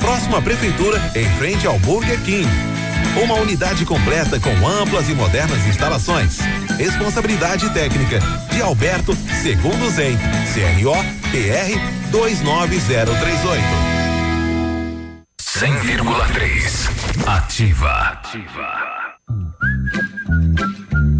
Próxima 0.00 0.38
à 0.38 0.42
Prefeitura, 0.42 1.00
em 1.14 1.28
frente 1.38 1.66
ao 1.66 1.78
Burger 1.78 2.18
King. 2.22 2.48
Uma 3.22 3.34
unidade 3.34 3.84
completa 3.84 4.40
com 4.40 4.66
amplas 4.66 5.08
e 5.08 5.14
modernas 5.14 5.66
instalações. 5.66 6.38
Responsabilidade 6.78 7.68
técnica 7.70 8.18
de 8.52 8.62
Alberto 8.62 9.14
Segundo 9.42 9.90
Zen, 9.90 10.16
CRO 10.52 10.94
PR 11.30 11.78
29038. 12.10 13.62
100,3. 15.40 16.90
Ativa. 17.26 18.79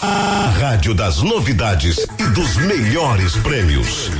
A 0.00 0.54
rádio 0.60 0.94
das 0.94 1.22
novidades 1.22 2.06
e 2.18 2.22
dos 2.28 2.56
melhores 2.56 3.34
prêmios. 3.36 4.10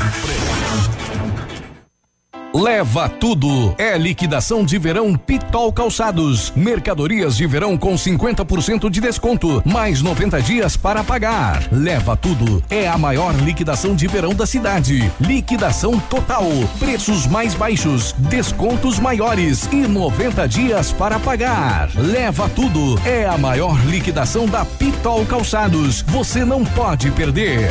Leva 2.58 3.08
tudo. 3.08 3.72
É 3.78 3.96
liquidação 3.96 4.64
de 4.64 4.78
verão 4.78 5.14
Pitol 5.14 5.72
Calçados. 5.72 6.52
Mercadorias 6.56 7.36
de 7.36 7.46
verão 7.46 7.78
com 7.78 7.94
50% 7.94 8.90
de 8.90 9.00
desconto, 9.00 9.62
mais 9.64 10.02
90 10.02 10.42
dias 10.42 10.76
para 10.76 11.04
pagar. 11.04 11.62
Leva 11.70 12.16
tudo. 12.16 12.60
É 12.68 12.88
a 12.88 12.98
maior 12.98 13.32
liquidação 13.36 13.94
de 13.94 14.08
verão 14.08 14.34
da 14.34 14.44
cidade. 14.44 15.08
Liquidação 15.20 16.00
total. 16.00 16.48
Preços 16.80 17.28
mais 17.28 17.54
baixos, 17.54 18.12
descontos 18.18 18.98
maiores 18.98 19.68
e 19.70 19.86
90 19.86 20.48
dias 20.48 20.90
para 20.90 21.20
pagar. 21.20 21.90
Leva 21.94 22.48
tudo. 22.48 23.00
É 23.06 23.24
a 23.24 23.38
maior 23.38 23.78
liquidação 23.86 24.46
da 24.46 24.64
Pitol 24.64 25.24
Calçados. 25.26 26.02
Você 26.08 26.44
não 26.44 26.64
pode 26.64 27.08
perder. 27.12 27.70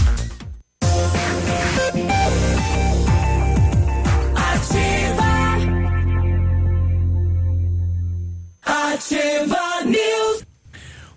Ativa 8.93 9.85
News. 9.85 10.43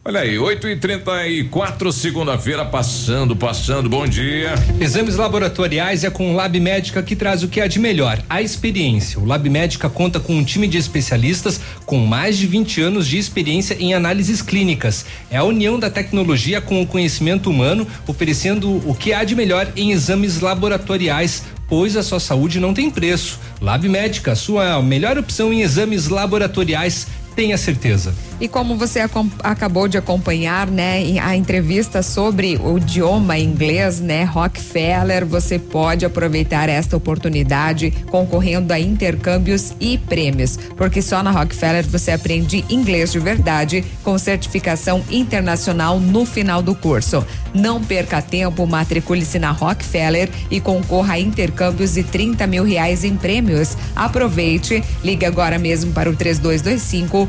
Olha 0.05 0.21
aí, 0.21 0.39
8 0.39 0.69
e 0.69 0.77
34 0.77 1.91
segunda-feira, 1.91 2.65
passando, 2.65 3.35
passando, 3.35 3.89
bom 3.89 4.07
dia. 4.07 4.55
Exames 4.81 5.17
laboratoriais 5.17 6.05
é 6.05 6.11
com 6.11 6.31
o 6.31 6.37
Lab 6.37 6.61
Médica 6.61 7.03
que 7.03 7.17
traz 7.17 7.43
o 7.43 7.49
que 7.49 7.61
há 7.61 7.67
de 7.67 7.81
melhor, 7.81 8.23
a 8.29 8.41
experiência. 8.41 9.19
O 9.19 9.25
Lab 9.25 9.49
Médica 9.49 9.89
conta 9.89 10.21
com 10.21 10.37
um 10.37 10.45
time 10.45 10.69
de 10.69 10.79
especialistas 10.79 11.61
com 11.85 11.99
mais 11.99 12.39
de 12.39 12.47
20 12.47 12.81
anos 12.81 13.09
de 13.09 13.19
experiência 13.19 13.77
em 13.81 13.93
análises 13.93 14.41
clínicas. 14.41 15.05
É 15.29 15.39
a 15.39 15.43
união 15.43 15.77
da 15.77 15.91
tecnologia 15.91 16.61
com 16.61 16.81
o 16.81 16.87
conhecimento 16.87 17.51
humano, 17.51 17.89
oferecendo 18.07 18.89
o 18.89 18.95
que 18.95 19.13
há 19.13 19.25
de 19.25 19.35
melhor 19.35 19.73
em 19.75 19.91
exames 19.91 20.39
laboratoriais 20.39 21.43
pois 21.69 21.97
a 21.97 22.03
sua 22.03 22.21
saúde 22.21 22.61
não 22.61 22.75
tem 22.75 22.91
preço. 22.91 23.41
Lab 23.61 23.89
Médica, 23.89 24.33
a 24.33 24.37
sua 24.37 24.81
melhor 24.83 25.19
opção 25.19 25.53
em 25.53 25.63
exames 25.63 26.09
laboratoriais, 26.09 27.07
tenha 27.35 27.57
certeza. 27.59 28.15
E 28.41 28.49
como 28.49 28.77
você 28.77 29.01
acabou 29.43 29.87
de 29.87 29.97
acompanhar, 29.97 30.67
né, 30.67 31.19
a 31.23 31.37
entrevista 31.37 32.03
sobre 32.03 32.57
o 32.57 32.79
idioma 32.79 33.39
inglês, 33.39 34.01
né, 34.01 34.25
Rockefeller, 34.25 35.25
você 35.25 35.59
pode 35.59 36.05
aproveitar 36.05 36.69
esta 36.69 36.97
oportunidade 36.97 37.93
concorrendo 38.11 38.73
a 38.73 38.81
intercâmbios 38.81 39.73
e 39.81 39.97
prêmios, 39.97 40.59
porque 40.77 41.01
só 41.01 41.23
na 41.23 41.31
Rockefeller 41.31 41.87
você 41.87 42.11
aprende 42.11 42.65
inglês 42.69 43.13
de 43.13 43.19
verdade 43.19 43.85
com 44.03 44.19
certificação 44.19 45.03
internacional 45.11 46.01
no 46.01 46.27
final 46.27 46.61
do 46.61 46.75
curso. 46.75 47.25
Não 47.55 47.83
perca 47.83 48.21
tempo, 48.21 48.67
matricule-se 48.67 49.39
na 49.39 49.53
Rockefeller 49.53 50.29
e 50.51 50.61
concorra 50.61 51.15
a 51.15 51.21
intercâmbios 51.21 51.95
de 51.95 52.03
30 52.03 52.47
mil 52.49 52.65
reais 52.65 53.05
em 53.05 53.17
prêmios. 53.17 53.77
Aproveite, 53.95 54.83
ligue 55.05 55.25
agora 55.25 55.57
mesmo 55.57 55.93
para 55.93 56.11
o 56.11 56.17
3225 56.17 57.29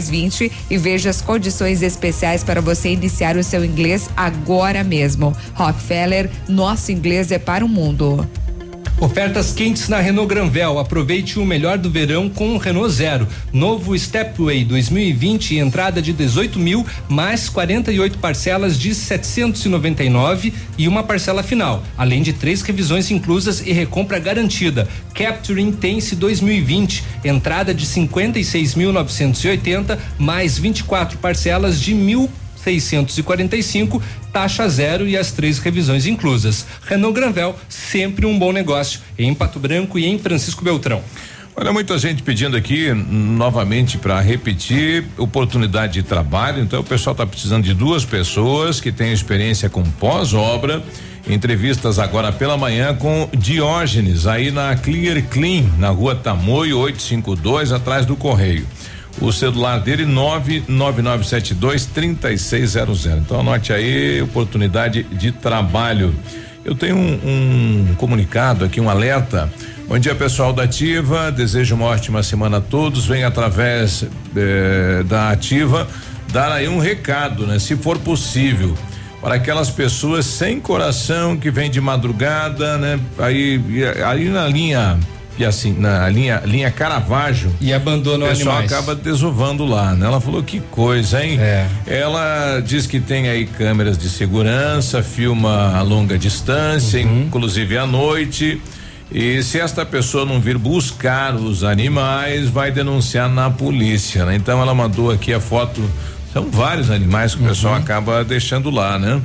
8220 0.00 0.52
e 0.70 0.78
veja 0.78 1.10
as 1.10 1.20
condições 1.20 1.82
especiais 1.82 2.42
para 2.42 2.60
você 2.60 2.90
iniciar 2.90 3.36
o 3.36 3.44
seu 3.44 3.64
inglês 3.64 4.08
agora 4.16 4.82
mesmo. 4.82 5.34
Rockefeller, 5.54 6.30
nosso 6.48 6.90
inglês 6.90 7.30
é 7.30 7.38
para 7.38 7.64
o 7.64 7.68
mundo. 7.68 8.26
Ofertas 9.00 9.52
quentes 9.54 9.88
na 9.88 9.98
Renault 9.98 10.28
Granvel. 10.28 10.78
Aproveite 10.78 11.38
o 11.38 11.46
melhor 11.46 11.78
do 11.78 11.88
verão 11.88 12.28
com 12.28 12.54
o 12.54 12.58
Renault 12.58 12.92
Zero. 12.92 13.26
Novo 13.50 13.98
Stepway 13.98 14.62
2020, 14.62 15.56
entrada 15.56 16.02
de 16.02 16.12
18 16.12 16.58
mil, 16.58 16.86
mais 17.08 17.48
48 17.48 18.18
parcelas 18.18 18.78
de 18.78 18.94
799 18.94 20.52
e 20.76 20.86
uma 20.86 21.02
parcela 21.02 21.42
final, 21.42 21.82
além 21.96 22.20
de 22.20 22.34
três 22.34 22.60
revisões 22.60 23.10
inclusas 23.10 23.66
e 23.66 23.72
recompra 23.72 24.18
garantida. 24.18 24.86
Capture 25.14 25.62
Intense 25.62 26.14
2020, 26.14 27.02
entrada 27.24 27.72
de 27.72 27.86
56.980, 27.86 29.98
mais 30.18 30.58
24 30.58 31.16
parcelas 31.16 31.80
de 31.80 31.94
mil 31.94 32.28
645, 32.62 34.02
taxa 34.32 34.68
zero 34.68 35.06
e 35.06 35.16
as 35.16 35.32
três 35.32 35.58
revisões 35.58 36.06
inclusas. 36.06 36.66
Renault 36.86 37.14
Granvel, 37.14 37.56
sempre 37.68 38.26
um 38.26 38.38
bom 38.38 38.52
negócio, 38.52 39.00
em 39.18 39.34
Pato 39.34 39.58
Branco 39.58 39.98
e 39.98 40.06
em 40.06 40.18
Francisco 40.18 40.64
Beltrão. 40.64 41.02
Olha, 41.56 41.72
muita 41.72 41.98
gente 41.98 42.22
pedindo 42.22 42.56
aqui 42.56 42.92
novamente 42.94 43.98
para 43.98 44.20
repetir 44.20 45.04
oportunidade 45.18 45.94
de 45.94 46.02
trabalho. 46.02 46.62
Então, 46.62 46.80
o 46.80 46.84
pessoal 46.84 47.12
está 47.12 47.26
precisando 47.26 47.64
de 47.64 47.74
duas 47.74 48.04
pessoas 48.04 48.80
que 48.80 48.92
têm 48.92 49.12
experiência 49.12 49.68
com 49.68 49.82
pós-obra. 49.82 50.82
Entrevistas 51.28 51.98
agora 51.98 52.32
pela 52.32 52.56
manhã 52.56 52.94
com 52.94 53.28
Diógenes, 53.36 54.26
aí 54.26 54.50
na 54.50 54.74
Clear 54.76 55.22
Clean, 55.28 55.64
na 55.76 55.90
rua 55.90 56.14
Tamoio 56.14 56.78
852, 56.78 57.72
atrás 57.72 58.06
do 58.06 58.16
Correio. 58.16 58.66
O 59.20 59.30
celular 59.32 59.80
dele 59.80 60.06
99972 60.06 61.86
3600. 61.86 63.06
Então 63.06 63.40
anote 63.40 63.72
aí, 63.72 64.22
oportunidade 64.22 65.02
de 65.02 65.30
trabalho. 65.30 66.14
Eu 66.64 66.74
tenho 66.74 66.96
um, 66.96 67.90
um 67.90 67.94
comunicado 67.96 68.64
aqui, 68.64 68.80
um 68.80 68.88
alerta. 68.88 69.52
Bom 69.86 69.98
dia, 69.98 70.14
pessoal 70.14 70.52
da 70.52 70.62
Ativa. 70.62 71.30
Desejo 71.30 71.74
uma 71.74 71.86
ótima 71.86 72.22
semana 72.22 72.58
a 72.58 72.60
todos. 72.60 73.06
Vem 73.06 73.24
através 73.24 74.06
eh, 74.34 75.02
da 75.06 75.30
Ativa 75.30 75.86
dar 76.32 76.52
aí 76.52 76.68
um 76.68 76.78
recado, 76.78 77.46
né? 77.46 77.58
Se 77.58 77.76
for 77.76 77.98
possível, 77.98 78.74
para 79.20 79.34
aquelas 79.34 79.68
pessoas 79.68 80.24
sem 80.24 80.60
coração 80.60 81.36
que 81.36 81.50
vêm 81.50 81.70
de 81.70 81.80
madrugada, 81.80 82.78
né? 82.78 82.98
Aí, 83.18 83.60
aí 84.06 84.28
na 84.28 84.46
linha 84.46 84.98
e 85.42 85.46
assim, 85.46 85.74
na 85.78 86.08
linha, 86.08 86.42
linha 86.44 86.70
Caravaggio. 86.70 87.54
E 87.60 87.72
abandona 87.72 88.26
o 88.26 88.28
pessoal 88.28 88.56
animais. 88.58 88.72
acaba 88.72 88.94
desovando 88.94 89.64
lá, 89.64 89.94
né? 89.94 90.06
Ela 90.06 90.20
falou 90.20 90.42
que 90.42 90.60
coisa, 90.60 91.24
hein? 91.24 91.38
É. 91.40 91.66
Ela 91.86 92.60
diz 92.60 92.86
que 92.86 93.00
tem 93.00 93.28
aí 93.28 93.46
câmeras 93.46 93.96
de 93.96 94.08
segurança, 94.08 95.02
filma 95.02 95.76
a 95.76 95.82
longa 95.82 96.18
distância, 96.18 97.00
Uhum. 97.04 97.22
inclusive 97.26 97.76
à 97.78 97.86
noite. 97.86 98.60
E 99.12 99.42
se 99.42 99.58
esta 99.58 99.84
pessoa 99.84 100.24
não 100.24 100.40
vir 100.40 100.56
buscar 100.56 101.34
os 101.34 101.64
animais, 101.64 102.48
vai 102.48 102.70
denunciar 102.70 103.28
na 103.28 103.50
polícia, 103.50 104.24
né? 104.24 104.36
Então 104.36 104.60
ela 104.62 104.74
mandou 104.74 105.10
aqui 105.10 105.32
a 105.32 105.40
foto. 105.40 105.82
São 106.32 106.48
vários 106.48 106.90
animais 106.92 107.34
que 107.34 107.42
o 107.42 107.48
pessoal 107.48 107.74
Uhum. 107.74 107.80
acaba 107.80 108.22
deixando 108.24 108.70
lá, 108.70 108.98
né? 109.00 109.20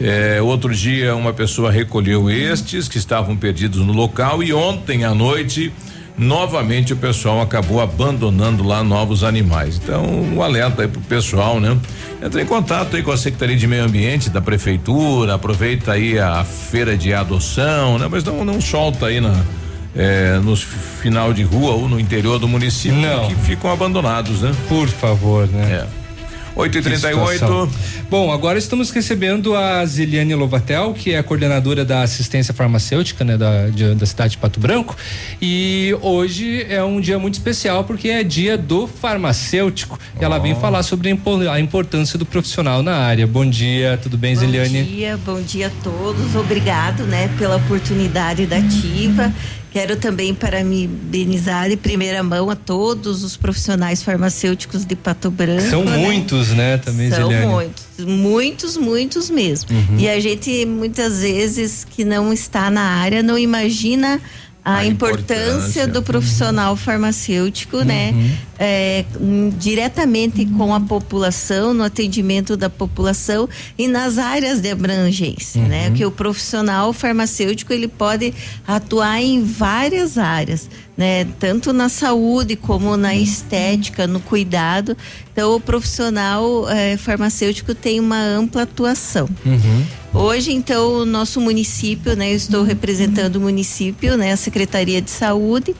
É, 0.00 0.40
outro 0.40 0.74
dia 0.74 1.14
uma 1.14 1.32
pessoa 1.32 1.70
recolheu 1.70 2.30
estes 2.30 2.88
que 2.88 2.96
estavam 2.96 3.36
perdidos 3.36 3.80
no 3.80 3.92
local 3.92 4.42
e 4.42 4.52
ontem 4.52 5.04
à 5.04 5.14
noite 5.14 5.70
novamente 6.16 6.92
o 6.92 6.96
pessoal 6.96 7.40
acabou 7.40 7.80
abandonando 7.80 8.62
lá 8.62 8.84
novos 8.84 9.24
animais. 9.24 9.80
Então, 9.82 10.04
um 10.04 10.42
alerta 10.42 10.82
aí 10.82 10.88
pro 10.88 11.00
pessoal, 11.02 11.58
né? 11.58 11.76
Entra 12.22 12.42
em 12.42 12.46
contato 12.46 12.96
aí 12.96 13.02
com 13.02 13.10
a 13.10 13.16
Secretaria 13.16 13.56
de 13.56 13.66
Meio 13.66 13.84
Ambiente 13.84 14.28
da 14.28 14.40
Prefeitura, 14.40 15.34
aproveita 15.34 15.92
aí 15.92 16.18
a 16.18 16.44
feira 16.44 16.96
de 16.96 17.14
adoção, 17.14 17.98
né? 17.98 18.06
Mas 18.10 18.22
não, 18.22 18.44
não 18.44 18.60
solta 18.60 19.06
aí 19.06 19.20
na, 19.20 19.34
é, 19.96 20.38
nos 20.38 20.62
final 20.62 21.32
de 21.32 21.42
rua 21.42 21.72
ou 21.72 21.88
no 21.88 21.98
interior 21.98 22.38
do 22.38 22.46
município 22.46 22.98
Não. 22.98 23.28
que 23.28 23.34
ficam 23.34 23.72
abandonados, 23.72 24.42
né? 24.42 24.52
Por 24.68 24.88
favor, 24.88 25.48
né? 25.48 25.86
É. 25.86 25.99
8 26.56 26.78
e 26.78 26.82
Que 26.82 26.88
38 26.88 27.32
situação. 27.32 27.70
Bom, 28.10 28.32
agora 28.32 28.58
estamos 28.58 28.90
recebendo 28.90 29.54
a 29.54 29.84
Ziliane 29.86 30.34
Lovatel, 30.34 30.92
que 30.92 31.12
é 31.14 31.22
coordenadora 31.22 31.84
da 31.84 32.02
assistência 32.02 32.52
farmacêutica, 32.52 33.24
né, 33.24 33.36
da, 33.36 33.68
de- 33.68 33.94
da 33.94 34.04
cidade 34.04 34.32
de 34.32 34.38
Pato 34.38 34.58
Branco. 34.58 34.96
E 35.40 35.96
hoje 36.02 36.66
é 36.68 36.82
um 36.82 37.00
dia 37.00 37.18
muito 37.18 37.34
especial 37.34 37.84
porque 37.84 38.08
é 38.08 38.24
dia 38.24 38.58
do 38.58 38.86
farmacêutico. 38.88 39.98
E 40.20 40.24
ela 40.24 40.38
vem 40.38 40.54
falar 40.54 40.82
sobre 40.82 41.08
a 41.08 41.12
impo- 41.12 41.48
a 41.48 41.60
importância 41.60 42.18
do 42.18 42.26
profissional 42.26 42.82
na 42.82 42.96
área. 42.96 43.26
Bom 43.26 43.48
dia, 43.48 43.98
tudo 44.02 44.18
bem, 44.18 44.34
Ziliane? 44.34 44.82
Bom 44.82 44.90
dia, 44.90 45.16
bom 45.24 45.40
dia 45.40 45.66
a 45.68 45.70
todos. 45.84 46.34
Obrigado, 46.34 47.04
né, 47.04 47.30
pela 47.38 47.56
oportunidade 47.56 48.44
da 48.46 48.56
ativa. 48.56 49.32
Quero 49.70 49.96
também 49.96 50.34
parabenizar 50.34 51.70
em 51.70 51.76
primeira 51.76 52.22
mão 52.22 52.50
a 52.50 52.56
todos 52.56 53.22
os 53.22 53.36
profissionais 53.36 54.02
farmacêuticos 54.02 54.84
de 54.84 54.96
Pato 54.96 55.30
Branco. 55.30 55.68
São 55.70 55.84
né? 55.84 55.96
muitos, 55.96 56.48
né, 56.48 56.76
também, 56.76 57.08
São 57.08 57.28
Ziliane? 57.28 57.46
muitos, 57.46 58.04
muitos, 58.04 58.76
muitos 58.76 59.30
mesmo. 59.30 59.70
Uhum. 59.70 59.98
E 59.98 60.08
a 60.08 60.18
gente 60.18 60.66
muitas 60.66 61.20
vezes 61.20 61.86
que 61.88 62.04
não 62.04 62.32
está 62.32 62.68
na 62.68 62.82
área 62.82 63.22
não 63.22 63.38
imagina 63.38 64.20
a, 64.64 64.76
A 64.78 64.86
importância, 64.86 65.44
importância. 65.44 65.86
do 65.86 66.02
profissional 66.02 66.76
farmacêutico, 66.76 67.78
né? 67.82 68.14
É, 68.58 69.06
hum, 69.18 69.50
diretamente 69.58 70.44
com 70.44 70.74
a 70.74 70.80
população, 70.80 71.72
no 71.72 71.82
atendimento 71.82 72.58
da 72.58 72.68
população 72.68 73.48
e 73.78 73.88
nas 73.88 74.18
áreas 74.18 74.60
de 74.60 74.70
abrangência, 74.70 75.62
né? 75.62 75.90
Que 75.92 76.04
o 76.04 76.10
profissional 76.10 76.92
farmacêutico 76.92 77.72
ele 77.72 77.88
pode 77.88 78.34
atuar 78.66 79.20
em 79.22 79.42
várias 79.42 80.18
áreas, 80.18 80.68
né? 80.94 81.26
Tanto 81.38 81.72
na 81.72 81.88
saúde 81.88 82.54
como 82.54 82.98
na 82.98 83.14
estética, 83.14 84.06
no 84.06 84.20
cuidado. 84.20 84.94
Então, 85.32 85.56
o 85.56 85.60
profissional 85.60 86.68
eh, 86.68 86.98
farmacêutico 86.98 87.74
tem 87.74 87.98
uma 87.98 88.20
ampla 88.20 88.62
atuação. 88.62 89.26
Uhum. 89.46 89.84
Hoje, 90.12 90.52
então, 90.52 90.94
o 90.94 91.06
nosso 91.06 91.40
município, 91.40 92.16
né? 92.16 92.32
Eu 92.32 92.36
estou 92.36 92.64
representando 92.64 93.36
o 93.36 93.40
município, 93.40 94.16
né? 94.16 94.32
A 94.32 94.36
Secretaria 94.36 95.00
de 95.00 95.10
Saúde. 95.10 95.74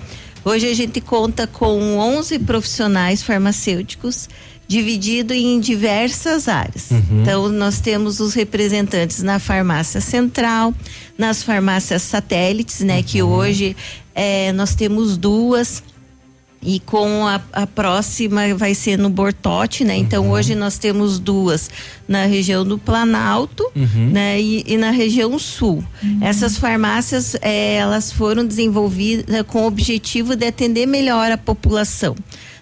Hoje 0.44 0.68
a 0.68 0.74
gente 0.74 1.00
conta 1.00 1.46
com 1.46 1.98
11 1.98 2.38
profissionais 2.40 3.22
farmacêuticos 3.22 4.28
dividido 4.68 5.34
em 5.34 5.58
diversas 5.58 6.46
áreas. 6.46 6.92
Uhum. 6.92 7.22
Então, 7.22 7.48
nós 7.48 7.80
temos 7.80 8.20
os 8.20 8.32
representantes 8.34 9.20
na 9.20 9.40
farmácia 9.40 10.00
central, 10.00 10.72
nas 11.18 11.42
farmácias 11.42 12.02
satélites, 12.02 12.80
né? 12.80 13.02
Que 13.02 13.20
hoje 13.20 13.76
eh, 14.14 14.52
nós 14.52 14.76
temos 14.76 15.16
duas 15.16 15.82
e 16.62 16.78
com 16.80 17.26
a, 17.26 17.40
a 17.52 17.66
próxima 17.66 18.54
vai 18.54 18.74
ser 18.74 18.98
no 18.98 19.08
Bortote, 19.08 19.82
né? 19.84 19.96
Então 19.96 20.30
hoje 20.30 20.54
nós 20.54 20.76
temos 20.78 21.18
duas 21.18 21.70
na 22.06 22.26
região 22.26 22.64
do 22.64 22.76
Planalto, 22.76 23.64
Uhum. 23.74 24.10
né? 24.12 24.40
E, 24.40 24.64
e 24.66 24.76
na 24.76 24.90
região 24.90 25.38
sul. 25.38 25.82
Essas 26.20 26.58
farmácias 26.58 27.34
eh, 27.40 27.76
elas 27.76 28.12
foram 28.12 28.44
desenvolvidas 28.44 29.42
com 29.46 29.62
o 29.62 29.66
objetivo 29.66 30.36
de 30.36 30.46
atender 30.46 30.86
melhor 30.86 31.30
a 31.32 31.38
população. 31.38 32.14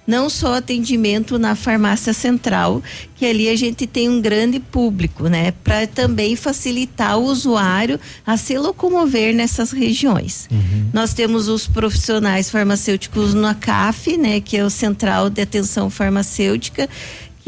Não 0.09 0.31
só 0.31 0.55
atendimento 0.55 1.39
na 1.39 1.55
farmácia 1.55 2.15
central, 2.15 2.83
que 3.15 3.27
ali 3.27 3.47
a 3.49 3.55
gente 3.55 3.87
tem 3.87 4.09
um 4.09 4.23
grande 4.23 4.59
público, 4.59 5.29
né? 5.29 5.53
Para 5.63 5.87
também 5.87 6.35
facilitar 6.35 7.19
o 7.19 7.25
usuário 7.25 8.01
a 8.27 8.39
se 8.39 8.57
locomover 8.57 9.35
nessas 9.35 9.71
regiões. 9.71 10.49
Nós 10.95 11.13
temos 11.13 11.47
os 11.47 11.67
profissionais 11.67 12.49
farmacêuticos 12.51 13.35
no 13.35 13.47
ACAF, 13.47 14.17
né, 14.17 14.41
que 14.41 14.57
é 14.57 14.65
o 14.65 14.71
Central 14.71 15.29
de 15.29 15.43
Atenção 15.43 15.91
Farmacêutica, 15.91 16.89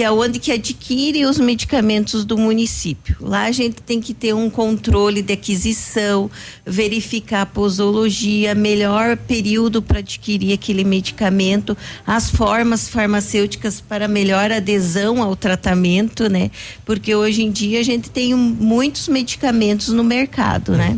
que 0.01 0.05
é 0.05 0.11
onde 0.11 0.39
que 0.39 0.51
adquire 0.51 1.27
os 1.27 1.39
medicamentos 1.39 2.25
do 2.25 2.39
município. 2.39 3.19
Lá 3.21 3.43
a 3.43 3.53
gente 3.53 3.83
tem 3.83 4.01
que 4.01 4.15
ter 4.15 4.35
um 4.35 4.49
controle 4.49 5.21
de 5.21 5.35
aquisição, 5.35 6.31
verificar 6.65 7.43
a 7.43 7.47
posologia, 7.47 8.55
melhor 8.55 9.19
período 9.19 9.83
para 9.83 9.99
adquirir 9.99 10.55
aquele 10.55 10.85
medicamento, 10.85 11.77
as 12.07 12.31
formas 12.31 12.89
farmacêuticas 12.89 13.83
para 13.83 14.09
melhor 14.09 14.51
adesão 14.51 15.23
ao 15.23 15.37
tratamento, 15.37 16.31
né? 16.31 16.51
Porque 16.87 17.15
hoje 17.15 17.43
em 17.43 17.51
dia 17.51 17.81
a 17.81 17.85
gente 17.85 18.09
tem 18.09 18.35
muitos 18.35 19.07
medicamentos 19.07 19.89
no 19.89 20.03
mercado, 20.03 20.73
né? 20.79 20.97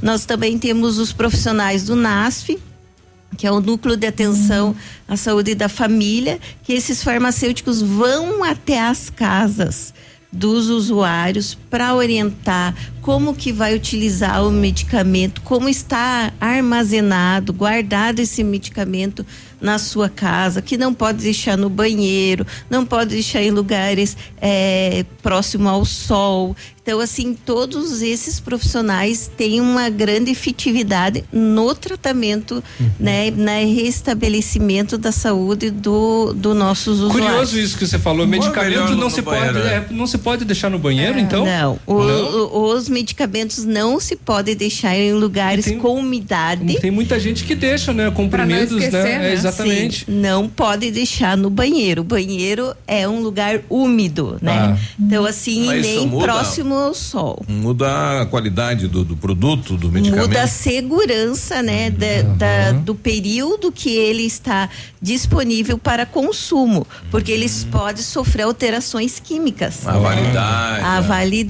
Nós 0.00 0.24
também 0.24 0.56
temos 0.56 0.98
os 0.98 1.12
profissionais 1.12 1.82
do 1.82 1.96
NASF, 1.96 2.56
que 3.36 3.46
é 3.46 3.52
o 3.52 3.60
núcleo 3.60 3.96
de 3.96 4.06
atenção 4.06 4.74
à 5.06 5.16
saúde 5.16 5.54
da 5.54 5.68
família, 5.68 6.38
que 6.62 6.72
esses 6.72 7.02
farmacêuticos 7.02 7.82
vão 7.82 8.42
até 8.44 8.80
as 8.80 9.10
casas 9.10 9.92
dos 10.32 10.68
usuários 10.68 11.54
para 11.76 11.94
orientar 11.94 12.74
como 13.02 13.34
que 13.34 13.52
vai 13.52 13.74
utilizar 13.76 14.42
o 14.44 14.50
medicamento, 14.50 15.42
como 15.42 15.68
está 15.68 16.32
armazenado, 16.40 17.52
guardado 17.52 18.18
esse 18.18 18.42
medicamento 18.42 19.24
na 19.60 19.78
sua 19.78 20.08
casa, 20.08 20.60
que 20.60 20.76
não 20.76 20.92
pode 20.92 21.22
deixar 21.22 21.56
no 21.56 21.68
banheiro, 21.70 22.44
não 22.68 22.84
pode 22.84 23.10
deixar 23.10 23.42
em 23.42 23.50
lugares 23.50 24.16
é, 24.40 25.04
próximo 25.22 25.68
ao 25.68 25.84
sol. 25.84 26.56
Então, 26.82 27.00
assim, 27.00 27.32
todos 27.34 28.00
esses 28.02 28.38
profissionais 28.40 29.30
têm 29.36 29.60
uma 29.60 29.88
grande 29.88 30.30
efetividade 30.30 31.24
no 31.32 31.74
tratamento, 31.74 32.62
Uhum. 32.78 32.90
né, 33.00 33.30
no 33.30 33.74
restabelecimento 33.74 34.96
da 34.98 35.10
saúde 35.12 35.70
do, 35.70 36.32
do 36.34 36.54
nossos 36.54 37.00
usuários. 37.00 37.26
Curioso 37.26 37.58
isso 37.58 37.78
que 37.78 37.86
você 37.86 37.98
falou, 37.98 38.26
medicamento 38.26 38.68
melhor 38.70 38.90
no- 38.90 38.96
não 38.96 39.10
se 39.10 39.22
banheiro, 39.22 39.54
pode, 39.54 39.64
né? 39.64 39.86
é, 39.90 39.92
não 39.92 40.06
se 40.06 40.18
pode 40.18 40.44
deixar 40.44 40.70
no 40.70 40.78
banheiro, 40.78 41.18
então? 41.18 41.44
Não, 41.44 41.65
o- 41.86 42.02
Não? 42.02 42.46
o- 42.46 42.74
os 42.74 42.88
medicamentos 42.88 43.64
não 43.64 43.98
se 44.00 44.16
podem 44.16 44.54
deixar 44.54 44.96
em 44.96 45.12
lugares 45.12 45.70
com 45.80 45.96
umidade. 45.96 46.78
Tem 46.80 46.90
muita 46.90 47.18
gente 47.18 47.44
que 47.44 47.54
deixa, 47.54 47.92
né, 47.92 48.10
comprimidos, 48.10 48.80
né? 48.92 49.30
É, 49.30 49.32
exatamente. 49.32 50.04
Sim, 50.06 50.12
não 50.12 50.48
pode 50.48 50.90
deixar 50.90 51.36
no 51.36 51.50
banheiro. 51.50 52.02
O 52.02 52.04
banheiro 52.04 52.74
é 52.86 53.08
um 53.08 53.20
lugar 53.20 53.60
úmido, 53.68 54.38
né? 54.40 54.76
Ah. 54.76 54.78
Então 55.00 55.24
assim, 55.24 55.66
Mas 55.66 55.82
nem 55.82 56.06
muda- 56.06 56.24
próximo 56.24 56.74
ao 56.74 56.94
sol. 56.94 57.44
Muda 57.48 58.22
a 58.22 58.26
qualidade 58.26 58.88
do, 58.88 59.04
do 59.04 59.16
produto, 59.16 59.76
do 59.76 59.90
medicamento. 59.90 60.28
Muda 60.28 60.42
a 60.42 60.46
segurança, 60.46 61.62
né, 61.62 61.90
da, 61.90 62.22
da- 62.36 62.72
do 62.72 62.94
período 62.94 63.72
que 63.72 63.90
ele 63.90 64.22
está 64.24 64.68
disponível 65.00 65.78
para 65.78 66.04
consumo, 66.04 66.86
porque 67.10 67.30
eles 67.32 67.64
podem 67.70 68.02
sofrer 68.02 68.42
alterações 68.42 69.20
químicas. 69.20 69.86
A 69.86 69.92
validade. 69.98 70.84
A 70.84 71.00
né? 71.00 71.06
validade, 71.08 71.45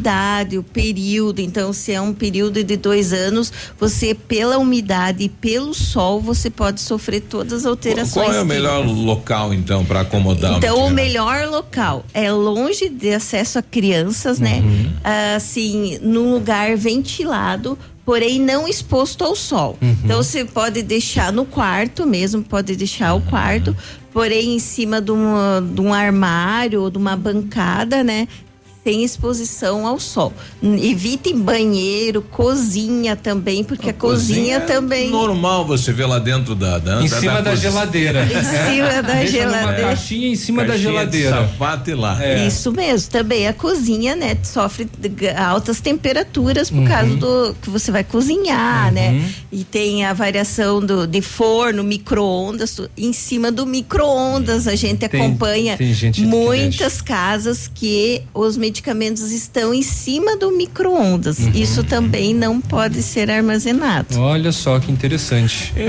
o 0.59 0.63
período. 0.63 1.41
Então, 1.41 1.73
se 1.73 1.93
é 1.93 2.01
um 2.01 2.13
período 2.13 2.63
de 2.63 2.77
dois 2.77 3.13
anos, 3.13 3.53
você, 3.79 4.15
pela 4.15 4.59
umidade 4.59 5.25
e 5.25 5.29
pelo 5.29 5.75
sol, 5.75 6.21
você 6.21 6.51
pode 6.51 6.81
sofrer 6.81 7.21
todas 7.23 7.61
as 7.61 7.67
alterações. 7.67 8.27
Qual 8.27 8.37
é 8.37 8.41
o 8.41 8.47
melhor 8.47 8.87
local, 8.87 9.53
então, 9.53 9.85
para 9.85 10.01
acomodar 10.01 10.57
Então, 10.57 10.87
o 10.87 10.91
melhor 10.91 11.49
local 11.49 12.05
é 12.13 12.31
longe 12.31 12.89
de 12.89 13.13
acesso 13.13 13.59
a 13.59 13.63
crianças, 13.63 14.39
né? 14.39 14.61
Uhum. 14.61 14.93
Assim, 15.37 15.99
num 16.03 16.33
lugar 16.33 16.77
ventilado, 16.77 17.79
porém 18.05 18.41
não 18.41 18.69
exposto 18.69 19.25
ao 19.25 19.35
sol. 19.35 19.77
Uhum. 19.83 19.97
Então, 20.05 20.23
você 20.23 20.45
pode 20.45 20.83
deixar 20.83 21.33
no 21.33 21.45
quarto 21.45 22.07
mesmo, 22.07 22.43
pode 22.43 22.77
deixar 22.77 23.15
o 23.15 23.21
quarto, 23.21 23.77
porém 24.13 24.55
em 24.55 24.59
cima 24.59 25.01
de, 25.01 25.11
uma, 25.11 25.61
de 25.61 25.81
um 25.81 25.93
armário 25.93 26.83
ou 26.83 26.91
de 26.91 26.97
uma 26.97 27.17
bancada, 27.17 28.03
né? 28.05 28.29
Sem 28.87 29.03
exposição 29.03 29.85
ao 29.85 29.99
sol. 29.99 30.33
Evitem 30.63 31.37
banheiro, 31.41 32.23
cozinha 32.23 33.17
também, 33.17 33.65
porque 33.65 33.91
a, 33.91 33.93
cozinha, 33.93 34.59
é 34.59 34.61
também. 34.61 35.11
Normal 35.11 35.67
você 35.67 35.93
ver 35.93 36.07
lá 36.07 36.21
dentro 36.21 36.55
da. 36.55 36.79
da 36.79 37.03
Em 37.03 37.09
da- 37.09 37.19
cima 37.19 37.43
da 37.43 37.51
cozinha. 37.51 37.73
geladeira. 37.73 38.23
Em 38.25 38.29
cima 38.45 39.03
da 39.03 39.13
Deixa 39.15 39.33
geladeira. 39.33 39.83
caixinha 39.89 40.29
em 40.29 40.37
cima 40.37 40.63
da 40.63 40.69
Caixinha 40.75 41.05
de 41.07 41.19
geladeira. 41.19 41.49
sapato 41.49 41.91
e 41.91 41.95
lá. 41.95 42.25
É. 42.25 42.47
Isso 42.47 42.71
mesmo. 42.71 43.11
Também 43.11 43.49
a 43.49 43.53
cozinha, 43.53 44.15
né, 44.15 44.39
sofre 44.45 44.89
altas 45.37 45.81
temperaturas 45.81 46.71
por 46.71 46.79
Uhum. 46.79 46.85
causa 46.85 47.17
do 47.17 47.57
que 47.61 47.69
você 47.69 47.91
vai 47.91 48.05
cozinhar, 48.05 48.93
né? 48.93 49.21
E 49.51 49.65
tem 49.65 50.05
a 50.05 50.13
variação 50.13 50.79
do, 50.81 51.09
de 51.09 51.21
forno, 51.23 51.83
micro-ondas. 51.83 52.81
Em 52.97 53.13
cima 53.13 53.51
do 53.51 53.67
micro-ondas, 53.67 54.69
a 54.69 54.77
gente 54.77 55.09
Tem- 55.09 55.21
acompanha 55.21 55.77
tem 55.77 55.93
gente 55.93 56.21
que 56.21 56.27
muitas 56.27 57.03
casas 57.03 57.69
que 57.75 58.23
os 58.33 58.57
medicamentos 58.57 58.76
estão 59.33 59.73
em 59.75 59.83
cima 59.83 60.37
do 60.37 60.51
micro-ondas. 60.51 61.39
Uhum. 61.39 61.53
Isso 61.55 61.83
também 61.85 62.35
não 62.35 62.61
pode 62.61 63.03
ser 63.03 63.31
armazenado. 63.31 64.19
Olha 64.21 64.53
só 64.53 64.79
que 64.81 64.91
interessante. 64.91 65.73
É, 65.77 65.89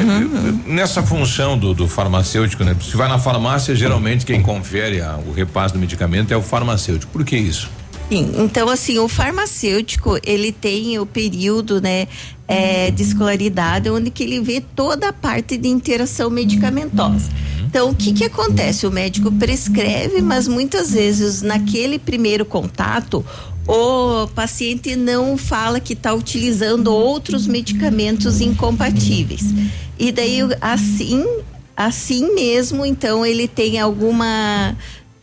Nessa 0.69 1.01
função 1.03 1.57
do, 1.57 1.73
do 1.73 1.87
farmacêutico, 1.87 2.63
né? 2.63 2.75
Se 2.81 2.95
vai 2.97 3.07
na 3.07 3.19
farmácia, 3.19 3.75
geralmente 3.75 4.25
quem 4.25 4.41
confere 4.41 5.01
a- 5.01 5.17
o 5.27 5.31
repasse 5.31 5.73
do 5.73 5.79
medicamento 5.79 6.31
é 6.31 6.37
o 6.37 6.41
farmacêutico. 6.41 7.11
Por 7.11 7.23
que 7.25 7.37
isso? 7.37 7.69
Sim, 8.09 8.31
então 8.37 8.69
assim, 8.69 8.97
o 8.99 9.07
farmacêutico, 9.09 10.17
ele 10.25 10.53
tem 10.53 10.97
o 10.97 11.05
período, 11.05 11.81
né, 11.81 12.07
é, 12.47 12.89
de 12.89 13.03
escolaridade, 13.03 13.89
onde 13.89 14.09
que 14.09 14.23
ele 14.23 14.39
vê 14.39 14.61
toda 14.61 15.09
a 15.09 15.13
parte 15.13 15.57
de 15.57 15.67
interação 15.67 16.29
medicamentosa. 16.29 17.29
Então, 17.67 17.89
o 17.89 17.95
que 17.95 18.13
que 18.13 18.23
acontece? 18.23 18.87
O 18.87 18.91
médico 18.91 19.29
prescreve, 19.29 20.21
mas 20.21 20.47
muitas 20.47 20.91
vezes, 20.91 21.41
naquele 21.41 21.99
primeiro 21.99 22.45
contato, 22.45 23.25
o 23.67 24.25
paciente 24.27 24.95
não 24.95 25.37
fala 25.37 25.77
que 25.77 25.91
está 25.91 26.13
utilizando 26.13 26.87
outros 26.87 27.45
medicamentos 27.45 28.39
incompatíveis. 28.39 29.43
E 29.99 30.13
daí, 30.13 30.39
assim, 30.61 31.25
assim 31.75 32.33
mesmo, 32.33 32.85
então, 32.85 33.25
ele 33.25 33.49
tem 33.49 33.77
alguma 33.79 34.73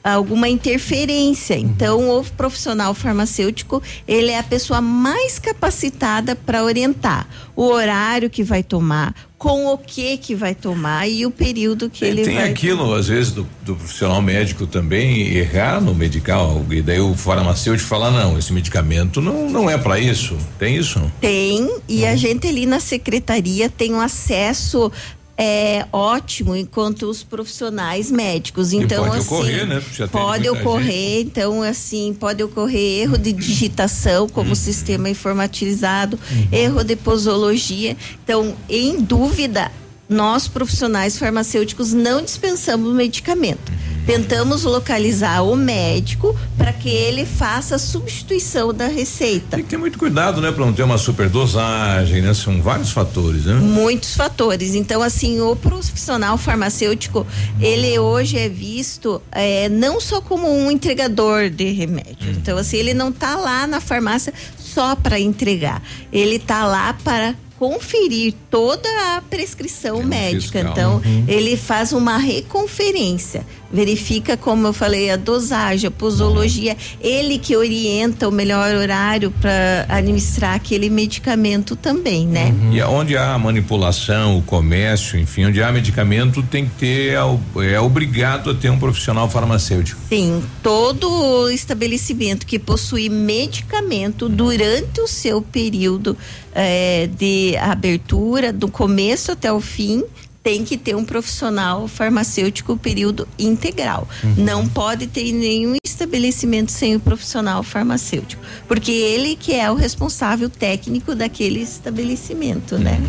alguma 0.05 0.49
interferência. 0.49 1.57
Então, 1.57 2.11
o 2.11 2.23
profissional 2.23 2.93
farmacêutico, 2.93 3.83
ele 4.07 4.31
é 4.31 4.39
a 4.39 4.43
pessoa 4.43 4.83
mais 4.83 5.39
capacitada 5.39 6.37
para 6.37 6.63
orientar 6.63 7.27
o 7.57 7.63
horário 7.63 8.29
que 8.29 8.43
vai 8.43 8.63
tomar, 8.63 9.15
com 9.39 9.67
o 9.67 9.79
que 9.79 10.17
que 10.19 10.35
vai 10.35 10.55
tomar 10.55 11.09
e 11.09 11.25
o 11.25 11.31
período 11.31 11.89
que 11.89 12.05
ele 12.05 12.25
Tem 12.25 12.35
vai 12.35 12.51
aquilo, 12.51 12.93
às 12.95 13.09
vezes, 13.09 13.33
do, 13.33 13.47
do 13.63 13.77
profissional 13.77 14.21
médico 14.21 14.67
também 14.67 15.35
errar 15.35 15.81
no 15.81 15.95
medical. 15.95 16.65
E 16.71 16.83
daí 16.83 17.01
o 17.01 17.15
farmacêutico 17.15 17.89
fala: 17.89 18.11
não, 18.11 18.39
esse 18.39 18.53
medicamento 18.53 19.21
não, 19.21 19.49
não 19.49 19.71
é 19.71 19.79
para 19.79 19.99
isso. 19.99 20.37
Tem 20.59 20.77
isso? 20.77 21.01
Tem, 21.21 21.79
e 21.89 22.05
a 22.05 22.17
gente 22.17 22.47
ali 22.47 22.67
na 22.67 22.81
secretaria 22.81 23.71
tem 23.71 23.95
um 23.95 24.01
acesso 24.01 24.91
é, 25.37 25.87
ótimo 25.93 26.55
enquanto 26.55 27.09
os 27.09 27.23
profissionais 27.23 28.11
médicos. 28.11 28.73
E 28.73 28.77
Então, 28.77 29.05
pode 29.05 29.19
assim, 29.19 29.35
ocorrer, 29.35 29.67
né? 29.67 29.83
Pode 30.11 30.49
ocorrer, 30.49 31.21
então, 31.21 31.63
assim, 31.63 32.15
pode 32.19 32.43
ocorrer 32.43 33.03
erro 33.03 33.19
de 33.19 33.33
digitação, 33.33 34.29
como 34.29 34.51
Uhum. 34.51 34.55
sistema 34.55 35.09
informatizado, 35.11 36.19
erro 36.53 36.85
de 36.85 36.97
posologia. 36.97 37.97
Então, 38.23 38.55
em 38.69 39.01
dúvida, 39.01 39.71
nós 40.09 40.49
profissionais 40.49 41.19
farmacêuticos 41.19 41.93
não 41.93 42.23
dispensamos 42.23 42.95
medicamento. 42.95 43.73
Tentamos 44.07 44.65
localizar 44.65 45.43
o 45.43 45.57
médico 45.57 46.37
para 46.59 46.75
que 46.75 46.91
ele 46.91 47.25
faça 47.25 47.77
a 47.77 47.79
substituição 47.79 48.73
da 48.73 48.87
receita. 48.87 49.57
Tem 49.57 49.65
que 49.65 49.71
ter 49.71 49.79
muito 49.79 49.99
cuidado, 49.99 50.43
né? 50.43 50.53
Pra 50.53 50.67
não 50.67 50.75
ter 50.75 50.83
uma 50.83 50.99
superdosagem, 50.99 52.21
né? 52.21 52.35
São 52.35 52.61
vários 52.61 52.91
fatores, 52.91 53.47
né? 53.47 53.55
Muitos 53.55 54.15
fatores. 54.15 54.75
Então, 54.75 55.03
assim, 55.03 55.41
o 55.41 55.57
profissional 55.57 56.37
farmacêutico, 56.37 57.27
ele 57.59 57.99
hoje 57.99 58.37
é 58.37 58.49
visto 58.49 59.23
eh, 59.33 59.71
não 59.71 59.99
só 59.99 60.21
como 60.21 60.51
um 60.51 60.71
entregador 60.71 61.49
de 61.49 61.73
remédio. 61.73 62.31
Então, 62.31 62.59
assim, 62.59 62.77
ele 62.77 62.93
não 62.93 63.09
está 63.09 63.37
lá 63.37 63.67
na 63.67 63.81
farmácia 63.81 64.35
só 64.59 64.95
para 64.95 65.19
entregar. 65.19 65.83
Ele 66.13 66.37
está 66.37 66.67
lá 66.67 66.93
para 67.05 67.35
conferir 67.59 68.35
toda 68.51 68.89
a 69.17 69.21
prescrição 69.23 70.03
médica. 70.03 70.59
fiscal. 70.61 70.73
Então, 70.73 70.97
Uhum. 71.05 71.25
ele 71.29 71.57
faz 71.57 71.93
uma 71.93 72.17
reconferência, 72.19 73.47
verifica, 73.73 74.37
como 74.37 74.67
eu 74.67 74.73
falei, 74.73 75.11
a 75.11 75.17
dosagem, 75.17 75.89
a 75.89 75.91
posologia, 75.91 76.77
ele 77.01 77.39
que 77.39 77.57
orienta 77.57 78.29
o 78.29 78.33
melhor 78.33 78.75
horário 78.75 79.31
para 79.41 79.87
administrar 79.89 80.55
aquele 80.55 80.89
medicamento 80.89 81.77
também, 81.77 82.27
né? 82.27 82.55
E 82.73 82.81
onde 82.83 83.17
há 83.17 83.37
manipulação, 83.39 84.39
o 84.39 84.43
comércio, 84.43 85.19
enfim, 85.19 85.47
onde 85.47 85.63
há 85.63 85.73
medicamento, 85.73 86.43
tem 86.43 86.67
que 86.67 86.73
ter, 86.73 87.13
é 87.13 87.75
é 87.75 87.81
obrigado 87.81 88.51
a 88.51 88.55
ter 88.55 88.71
um 88.71 88.79
profissional 88.79 89.29
farmacêutico. 89.29 90.01
Sim, 90.09 90.43
todo 90.63 91.51
estabelecimento 91.51 92.47
que 92.47 92.59
possui 92.59 93.09
medicamento 93.09 94.29
durante 94.29 95.01
o 95.01 95.09
seu 95.09 95.43
período 95.43 96.17
eh, 96.55 97.09
de 97.19 97.57
abertura, 97.57 98.53
do 98.53 98.69
começo 98.69 99.33
até 99.33 99.53
o 99.53 99.61
fim, 99.61 100.05
tem 100.45 100.63
que 100.63 100.77
ter 100.77 100.95
um 100.95 101.05
profissional 101.05 101.89
farmacêutico 101.89 102.77
período 102.77 103.27
integral. 103.39 104.07
Não 104.37 104.69
pode 104.69 105.07
ter 105.07 105.33
nenhum 105.33 105.77
estabelecimento 105.83 106.71
sem 106.71 106.95
o 106.95 107.01
profissional 107.01 107.63
farmacêutico, 107.63 108.43
porque 108.69 108.93
ele 108.93 109.37
que 109.37 109.55
é 109.55 109.71
o 109.71 109.75
responsável 109.75 110.51
técnico 110.51 111.15
daquele 111.15 111.61
estabelecimento, 111.61 112.77
né? 112.79 113.01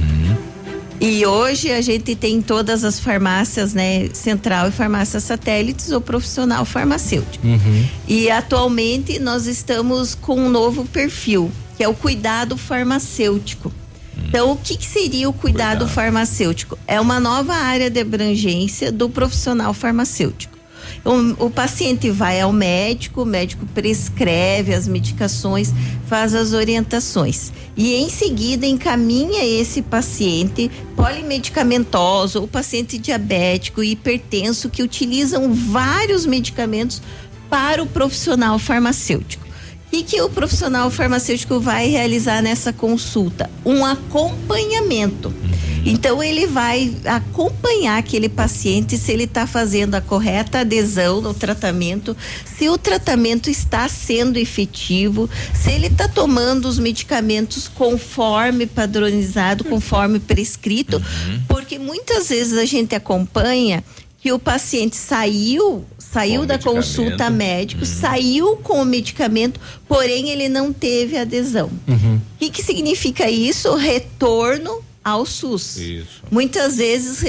E 1.01 1.25
hoje 1.25 1.73
a 1.73 1.81
gente 1.81 2.15
tem 2.15 2.35
em 2.35 2.41
todas 2.41 2.85
as 2.85 3.01
farmácias, 3.01 3.73
né, 3.73 4.07
central 4.13 4.69
e 4.69 4.71
farmácias 4.71 5.23
satélites, 5.25 5.91
o 5.91 5.99
profissional 5.99 6.63
farmacêutico. 6.63 7.45
E 8.07 8.31
atualmente 8.31 9.19
nós 9.19 9.45
estamos 9.45 10.15
com 10.15 10.39
um 10.39 10.49
novo 10.49 10.85
perfil, 10.85 11.51
que 11.75 11.83
é 11.83 11.87
o 11.89 11.93
cuidado 11.93 12.55
farmacêutico. 12.55 13.73
Então, 14.17 14.51
o 14.51 14.57
que, 14.57 14.77
que 14.77 14.85
seria 14.85 15.29
o 15.29 15.33
cuidado, 15.33 15.87
farmacêutico? 15.87 16.77
É 16.87 16.99
uma 16.99 17.19
nova 17.19 17.53
área 17.53 17.89
de 17.89 17.99
abrangência 17.99 18.91
do 18.91 19.09
profissional 19.09 19.73
farmacêutico. 19.73 20.55
O, 21.03 21.45
o 21.45 21.49
paciente 21.49 22.09
vai 22.09 22.41
ao 22.41 22.51
médico, 22.51 23.21
o 23.21 23.25
médico 23.25 23.65
prescreve 23.67 24.73
as 24.73 24.87
medicações, 24.87 25.73
faz 26.07 26.33
as 26.33 26.53
orientações 26.53 27.51
e 27.77 27.93
em 27.95 28.09
seguida 28.09 28.65
encaminha 28.65 29.43
esse 29.43 29.81
paciente 29.81 30.69
polimedicamentoso 30.95 32.41
ou 32.41 32.47
paciente 32.47 32.97
diabético 32.97 33.83
e 33.83 33.91
hipertenso 33.91 34.69
que 34.69 34.81
utilizam 34.81 35.53
vários 35.53 36.25
medicamentos 36.25 37.01
para 37.49 37.83
o 37.83 37.87
profissional 37.87 38.57
farmacêutico. 38.57 39.44
Que, 39.91 40.03
que 40.03 40.21
o 40.21 40.29
profissional 40.29 40.89
farmacêutico 40.91 41.59
vai 41.59 41.87
realizar 41.87 42.41
nessa 42.41 42.73
consulta? 42.73 43.49
Um 43.65 43.85
acompanhamento. 43.85 45.33
Então 45.85 46.23
ele 46.23 46.47
vai 46.47 46.95
acompanhar 47.05 47.99
aquele 47.99 48.27
paciente 48.27 48.97
se 48.97 49.11
ele 49.11 49.25
está 49.25 49.45
fazendo 49.45 49.93
a 49.93 50.01
correta 50.01 50.61
adesão 50.61 51.21
no 51.21 51.31
tratamento, 51.31 52.17
se 52.43 52.67
o 52.69 52.77
tratamento 52.77 53.51
está 53.51 53.87
sendo 53.87 54.37
efetivo, 54.37 55.29
se 55.53 55.69
ele 55.69 55.85
está 55.85 56.07
tomando 56.07 56.67
os 56.67 56.79
medicamentos 56.79 57.67
conforme 57.67 58.65
padronizado, 58.65 59.63
conforme 59.63 60.19
prescrito, 60.19 60.99
porque 61.47 61.77
muitas 61.77 62.29
vezes 62.29 62.57
a 62.57 62.65
gente 62.65 62.95
acompanha 62.95 63.83
que 64.25 64.31
o 64.31 64.39
paciente 64.39 64.95
saiu 64.95 65.85
saiu 65.99 66.47
da 66.47 66.57
consulta 66.57 67.29
médico, 67.29 67.85
saiu 67.85 68.57
com 68.57 68.81
o 68.81 68.85
medicamento, 68.85 69.59
porém 69.87 70.31
ele 70.31 70.49
não 70.49 70.73
teve 70.73 71.15
adesão. 71.15 71.69
O 71.87 72.39
que, 72.39 72.49
que 72.49 72.63
significa 72.63 73.29
isso? 73.29 73.75
Retorno 73.75 74.83
ao 75.03 75.27
SUS. 75.27 75.77
Isso. 75.77 76.23
Muitas 76.31 76.77
vezes 76.77 77.21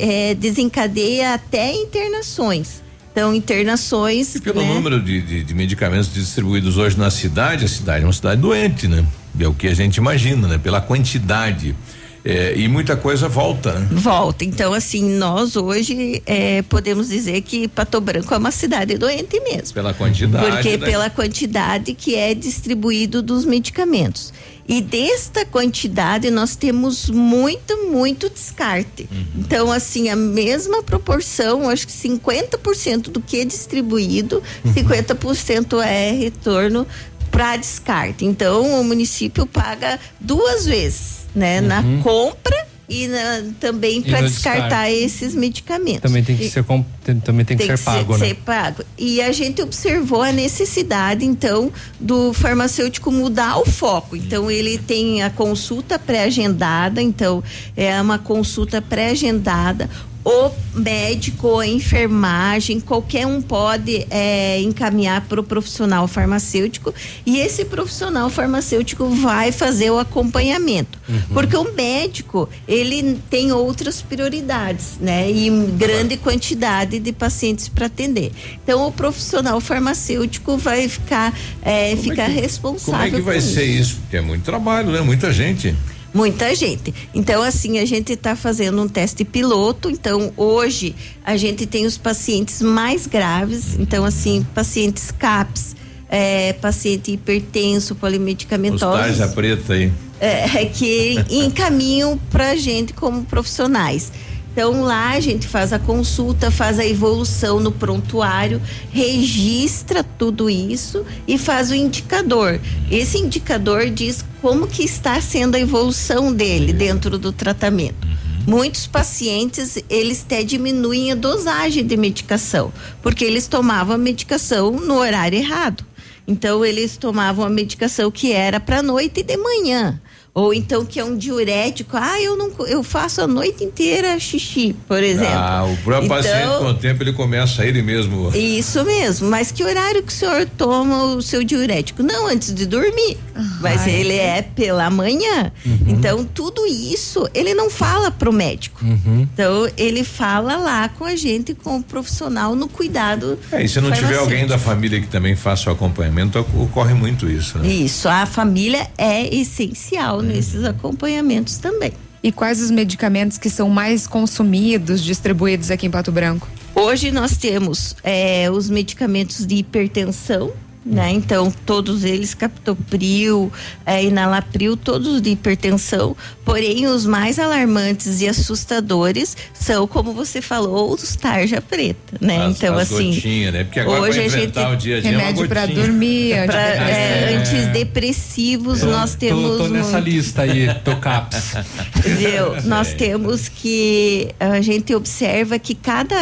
é, 0.00 0.34
desencadeia 0.34 1.34
até 1.34 1.72
internações. 1.72 2.82
Então, 3.12 3.32
internações. 3.32 4.34
E 4.34 4.40
pelo 4.40 4.60
né? 4.60 4.74
número 4.74 5.00
de, 5.00 5.22
de, 5.22 5.44
de 5.44 5.54
medicamentos 5.54 6.12
distribuídos 6.12 6.76
hoje 6.78 6.98
na 6.98 7.12
cidade, 7.12 7.64
a 7.64 7.68
cidade 7.68 8.02
é 8.02 8.06
uma 8.08 8.12
cidade 8.12 8.40
doente, 8.40 8.88
né? 8.88 9.06
É 9.38 9.46
o 9.46 9.54
que 9.54 9.68
a 9.68 9.74
gente 9.74 9.98
imagina, 9.98 10.48
né? 10.48 10.58
Pela 10.58 10.80
quantidade. 10.80 11.76
É, 12.24 12.54
e 12.56 12.68
muita 12.68 12.96
coisa 12.96 13.28
volta, 13.28 13.72
né? 13.72 13.88
Volta. 13.92 14.44
Então, 14.44 14.74
assim, 14.74 15.16
nós 15.16 15.56
hoje 15.56 16.22
é, 16.26 16.62
podemos 16.62 17.08
dizer 17.08 17.40
que 17.42 17.66
Pato 17.68 18.00
Branco 18.00 18.32
é 18.34 18.36
uma 18.36 18.50
cidade 18.50 18.98
doente 18.98 19.40
mesmo. 19.40 19.72
Pela 19.72 19.94
quantidade. 19.94 20.46
Porque 20.46 20.76
né? 20.76 20.86
pela 20.86 21.08
quantidade 21.08 21.94
que 21.94 22.14
é 22.14 22.34
distribuído 22.34 23.22
dos 23.22 23.44
medicamentos. 23.44 24.32
E 24.68 24.80
desta 24.80 25.44
quantidade 25.44 26.30
nós 26.30 26.54
temos 26.54 27.10
muito, 27.10 27.88
muito 27.90 28.30
descarte. 28.30 29.08
Então, 29.36 29.72
assim, 29.72 30.08
a 30.08 30.14
mesma 30.14 30.80
proporção, 30.80 31.68
acho 31.68 31.88
que 31.88 31.92
50% 31.92 33.10
do 33.10 33.20
que 33.20 33.40
é 33.40 33.44
distribuído, 33.44 34.40
50% 34.64 35.82
é 35.82 36.12
retorno 36.12 36.86
para 37.30 37.56
descarte. 37.56 38.24
Então, 38.24 38.80
o 38.80 38.84
município 38.84 39.46
paga 39.46 39.98
duas 40.20 40.66
vezes, 40.66 41.26
né? 41.34 41.60
Na 41.60 41.82
compra 42.02 42.66
e 42.88 43.06
na- 43.06 43.44
também 43.60 44.02
para 44.02 44.20
descartar 44.22 44.86
descarte. 44.88 44.94
esses 45.04 45.32
medicamentos. 45.34 46.00
Também 46.02 46.24
tem 46.24 46.36
que 46.36 46.44
E- 46.46 46.50
ser 46.50 46.64
com- 46.64 46.84
tem- 47.04 47.20
também 47.20 47.44
tem 47.44 47.56
que 47.56 47.64
ser 47.64 47.78
pago, 47.78 48.16
né? 48.18 48.26
ser 48.26 48.34
pago. 48.34 48.82
E 48.98 49.22
a 49.22 49.30
gente 49.30 49.62
observou 49.62 50.22
a 50.22 50.32
necessidade, 50.32 51.24
então, 51.24 51.72
do 52.00 52.32
farmacêutico 52.32 53.12
mudar 53.12 53.58
o 53.58 53.64
foco. 53.64 54.16
Então, 54.16 54.50
ele 54.50 54.76
tem 54.76 55.22
a 55.22 55.30
consulta 55.30 56.00
pré-agendada, 56.00 57.00
então, 57.00 57.44
é 57.76 58.00
uma 58.02 58.18
consulta 58.18 58.82
pré-agendada. 58.82 59.88
O 60.24 60.50
médico, 60.74 61.48
ou 61.48 61.60
a 61.60 61.66
enfermagem, 61.66 62.78
qualquer 62.78 63.26
um 63.26 63.40
pode 63.40 64.06
é, 64.10 64.60
encaminhar 64.60 65.22
para 65.22 65.40
o 65.40 65.42
profissional 65.42 66.06
farmacêutico 66.06 66.94
e 67.24 67.38
esse 67.38 67.64
profissional 67.64 68.28
farmacêutico 68.28 69.08
vai 69.08 69.50
fazer 69.50 69.90
o 69.90 69.98
acompanhamento. 69.98 70.98
Porque 71.32 71.56
o 71.56 71.72
médico, 71.74 72.48
ele 72.68 73.18
tem 73.30 73.50
outras 73.52 74.02
prioridades, 74.02 74.98
né? 75.00 75.30
E 75.30 75.50
grande 75.76 76.16
quantidade 76.16 76.98
de 76.98 77.12
pacientes 77.12 77.68
para 77.68 77.86
atender. 77.86 78.30
Então, 78.62 78.86
o 78.86 78.92
profissional 78.92 79.60
farmacêutico 79.60 80.56
vai 80.56 80.88
ficar, 80.88 81.34
é, 81.62 81.96
ficar 81.96 82.26
responsável 82.26 83.10
Como 83.10 83.16
é 83.16 83.18
que 83.18 83.20
vai 83.20 83.40
ser 83.40 83.64
isso? 83.64 83.96
Porque 84.02 84.18
é 84.18 84.20
muito 84.20 84.44
trabalho, 84.44 84.90
né? 84.90 85.00
Muita 85.00 85.32
gente. 85.32 85.74
Muita 86.12 86.54
gente. 86.54 86.92
Então, 87.14 87.42
assim, 87.42 87.78
a 87.78 87.84
gente 87.84 88.12
está 88.12 88.34
fazendo 88.34 88.82
um 88.82 88.88
teste 88.88 89.24
piloto. 89.24 89.88
Então, 89.90 90.32
hoje, 90.36 90.94
a 91.24 91.36
gente 91.36 91.66
tem 91.66 91.86
os 91.86 91.96
pacientes 91.96 92.60
mais 92.60 93.06
graves. 93.06 93.78
Então, 93.78 94.04
assim, 94.04 94.44
pacientes 94.54 95.10
CAPS, 95.12 95.76
é, 96.08 96.52
paciente 96.54 97.12
hipertenso, 97.12 97.94
Os 97.94 98.00
polimedicamentosos 98.00 99.18
tarja 99.18 99.28
preta 99.28 99.74
aí. 99.74 99.92
é, 100.20 100.64
que 100.66 101.16
encaminham 101.30 102.18
para 102.30 102.50
a 102.50 102.56
gente 102.56 102.92
como 102.92 103.24
profissionais. 103.24 104.10
Então 104.52 104.82
lá 104.82 105.10
a 105.10 105.20
gente 105.20 105.46
faz 105.46 105.72
a 105.72 105.78
consulta, 105.78 106.50
faz 106.50 106.78
a 106.78 106.86
evolução 106.86 107.60
no 107.60 107.70
prontuário, 107.70 108.60
registra 108.90 110.02
tudo 110.02 110.50
isso 110.50 111.04
e 111.26 111.38
faz 111.38 111.70
o 111.70 111.74
indicador. 111.74 112.60
Esse 112.90 113.18
indicador 113.18 113.88
diz 113.90 114.24
como 114.42 114.66
que 114.66 114.82
está 114.82 115.20
sendo 115.20 115.54
a 115.54 115.60
evolução 115.60 116.32
dele 116.32 116.72
dentro 116.72 117.16
do 117.18 117.32
tratamento. 117.32 118.08
Muitos 118.46 118.86
pacientes, 118.86 119.78
eles 119.88 120.24
até 120.26 120.42
diminuem 120.42 121.12
a 121.12 121.14
dosagem 121.14 121.86
de 121.86 121.96
medicação, 121.96 122.72
porque 123.02 123.24
eles 123.24 123.46
tomavam 123.46 123.94
a 123.94 123.98
medicação 123.98 124.72
no 124.72 124.94
horário 124.94 125.38
errado. 125.38 125.84
Então 126.26 126.64
eles 126.64 126.96
tomavam 126.96 127.44
a 127.44 127.50
medicação 127.50 128.10
que 128.10 128.32
era 128.32 128.58
para 128.58 128.82
noite 128.82 129.20
e 129.20 129.22
de 129.22 129.36
manhã. 129.36 130.00
Ou 130.32 130.54
então 130.54 130.84
que 130.84 131.00
é 131.00 131.04
um 131.04 131.16
diurético, 131.16 131.96
ah, 131.96 132.20
eu 132.22 132.36
não 132.36 132.50
eu 132.68 132.84
faço 132.84 133.20
a 133.20 133.26
noite 133.26 133.64
inteira 133.64 134.18
xixi, 134.20 134.76
por 134.86 135.02
exemplo. 135.02 135.34
Ah, 135.34 135.64
o 135.64 135.76
próprio 135.78 136.06
Então, 136.06 136.16
paciente, 136.16 136.58
com 136.58 136.66
o 136.66 136.74
tempo, 136.74 137.02
ele 137.02 137.12
começa 137.12 137.66
ele 137.66 137.82
mesmo. 137.82 138.30
Isso 138.34 138.84
mesmo, 138.84 139.28
mas 139.28 139.50
que 139.50 139.64
horário 139.64 140.02
que 140.04 140.12
o 140.12 140.14
senhor 140.14 140.46
toma 140.56 141.02
o 141.16 141.20
seu 141.22 141.42
diurético? 141.42 142.02
Não, 142.04 142.28
antes 142.28 142.54
de 142.54 142.64
dormir. 142.64 143.18
mas 143.60 143.82
Ai. 143.82 143.90
ele 143.90 144.14
é 144.14 144.40
pela 144.42 144.88
manhã. 144.88 145.50
Então, 145.86 146.24
tudo 146.24 146.64
isso 146.64 147.28
ele 147.34 147.52
não 147.52 147.68
fala 147.68 148.10
pro 148.12 148.32
médico. 148.32 148.84
Uhum. 148.84 149.26
Então, 149.34 149.68
ele 149.76 150.04
fala 150.04 150.56
lá 150.56 150.88
com 150.90 151.04
a 151.04 151.16
gente, 151.16 151.54
com 151.54 151.78
o 151.78 151.82
profissional 151.82 152.54
no 152.54 152.68
cuidado. 152.68 153.36
É, 153.50 153.64
e 153.64 153.68
se 153.68 153.80
não 153.80 153.90
tiver 153.90 154.16
alguém 154.16 154.46
da 154.46 154.58
família 154.58 155.00
que 155.00 155.08
também 155.08 155.34
faça 155.34 155.70
o 155.70 155.72
acompanhamento, 155.72 156.38
ocorre 156.38 156.94
muito 156.94 157.28
isso, 157.28 157.58
né? 157.58 157.68
Isso, 157.68 158.08
a 158.08 158.26
família 158.26 158.88
é 158.96 159.34
essencial 159.34 159.99
Uhum. 160.08 160.22
nesses 160.22 160.64
acompanhamentos 160.64 161.58
também. 161.58 161.92
E 162.22 162.30
quais 162.30 162.60
os 162.60 162.70
medicamentos 162.70 163.38
que 163.38 163.48
são 163.48 163.68
mais 163.68 164.06
consumidos, 164.06 165.02
distribuídos 165.02 165.70
aqui 165.70 165.86
em 165.86 165.90
Pato 165.90 166.12
Branco? 166.12 166.46
Hoje 166.74 167.10
nós 167.10 167.36
temos 167.36 167.96
eh, 168.04 168.50
os 168.50 168.68
medicamentos 168.70 169.46
de 169.46 169.56
hipertensão, 169.56 170.52
né? 170.84 171.10
Então, 171.12 171.52
todos 171.66 172.04
eles, 172.04 172.32
captopril, 172.32 173.52
eh, 173.84 174.04
inalapril, 174.04 174.76
todos 174.76 175.20
de 175.20 175.30
hipertensão. 175.30 176.16
Porém, 176.44 176.86
os 176.86 177.04
mais 177.06 177.38
alarmantes 177.38 178.20
e 178.22 178.28
assustadores 178.28 179.36
são, 179.52 179.86
como 179.86 180.12
você 180.12 180.40
falou, 180.40 180.92
os 180.94 181.14
tarja 181.16 181.60
preta, 181.60 182.16
né? 182.20 182.46
As- 182.46 182.56
então, 182.56 182.74
as 182.76 182.92
assim. 182.92 183.14
gotinhas, 183.14 183.52
né? 183.52 183.64
Porque 183.64 183.80
agora 183.80 184.00
hoje 184.02 184.20
a 184.20 184.28
gente 184.28 184.48
o 184.48 184.52
dia 184.52 184.66
a 184.72 184.74
dia 184.76 184.96
é 184.96 185.00
Remédio 185.00 185.48
pra 185.48 185.66
gotinha. 185.66 185.86
dormir, 185.86 186.34
Pra, 186.46 186.66
antidepressivo. 186.66 186.90
é, 186.90 187.36
antidepressivos, 187.36 188.82
nós 188.82 189.14
temos. 189.14 189.58
Tô, 189.58 189.64
tô 189.64 189.68
nessa 189.68 189.92
muito- 190.00 190.04
lista 190.10 190.42
aí, 190.42 190.72
Tocaps. 190.84 191.54
Entendeu? 191.96 192.56
Nós 192.64 192.94
temos 192.94 193.48
que 193.48 194.28
a 194.40 194.60
gente 194.60 194.94
observa 194.94 195.58
que 195.58 195.74
cada 195.74 196.16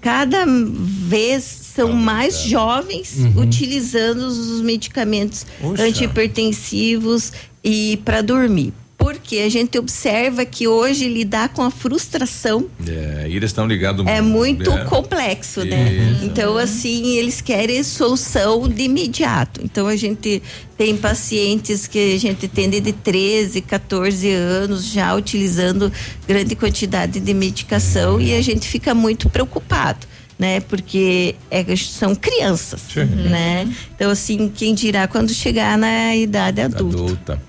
cada 0.00 0.44
vez 0.46 1.65
são 1.76 1.92
mais 1.92 2.40
jovens 2.40 3.14
Uhum. 3.18 3.42
utilizando 3.42 4.22
os 4.26 4.60
medicamentos 4.62 5.46
Puxa. 5.60 5.82
antihipertensivos 5.84 7.32
e 7.62 7.98
para 8.04 8.22
dormir. 8.22 8.72
Porque 8.98 9.36
a 9.40 9.48
gente 9.48 9.78
observa 9.78 10.44
que 10.46 10.66
hoje 10.66 11.06
lidar 11.06 11.50
com 11.50 11.62
a 11.62 11.70
frustração 11.70 12.64
É, 12.88 13.26
eles 13.28 13.50
estão 13.50 13.66
ligados. 13.66 14.04
é 14.06 14.20
muito 14.22 14.70
é. 14.72 14.84
complexo, 14.86 15.62
né? 15.64 15.92
Isso. 16.14 16.24
Então, 16.24 16.56
assim, 16.56 17.16
eles 17.18 17.40
querem 17.42 17.82
solução 17.84 18.66
de 18.68 18.84
imediato. 18.84 19.60
Então, 19.62 19.86
a 19.86 19.94
gente 19.96 20.42
tem 20.78 20.96
pacientes 20.96 21.86
que 21.86 22.14
a 22.14 22.18
gente 22.18 22.46
atende 22.46 22.80
de 22.80 22.92
13, 22.92 23.60
14 23.60 24.30
anos 24.32 24.86
já 24.86 25.14
utilizando 25.14 25.92
grande 26.26 26.56
quantidade 26.56 27.20
de 27.20 27.34
medicação 27.34 28.18
e 28.20 28.34
a 28.34 28.40
gente 28.42 28.66
fica 28.66 28.94
muito 28.94 29.28
preocupado. 29.28 30.06
Né, 30.38 30.60
porque 30.60 31.34
é- 31.50 31.64
são 31.76 32.14
crianças, 32.14 32.82
né? 32.94 33.66
Então 33.94 34.10
assim, 34.10 34.52
quem 34.54 34.74
dirá 34.74 35.08
quando 35.08 35.32
chegar 35.32 35.78
na 35.78 36.14
idade 36.14 36.60
adulta. 36.60 36.96
adulta. 37.02 37.42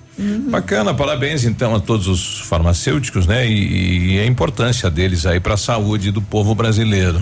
Bacana, 0.50 0.94
parabéns 0.94 1.44
então 1.44 1.76
a 1.76 1.80
todos 1.80 2.08
os 2.08 2.40
farmacêuticos, 2.40 3.28
né? 3.28 3.48
E, 3.48 4.16
e 4.16 4.20
a 4.20 4.26
importância 4.26 4.90
deles 4.90 5.26
aí 5.26 5.40
para 5.40 5.54
a 5.54 5.58
saúde 5.58 6.12
do 6.12 6.22
povo 6.22 6.56
brasileiro. 6.56 7.22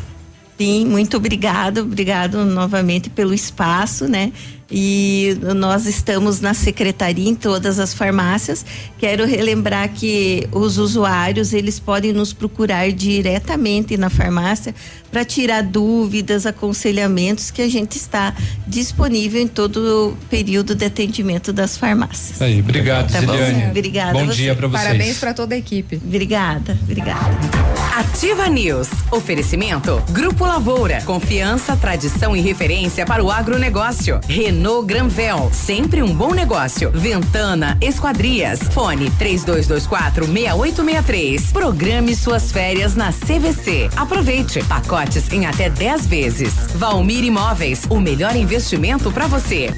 Sim, 0.58 0.86
muito 0.86 1.18
obrigado, 1.18 1.80
obrigado 1.80 2.46
novamente 2.46 3.10
pelo 3.10 3.34
espaço, 3.34 4.08
né? 4.08 4.32
E 4.70 5.38
nós 5.56 5.86
estamos 5.86 6.42
na 6.42 6.54
secretaria 6.54 7.30
em 7.30 7.36
todas 7.36 7.80
as 7.80 7.94
farmácias. 7.94 8.66
Quero 8.98 9.26
relembrar 9.26 9.90
que 9.90 10.48
os 10.52 10.78
usuários 10.78 11.54
eles 11.54 11.80
podem 11.80 12.12
nos 12.12 12.34
procurar 12.34 12.92
diretamente 12.92 13.96
na 13.96 14.10
farmácia 14.10 14.74
para 15.12 15.24
tirar 15.24 15.62
dúvidas, 15.62 16.46
aconselhamentos 16.46 17.52
que 17.52 17.62
a 17.62 17.70
gente 17.70 17.96
está 17.96 18.34
disponível 18.68 19.42
em 19.42 19.48
todo 19.48 20.10
o 20.10 20.18
período 20.30 20.74
de 20.74 20.86
atendimento 20.86 21.54
das 21.54 21.78
farmácias. 21.78 22.42
Aí, 22.42 22.60
obrigado, 22.60 23.12
Tá 23.12 23.22
bom? 23.22 23.34
Ziliane. 23.34 23.70
Obrigada. 23.70 24.14
Bom 24.14 24.26
você. 24.26 24.36
dia 24.36 24.56
pra 24.56 24.68
vocês. 24.68 24.84
Parabéns 24.84 25.18
para 25.20 25.34
toda 25.34 25.56
a 25.56 25.58
equipe. 25.58 26.02
Obrigada, 26.04 26.78
obrigada. 26.82 27.76
Ativa 27.96 28.50
News. 28.50 28.90
Oferecimento. 29.10 30.04
Grupo 30.10 30.46
Lavoura. 30.46 31.02
Confiança, 31.04 31.78
tradição 31.78 32.36
e 32.36 32.42
referência 32.42 33.06
para 33.06 33.24
o 33.24 33.32
agronegócio. 33.32 34.20
Renault 34.56 34.88
Granvel. 34.88 35.52
Sempre 35.52 36.02
um 36.02 36.16
bom 36.16 36.34
negócio. 36.34 36.90
Ventana 36.92 37.78
Esquadrias. 37.82 38.62
Fone 38.72 39.12
3224 39.12 40.26
6863. 40.26 41.52
Programe 41.52 42.16
suas 42.16 42.54
férias 42.54 42.96
na 42.96 43.12
CVC. 43.12 43.90
Aproveite. 43.98 44.64
Pacotes 44.64 45.30
em 45.34 45.46
até 45.46 45.70
10 45.70 46.08
vezes. 46.08 46.54
Valmir 46.74 47.26
Imóveis. 47.26 47.86
O 47.90 48.00
melhor 48.00 48.34
investimento 48.34 49.12
para 49.12 49.28
você. 49.28 49.76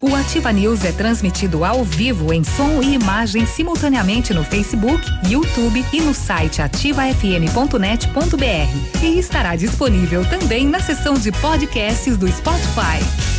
O 0.00 0.14
Ativa 0.14 0.52
News 0.52 0.84
é 0.84 0.92
transmitido 0.92 1.64
ao 1.64 1.82
vivo 1.82 2.32
em 2.32 2.44
som 2.44 2.80
e 2.80 2.94
imagem 2.94 3.44
simultaneamente 3.44 4.32
no 4.32 4.44
Facebook, 4.44 5.02
YouTube 5.28 5.84
e 5.92 6.00
no 6.00 6.14
site 6.14 6.62
ativafm.net.br. 6.62 9.02
E 9.02 9.18
estará 9.18 9.56
disponível 9.56 10.24
também 10.26 10.64
na 10.66 10.78
seção 10.78 11.14
de 11.14 11.32
podcasts 11.32 12.16
do 12.16 12.28
Spotify. 12.28 13.35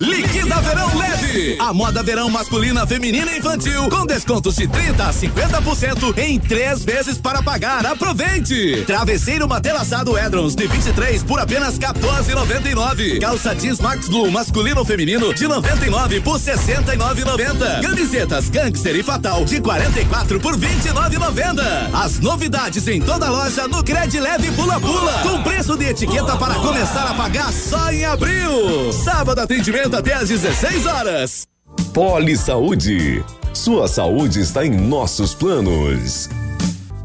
Liquida 0.00 0.58
Verão 0.62 0.96
Leve. 0.96 1.58
A 1.60 1.74
moda 1.74 2.02
verão 2.02 2.30
masculina, 2.30 2.86
feminina 2.86 3.32
e 3.32 3.38
infantil 3.38 3.86
com 3.90 4.06
descontos 4.06 4.56
de 4.56 4.66
30 4.66 5.04
a 5.04 5.12
50% 5.12 6.16
em 6.16 6.40
três 6.40 6.82
vezes 6.82 7.18
para 7.18 7.42
pagar. 7.42 7.84
Aproveite! 7.84 8.82
Travesseiro 8.86 9.46
matelaçado 9.46 10.16
Edrons 10.16 10.54
de 10.54 10.66
23 10.66 11.22
por 11.22 11.38
apenas 11.38 11.78
14,99. 11.78 13.20
Calça 13.20 13.54
jeans 13.54 13.78
Max 13.78 14.08
Blue 14.08 14.30
masculino 14.30 14.78
ou 14.78 14.86
feminino 14.86 15.34
de 15.34 15.46
99 15.46 16.22
por 16.22 16.38
69,90. 16.38 17.82
Camisetas 17.82 18.48
Gangster 18.48 18.96
e 18.96 19.02
Fatal 19.02 19.44
de 19.44 19.60
44 19.60 20.40
por 20.40 20.56
29,90. 20.56 21.62
As 21.92 22.18
novidades 22.20 22.88
em 22.88 23.02
toda 23.02 23.28
loja 23.28 23.68
no 23.68 23.84
Cred 23.84 24.18
Leve 24.18 24.50
Pula 24.52 24.80
Pula 24.80 25.12
com 25.24 25.42
preço 25.42 25.76
de 25.76 25.84
etiqueta 25.84 26.38
para 26.38 26.54
começar 26.54 27.06
a 27.06 27.12
pagar 27.12 27.52
só 27.52 27.92
em 27.92 28.06
abril. 28.06 28.90
Sábado 28.94 29.42
atendimento 29.42 29.89
até 29.98 30.14
às 30.14 30.28
16 30.28 30.86
horas. 30.86 31.46
Poli 31.92 32.36
Saúde. 32.36 33.24
Sua 33.52 33.88
saúde 33.88 34.40
está 34.40 34.64
em 34.64 34.70
nossos 34.70 35.34
planos. 35.34 36.28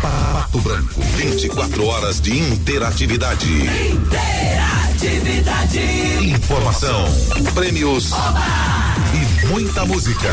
Pato 0.00 0.58
Branco, 0.60 1.00
24 1.16 1.86
horas 1.86 2.18
de 2.18 2.38
interatividade. 2.38 3.46
Interatividade. 3.90 5.80
Informação, 6.30 7.04
prêmios 7.54 8.12
e 9.12 9.46
muita 9.48 9.84
música. 9.84 10.32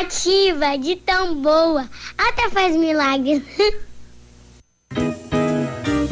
Ativa 0.00 0.76
de 0.78 0.96
tão 0.96 1.34
boa, 1.34 1.88
até 2.16 2.48
faz 2.48 2.74
milagres. 2.74 3.42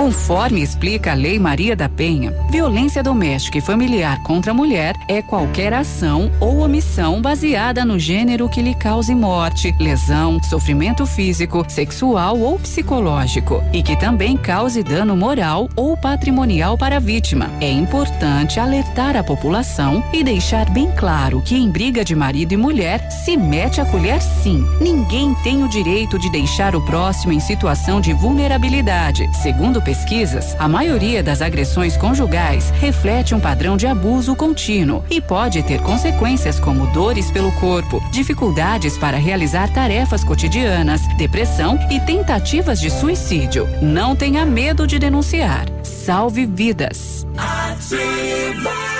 Conforme 0.00 0.62
explica 0.62 1.12
a 1.12 1.14
Lei 1.14 1.38
Maria 1.38 1.76
da 1.76 1.86
Penha, 1.86 2.34
violência 2.48 3.02
doméstica 3.02 3.58
e 3.58 3.60
familiar 3.60 4.22
contra 4.22 4.50
a 4.50 4.54
mulher 4.54 4.96
é 5.06 5.20
qualquer 5.20 5.74
ação 5.74 6.32
ou 6.40 6.60
omissão 6.60 7.20
baseada 7.20 7.84
no 7.84 7.98
gênero 7.98 8.48
que 8.48 8.62
lhe 8.62 8.74
cause 8.74 9.14
morte, 9.14 9.74
lesão, 9.78 10.42
sofrimento 10.42 11.04
físico, 11.04 11.66
sexual 11.68 12.38
ou 12.38 12.58
psicológico 12.58 13.62
e 13.74 13.82
que 13.82 13.94
também 13.94 14.38
cause 14.38 14.82
dano 14.82 15.14
moral 15.14 15.68
ou 15.76 15.94
patrimonial 15.98 16.78
para 16.78 16.96
a 16.96 17.00
vítima. 17.00 17.50
É 17.60 17.70
importante 17.70 18.58
alertar 18.58 19.18
a 19.18 19.22
população 19.22 20.02
e 20.14 20.24
deixar 20.24 20.70
bem 20.70 20.90
claro 20.96 21.42
que 21.42 21.54
em 21.54 21.70
briga 21.70 22.02
de 22.02 22.16
marido 22.16 22.52
e 22.52 22.56
mulher 22.56 23.06
se 23.10 23.36
mete 23.36 23.82
a 23.82 23.84
colher 23.84 24.22
sim. 24.22 24.64
Ninguém 24.80 25.34
tem 25.44 25.62
o 25.62 25.68
direito 25.68 26.18
de 26.18 26.30
deixar 26.30 26.74
o 26.74 26.80
próximo 26.80 27.34
em 27.34 27.40
situação 27.40 28.00
de 28.00 28.14
vulnerabilidade. 28.14 29.28
Segundo 29.42 29.89
pesquisas, 29.90 30.54
a 30.56 30.68
maioria 30.68 31.20
das 31.20 31.42
agressões 31.42 31.96
conjugais 31.96 32.70
reflete 32.70 33.34
um 33.34 33.40
padrão 33.40 33.76
de 33.76 33.88
abuso 33.88 34.36
contínuo 34.36 35.04
e 35.10 35.20
pode 35.20 35.64
ter 35.64 35.82
consequências 35.82 36.60
como 36.60 36.86
dores 36.92 37.28
pelo 37.32 37.50
corpo, 37.58 38.00
dificuldades 38.12 38.96
para 38.96 39.16
realizar 39.16 39.68
tarefas 39.72 40.22
cotidianas, 40.22 41.00
depressão 41.18 41.76
e 41.90 41.98
tentativas 41.98 42.80
de 42.80 42.88
suicídio. 42.88 43.66
Não 43.82 44.14
tenha 44.14 44.46
medo 44.46 44.86
de 44.86 44.96
denunciar. 44.96 45.66
Salve 45.82 46.46
vidas. 46.46 47.26
Ativa 47.36 48.99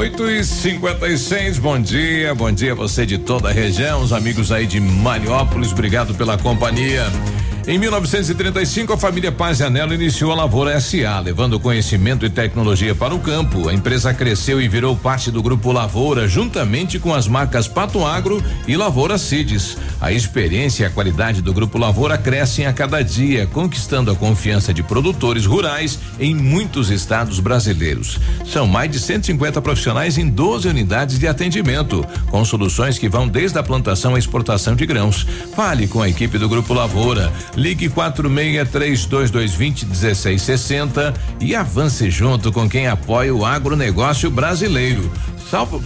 8 0.00 0.30
e 0.30 0.42
56 0.42 1.58
bom 1.58 1.78
dia, 1.78 2.34
bom 2.34 2.50
dia 2.50 2.74
você 2.74 3.04
de 3.04 3.18
toda 3.18 3.50
a 3.50 3.52
região, 3.52 4.00
os 4.02 4.14
amigos 4.14 4.50
aí 4.50 4.66
de 4.66 4.80
Mariópolis, 4.80 5.72
obrigado 5.72 6.14
pela 6.14 6.38
companhia. 6.38 7.04
Em 7.70 7.78
1935, 7.78 8.92
a 8.92 8.98
família 8.98 9.30
Paz 9.30 9.62
Anelo 9.62 9.94
iniciou 9.94 10.32
a 10.32 10.34
Lavoura 10.34 10.80
SA, 10.80 11.20
levando 11.20 11.60
conhecimento 11.60 12.26
e 12.26 12.28
tecnologia 12.28 12.96
para 12.96 13.14
o 13.14 13.20
campo. 13.20 13.68
A 13.68 13.72
empresa 13.72 14.12
cresceu 14.12 14.60
e 14.60 14.66
virou 14.66 14.96
parte 14.96 15.30
do 15.30 15.40
grupo 15.40 15.70
Lavoura, 15.70 16.26
juntamente 16.26 16.98
com 16.98 17.14
as 17.14 17.28
marcas 17.28 17.68
Pato 17.68 18.04
Agro 18.04 18.42
e 18.66 18.76
Lavoura 18.76 19.16
Cides. 19.16 19.78
A 20.00 20.10
experiência 20.10 20.82
e 20.82 20.86
a 20.86 20.90
qualidade 20.90 21.40
do 21.40 21.54
grupo 21.54 21.78
Lavoura 21.78 22.18
crescem 22.18 22.66
a 22.66 22.72
cada 22.72 23.02
dia, 23.02 23.46
conquistando 23.46 24.10
a 24.10 24.16
confiança 24.16 24.74
de 24.74 24.82
produtores 24.82 25.46
rurais 25.46 25.96
em 26.18 26.34
muitos 26.34 26.90
estados 26.90 27.38
brasileiros. 27.38 28.18
São 28.46 28.66
mais 28.66 28.90
de 28.90 28.98
150 28.98 29.62
profissionais 29.62 30.18
em 30.18 30.28
12 30.28 30.66
unidades 30.66 31.20
de 31.20 31.28
atendimento, 31.28 32.04
com 32.32 32.44
soluções 32.44 32.98
que 32.98 33.08
vão 33.08 33.28
desde 33.28 33.60
a 33.60 33.62
plantação 33.62 34.16
à 34.16 34.18
exportação 34.18 34.74
de 34.74 34.84
grãos. 34.84 35.24
Fale 35.54 35.86
com 35.86 36.02
a 36.02 36.08
equipe 36.08 36.36
do 36.36 36.48
Grupo 36.48 36.74
Lavoura. 36.74 37.32
Ligue 37.60 37.90
463220 37.90 39.84
1660 39.84 41.12
e 41.38 41.54
avance 41.54 42.10
junto 42.10 42.50
com 42.50 42.66
quem 42.66 42.86
apoia 42.86 43.34
o 43.34 43.44
agronegócio 43.44 44.30
brasileiro. 44.30 45.12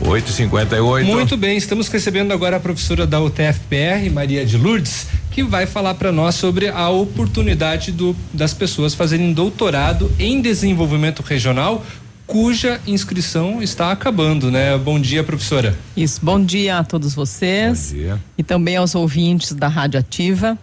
8 0.00 0.28
e 0.28 0.32
58 0.32 1.06
Muito 1.06 1.36
bem, 1.36 1.58
estamos 1.58 1.88
recebendo 1.88 2.32
agora 2.32 2.56
a 2.56 2.60
professora 2.60 3.06
da 3.06 3.20
UTFPR, 3.20 4.08
Maria 4.12 4.46
de 4.46 4.56
Lourdes, 4.56 5.08
que 5.38 5.42
vai 5.44 5.66
falar 5.66 5.94
para 5.94 6.10
nós 6.10 6.34
sobre 6.34 6.66
a 6.66 6.88
oportunidade 6.88 7.92
do, 7.92 8.16
das 8.34 8.52
pessoas 8.52 8.92
fazerem 8.92 9.32
doutorado 9.32 10.10
em 10.18 10.40
desenvolvimento 10.40 11.22
regional, 11.22 11.86
cuja 12.26 12.80
inscrição 12.88 13.62
está 13.62 13.92
acabando, 13.92 14.50
né? 14.50 14.76
Bom 14.76 14.98
dia, 14.98 15.22
professora. 15.22 15.78
Isso, 15.96 16.18
bom 16.24 16.44
dia 16.44 16.78
a 16.78 16.82
todos 16.82 17.14
vocês 17.14 17.90
dia. 17.90 18.20
e 18.36 18.42
também 18.42 18.76
aos 18.78 18.96
ouvintes 18.96 19.52
da 19.52 19.68
Rádio 19.68 20.00
Ativa. 20.00 20.58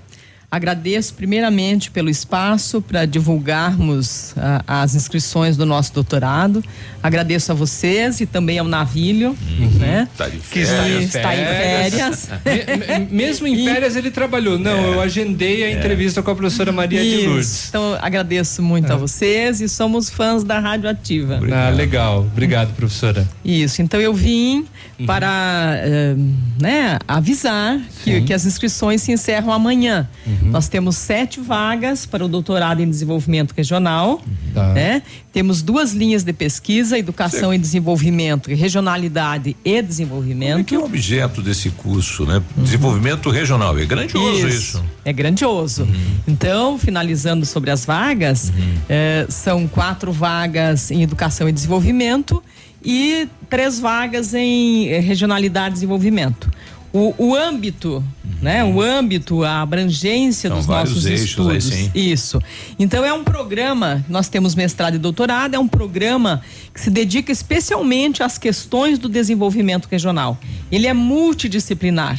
Agradeço 0.52 1.14
primeiramente 1.16 1.92
pelo 1.92 2.10
espaço 2.10 2.82
para 2.82 3.06
divulgarmos 3.06 4.34
ah, 4.38 4.64
as 4.68 4.96
inscrições 4.96 5.58
do 5.58 5.66
nosso 5.66 5.94
doutorado. 5.94 6.64
Agradeço 7.04 7.52
a 7.52 7.56
vocês 7.56 8.22
e 8.22 8.26
também 8.26 8.58
ao 8.58 8.66
Navilho, 8.66 9.36
né? 9.80 10.08
Tá 10.18 10.28
de 10.30 10.38
Que 10.38 10.60
está 10.60 10.88
em 10.90 11.04
está 11.04 11.36
em 11.36 11.46
férias. 11.46 12.30
Me- 12.46 13.00
me- 13.00 13.06
Mesmo 13.12 13.48
em 13.48 13.66
férias 13.66 13.96
ele 13.96 14.10
trabalhou. 14.12 14.58
Não, 14.58 14.94
eu 14.94 15.02
agendei 15.02 15.64
a 15.66 15.72
entrevista 15.72 16.22
com 16.24 16.32
a 16.32 16.36
professora 16.36 16.72
Maria 16.72 17.02
de 17.02 17.08
Isso. 17.08 17.28
Lourdes. 17.30 17.70
Então, 17.70 17.98
agradeço 18.02 18.62
muito 18.62 18.92
a 18.92 18.96
vocês 18.96 19.62
e 19.62 19.68
somos 19.68 20.10
fãs 20.10 20.44
da 20.44 20.60
Rádio 20.60 20.90
Ativa. 20.90 21.40
Ah, 21.54 21.70
legal. 21.70 22.22
Obrigado, 22.22 22.74
professora. 22.76 23.28
Isso, 23.44 23.82
então 23.82 24.00
eu 24.00 24.14
vim 24.14 24.66
para 25.06 25.74
eh, 25.80 26.16
né, 26.62 26.98
avisar 27.08 27.80
que, 28.04 28.22
que 28.22 28.34
as 28.34 28.46
inscrições 28.46 29.02
se 29.02 29.12
encerram 29.12 29.52
amanhã. 29.52 30.08
Nós 30.42 30.68
temos 30.70 30.96
sete 30.96 31.40
vagas 31.40 32.06
para 32.06 32.24
o 32.24 32.28
doutorado 32.28 32.82
em 32.82 32.90
desenvolvimento 32.90 33.54
regional. 33.56 34.22
Tá. 34.54 34.74
né? 34.74 35.02
Temos 35.34 35.62
duas 35.62 35.92
linhas 35.92 36.24
de 36.24 36.32
pesquisa, 36.32 36.98
educação 36.98 37.54
e 37.54 37.58
desenvolvimento, 37.58 38.50
regionalidade 38.50 39.50
e 39.50 39.54
Como 39.54 39.78
é 39.78 39.82
desenvolvimento. 39.82 40.64
que 40.66 40.76
é 40.76 40.80
o 40.80 40.86
objeto 40.86 41.42
desse 41.42 41.70
curso, 41.72 42.26
né? 42.26 42.42
Desenvolvimento 42.56 43.30
regional. 43.30 43.78
É 43.78 43.86
grandioso 43.86 44.48
isso. 44.48 44.84
É 45.04 45.12
grandioso. 45.12 45.88
Então, 46.28 46.78
finalizando 46.78 47.46
sobre 47.46 47.70
as 47.72 47.86
vagas, 47.86 48.52
eh, 48.88 49.26
são 49.30 49.68
quatro 49.68 50.12
vagas 50.12 50.90
em 50.92 51.04
educação 51.04 51.50
e 51.50 51.52
desenvolvimento 51.52 52.42
e 52.84 53.28
três 53.50 53.80
vagas 53.80 54.34
em 54.34 54.88
eh, 54.88 55.00
regionalidade 55.00 55.72
e 55.72 55.74
desenvolvimento. 55.74 56.50
O, 56.96 57.14
o 57.18 57.36
âmbito, 57.36 58.02
né? 58.42 58.64
O 58.64 58.82
âmbito, 58.82 59.44
a 59.44 59.62
abrangência 59.62 60.48
São 60.50 60.58
dos 60.58 60.66
nossos 60.66 61.06
eixos 61.06 61.50
aí, 61.50 61.58
estudos. 61.58 61.64
sim. 61.66 61.92
Isso. 61.94 62.42
Então 62.80 63.04
é 63.04 63.12
um 63.12 63.22
programa, 63.22 64.06
nós 64.08 64.30
temos 64.30 64.56
mestrado 64.56 64.96
e 64.96 64.98
doutorado, 64.98 65.56
é 65.56 65.60
um 65.60 65.68
programa 65.68 66.42
que 66.74 66.80
se 66.80 66.90
dedica 66.90 67.34
especialmente 67.34 68.24
às 68.24 68.38
questões 68.38 68.98
do 68.98 69.10
desenvolvimento 69.10 69.90
regional. 69.92 70.38
Ele 70.72 70.88
é 70.88 70.94
multidisciplinar. 70.94 72.18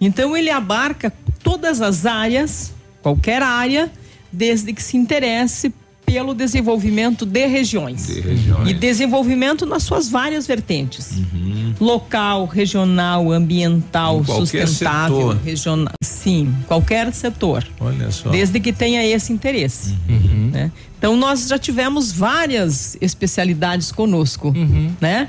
Então 0.00 0.34
ele 0.34 0.48
abarca 0.48 1.12
todas 1.42 1.82
as 1.82 2.06
áreas, 2.06 2.72
qualquer 3.02 3.42
área, 3.42 3.92
desde 4.32 4.72
que 4.72 4.82
se 4.82 4.96
interesse 4.96 5.70
pelo 6.06 6.34
desenvolvimento 6.34 7.24
de 7.26 7.46
regiões. 7.46 8.06
De 8.06 8.20
regiões. 8.20 8.68
E 8.68 8.74
desenvolvimento 8.74 9.66
nas 9.66 9.82
suas 9.82 10.08
várias 10.08 10.46
vertentes. 10.46 11.12
Local, 11.80 12.46
regional, 12.46 13.32
ambiental, 13.32 14.24
sustentável, 14.24 15.16
setor. 15.32 15.38
regional. 15.44 15.94
Sim, 16.02 16.54
qualquer 16.66 17.12
setor. 17.12 17.66
Olha 17.80 18.10
só. 18.10 18.30
Desde 18.30 18.60
que 18.60 18.72
tenha 18.72 19.04
esse 19.04 19.32
interesse. 19.32 19.96
né? 20.52 20.70
Então 20.98 21.16
nós 21.16 21.48
já 21.48 21.58
tivemos 21.58 22.12
várias 22.12 22.96
especialidades 23.00 23.90
conosco, 23.92 24.54
né? 25.00 25.28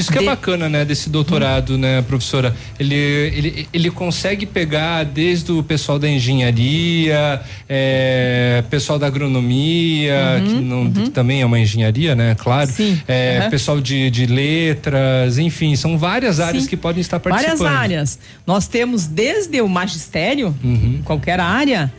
Isso 0.00 0.10
que 0.12 0.18
De- 0.18 0.24
é 0.24 0.28
bacana, 0.30 0.68
né, 0.68 0.84
desse 0.84 1.08
doutorado, 1.10 1.76
né, 1.78 2.02
professora? 2.02 2.54
Ele, 2.78 2.94
ele, 2.94 3.68
ele 3.72 3.90
consegue 3.90 4.46
pegar 4.46 5.04
desde 5.04 5.52
o 5.52 5.62
pessoal 5.62 5.98
da 5.98 6.08
engenharia, 6.08 7.40
é, 7.68 8.62
pessoal 8.70 8.98
da 8.98 9.06
agronomia, 9.06 10.42
que, 10.44 10.54
não, 10.54 10.90
que 10.90 11.10
também 11.10 11.40
é 11.42 11.46
uma 11.46 11.58
engenharia, 11.58 12.14
né, 12.14 12.34
claro. 12.38 12.70
É, 13.06 13.40
Uhum. 13.44 13.50
Pessoal 13.50 13.80
de, 13.80 14.10
de 14.10 14.26
letras, 14.26 15.38
enfim, 15.38 15.74
são 15.76 15.98
várias 15.98 16.40
áreas 16.40 16.64
Sim. 16.64 16.68
que 16.70 16.76
podem 16.76 17.00
estar 17.00 17.18
participando. 17.20 17.58
Várias 17.58 17.78
áreas. 17.80 18.18
Nós 18.46 18.66
temos 18.68 19.06
desde 19.06 19.60
o 19.60 19.68
magistério, 19.68 20.54
Uhum. 20.62 21.00
qualquer 21.04 21.40
área, 21.40 21.92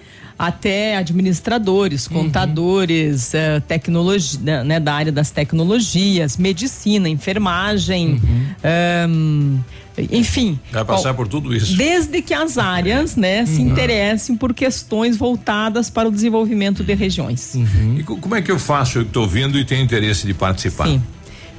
até 0.48 0.96
administradores, 0.98 2.08
Uhum. 2.08 2.24
contadores, 2.24 3.32
eh, 3.36 3.60
tecnologia, 3.68 4.64
né, 4.64 4.80
da 4.80 4.92
área 4.94 5.12
das 5.12 5.30
tecnologias, 5.30 6.36
medicina, 6.36 7.08
enfermagem, 7.08 8.14
Uhum. 8.14 8.46
ahn, 8.64 9.58
enfim. 10.12 10.60
Vai 10.72 10.84
passar 10.84 11.04
qual- 11.10 11.16
por 11.16 11.28
tudo 11.28 11.54
isso. 11.56 11.78
Desde 11.78 12.24
que 12.24 12.34
as 12.34 12.58
áreas, 12.58 13.16
né, 13.16 13.46
se 13.46 13.62
Uhum. 13.62 13.70
interessem 13.70 14.36
por 14.36 14.52
questões 14.52 15.16
voltadas 15.16 15.92
para 15.92 16.08
o 16.08 16.12
desenvolvimento 16.12 16.84
de 16.84 16.96
regiões. 16.96 17.54
E 17.98 18.02
co- 18.04 18.18
como 18.18 18.34
é 18.36 18.42
que 18.42 18.52
eu 18.52 18.58
faço? 18.58 18.98
Eu 18.98 19.04
estou 19.04 19.22
ouvindo 19.24 19.60
e 19.60 19.64
tenho 19.64 19.84
interesse 19.84 20.26
de 20.26 20.34
participar. 20.34 20.88
Sim. 20.88 21.02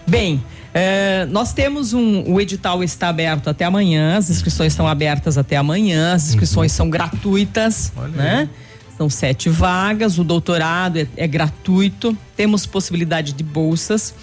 Bem, 0.05 0.43
eh, 0.75 1.25
nós 1.31 1.53
temos 1.53 1.93
um. 1.93 2.25
O 2.33 2.41
edital 2.41 2.83
está 2.83 3.09
aberto 3.11 3.49
até 3.49 3.65
amanhã, 3.65 4.17
as 4.17 4.29
inscrições 4.29 4.73
estão 4.73 4.89
abertas 4.89 5.39
até 5.39 5.57
amanhã, 5.57 6.15
as 6.15 6.31
inscrições 6.31 6.73
são 6.73 6.91
gratuitas, 6.91 7.93
né? 8.17 8.49
São 8.97 9.09
sete 9.11 9.49
vagas, 9.49 10.19
o 10.19 10.25
doutorado 10.25 10.99
é, 10.99 11.07
é 11.17 11.27
gratuito, 11.27 12.17
temos 12.37 12.67
possibilidade 12.67 13.33
de 13.33 13.43
bolsas. 13.43 14.15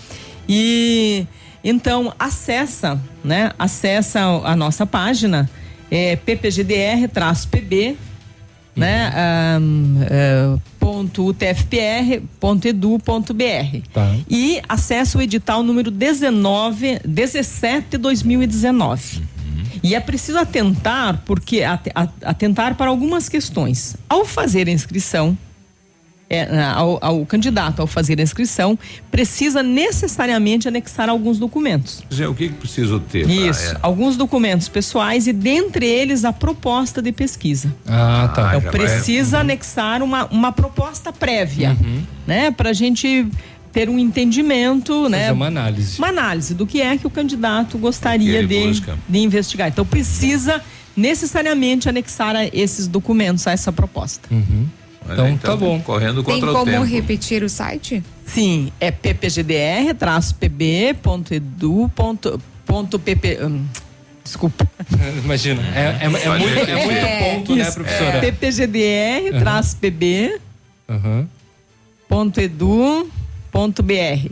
E 0.47 1.25
então 1.63 2.13
acessa, 2.17 2.99
né? 3.23 3.51
Acessa 3.59 4.21
a 4.43 4.55
nossa 4.55 4.85
página, 4.85 5.49
é 5.91 6.15
ppgdr-pb, 6.15 7.97
né? 8.75 9.11
ahn, 9.13 10.01
eh, 10.09 10.57
ponto 10.79 11.27
utfpr.edu.br 11.27 12.29
Tá. 13.93 14.15
e 14.29 14.61
acessa 14.69 15.17
o 15.17 15.21
edital 15.21 15.61
número 15.63 15.91
19 15.91 16.99
17 17.05 17.97
2019. 17.97 19.21
E 19.83 19.95
é 19.95 19.99
preciso 19.99 20.37
atentar 20.37 21.21
porque 21.25 21.61
at- 21.63 21.89
at- 21.95 22.13
atentar 22.23 22.75
para 22.75 22.89
algumas 22.89 23.27
questões. 23.29 23.95
Ao 24.07 24.25
fazer 24.25 24.67
a 24.67 24.71
inscrição, 24.71 25.37
é, 26.31 26.61
ao, 26.75 26.99
ao 27.03 27.25
candidato 27.25 27.79
ao 27.81 27.87
fazer 27.87 28.19
a 28.19 28.21
inscrição 28.23 28.77
precisa 29.09 29.63
necessariamente 29.63 30.67
anexar 30.67 31.09
alguns 31.09 31.39
documentos. 31.39 32.01
Quer 32.01 32.07
dizer, 32.09 32.27
o 32.27 32.35
que, 32.35 32.49
que 32.49 32.53
preciso 32.55 32.99
ter? 32.99 33.25
pra- 33.25 33.33
Isso, 33.33 33.71
é, 33.73 33.77
alguns 33.81 34.15
documentos 34.15 34.67
pessoais 34.67 35.25
e 35.25 35.33
dentre 35.33 35.87
eles 35.87 36.23
a 36.23 36.31
proposta 36.31 37.01
de 37.01 37.11
pesquisa. 37.11 37.73
Ah, 37.87 38.31
tá. 38.35 38.57
Então 38.57 38.69
precisa 38.71 39.39
anexar 39.39 40.03
uma, 40.03 40.25
uma 40.25 40.51
proposta 40.51 41.11
prévia, 41.11 41.75
Uhum. 41.81 42.03
né, 42.27 42.51
para 42.51 42.69
a 42.69 42.73
gente 42.73 43.27
ter 43.71 43.89
um 43.89 43.99
entendimento, 43.99 45.07
né, 45.09 45.19
Fazer 45.21 45.31
uma 45.33 45.47
análise. 45.47 45.97
uma 45.99 46.07
análise 46.09 46.53
do 46.53 46.65
que 46.65 46.81
é 46.81 46.97
que 46.97 47.05
o 47.05 47.09
candidato 47.09 47.77
gostaria 47.77 48.45
de, 48.45 48.81
de 49.07 49.19
investigar. 49.19 49.67
Então 49.67 49.85
precisa 49.85 50.61
necessariamente 50.97 51.87
anexar 51.87 52.35
a 52.35 52.45
esses 52.47 52.87
documentos 52.87 53.45
a 53.47 53.51
essa 53.51 53.71
proposta. 53.71 54.27
Uhum. 54.31 54.67
Olha, 55.07 55.29
Então, 55.29 55.37
tá 55.37 55.55
bom. 55.55 55.79
Correndo 55.81 56.23
Tem 56.23 56.35
contra 56.35 56.51
o 56.51 56.53
como 56.53 56.71
tempo. 56.71 56.83
repetir 56.83 57.43
o 57.43 57.49
site? 57.49 58.03
Sim, 58.25 58.71
é 58.79 58.91
ppgdr-pb.edu.pp. 61.99 63.39
hum, 63.45 63.65
Desculpa. 64.23 64.67
Imagina, 65.23 65.61
é, 65.75 65.97
é, 66.01 66.05
é 66.05 66.09
muito, 66.09 66.25
é 66.25 66.85
muito 66.85 67.35
ponto, 67.39 67.55
né, 67.55 67.71
professora? 67.71 68.19
ppgdr-pb.edu.br. 68.19 70.39
Aham. 70.89 71.27
Ponto 72.07 72.39
BR. 73.83 74.29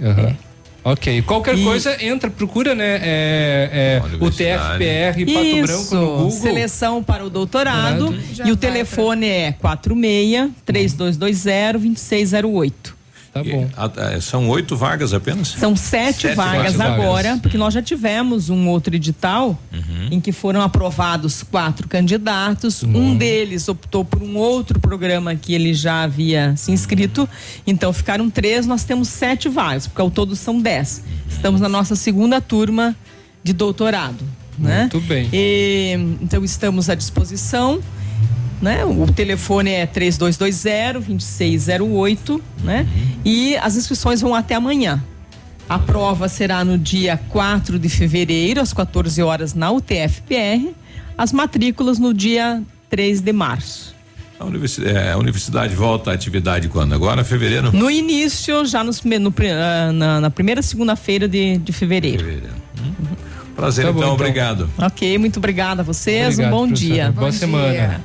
aham. 0.00 0.36
Ok. 0.84 1.22
Qualquer 1.22 1.54
É. 1.54 1.58
E- 1.58 1.64
coisa, 1.64 2.02
entra, 2.04 2.30
procura, 2.30 2.74
né? 2.74 2.98
É, 3.02 4.00
é, 4.00 4.02
o 4.24 4.30
TFPR 4.30 5.26
Pato 5.26 5.46
Isso, 5.46 5.66
Branco 5.66 5.94
no 5.94 6.06
Google. 6.16 6.30
seleção 6.30 7.02
para 7.02 7.24
o 7.26 7.28
doutorado. 7.28 8.06
Doutorado. 8.06 8.48
E 8.48 8.52
o 8.52 8.56
telefone 8.56 9.26
é 9.26 9.52
46 9.52 10.50
3220 10.64 11.18
2608. 11.18 12.96
Tá 13.32 13.44
bom. 13.44 13.68
Ah, 13.76 13.90
é, 14.14 14.20
São 14.20 14.48
oito 14.48 14.76
vagas 14.76 15.12
apenas? 15.12 15.48
São 15.48 15.76
sete, 15.76 16.22
Sete 16.22 16.34
vagas, 16.34 16.74
vagas. 16.74 16.94
agora, 16.98 17.38
porque 17.42 17.58
nós 17.58 17.74
já 17.74 17.82
tivemos 17.82 18.48
um 18.50 18.68
outro 18.68 18.94
edital 18.96 19.58
Uhum. 19.72 20.08
em 20.10 20.20
que 20.20 20.32
foram 20.32 20.60
aprovados 20.62 21.42
quatro 21.42 21.86
candidatos. 21.88 22.82
Um 22.82 23.16
deles 23.16 23.68
optou 23.68 24.04
por 24.04 24.22
um 24.22 24.36
outro 24.36 24.80
programa 24.80 25.34
que 25.36 25.52
ele 25.54 25.74
já 25.74 26.02
havia 26.04 26.54
se 26.56 26.72
inscrito. 26.72 27.28
Então 27.66 27.92
ficaram 27.92 28.28
três, 28.30 28.66
nós 28.66 28.84
temos 28.84 29.08
sete 29.08 29.48
vagas, 29.48 29.86
porque 29.86 30.00
ao 30.00 30.10
todo 30.10 30.34
são 30.34 30.60
dez. 30.60 31.02
Estamos 31.30 31.60
na 31.60 31.68
nossa 31.68 31.94
segunda 31.94 32.40
turma 32.40 32.96
de 33.44 33.52
doutorado. 33.52 34.24
Né? 34.58 34.80
Muito 34.92 35.00
bem. 35.02 35.28
E, 35.32 35.92
então 36.20 36.42
estamos 36.44 36.90
à 36.90 36.94
disposição. 36.96 37.80
Né? 38.60 38.84
O 38.84 39.06
telefone 39.12 39.70
é 39.70 39.86
3220-2608, 39.86 42.40
né? 42.64 42.84
E 43.24 43.56
as 43.58 43.76
inscrições 43.76 44.20
vão 44.20 44.34
até 44.34 44.56
amanhã. 44.56 45.00
A 45.68 45.78
prova 45.78 46.28
será 46.28 46.64
no 46.64 46.76
dia 46.78 47.20
4 47.28 47.78
de 47.78 47.88
fevereiro, 47.88 48.60
às 48.60 48.72
14 48.72 49.22
horas, 49.22 49.54
na 49.54 49.70
UTFPR. 49.70 50.70
As 51.16 51.32
matrículas 51.32 51.98
no 51.98 52.12
dia 52.14 52.62
3 52.88 53.20
de 53.20 53.32
março. 53.32 53.94
A 54.40 54.44
universidade, 54.44 54.96
é, 54.96 55.12
a 55.12 55.18
universidade 55.18 55.74
volta 55.74 56.12
à 56.12 56.14
atividade 56.14 56.68
quando? 56.68 56.94
Agora, 56.94 57.24
fevereiro? 57.24 57.72
No 57.72 57.90
início, 57.90 58.64
já 58.64 58.84
nos 58.84 59.02
no 59.02 59.34
ah, 59.52 59.92
na, 59.92 60.20
na 60.20 60.30
primeira 60.30 60.62
segunda-feira 60.62 61.26
de, 61.28 61.58
de 61.58 61.72
fevereiro. 61.72 62.24
Prazer, 63.56 63.86
Tá 63.86 63.92
bom, 63.92 63.98
então, 63.98 64.14
então. 64.14 64.24
obrigado. 64.26 64.70
Ok, 64.78 65.18
muito 65.18 65.38
obrigada 65.38 65.82
a 65.82 65.84
vocês. 65.84 66.34
Obrigado, 66.34 66.54
um 66.54 66.56
bom 66.56 66.68
dia. 66.72 67.10
Boa 67.10 67.26
Bom 67.26 67.32
semana. 67.32 68.04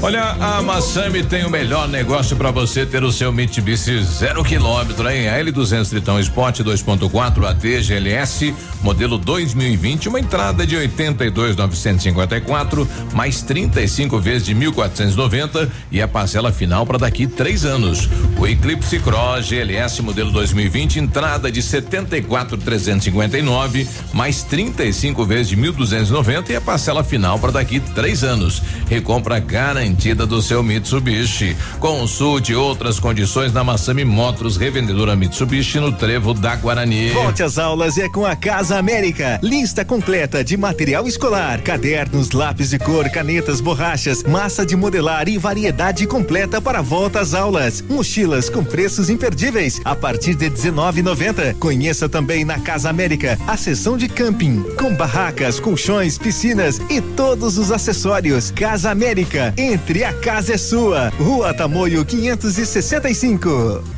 Olha, 0.00 0.36
a 0.40 0.62
Massami 0.62 1.24
tem 1.24 1.44
o 1.44 1.50
melhor 1.50 1.88
negócio 1.88 2.36
para 2.36 2.52
você 2.52 2.86
ter 2.86 3.02
o 3.02 3.10
seu 3.10 3.32
Mitsubishi 3.32 4.00
zero 4.04 4.44
quilômetro, 4.44 5.10
hein? 5.10 5.28
A 5.28 5.40
L200 5.40 5.88
Tritão 5.88 6.20
Sport 6.20 6.60
2.4 6.60 7.44
AT 7.44 7.82
GLS, 7.82 8.54
modelo 8.80 9.18
2020, 9.18 10.08
uma 10.08 10.20
entrada 10.20 10.64
de 10.64 10.76
82.954, 10.76 12.86
mais 13.12 13.42
35 13.42 14.20
vezes 14.20 14.46
de 14.46 14.54
1.490 14.54 15.68
e 15.90 16.00
a 16.00 16.06
parcela 16.06 16.52
final 16.52 16.86
para 16.86 16.98
daqui 16.98 17.26
três 17.26 17.64
anos. 17.64 18.08
O 18.38 18.46
Eclipse 18.46 19.00
Cross 19.00 19.48
GLS, 19.48 20.00
modelo 20.00 20.30
2020, 20.30 21.00
entrada 21.00 21.50
de 21.50 21.60
74.359, 21.60 23.84
mais 24.12 24.44
35 24.44 25.24
vezes 25.24 25.48
de 25.48 25.56
1.290 25.56 26.50
e 26.50 26.56
a 26.56 26.60
parcela 26.60 27.02
final 27.02 27.36
para 27.36 27.50
daqui 27.50 27.80
três 27.80 28.22
anos. 28.22 28.62
Recompra 28.88 29.40
garantida 29.40 29.87
garantida 29.88 30.26
do 30.26 30.42
seu 30.42 30.62
Mitsubishi. 30.62 31.56
Consulte 31.80 32.54
outras 32.54 33.00
condições 33.00 33.52
na 33.52 33.64
Massami 33.64 34.04
Motors, 34.04 34.56
revendedora 34.56 35.16
Mitsubishi 35.16 35.80
no 35.80 35.92
Trevo 35.92 36.34
da 36.34 36.54
Guarani. 36.56 37.10
Volte 37.10 37.42
às 37.42 37.56
aulas 37.56 37.96
é 37.96 38.08
com 38.08 38.26
a 38.26 38.36
Casa 38.36 38.76
América. 38.76 39.40
Lista 39.42 39.84
completa 39.84 40.44
de 40.44 40.56
material 40.56 41.08
escolar, 41.08 41.62
cadernos, 41.62 42.32
lápis 42.32 42.70
de 42.70 42.78
cor, 42.78 43.08
canetas, 43.08 43.60
borrachas, 43.60 44.22
massa 44.22 44.66
de 44.66 44.76
modelar 44.76 45.26
e 45.28 45.38
variedade 45.38 46.06
completa 46.06 46.60
para 46.60 46.82
volta 46.82 47.20
às 47.20 47.32
aulas. 47.32 47.82
Mochilas 47.88 48.50
com 48.50 48.62
preços 48.62 49.08
imperdíveis 49.08 49.80
a 49.84 49.96
partir 49.96 50.34
de 50.34 50.50
19,90. 50.50 51.54
Conheça 51.58 52.08
também 52.08 52.44
na 52.44 52.58
Casa 52.58 52.90
América 52.90 53.38
a 53.46 53.56
seção 53.56 53.96
de 53.96 54.06
camping 54.08 54.62
com 54.78 54.94
barracas, 54.94 55.58
colchões, 55.58 56.18
piscinas 56.18 56.78
e 56.90 57.00
todos 57.00 57.56
os 57.56 57.72
acessórios. 57.72 58.50
Casa 58.50 58.90
América, 58.90 59.54
entre 59.56 59.77
a 60.04 60.12
casa 60.12 60.54
é 60.54 60.58
sua. 60.58 61.08
Rua 61.18 61.54
Tamoio 61.54 62.04
565. 62.04 63.97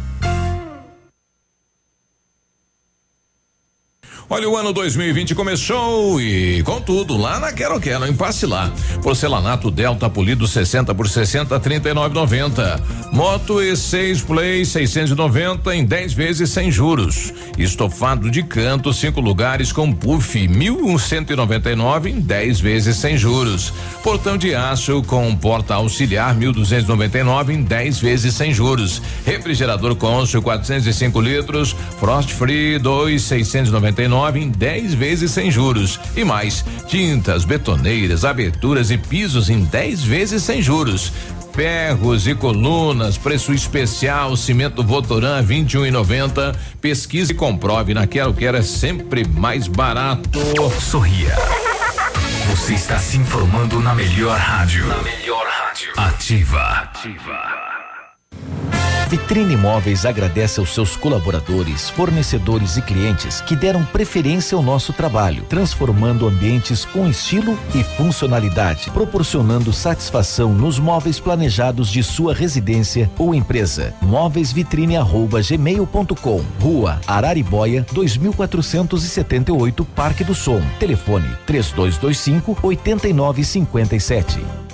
Olha, 4.33 4.49
o 4.49 4.57
ano 4.57 4.73
2020 4.73 5.35
começou 5.35 6.21
e 6.21 6.63
com 6.63 6.81
tudo 6.81 7.17
lá 7.17 7.41
na 7.41 7.53
Quero 7.53 7.81
Quero, 7.81 8.07
em 8.07 8.15
Passe 8.15 8.47
lá. 8.47 8.71
Porcelanato 9.03 9.73
Delta 9.73 10.09
polido 10.09 10.47
60 10.47 10.95
por 10.95 11.09
60 11.09 11.59
39,90. 11.59 12.81
Moto 13.11 13.55
E6 13.55 14.25
Play 14.25 14.65
690 14.65 15.75
em 15.75 15.85
10 15.85 16.13
vezes 16.13 16.49
sem 16.51 16.71
juros. 16.71 17.35
Estofado 17.59 18.31
de 18.31 18.45
canto 18.45 18.93
cinco 18.93 19.21
lugares 19.21 19.73
com 19.73 19.93
puff 19.93 20.39
1.199 20.39 22.07
em 22.07 22.21
10 22.21 22.61
vezes 22.61 22.99
sem 22.99 23.19
juros. 23.19 23.73
Portão 24.01 24.37
de 24.39 24.55
aço 24.55 25.03
com 25.09 25.35
porta 25.35 25.75
auxiliar 25.75 26.37
1.299 26.39 27.51
em 27.51 27.63
10 27.63 27.99
vezes 27.99 28.33
sem 28.33 28.55
juros. 28.55 29.03
Refrigerador 29.27 29.97
Consul 29.97 30.41
405 30.41 31.21
litros, 31.21 31.75
Frost 31.99 32.31
Free 32.31 32.79
2,699 32.79 34.20
em 34.39 34.51
10 34.51 34.95
vezes 34.95 35.31
sem 35.31 35.51
juros. 35.51 35.99
E 36.17 36.25
mais, 36.25 36.65
tintas, 36.87 37.45
betoneiras, 37.45 38.25
aberturas 38.25 38.91
e 38.91 38.99
pisos 38.99 39.49
em 39.49 39.65
10 39.65 40.03
vezes 40.03 40.43
sem 40.43 40.63
juros. 40.63 41.13
Ferros 41.53 42.27
e 42.27 42.35
colunas, 42.35 43.19
preço 43.19 43.53
especial, 43.53 44.37
cimento 44.37 44.85
Votoran 44.85 45.45
21,90. 45.45 46.55
Pesquise 46.81 47.33
e 47.33 47.35
comprove. 47.35 47.93
Na 47.93 48.07
Quero 48.07 48.33
Quero 48.33 48.57
é 48.57 48.63
sempre 48.63 49.27
mais 49.27 49.67
barato. 49.67 50.39
Sorria. 50.81 51.35
Você 52.51 52.75
está 52.75 52.99
se 52.99 53.17
informando 53.17 53.81
na 53.81 53.95
melhor 53.95 54.39
rádio. 54.39 54.87
Na 54.87 55.03
melhor 55.03 55.47
rádio. 55.47 55.93
Ativa. 55.97 56.63
Ativa. 56.63 57.50
Vitrine 59.11 59.55
Imóveis 59.55 60.07
agradece 60.07 60.61
aos 60.61 60.73
seus 60.73 60.97
colaboradores, 60.97 61.91
fornecedores 61.91 62.77
e 62.77 62.83
clientes 62.83 63.41
que 63.41 63.57
deram 63.57 63.85
preferência 63.85 64.55
ao 64.55 64.63
nosso 64.63 64.93
trabalho, 64.93 65.43
transformando 65.49 66.29
ambientes 66.29 66.85
com 66.85 67.09
estilo 67.09 67.59
e 67.75 67.83
funcionalidade, 67.83 68.89
proporcionando 68.93 69.73
satisfação 69.73 70.55
nos 70.55 70.79
móveis 70.79 71.19
planejados 71.19 71.89
de 71.89 72.05
sua 72.05 72.33
residência 72.33 73.11
ou 73.19 73.35
empresa. 73.35 73.93
Móveisvitrine@gmail.com, 74.01 76.45
Rua 76.61 77.01
Araribóia, 77.05 77.85
2478, 77.93 79.85
Parque 79.87 80.23
do 80.23 80.37
Som. 80.37 80.63
Telefone 80.79 81.29
3225 81.47 82.57
8957. 82.63 84.71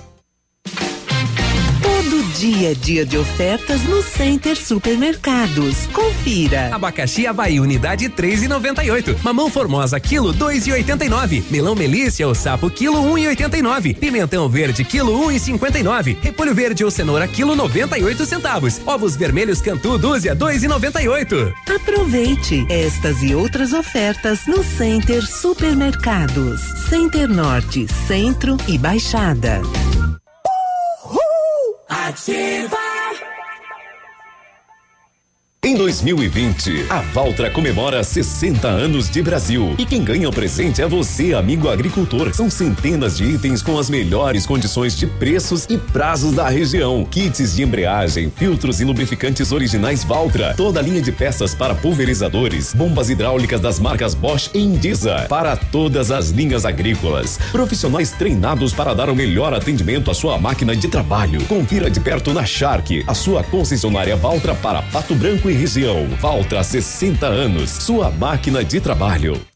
Dia 2.38 2.72
a 2.72 2.74
dia 2.74 3.06
de 3.06 3.16
ofertas 3.16 3.84
no 3.84 4.02
Center 4.02 4.58
Supermercados. 4.58 5.86
Confira. 5.86 6.68
Abacaxi 6.74 7.26
Havaí, 7.26 7.58
unidade 7.58 8.10
3,98. 8.10 9.16
Mamão 9.22 9.48
Formosa, 9.48 9.98
quilo 9.98 10.34
2,89. 10.34 11.44
Melão 11.50 11.74
Melícia 11.74 12.28
ou 12.28 12.34
Sapo, 12.34 12.68
quilo 12.68 13.02
1,89. 13.14 13.96
Pimentão 13.96 14.50
Verde, 14.50 14.84
quilo 14.84 15.18
1,59. 15.30 16.18
Repolho 16.20 16.54
Verde 16.54 16.84
ou 16.84 16.90
Cenoura, 16.90 17.26
quilo 17.26 17.56
98 17.56 18.26
centavos. 18.26 18.82
Ovos 18.84 19.16
Vermelhos 19.16 19.62
Cantu, 19.62 19.96
dúzia 19.96 20.36
2,98. 20.36 21.54
Aproveite 21.74 22.66
estas 22.68 23.22
e 23.22 23.34
outras 23.34 23.72
ofertas 23.72 24.46
no 24.46 24.62
Center 24.62 25.24
Supermercados. 25.24 26.60
Center 26.90 27.26
Norte, 27.26 27.86
Centro 28.06 28.58
e 28.68 28.76
Baixada. 28.76 29.62
Ativa. 32.08 32.85
Em 35.66 35.74
2020, 35.74 36.86
a 36.88 37.00
Valtra 37.00 37.50
comemora 37.50 38.04
60 38.04 38.68
anos 38.68 39.10
de 39.10 39.20
Brasil. 39.20 39.74
E 39.76 39.84
quem 39.84 40.04
ganha 40.04 40.28
o 40.28 40.32
presente 40.32 40.80
é 40.80 40.86
você, 40.86 41.34
amigo 41.34 41.68
agricultor. 41.68 42.32
São 42.32 42.48
centenas 42.48 43.16
de 43.16 43.24
itens 43.24 43.62
com 43.62 43.76
as 43.76 43.90
melhores 43.90 44.46
condições 44.46 44.96
de 44.96 45.08
preços 45.08 45.66
e 45.68 45.76
prazos 45.76 46.34
da 46.34 46.48
região. 46.48 47.04
Kits 47.10 47.56
de 47.56 47.64
embreagem, 47.64 48.30
filtros 48.30 48.80
e 48.80 48.84
lubrificantes 48.84 49.50
originais 49.50 50.04
Valtra. 50.04 50.54
Toda 50.56 50.78
a 50.78 50.82
linha 50.84 51.02
de 51.02 51.10
peças 51.10 51.52
para 51.52 51.74
pulverizadores, 51.74 52.72
bombas 52.72 53.10
hidráulicas 53.10 53.60
das 53.60 53.80
marcas 53.80 54.14
Bosch 54.14 54.48
e 54.54 54.60
Indisa. 54.60 55.26
Para 55.28 55.56
todas 55.56 56.12
as 56.12 56.30
linhas 56.30 56.64
agrícolas. 56.64 57.40
Profissionais 57.50 58.12
treinados 58.12 58.72
para 58.72 58.94
dar 58.94 59.10
o 59.10 59.16
melhor 59.16 59.52
atendimento 59.52 60.12
à 60.12 60.14
sua 60.14 60.38
máquina 60.38 60.76
de 60.76 60.86
trabalho. 60.86 61.44
Confira 61.46 61.90
de 61.90 61.98
perto 61.98 62.32
na 62.32 62.46
Shark, 62.46 63.02
a 63.04 63.14
sua 63.14 63.42
concessionária 63.42 64.14
Valtra 64.14 64.54
para 64.54 64.80
Pato 64.80 65.16
Branco 65.16 65.50
e 65.50 65.55
região. 65.56 66.06
Valtra 66.20 66.62
60 66.62 67.26
anos. 67.26 67.70
Sua 67.70 68.10
máquina 68.10 68.62
de 68.62 68.80
trabalho. 68.80 69.55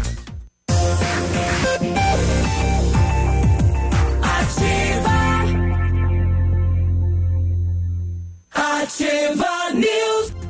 Ativa 8.81 9.69
News. 9.75 10.40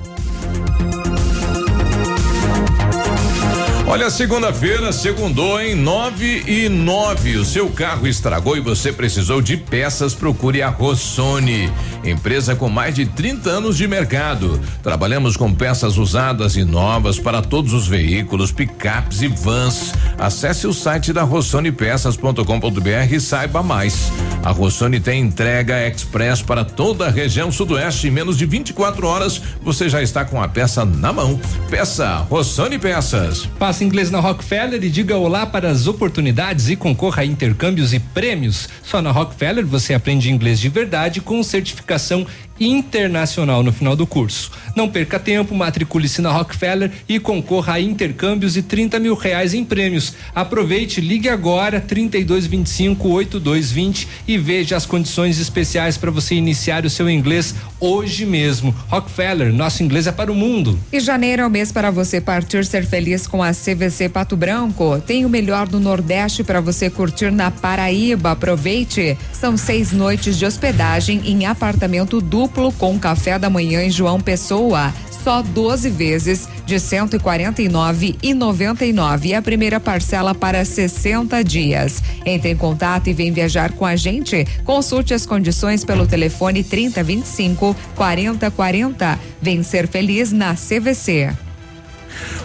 Olha, 3.92 4.10
segunda-feira, 4.10 4.94
segundou 4.94 5.60
em 5.60 5.76
9 5.76 6.44
e 6.48 6.70
9. 6.70 7.36
O 7.36 7.44
seu 7.44 7.70
carro 7.70 8.08
estragou 8.08 8.56
e 8.56 8.62
você 8.62 8.94
precisou 8.94 9.42
de 9.42 9.58
peças? 9.58 10.16
Procure 10.16 10.62
a 10.62 10.70
Rossoni, 10.70 11.70
empresa 12.02 12.56
com 12.56 12.70
mais 12.70 12.96
de 12.96 13.06
30 13.06 13.50
anos 13.50 13.76
de 13.76 13.86
mercado. 13.90 14.58
Trabalhamos 14.82 15.36
com 15.36 15.54
peças 15.54 15.98
usadas 15.98 16.56
e 16.56 16.64
novas 16.64 17.20
para 17.20 17.42
todos 17.42 17.74
os 17.74 17.86
veículos, 17.86 18.50
picapes 18.50 19.22
e 19.22 19.28
vans. 19.28 19.94
Acesse 20.18 20.66
o 20.68 20.74
site 20.74 21.12
da 21.12 21.24
rossonepeças.com.br 21.24 23.14
e 23.14 23.20
saiba 23.20 23.62
mais. 23.62 24.10
A 24.42 24.52
Rossoni 24.52 25.02
tem 25.02 25.22
entrega 25.22 25.86
express 25.86 26.42
para 26.42 26.64
toda 26.64 27.08
a 27.08 27.12
região 27.12 27.52
sudoeste. 27.52 28.08
Em 28.08 28.12
menos 28.12 28.38
de 28.38 28.46
24 28.46 29.06
horas, 29.06 29.42
você 29.62 29.90
já 29.90 30.02
está 30.02 30.24
com 30.24 30.42
a 30.42 30.48
peça 30.48 30.86
na 30.86 31.12
mão. 31.12 31.38
Peça 31.70 32.26
Rossoni 32.30 32.80
Peças. 32.80 33.50
Faça 33.82 33.86
inglês 33.88 34.12
na 34.12 34.20
Rockefeller 34.20 34.84
e 34.84 34.91
diga 34.91 35.18
olá 35.18 35.44
para 35.44 35.68
as 35.68 35.88
oportunidades 35.88 36.70
e 36.70 36.76
concorra 36.76 37.24
a 37.24 37.26
intercâmbios 37.26 37.95
e 37.95 37.99
prêmios. 37.99 38.70
Só 38.84 39.02
na 39.02 39.10
Rockefeller 39.10 39.66
você 39.66 39.95
aprende 39.95 40.30
inglês 40.30 40.60
de 40.60 40.70
verdade 40.70 41.20
com 41.20 41.41
certificação 41.41 42.28
internacional 42.62 43.64
no 43.64 43.74
final 43.74 43.96
do 43.96 44.06
curso. 44.06 44.52
Não 44.76 44.88
perca 44.88 45.20
tempo, 45.20 45.56
matricule-se 45.56 46.22
na 46.22 46.32
Rockefeller 46.32 46.92
e 47.10 47.20
concorra 47.20 47.74
a 47.74 47.82
intercâmbios 47.82 48.56
e 48.56 48.62
30 48.62 49.00
mil 49.00 49.16
reais 49.16 49.56
em 49.56 49.66
prêmios. 49.66 50.14
Aproveite, 50.34 51.02
ligue 51.02 51.28
agora 51.28 51.82
3225 51.82 53.10
8220 53.10 54.08
e 54.28 54.38
veja 54.38 54.78
as 54.78 54.86
condições 54.86 55.40
especiais 55.40 55.98
para 55.98 56.12
você 56.12 56.36
iniciar 56.36 56.86
o 56.86 56.90
seu 56.90 57.10
inglês 57.10 57.56
hoje 57.80 58.26
mesmo. 58.26 58.74
Rockefeller, 58.88 59.52
nosso 59.52 59.82
inglês 59.82 60.06
é 60.06 60.12
para 60.12 60.32
o 60.32 60.36
mundo. 60.36 60.80
E 60.94 61.00
janeiro 61.00 61.42
é 61.42 61.48
o 61.48 61.50
mês 61.50 61.72
para 61.72 61.90
você 61.90 62.22
partir 62.22 62.64
ser 62.66 62.86
feliz 62.86 63.26
com 63.26 63.42
a 63.42 63.52
CVC 63.52 64.08
Pato 64.10 64.38
Branco. 64.38 65.02
Tem 65.02 65.26
o 65.26 65.30
melhor 65.30 65.68
do 65.68 65.80
Nordeste 65.80 66.44
para 66.44 66.62
você 66.62 66.90
curtir 66.90 67.32
na 67.32 67.50
Paraíba. 67.50 68.32
Aproveite. 68.32 69.18
São 69.34 69.58
seis 69.58 69.92
noites 69.92 70.38
de 70.38 70.46
hospedagem 70.46 71.22
em 71.26 71.46
apartamento 71.46 72.22
duplo 72.22 72.51
com 72.78 72.99
café 72.99 73.40
da 73.40 73.49
manhã 73.49 73.84
em 73.84 73.90
João 73.90 74.19
Pessoa. 74.19 74.94
Só 75.23 75.41
12 75.41 75.90
vezes 75.90 76.48
de 76.65 76.80
149 76.80 78.15
e 78.23 78.34
99 78.34 79.30
e 79.30 79.34
a 79.36 79.41
primeira 79.41 79.80
parcela 79.80 80.34
para 80.34 80.65
60 80.65 81.44
dias. 81.44 82.02
Entre 82.26 82.49
em 82.49 82.56
contato 82.56 83.07
e 83.07 83.14
vem 83.14 83.32
viajar 83.32 83.72
com 83.73 83.86
a 83.86 83.95
gente. 83.95 84.45
Consulte 84.64 85.14
as 85.14 85.26
condições 85.26 85.86
pelo 85.86 86.07
telefone 86.07 86.64
3025 86.64 87.76
4040. 87.95 89.19
Vem 89.41 89.64
ser 89.64 89.88
feliz 89.88 90.32
na 90.32 90.56
CVC. 90.56 91.51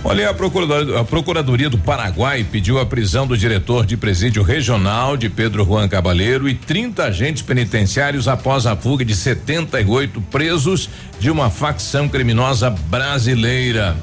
Olha, 0.04 0.30
a 0.30 0.34
Procuradoria, 0.34 1.00
a 1.00 1.04
Procuradoria 1.04 1.70
do 1.70 1.78
Paraguai 1.78 2.44
pediu 2.44 2.78
a 2.78 2.86
prisão 2.86 3.26
do 3.26 3.36
diretor 3.36 3.84
de 3.86 3.96
presídio 3.96 4.42
regional 4.42 5.16
de 5.16 5.28
Pedro 5.28 5.64
Juan 5.64 5.88
Cabaleiro 5.88 6.48
e 6.48 6.54
30 6.54 7.04
agentes 7.04 7.42
penitenciários 7.42 8.28
após 8.28 8.66
a 8.66 8.76
fuga 8.76 9.04
de 9.04 9.14
78 9.14 10.20
presos 10.22 10.88
de 11.18 11.30
uma 11.30 11.50
facção 11.50 12.08
criminosa 12.08 12.70
brasileira. 12.70 13.96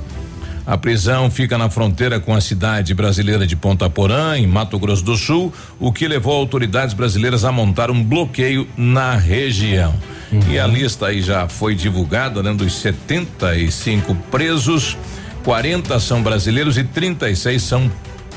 A 0.66 0.78
prisão 0.78 1.30
fica 1.30 1.58
na 1.58 1.70
fronteira 1.70 2.22
com 2.22 2.34
a 2.34 2.40
cidade 2.40 2.94
brasileira 2.94 3.46
de 3.46 3.56
Ponta 3.56 3.90
Porã, 3.90 4.38
em 4.38 4.48
Mato 4.48 4.80
Grosso 4.80 5.04
do 5.04 5.18
Sul, 5.18 5.54
o 5.78 5.92
que 5.92 6.08
levou 6.08 6.34
autoridades 6.34 6.94
brasileiras 6.94 7.44
a 7.44 7.52
montar 7.52 7.92
um 7.92 8.02
bloqueio 8.02 8.66
na 8.78 9.16
região. 9.18 9.94
E 10.50 10.58
a 10.58 10.66
lista 10.66 11.08
aí 11.08 11.22
já 11.22 11.50
foi 11.50 11.76
divulgada, 11.76 12.42
né, 12.42 12.54
dos 12.54 12.76
75 12.76 14.16
presos. 14.32 14.98
40 15.44 16.00
são 16.00 16.22
brasileiros 16.22 16.78
e 16.78 16.84
36 16.84 17.62
são 17.62 17.92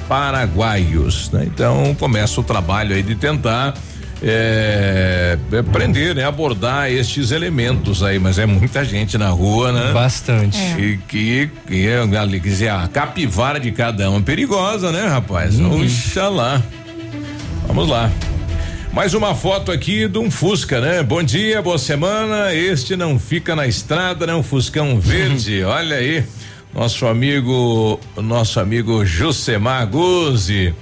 paraguaios. 0.09 1.31
Né? 1.31 1.45
Então 1.47 1.95
começa 1.95 2.41
o 2.41 2.45
trabalho 2.45 2.95
aí 2.95 3.03
de 3.03 3.15
tentar 3.15 3.75
é, 4.23 5.39
é, 5.53 5.63
prender, 5.63 6.15
né? 6.15 6.25
Abordar 6.25 6.91
estes 6.91 7.31
elementos 7.31 8.03
aí, 8.03 8.19
mas 8.19 8.39
é 8.39 8.47
muita 8.47 8.85
gente 8.85 9.19
na 9.19 9.29
rua, 9.29 9.73
né? 9.73 9.93
Bastante. 9.93 10.59
E 10.79 10.97
que, 11.09 11.51
que 11.67 11.87
quer 11.87 12.41
dizer, 12.41 12.71
a 12.71 12.89
capivara 12.89 13.61
de 13.61 13.71
cada 13.73 14.11
um 14.11 14.19
é 14.19 14.23
perigosa, 14.23 14.91
né, 14.91 15.07
rapaz? 15.07 15.59
Uhum. 15.59 15.83
Oxalá. 15.83 16.63
Vamos 17.67 17.89
lá. 17.89 18.11
Mais 18.93 19.13
uma 19.13 19.35
foto 19.35 19.71
aqui 19.71 20.09
de 20.09 20.19
um 20.19 20.31
Fusca, 20.31 20.81
né? 20.81 21.03
Bom 21.03 21.23
dia, 21.23 21.61
boa 21.61 21.77
semana. 21.77 22.55
Este 22.55 22.97
não 22.97 23.19
fica 23.19 23.55
na 23.55 23.67
estrada, 23.67 24.27
né? 24.27 24.35
Um 24.35 24.43
Fuscão 24.43 24.99
verde. 24.99 25.63
Olha 25.65 25.97
aí 25.97 26.25
nosso 26.77 27.07
amigo, 27.07 27.99
nosso 28.17 28.61
amigo 28.61 29.05
Josemar 29.05 29.87
Guzzi. 29.87 30.75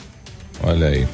Olha 0.62 0.89
aí. 0.89 1.07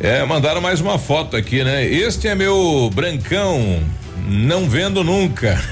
É, 0.00 0.24
mandaram 0.24 0.60
mais 0.60 0.80
uma 0.80 0.98
foto 0.98 1.36
aqui, 1.36 1.62
né? 1.62 1.84
Este 1.86 2.26
é 2.26 2.34
meu 2.34 2.90
brancão, 2.94 3.80
não 4.26 4.68
vendo 4.68 5.04
nunca. 5.04 5.62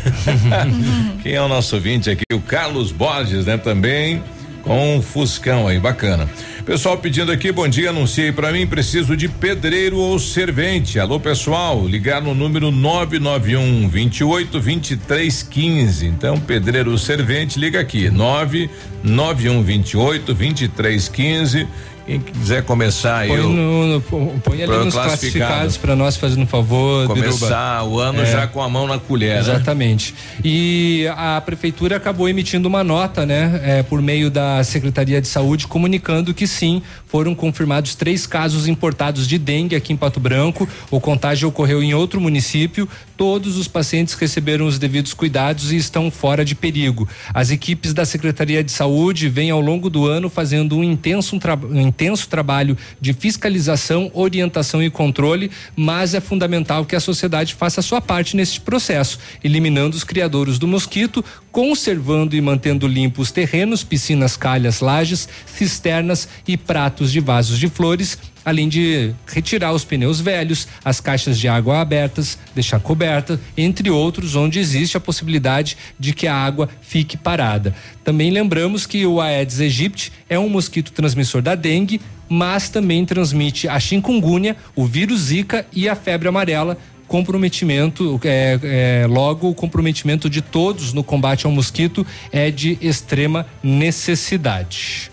Quem 1.23 1.33
é 1.33 1.43
o 1.43 1.49
nosso 1.49 1.75
ouvinte 1.75 2.11
aqui? 2.11 2.25
O 2.33 2.41
Carlos 2.41 2.93
Borges, 2.93 3.47
né? 3.47 3.57
Também 3.57 4.23
com 4.63 4.97
um 4.97 5.03
Fuscão 5.03 5.67
aí, 5.67 5.81
bacana. 5.81 6.29
Pessoal 6.69 6.99
pedindo 6.99 7.33
aqui, 7.33 7.51
bom 7.51 7.67
dia, 7.67 7.89
anunciei 7.89 8.31
para 8.31 8.53
mim, 8.53 8.67
preciso 8.67 9.17
de 9.17 9.27
pedreiro 9.27 9.97
ou 9.97 10.19
servente. 10.19 11.01
Alô, 11.01 11.19
pessoal, 11.19 11.89
ligar 11.89 12.21
no 12.21 12.35
número 12.35 12.71
991 12.71 13.89
28 13.89 14.61
23 14.61 15.43
15. 15.45 16.07
Então, 16.07 16.39
pedreiro 16.39 16.91
ou 16.91 16.99
servente, 16.99 17.59
liga 17.59 17.81
aqui, 17.81 18.11
991 18.11 19.63
28 19.63 20.35
23 20.35 21.09
15. 21.09 21.67
Quem 22.09 22.21
quiser 22.21 22.63
começar 22.63 23.27
põe 23.27 23.37
eu. 23.37 23.51
No, 23.51 23.87
no, 23.87 24.01
põe 24.41 24.63
ali 24.63 24.85
nos 24.87 24.95
classificados 24.95 25.77
para 25.77 25.95
nós, 25.95 26.17
fazendo 26.17 26.41
um 26.41 26.47
favor. 26.47 27.07
Começar 27.07 27.81
Biruba. 27.81 27.95
o 27.95 28.01
ano 28.01 28.23
é, 28.23 28.33
já 28.33 28.47
com 28.47 28.63
a 28.63 28.69
mão 28.69 28.87
na 28.87 28.99
colher. 28.99 29.35
Né? 29.35 29.41
Exatamente. 29.41 30.13
Né? 30.13 30.41
E 30.43 31.07
a 31.15 31.39
prefeitura 31.43 31.99
acabou 31.99 32.27
emitindo 32.27 32.67
uma 32.67 32.83
nota, 32.83 33.27
né, 33.27 33.61
é, 33.63 33.83
por 33.83 34.01
meio 34.01 34.31
da 34.31 34.65
Secretaria 34.65 35.21
de 35.21 35.29
Saúde, 35.29 35.67
comunicando 35.67 36.33
que 36.33 36.47
sim, 36.47 36.81
foram 37.07 37.35
confirmados 37.35 37.95
três 37.95 38.27
casos 38.27 38.67
importados 38.67 39.29
de 39.29 39.37
dengue 39.37 39.77
aqui 39.77 39.93
em 39.93 39.97
Pato 39.97 40.19
Branco. 40.19 40.67
O 40.91 41.01
contágio 41.01 41.47
ocorreu 41.47 41.83
em 41.83 41.93
outro 41.93 42.19
município. 42.23 42.89
Todos 43.19 43.59
os 43.59 43.69
pacientes 43.69 44.15
receberam 44.15 44.67
os 44.67 44.79
devidos 44.79 45.13
cuidados 45.13 45.73
e 45.73 45.77
estão 45.77 46.11
fora 46.11 46.43
de 46.43 46.55
perigo. 46.55 47.07
As 47.35 47.51
equipes 47.51 47.93
da 47.93 48.07
Secretaria 48.07 48.65
de 48.65 48.73
Saúde 48.73 49.29
vêm 49.29 49.51
ao 49.51 49.61
longo 49.61 49.91
do 49.91 50.07
ano 50.07 50.31
fazendo 50.31 50.77
um 50.77 50.85
intenso 50.85 51.37
um 51.37 51.39
trabalho 51.39 51.79
intenso 51.99 52.29
trabalho 52.29 52.79
de 53.01 53.13
fiscalização, 53.13 54.09
orientação 54.15 54.81
e 54.81 54.89
controle, 54.89 55.51
mas 55.75 56.15
é 56.15 56.21
fundamental 56.21 56.85
que 56.85 56.95
a 56.95 57.01
sociedade 57.01 57.55
faça 57.55 57.81
a 57.81 57.83
sua 57.83 58.01
parte 58.01 58.37
neste 58.37 58.61
processo, 58.61 59.19
eliminando 59.43 59.97
os 59.97 60.05
criadores 60.05 60.61
do 60.61 60.69
mosquito, 60.69 61.25
conservando 61.51 62.37
e 62.37 62.41
mantendo 62.41 62.87
limpos 62.87 63.19
os 63.19 63.33
terrenos, 63.33 63.83
piscinas, 63.83 64.37
calhas, 64.37 64.81
lajes, 64.81 65.29
cisternas 65.45 66.29
e 66.47 66.57
pratos 66.57 67.11
de 67.11 67.19
vasos 67.19 67.59
de 67.59 67.69
flores 67.69 68.17
além 68.49 68.69
de 68.69 69.13
retirar 69.27 69.73
os 69.73 69.85
pneus 69.85 70.21
velhos, 70.21 70.67
as 70.85 71.01
caixas 71.01 71.39
de 71.39 71.47
água 71.47 71.81
abertas, 71.81 72.39
deixar 72.55 72.81
coberta, 72.81 73.39
entre 73.57 73.91
outros, 73.91 74.35
onde 74.35 74.59
existe 74.59 74.97
a 74.97 75.01
possibilidade 75.01 75.77
de 75.99 76.15
que 76.15 76.27
a 76.27 76.35
água 76.35 76.69
fique 76.81 77.17
parada. 77.17 77.75
Também 78.03 78.31
lembramos 78.31 78.87
que 78.87 79.05
o 79.05 79.21
Aedes 79.21 79.61
aegypti 79.61 80.11
é 80.29 80.39
um 80.39 80.49
mosquito 80.49 80.93
transmissor 80.93 81.43
da 81.43 81.55
dengue, 81.55 82.01
mas 82.29 82.71
também 82.71 83.05
transmite 83.05 83.69
a 83.69 83.79
chikungunya, 83.79 84.57
o 84.75 84.87
vírus 84.87 85.21
Zika 85.21 85.67
e 85.73 85.89
a 85.89 85.95
febre 85.95 86.29
amarela, 86.29 86.79
comprometimento, 87.07 88.19
é, 88.25 88.59
é, 89.03 89.07
logo 89.07 89.49
o 89.49 89.55
comprometimento 89.55 90.29
de 90.29 90.41
todos 90.41 90.93
no 90.93 91.05
combate 91.05 91.47
ao 91.47 91.53
mosquito 91.53 92.07
é 92.33 92.51
de 92.51 92.79
extrema 92.81 93.47
necessidade. 93.63 95.11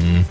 Hum. 0.00 0.24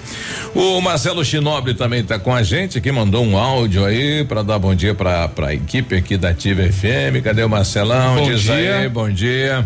O 0.56 0.82
Marcelo 0.82 1.24
Chinobre 1.24 1.74
também 1.74 2.02
está 2.02 2.18
com 2.18 2.34
a 2.34 2.42
gente 2.44 2.78
aqui, 2.78 2.92
mandou 2.92 3.24
um 3.24 3.38
áudio 3.38 3.86
aí 3.86 4.24
para 4.26 4.44
dar 4.44 4.60
bom 4.60 4.74
dia 4.74 4.96
para 4.96 5.32
a 5.38 5.54
equipe 5.54 5.96
aqui 5.96 6.18
da 6.18 6.30
Ativa 6.30 6.64
FM. 6.64 7.24
Cadê 7.24 7.44
o 7.44 7.50
Marcelão? 7.50 8.16
Bom 8.16 8.24
Diz 8.24 8.42
dia. 8.42 8.78
aí, 8.78 8.90
bom 8.90 9.10
dia. 9.10 9.66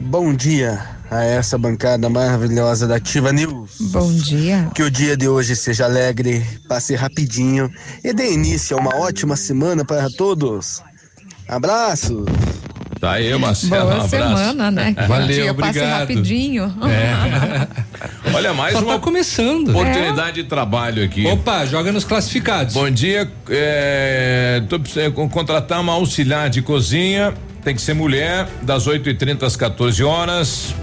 Bom 0.00 0.32
dia 0.32 0.80
a 1.10 1.24
essa 1.24 1.58
bancada 1.58 2.08
maravilhosa 2.08 2.86
da 2.86 2.96
Ativa 2.96 3.32
News. 3.32 3.76
Bom 3.92 4.12
dia. 4.12 4.70
Que 4.74 4.82
o 4.82 4.90
dia 4.90 5.16
de 5.16 5.28
hoje 5.28 5.56
seja 5.56 5.84
alegre, 5.84 6.42
passe 6.68 6.94
rapidinho 6.94 7.70
e 8.04 8.12
dê 8.12 8.32
início 8.32 8.76
a 8.76 8.80
uma 8.80 8.96
ótima 8.96 9.36
semana 9.36 9.84
para 9.84 10.08
todos. 10.08 10.80
Abraços. 11.48 12.24
Tá 13.00 13.12
aí, 13.12 13.34
Marcelo. 13.38 13.70
Boa 13.70 13.84
um 13.84 13.92
abraço. 14.04 14.08
semana, 14.10 14.70
né? 14.70 14.94
Valeu, 15.08 15.26
dia 15.28 15.50
obrigado. 15.50 15.74
passe 15.74 15.80
rapidinho. 15.80 16.70
É. 16.86 17.66
Olha, 18.34 18.52
mais 18.52 18.74
Só 18.74 18.80
uma 18.80 18.92
tá 18.94 19.00
começando. 19.00 19.70
oportunidade 19.70 20.42
de 20.42 20.48
trabalho 20.48 21.02
aqui. 21.02 21.26
Opa, 21.26 21.64
joga 21.64 21.90
nos 21.92 22.04
classificados. 22.04 22.74
Bom 22.74 22.90
dia, 22.90 23.26
é, 23.48 24.62
tô 24.68 24.78
precisando 24.78 25.14
contratar 25.30 25.80
uma 25.80 25.94
auxiliar 25.94 26.50
de 26.50 26.60
cozinha, 26.60 27.32
tem 27.64 27.74
que 27.74 27.80
ser 27.80 27.94
mulher, 27.94 28.46
das 28.60 28.86
8h30 28.86 29.44
às 29.44 29.56
14 29.56 30.04
horas. 30.04 30.74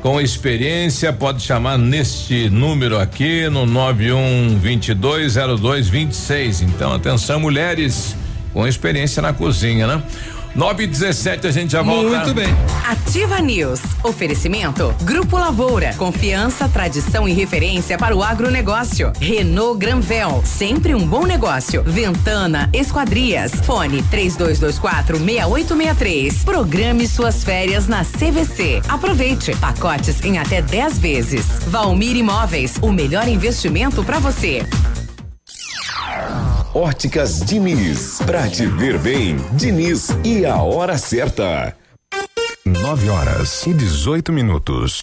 Com 0.00 0.18
experiência, 0.20 1.12
pode 1.12 1.42
chamar 1.42 1.76
neste 1.76 2.48
número 2.48 2.98
aqui 2.98 3.48
no 3.50 3.66
91220226. 3.66 6.62
Então, 6.62 6.94
atenção, 6.94 7.40
mulheres 7.40 8.16
com 8.52 8.66
experiência 8.66 9.20
na 9.20 9.32
cozinha, 9.32 9.86
né? 9.86 10.02
9 10.58 10.82
e 10.82 10.86
17 10.88 11.46
a 11.46 11.52
gente 11.52 11.70
já 11.70 11.82
volta. 11.82 12.08
Muito 12.08 12.34
bem. 12.34 12.48
Ativa 12.84 13.38
News. 13.38 13.80
Oferecimento. 14.02 14.92
Grupo 15.02 15.38
Lavoura. 15.38 15.94
Confiança, 15.94 16.68
tradição 16.68 17.28
e 17.28 17.32
referência 17.32 17.96
para 17.96 18.16
o 18.16 18.24
agronegócio. 18.24 19.12
Renault 19.20 19.78
Granvel. 19.78 20.42
Sempre 20.44 20.96
um 20.96 21.06
bom 21.06 21.24
negócio. 21.24 21.84
Ventana 21.84 22.68
Esquadrias. 22.72 23.52
Fone 23.64 24.02
3224 24.10 25.18
6863. 25.18 26.42
Programe 26.42 27.06
suas 27.06 27.44
férias 27.44 27.86
na 27.86 28.04
CVC. 28.04 28.82
Aproveite. 28.88 29.54
Pacotes 29.58 30.24
em 30.24 30.38
até 30.38 30.60
10 30.60 30.98
vezes. 30.98 31.46
Valmir 31.68 32.16
Imóveis. 32.16 32.78
O 32.82 32.90
melhor 32.90 33.28
investimento 33.28 34.02
para 34.02 34.18
você. 34.18 34.66
Óticas 36.78 37.40
Diniz. 37.40 38.20
Pra 38.24 38.48
te 38.48 38.64
ver 38.64 38.98
bem, 38.98 39.34
Diniz 39.54 40.10
e 40.24 40.46
a 40.46 40.62
hora 40.62 40.96
certa. 40.96 41.76
9 42.64 43.10
horas 43.10 43.66
e 43.66 43.74
18 43.74 44.32
minutos. 44.32 45.02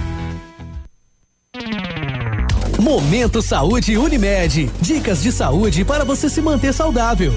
Momento 2.81 3.43
Saúde 3.43 3.95
Unimed. 3.95 4.67
Dicas 4.81 5.21
de 5.21 5.31
saúde 5.31 5.85
para 5.85 6.03
você 6.03 6.27
se 6.27 6.41
manter 6.41 6.73
saudável. 6.73 7.31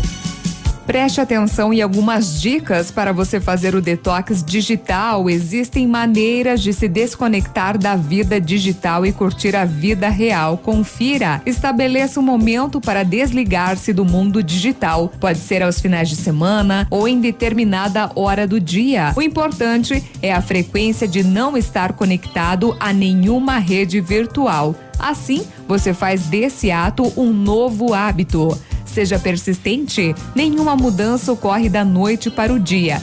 Preste 0.86 1.20
atenção 1.20 1.72
e 1.72 1.82
algumas 1.82 2.40
dicas 2.40 2.90
para 2.90 3.12
você 3.12 3.38
fazer 3.38 3.74
o 3.74 3.82
detox 3.82 4.42
digital. 4.42 5.28
Existem 5.28 5.86
maneiras 5.86 6.62
de 6.62 6.72
se 6.72 6.88
desconectar 6.88 7.76
da 7.76 7.94
vida 7.94 8.40
digital 8.40 9.04
e 9.04 9.12
curtir 9.12 9.54
a 9.54 9.66
vida 9.66 10.08
real. 10.08 10.56
Confira. 10.56 11.42
Estabeleça 11.44 12.20
um 12.20 12.22
momento 12.22 12.80
para 12.80 13.02
desligar-se 13.02 13.92
do 13.92 14.04
mundo 14.04 14.42
digital. 14.42 15.12
Pode 15.20 15.40
ser 15.40 15.62
aos 15.62 15.78
finais 15.78 16.08
de 16.08 16.16
semana 16.16 16.86
ou 16.90 17.06
em 17.06 17.20
determinada 17.20 18.10
hora 18.14 18.46
do 18.46 18.58
dia. 18.58 19.12
O 19.14 19.20
importante 19.20 20.02
é 20.22 20.32
a 20.32 20.40
frequência 20.40 21.06
de 21.06 21.22
não 21.22 21.54
estar 21.54 21.92
conectado 21.92 22.74
a 22.80 22.94
nenhuma 22.94 23.58
rede 23.58 24.00
virtual. 24.00 24.74
Assim, 24.98 25.46
você 25.66 25.92
faz 25.92 26.22
desse 26.22 26.70
ato 26.70 27.12
um 27.16 27.32
novo 27.32 27.94
hábito. 27.94 28.58
Seja 28.84 29.18
persistente, 29.18 30.14
nenhuma 30.34 30.76
mudança 30.76 31.32
ocorre 31.32 31.68
da 31.68 31.84
noite 31.84 32.30
para 32.30 32.52
o 32.52 32.60
dia. 32.60 33.02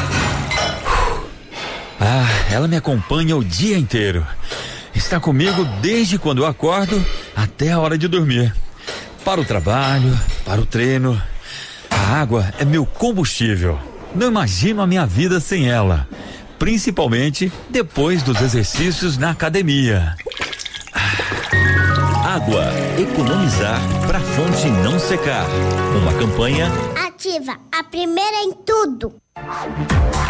Ah, 2.03 2.27
ela 2.51 2.67
me 2.67 2.75
acompanha 2.75 3.37
o 3.37 3.43
dia 3.43 3.77
inteiro. 3.77 4.25
Está 4.95 5.19
comigo 5.19 5.63
desde 5.81 6.17
quando 6.17 6.39
eu 6.39 6.47
acordo 6.47 7.05
até 7.35 7.71
a 7.71 7.79
hora 7.79 7.95
de 7.95 8.07
dormir. 8.07 8.51
Para 9.23 9.39
o 9.39 9.45
trabalho, 9.45 10.19
para 10.43 10.59
o 10.59 10.65
treino. 10.65 11.21
A 11.91 12.19
água 12.19 12.51
é 12.57 12.65
meu 12.65 12.87
combustível. 12.87 13.79
Não 14.15 14.29
imagino 14.29 14.81
a 14.81 14.87
minha 14.87 15.05
vida 15.05 15.39
sem 15.39 15.69
ela. 15.69 16.07
Principalmente 16.57 17.51
depois 17.69 18.23
dos 18.23 18.41
exercícios 18.41 19.15
na 19.19 19.29
academia. 19.29 20.15
Água, 22.25 22.65
economizar 22.97 23.79
para 24.07 24.17
a 24.17 24.21
fonte 24.21 24.67
não 24.83 24.97
secar. 24.97 25.45
Uma 26.01 26.13
campanha 26.13 26.71
Ativa, 27.21 27.55
a 27.71 27.83
primeira 27.83 28.37
em 28.37 28.51
tudo. 28.51 29.13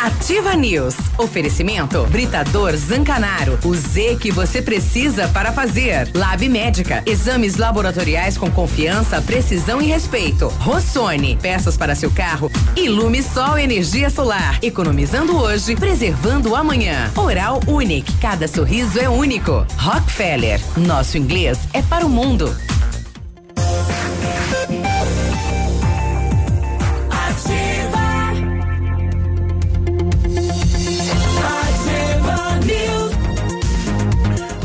Ativa 0.03 0.53
News. 0.55 0.93
Oferecimento 1.17 2.05
Britador 2.07 2.75
Zancanaro. 2.75 3.57
O 3.63 3.73
Z 3.73 4.17
que 4.19 4.29
você 4.29 4.61
precisa 4.61 5.29
para 5.29 5.53
fazer. 5.53 6.11
Lab 6.13 6.49
Médica. 6.49 7.01
Exames 7.05 7.55
laboratoriais 7.55 8.37
com 8.37 8.51
confiança, 8.51 9.21
precisão 9.21 9.81
e 9.81 9.85
respeito. 9.85 10.49
Rossoni. 10.59 11.37
Peças 11.41 11.77
para 11.77 11.95
seu 11.95 12.11
carro. 12.11 12.51
Ilume 12.75 13.23
Sol 13.23 13.57
Energia 13.57 14.09
Solar. 14.09 14.59
Economizando 14.61 15.37
hoje, 15.37 15.77
preservando 15.77 16.57
amanhã. 16.57 17.09
Oral 17.15 17.61
Unique. 17.67 18.17
Cada 18.17 18.49
sorriso 18.49 18.99
é 18.99 19.07
único. 19.07 19.65
Rockefeller. 19.77 20.59
Nosso 20.75 21.17
inglês 21.17 21.57
é 21.71 21.81
para 21.81 22.05
o 22.05 22.09
mundo. 22.09 22.53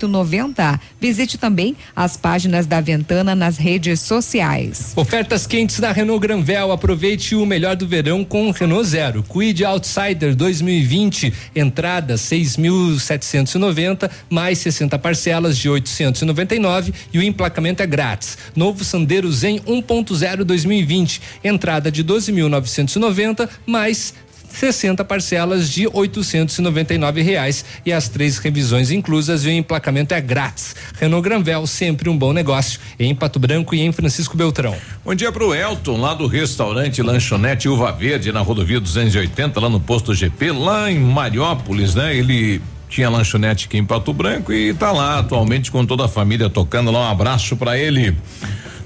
Visite 1.01 1.39
também 1.39 1.77
as 1.95 2.17
páginas 2.17 2.67
da 2.67 2.81
Ventana 2.81 3.35
nas 3.35 3.57
redes 3.57 4.01
sociais. 4.01 4.93
Ofertas 4.97 5.47
quentes 5.47 5.81
da 5.81 5.93
Renault 5.93 6.21
Granvel. 6.21 6.73
Aproveite 6.73 7.35
o 7.35 7.47
melhor 7.47 7.77
do 7.77 7.87
verão 7.87 8.25
com 8.25 8.51
Renault 8.51 8.89
Zero. 8.89 9.23
Quid 9.23 9.65
Outsider 9.65 10.35
2020. 10.35 11.33
Entrada 11.55 12.15
6.790 12.15 14.11
mais 14.29 14.59
60 14.59 14.99
parcelas 14.99 15.57
de 15.57 15.69
899 15.69 16.93
e 17.13 17.19
o 17.19 17.23
emplacamento 17.23 17.83
é 17.83 17.87
grátis. 17.87 18.39
Novo 18.55 18.85
Sandero 18.85 19.31
Zen 19.33 19.61
1.0 19.61 20.45
2020. 20.45 21.21
Entrada 21.45 21.91
de 21.91 22.05
12.990 22.05 23.49
mais 23.67 24.15
60 24.53 25.05
parcelas 25.05 25.71
de 25.71 25.87
R$ 25.87 27.23
reais 27.23 27.65
e 27.85 27.93
as 27.93 28.09
três 28.09 28.39
revisões 28.39 28.91
inclusas 28.91 29.45
e 29.45 29.49
o 29.49 29.53
emplacamento 29.53 30.15
é 30.15 30.21
grátis. 30.21 30.75
Renault 30.99 31.23
Granvel, 31.23 31.67
sempre 31.67 32.09
um 32.09 32.17
bom 32.17 32.33
negócio 32.33 32.81
em 32.99 33.15
Pato 33.15 33.39
Branco 33.39 33.75
e 33.75 33.81
em 33.81 33.93
Francisco 33.93 34.37
Beltrão. 34.37 34.77
Bom 35.05 35.15
dia 35.15 35.33
pro 35.33 35.55
Elton, 35.55 36.01
lá 36.01 36.15
do 36.15 36.27
restaurante 36.27 37.03
Lanchonete 37.03 37.69
Uva 37.69 37.93
Verde, 37.93 38.33
na 38.33 38.41
rodovia 38.41 38.81
280, 38.81 39.59
lá 39.61 39.69
no 39.69 39.81
posto 39.81 40.15
GP, 40.15 40.53
lá 40.53 40.91
em 40.91 40.99
Mariópolis, 40.99 41.95
né? 41.95 42.17
Ele 42.17 42.61
tinha 42.89 43.09
lanchonete 43.09 43.67
aqui 43.67 43.79
em 43.79 43.85
Pato 43.85 44.13
Branco 44.13 44.53
e 44.53 44.75
tá 44.75 44.91
lá 44.91 45.21
atualmente 45.21 45.71
com 45.71 45.87
toda 45.87 46.07
a 46.07 46.09
família 46.09 46.51
tocando 46.51 46.91
lá. 46.91 47.09
Um 47.09 47.13
abraço 47.13 47.57
para 47.57 47.79
ele. 47.79 48.17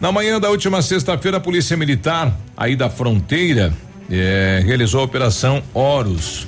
Na 0.01 0.13
manhã 0.13 0.39
da 0.39 0.51
última 0.51 0.83
sexta-feira, 0.83 1.39
a 1.39 1.41
Polícia 1.41 1.77
Militar, 1.77 2.39
aí 2.55 2.77
da 2.77 2.91
fronteira, 2.91 3.73
é, 4.11 4.63
realizou 4.65 5.01
a 5.01 5.05
Operação 5.05 5.63
Horus 5.73 6.47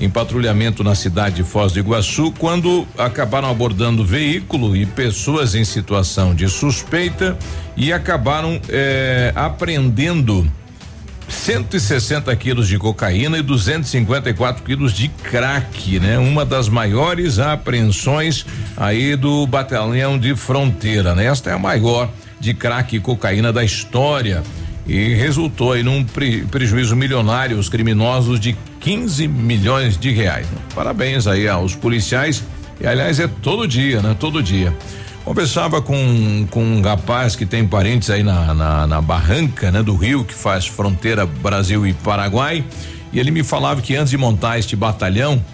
em 0.00 0.10
patrulhamento 0.10 0.84
na 0.84 0.94
cidade 0.94 1.36
de 1.36 1.44
Foz 1.44 1.72
do 1.72 1.78
Iguaçu 1.78 2.32
quando 2.38 2.86
acabaram 2.98 3.48
abordando 3.48 4.04
veículo 4.04 4.76
e 4.76 4.84
pessoas 4.84 5.54
em 5.54 5.64
situação 5.64 6.34
de 6.34 6.48
suspeita 6.48 7.36
e 7.76 7.92
acabaram 7.92 8.60
eh, 8.68 9.32
apreendendo 9.34 10.46
160 11.28 12.34
quilos 12.36 12.68
de 12.68 12.78
cocaína 12.78 13.38
e 13.38 13.42
254 13.42 14.62
quilos 14.62 14.92
de 14.92 15.08
crack, 15.08 15.98
né? 15.98 16.18
Uma 16.18 16.44
das 16.44 16.68
maiores 16.68 17.38
apreensões 17.38 18.46
aí 18.76 19.16
do 19.16 19.46
batalhão 19.46 20.18
de 20.18 20.36
fronteira, 20.36 21.14
né? 21.14 21.26
Esta 21.26 21.50
é 21.50 21.52
a 21.54 21.58
maior 21.58 22.08
de 22.38 22.54
crack 22.54 22.94
e 22.94 23.00
cocaína 23.00 23.52
da 23.52 23.64
história 23.64 24.42
e 24.86 25.14
resultou 25.14 25.72
aí 25.72 25.82
num 25.82 26.04
pre, 26.04 26.42
prejuízo 26.44 26.94
milionário 26.94 27.56
aos 27.56 27.68
criminosos 27.68 28.38
de 28.38 28.56
15 28.80 29.26
milhões 29.26 29.98
de 29.98 30.12
reais. 30.12 30.46
Parabéns 30.74 31.26
aí 31.26 31.48
aos 31.48 31.74
policiais 31.74 32.44
e 32.80 32.86
aliás 32.86 33.18
é 33.18 33.26
todo 33.26 33.66
dia, 33.66 34.00
né? 34.00 34.16
Todo 34.18 34.42
dia. 34.42 34.72
Conversava 35.24 35.82
com, 35.82 36.46
com 36.50 36.62
um 36.62 36.80
rapaz 36.80 37.34
que 37.34 37.44
tem 37.44 37.66
parentes 37.66 38.10
aí 38.10 38.22
na, 38.22 38.54
na, 38.54 38.86
na, 38.86 39.02
barranca, 39.02 39.72
né, 39.72 39.82
do 39.82 39.96
Rio, 39.96 40.24
que 40.24 40.32
faz 40.32 40.68
fronteira 40.68 41.26
Brasil 41.26 41.84
e 41.84 41.92
Paraguai, 41.92 42.64
e 43.12 43.18
ele 43.18 43.32
me 43.32 43.42
falava 43.42 43.80
que 43.80 43.96
antes 43.96 44.10
de 44.10 44.16
montar 44.16 44.56
este 44.56 44.76
batalhão, 44.76 45.44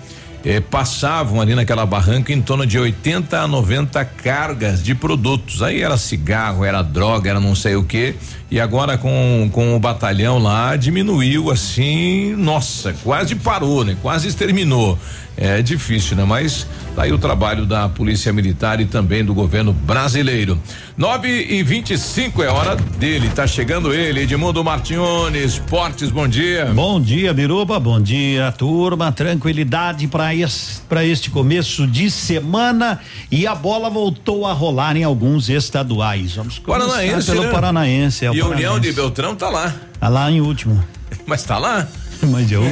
eh, 0.44 0.60
passavam 0.60 1.40
ali 1.40 1.54
naquela 1.54 1.86
barranca 1.86 2.32
em 2.32 2.40
torno 2.40 2.66
de 2.66 2.78
80 2.78 3.38
a 3.38 3.46
90 3.46 4.04
cargas 4.04 4.82
de 4.82 4.94
produtos. 4.94 5.62
Aí 5.62 5.82
era 5.82 5.96
cigarro, 5.96 6.64
era 6.64 6.82
droga, 6.82 7.30
era 7.30 7.40
não 7.40 7.54
sei 7.54 7.76
o 7.76 7.84
que. 7.84 8.14
E 8.50 8.60
agora 8.60 8.98
com, 8.98 9.48
com 9.50 9.74
o 9.74 9.80
batalhão 9.80 10.38
lá 10.38 10.76
diminuiu 10.76 11.50
assim, 11.50 12.34
nossa, 12.36 12.94
quase 13.02 13.34
parou, 13.34 13.82
né? 13.82 13.96
Quase 14.02 14.28
exterminou. 14.28 14.98
É 15.34 15.62
difícil, 15.62 16.14
né? 16.14 16.24
Mas 16.24 16.66
tá 16.94 17.04
aí 17.04 17.12
o 17.12 17.16
trabalho 17.16 17.64
da 17.64 17.88
Polícia 17.88 18.30
Militar 18.34 18.78
e 18.80 18.84
também 18.84 19.24
do 19.24 19.32
governo 19.32 19.72
brasileiro. 19.72 20.60
9 20.94 21.46
e 21.48 21.62
25 21.62 22.42
é 22.42 22.48
hora 22.48 22.76
dele. 22.76 23.30
Tá 23.30 23.46
chegando 23.46 23.94
ele, 23.94 24.20
Edmundo 24.20 24.62
Martione, 24.62 25.42
Esportes, 25.42 26.10
bom 26.10 26.28
dia. 26.28 26.66
Bom 26.66 27.00
dia, 27.00 27.32
Biruba, 27.32 27.80
bom 27.80 27.98
dia, 27.98 28.52
turma. 28.52 29.10
Tranquilidade 29.10 30.06
para 30.06 30.31
pra 30.88 31.04
este 31.04 31.30
começo 31.30 31.86
de 31.86 32.10
semana 32.10 33.00
e 33.30 33.46
a 33.46 33.54
bola 33.54 33.88
voltou 33.90 34.46
a 34.46 34.52
rolar 34.52 34.96
em 34.96 35.04
alguns 35.04 35.48
estaduais. 35.48 36.34
Vamos 36.34 36.58
começar 36.58 36.86
Paranaense, 36.86 37.30
pelo 37.30 37.42
né? 37.44 37.50
Paranaense. 37.50 38.24
É 38.24 38.30
o 38.30 38.34
e 38.34 38.40
a 38.40 38.46
União 38.46 38.80
de 38.80 38.92
Beltrão 38.92 39.34
tá 39.34 39.48
lá. 39.48 39.74
Tá 39.98 40.08
lá 40.08 40.30
em 40.30 40.40
último. 40.40 40.82
Mas 41.26 41.42
tá 41.42 41.58
lá? 41.58 41.86
Mas 42.30 42.50
eu 42.52 42.62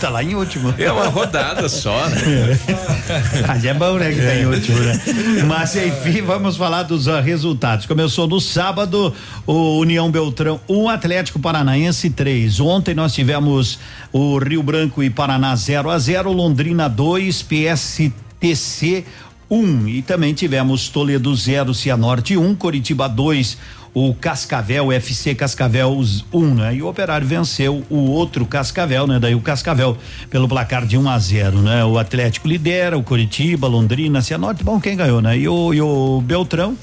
tá 0.00 0.10
lá 0.10 0.22
em 0.22 0.34
último. 0.34 0.74
É 0.78 0.92
uma 0.92 1.08
rodada 1.08 1.68
só, 1.68 2.08
né? 2.08 2.58
Mas 3.46 3.64
é 3.64 3.72
bom, 3.72 3.94
né, 3.94 4.12
que 4.12 4.20
tá 4.20 4.34
em 4.34 4.46
último, 4.46 4.78
né? 4.78 5.00
Mas 5.46 5.74
enfim, 5.76 6.22
vamos 6.22 6.56
falar 6.56 6.82
dos 6.82 7.08
ah, 7.08 7.20
resultados. 7.20 7.86
Começou 7.86 8.26
no 8.26 8.40
sábado, 8.40 9.14
o 9.46 9.78
União 9.78 10.10
Beltrão, 10.10 10.60
um 10.68 10.88
Atlético 10.88 11.38
Paranaense 11.38 12.10
três. 12.10 12.60
Ontem 12.60 12.94
nós 12.94 13.14
tivemos 13.14 13.78
o 14.12 14.38
Rio 14.38 14.62
Branco 14.62 15.02
e 15.02 15.08
Paraná 15.08 15.56
0 15.56 15.90
a 15.90 15.98
0 15.98 16.30
Londrina 16.32 16.88
2, 16.88 17.42
PSTC 17.42 19.04
1. 19.50 19.56
Um. 19.56 19.88
E 19.88 20.02
também 20.02 20.34
tivemos 20.34 20.90
Toledo 20.90 21.34
0, 21.34 21.72
Cianorte 21.72 22.36
1, 22.36 22.44
um, 22.44 22.54
Coritiba 22.54 23.08
2, 23.08 23.56
o 23.98 24.14
Cascavel, 24.14 24.92
FC 24.92 25.34
Cascavel 25.34 25.90
1, 25.90 26.38
um, 26.38 26.54
né? 26.54 26.76
E 26.76 26.82
o 26.82 26.86
Operário 26.86 27.26
venceu 27.26 27.82
o 27.90 27.96
outro 28.10 28.46
Cascavel, 28.46 29.08
né? 29.08 29.18
Daí 29.18 29.34
o 29.34 29.40
Cascavel 29.40 29.96
pelo 30.30 30.48
placar 30.48 30.86
de 30.86 30.96
1 30.96 31.02
um 31.02 31.08
a 31.08 31.18
0, 31.18 31.62
né? 31.62 31.84
O 31.84 31.98
Atlético 31.98 32.46
lidera, 32.46 32.96
o 32.96 33.02
Coritiba, 33.02 33.66
Londrina, 33.66 34.22
Cianorte, 34.22 34.62
bom, 34.62 34.80
quem 34.80 34.96
ganhou, 34.96 35.20
né? 35.20 35.36
E 35.36 35.48
o, 35.48 35.74
e 35.74 35.82
o 35.82 36.20
Beltrão, 36.24 36.76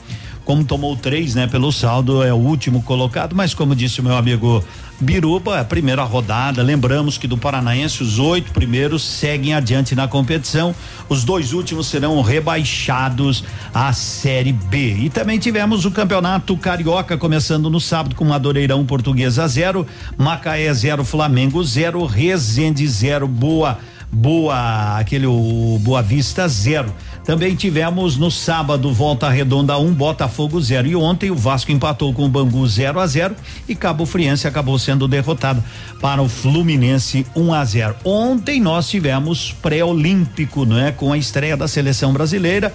como 0.46 0.64
tomou 0.64 0.96
três, 0.96 1.36
né? 1.36 1.48
Pelo 1.48 1.72
saldo, 1.72 2.24
é 2.24 2.32
o 2.32 2.38
último 2.38 2.82
colocado, 2.84 3.36
mas 3.36 3.54
como 3.54 3.76
disse 3.76 4.00
o 4.00 4.04
meu 4.04 4.16
amigo 4.16 4.64
Biruba, 5.02 5.60
a 5.60 5.66
primeira 5.66 6.04
rodada. 6.04 6.62
Lembramos 6.62 7.18
que 7.18 7.28
do 7.28 7.38
Paranaense 7.38 8.02
os 8.02 8.20
oito 8.20 8.54
primeiros 8.54 9.04
seguem 9.04 9.54
adiante 9.54 9.96
na 9.96 10.08
competição. 10.08 10.74
Os 11.10 11.24
dois 11.24 11.52
últimos 11.52 11.88
serão 11.88 12.22
rebaixados 12.22 13.44
à 13.74 13.92
Série 13.92 14.54
B. 14.54 14.94
E 15.00 15.10
também 15.10 15.40
tivemos 15.40 15.84
o 15.84 15.92
Campeonato 15.92 16.56
Carioca 16.56 17.18
começando 17.18 17.70
no 17.70 17.82
sábado 17.82 18.16
com 18.16 18.24
Madureirão 18.24 18.86
Portuguesa 18.86 19.48
zero, 19.48 19.86
Macaé 20.18 20.72
zero, 20.74 21.04
Flamengo 21.04 21.62
zero, 21.64 22.06
Resende 22.06 22.88
zero, 22.88 23.28
Boa 23.28 23.78
Boa, 24.12 24.98
aquele 24.98 25.26
o 25.26 25.78
Boa 25.82 26.02
Vista 26.02 26.48
zero. 26.48 26.94
Também 27.26 27.56
tivemos 27.56 28.18
no 28.18 28.30
sábado 28.30 28.94
Volta 28.94 29.28
Redonda 29.30 29.76
1, 29.80 29.88
um, 29.88 29.92
Botafogo 29.92 30.62
0. 30.62 30.88
E 30.88 30.96
ontem 30.96 31.32
o 31.32 31.36
Vasco 31.36 31.72
empatou 31.72 32.14
com 32.14 32.24
o 32.24 32.30
Bangu 32.30 32.66
0 32.68 33.00
a 33.00 33.08
0 33.08 33.36
e 33.68 33.74
Cabo 33.74 34.06
Friense 34.06 34.48
acabou 34.48 34.78
sendo 34.78 35.08
derrotado 35.08 35.64
para 36.00 36.22
o 36.22 36.30
Fluminense 36.30 37.26
1 37.36 37.42
um 37.44 37.52
a 37.52 37.66
0. 37.66 37.96
Ontem 38.06 38.62
nós 38.62 38.88
tivemos 38.88 39.52
pré-olímpico, 39.60 40.66
não 40.66 40.78
é? 40.78 40.92
Com 40.92 41.12
a 41.12 41.18
estreia 41.18 41.58
da 41.58 41.68
seleção 41.68 42.14
brasileira. 42.14 42.72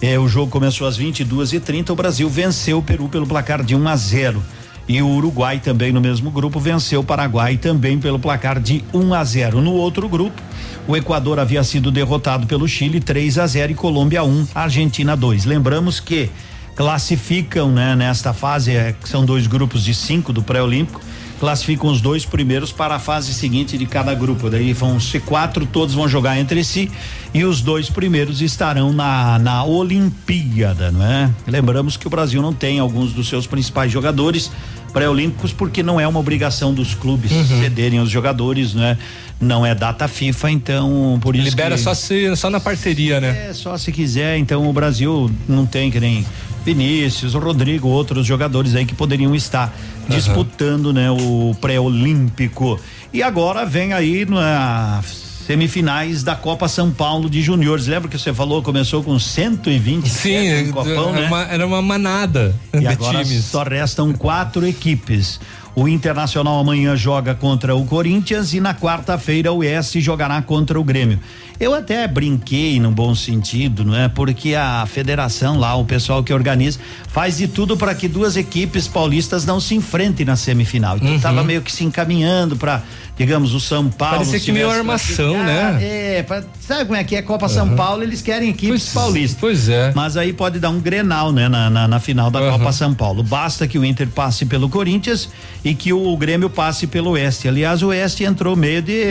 É, 0.00 0.18
o 0.18 0.26
jogo 0.26 0.50
começou 0.50 0.86
às 0.86 0.96
22 0.96 1.52
e 1.52 1.60
30 1.60 1.92
O 1.92 1.96
Brasil 1.96 2.26
venceu 2.26 2.78
o 2.78 2.82
Peru 2.82 3.06
pelo 3.06 3.26
placar 3.26 3.62
de 3.62 3.76
1 3.76 3.82
um 3.82 3.86
a 3.86 3.94
0 3.94 4.42
e 4.88 5.00
o 5.00 5.08
Uruguai 5.08 5.60
também 5.60 5.92
no 5.92 6.00
mesmo 6.00 6.30
grupo 6.30 6.58
venceu 6.58 7.00
o 7.00 7.04
Paraguai 7.04 7.56
também 7.56 7.98
pelo 7.98 8.18
placar 8.18 8.60
de 8.60 8.84
1 8.92 9.14
a 9.14 9.24
0. 9.24 9.60
No 9.60 9.72
outro 9.72 10.08
grupo, 10.08 10.40
o 10.86 10.96
Equador 10.96 11.38
havia 11.38 11.62
sido 11.62 11.90
derrotado 11.90 12.46
pelo 12.46 12.66
Chile 12.66 13.00
3 13.00 13.38
a 13.38 13.46
0 13.46 13.72
e 13.72 13.74
Colômbia 13.74 14.24
1, 14.24 14.48
Argentina 14.54 15.16
2. 15.16 15.44
Lembramos 15.44 16.00
que 16.00 16.30
classificam, 16.74 17.70
né, 17.70 17.94
nesta 17.94 18.32
fase, 18.32 18.72
é, 18.72 18.94
são 19.04 19.24
dois 19.24 19.46
grupos 19.46 19.84
de 19.84 19.94
cinco 19.94 20.32
do 20.32 20.42
pré-olímpico, 20.42 21.00
classificam 21.40 21.90
os 21.90 22.02
dois 22.02 22.26
primeiros 22.26 22.70
para 22.70 22.96
a 22.96 22.98
fase 22.98 23.32
seguinte 23.32 23.78
de 23.78 23.86
cada 23.86 24.14
grupo. 24.14 24.50
Daí 24.50 24.74
vão 24.74 25.00
ser 25.00 25.22
quatro, 25.22 25.64
todos 25.64 25.94
vão 25.94 26.06
jogar 26.06 26.38
entre 26.38 26.62
si 26.62 26.90
e 27.32 27.44
os 27.44 27.62
dois 27.62 27.88
primeiros 27.88 28.42
estarão 28.42 28.92
na, 28.92 29.38
na 29.38 29.64
Olimpíada, 29.64 30.92
não 30.92 31.02
é? 31.02 31.30
Lembramos 31.46 31.96
que 31.96 32.06
o 32.06 32.10
Brasil 32.10 32.42
não 32.42 32.52
tem 32.52 32.78
alguns 32.78 33.14
dos 33.14 33.26
seus 33.26 33.46
principais 33.46 33.90
jogadores 33.90 34.52
pré-olímpicos 34.92 35.52
porque 35.52 35.82
não 35.82 35.98
é 35.98 36.06
uma 36.06 36.20
obrigação 36.20 36.74
dos 36.74 36.94
clubes 36.94 37.32
uhum. 37.32 37.60
cederem 37.62 38.00
os 38.00 38.10
jogadores, 38.10 38.74
né? 38.74 38.98
Não 39.40 39.64
é 39.64 39.74
data 39.74 40.06
FIFA, 40.06 40.50
então 40.50 41.18
por 41.22 41.34
isso 41.34 41.48
libera 41.48 41.78
só 41.78 41.94
se 41.94 42.36
só 42.36 42.50
na 42.50 42.60
parceria, 42.60 43.18
né? 43.18 43.48
É 43.48 43.54
só 43.54 43.78
se 43.78 43.90
quiser. 43.90 44.36
Então 44.36 44.68
o 44.68 44.72
Brasil 44.74 45.30
não 45.48 45.64
tem 45.64 45.90
que 45.90 45.98
nem 45.98 46.26
Vinícius, 46.64 47.34
Rodrigo, 47.34 47.88
outros 47.88 48.26
jogadores 48.26 48.74
aí 48.74 48.84
que 48.84 48.94
poderiam 48.94 49.34
estar 49.34 49.74
uhum. 50.08 50.16
disputando, 50.16 50.92
né, 50.92 51.10
o 51.10 51.54
pré-olímpico. 51.60 52.78
E 53.12 53.22
agora 53.22 53.64
vem 53.64 53.92
aí 53.92 54.24
na 54.26 55.02
semifinais 55.50 56.22
da 56.22 56.36
Copa 56.36 56.68
São 56.68 56.92
Paulo 56.92 57.28
de 57.28 57.42
Juniores. 57.42 57.88
Lembra 57.88 58.08
que 58.08 58.16
você 58.16 58.32
falou 58.32 58.62
começou 58.62 59.02
com 59.02 59.18
120 59.18 60.08
Sim, 60.08 60.62
no 60.62 60.72
Copão, 60.72 61.10
era, 61.10 61.20
né? 61.20 61.26
uma, 61.26 61.42
era 61.42 61.66
uma 61.66 61.82
manada 61.82 62.54
e 62.72 62.78
de 62.78 62.86
agora 62.86 63.24
times. 63.24 63.46
só 63.46 63.64
restam 63.64 64.12
quatro 64.12 64.64
equipes. 64.64 65.40
O 65.74 65.88
Internacional 65.88 66.58
amanhã 66.58 66.96
joga 66.96 67.34
contra 67.34 67.74
o 67.74 67.84
Corinthians 67.84 68.54
e 68.54 68.60
na 68.60 68.74
quarta-feira 68.74 69.52
o 69.52 69.58
Oeste 69.58 70.00
jogará 70.00 70.40
contra 70.42 70.78
o 70.78 70.84
Grêmio. 70.84 71.18
Eu 71.60 71.74
até 71.74 72.08
brinquei 72.08 72.80
no 72.80 72.90
bom 72.90 73.14
sentido, 73.14 73.84
não 73.84 73.94
é? 73.94 74.08
Porque 74.08 74.54
a 74.54 74.86
federação 74.86 75.58
lá, 75.58 75.74
o 75.74 75.84
pessoal 75.84 76.24
que 76.24 76.32
organiza, 76.32 76.78
faz 77.08 77.36
de 77.36 77.46
tudo 77.46 77.76
para 77.76 77.94
que 77.94 78.08
duas 78.08 78.34
equipes 78.34 78.88
paulistas 78.88 79.44
não 79.44 79.60
se 79.60 79.74
enfrentem 79.74 80.24
na 80.24 80.36
semifinal. 80.36 80.96
Então 80.96 81.36
Uhum. 81.36 81.44
meio 81.44 81.60
que 81.60 81.70
se 81.70 81.84
encaminhando 81.84 82.56
para, 82.56 82.82
digamos, 83.14 83.52
o 83.52 83.60
São 83.60 83.90
Paulo. 83.90 84.16
Parecia 84.16 84.40
que 84.40 84.50
meio 84.52 84.70
armação, 84.70 85.34
né? 85.44 85.78
É, 85.82 86.22
pra, 86.22 86.42
sabe 86.74 86.84
como 86.86 86.96
é 86.96 87.04
que 87.04 87.16
é 87.16 87.22
Copa 87.22 87.48
São 87.48 87.74
Paulo? 87.74 88.02
Eles 88.02 88.22
querem 88.22 88.50
equipes 88.50 88.92
paulistas. 88.92 89.38
Pois 89.40 89.68
é. 89.68 89.92
Mas 89.94 90.16
aí 90.16 90.32
pode 90.32 90.58
dar 90.58 90.70
um 90.70 90.80
grenal, 90.80 91.32
né? 91.32 91.48
Na, 91.48 91.68
na, 91.68 91.88
na 91.88 92.00
final 92.00 92.30
da 92.30 92.40
Uhum. 92.40 92.58
Copa 92.58 92.72
São 92.72 92.94
Paulo. 92.94 93.22
Basta 93.22 93.66
que 93.66 93.78
o 93.78 93.84
Inter 93.84 94.08
passe 94.08 94.44
pelo 94.46 94.68
Corinthians 94.68 95.28
e 95.64 95.74
que 95.74 95.92
o 95.92 96.16
Grêmio 96.16 96.48
passe 96.48 96.86
pelo 96.86 97.10
Oeste. 97.10 97.48
Aliás, 97.48 97.82
o 97.82 97.88
Oeste 97.88 98.24
entrou 98.24 98.54
meio 98.56 98.80
de 98.82 99.04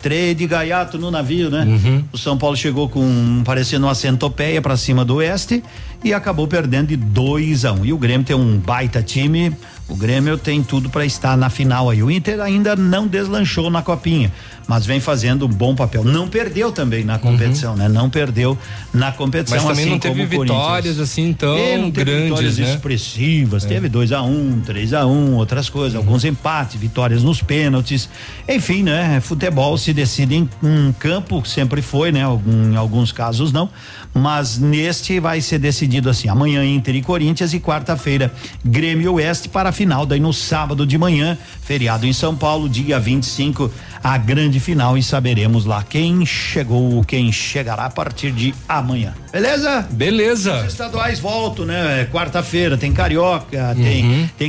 três 0.00 0.36
de 0.36 0.46
gaiato 0.46 0.98
no 0.98 1.10
navio, 1.10 1.50
né? 1.50 1.64
Uhum. 1.64 2.04
O 2.12 2.18
São 2.18 2.36
Paulo 2.36 2.56
chegou 2.56 2.88
com 2.88 3.42
parecendo 3.44 3.86
uma 3.86 3.94
centopeia 3.94 4.60
pra 4.60 4.76
cima 4.76 5.04
do 5.04 5.16
Oeste 5.16 5.62
e 6.04 6.12
acabou 6.12 6.46
perdendo 6.46 6.88
de 6.88 6.96
2 6.96 7.64
a 7.64 7.72
1 7.72 7.80
um. 7.80 7.84
E 7.84 7.92
o 7.92 7.98
Grêmio 7.98 8.24
tem 8.26 8.36
um 8.36 8.58
baita 8.58 9.02
time, 9.02 9.52
O 9.88 9.94
Grêmio 9.96 10.36
tem 10.36 10.62
tudo 10.62 10.90
para 10.90 11.04
estar 11.06 11.36
na 11.36 11.48
final 11.48 11.88
aí. 11.88 12.02
O 12.02 12.10
Inter 12.10 12.40
ainda 12.40 12.74
não 12.76 13.06
deslanchou 13.06 13.70
na 13.70 13.82
copinha, 13.82 14.32
mas 14.66 14.84
vem 14.84 14.98
fazendo 15.00 15.46
um 15.46 15.48
bom 15.48 15.74
papel. 15.74 16.02
Não 16.04 16.26
perdeu 16.28 16.72
também 16.72 17.04
na 17.04 17.18
competição, 17.18 17.76
né? 17.76 17.88
Não 17.88 18.10
perdeu 18.10 18.58
na 18.92 19.12
competição. 19.12 19.56
Mas 19.58 19.66
também 19.66 19.84
assim 19.84 19.90
não 19.92 19.98
teve 19.98 20.26
vitórias 20.26 20.98
assim 20.98 21.32
tão 21.32 21.56
É, 21.56 21.76
não 21.78 21.90
teve 21.90 22.04
grandes, 22.10 22.24
vitórias 22.30 22.58
né? 22.58 22.74
expressivas, 22.74 23.64
teve 23.64 23.88
2 23.88 24.12
a 24.12 24.22
1 24.22 24.26
um, 24.28 24.60
3 24.60 24.92
a 24.94 25.06
1 25.06 25.10
um, 25.10 25.34
outras 25.34 25.68
coisas, 25.68 25.96
alguns 25.96 26.24
empates, 26.24 26.80
vitórias 26.80 27.22
nos 27.22 27.40
pênaltis. 27.42 28.08
Enfim, 28.48 28.82
né? 28.82 29.20
Futebol 29.20 29.76
se 29.78 29.92
decide 29.92 30.34
em 30.34 30.48
um 30.62 30.92
campo, 30.92 31.46
sempre 31.46 31.80
foi, 31.82 32.10
né? 32.10 32.22
Algum- 32.22 32.72
Em 32.72 32.76
alguns 32.76 33.12
casos 33.12 33.52
não, 33.52 33.68
mas 34.12 34.58
neste 34.58 35.20
vai 35.20 35.40
ser 35.40 35.58
decidido 35.58 36.10
assim: 36.10 36.28
amanhã 36.28 36.64
Inter 36.64 36.96
e 36.96 37.02
Corinthians 37.02 37.52
e 37.52 37.60
quarta-feira 37.60 38.32
Grêmio 38.64 39.14
Oeste 39.14 39.48
para 39.48 39.68
a 39.68 39.72
final. 39.72 40.04
Daí 40.06 40.18
no 40.18 40.32
sábado 40.32 40.86
de 40.86 40.98
manhã, 40.98 41.38
feriado 41.62 42.06
em 42.06 42.12
São 42.12 42.34
Paulo, 42.34 42.68
dia 42.68 42.98
25, 42.98 43.70
a 44.02 44.16
grande 44.18 44.55
final 44.60 44.96
e 44.96 45.02
saberemos 45.02 45.64
lá 45.64 45.84
quem 45.88 46.24
chegou, 46.24 47.04
quem 47.04 47.30
chegará 47.32 47.86
a 47.86 47.90
partir 47.90 48.32
de 48.32 48.54
amanhã. 48.68 49.14
Beleza? 49.32 49.86
Beleza. 49.90 50.60
Os 50.60 50.72
estaduais 50.72 51.18
voltam, 51.18 51.64
né? 51.66 52.08
Quarta-feira 52.12 52.76
tem 52.78 52.92
Carioca, 52.92 53.74
tem, 53.74 54.30
tem 54.38 54.44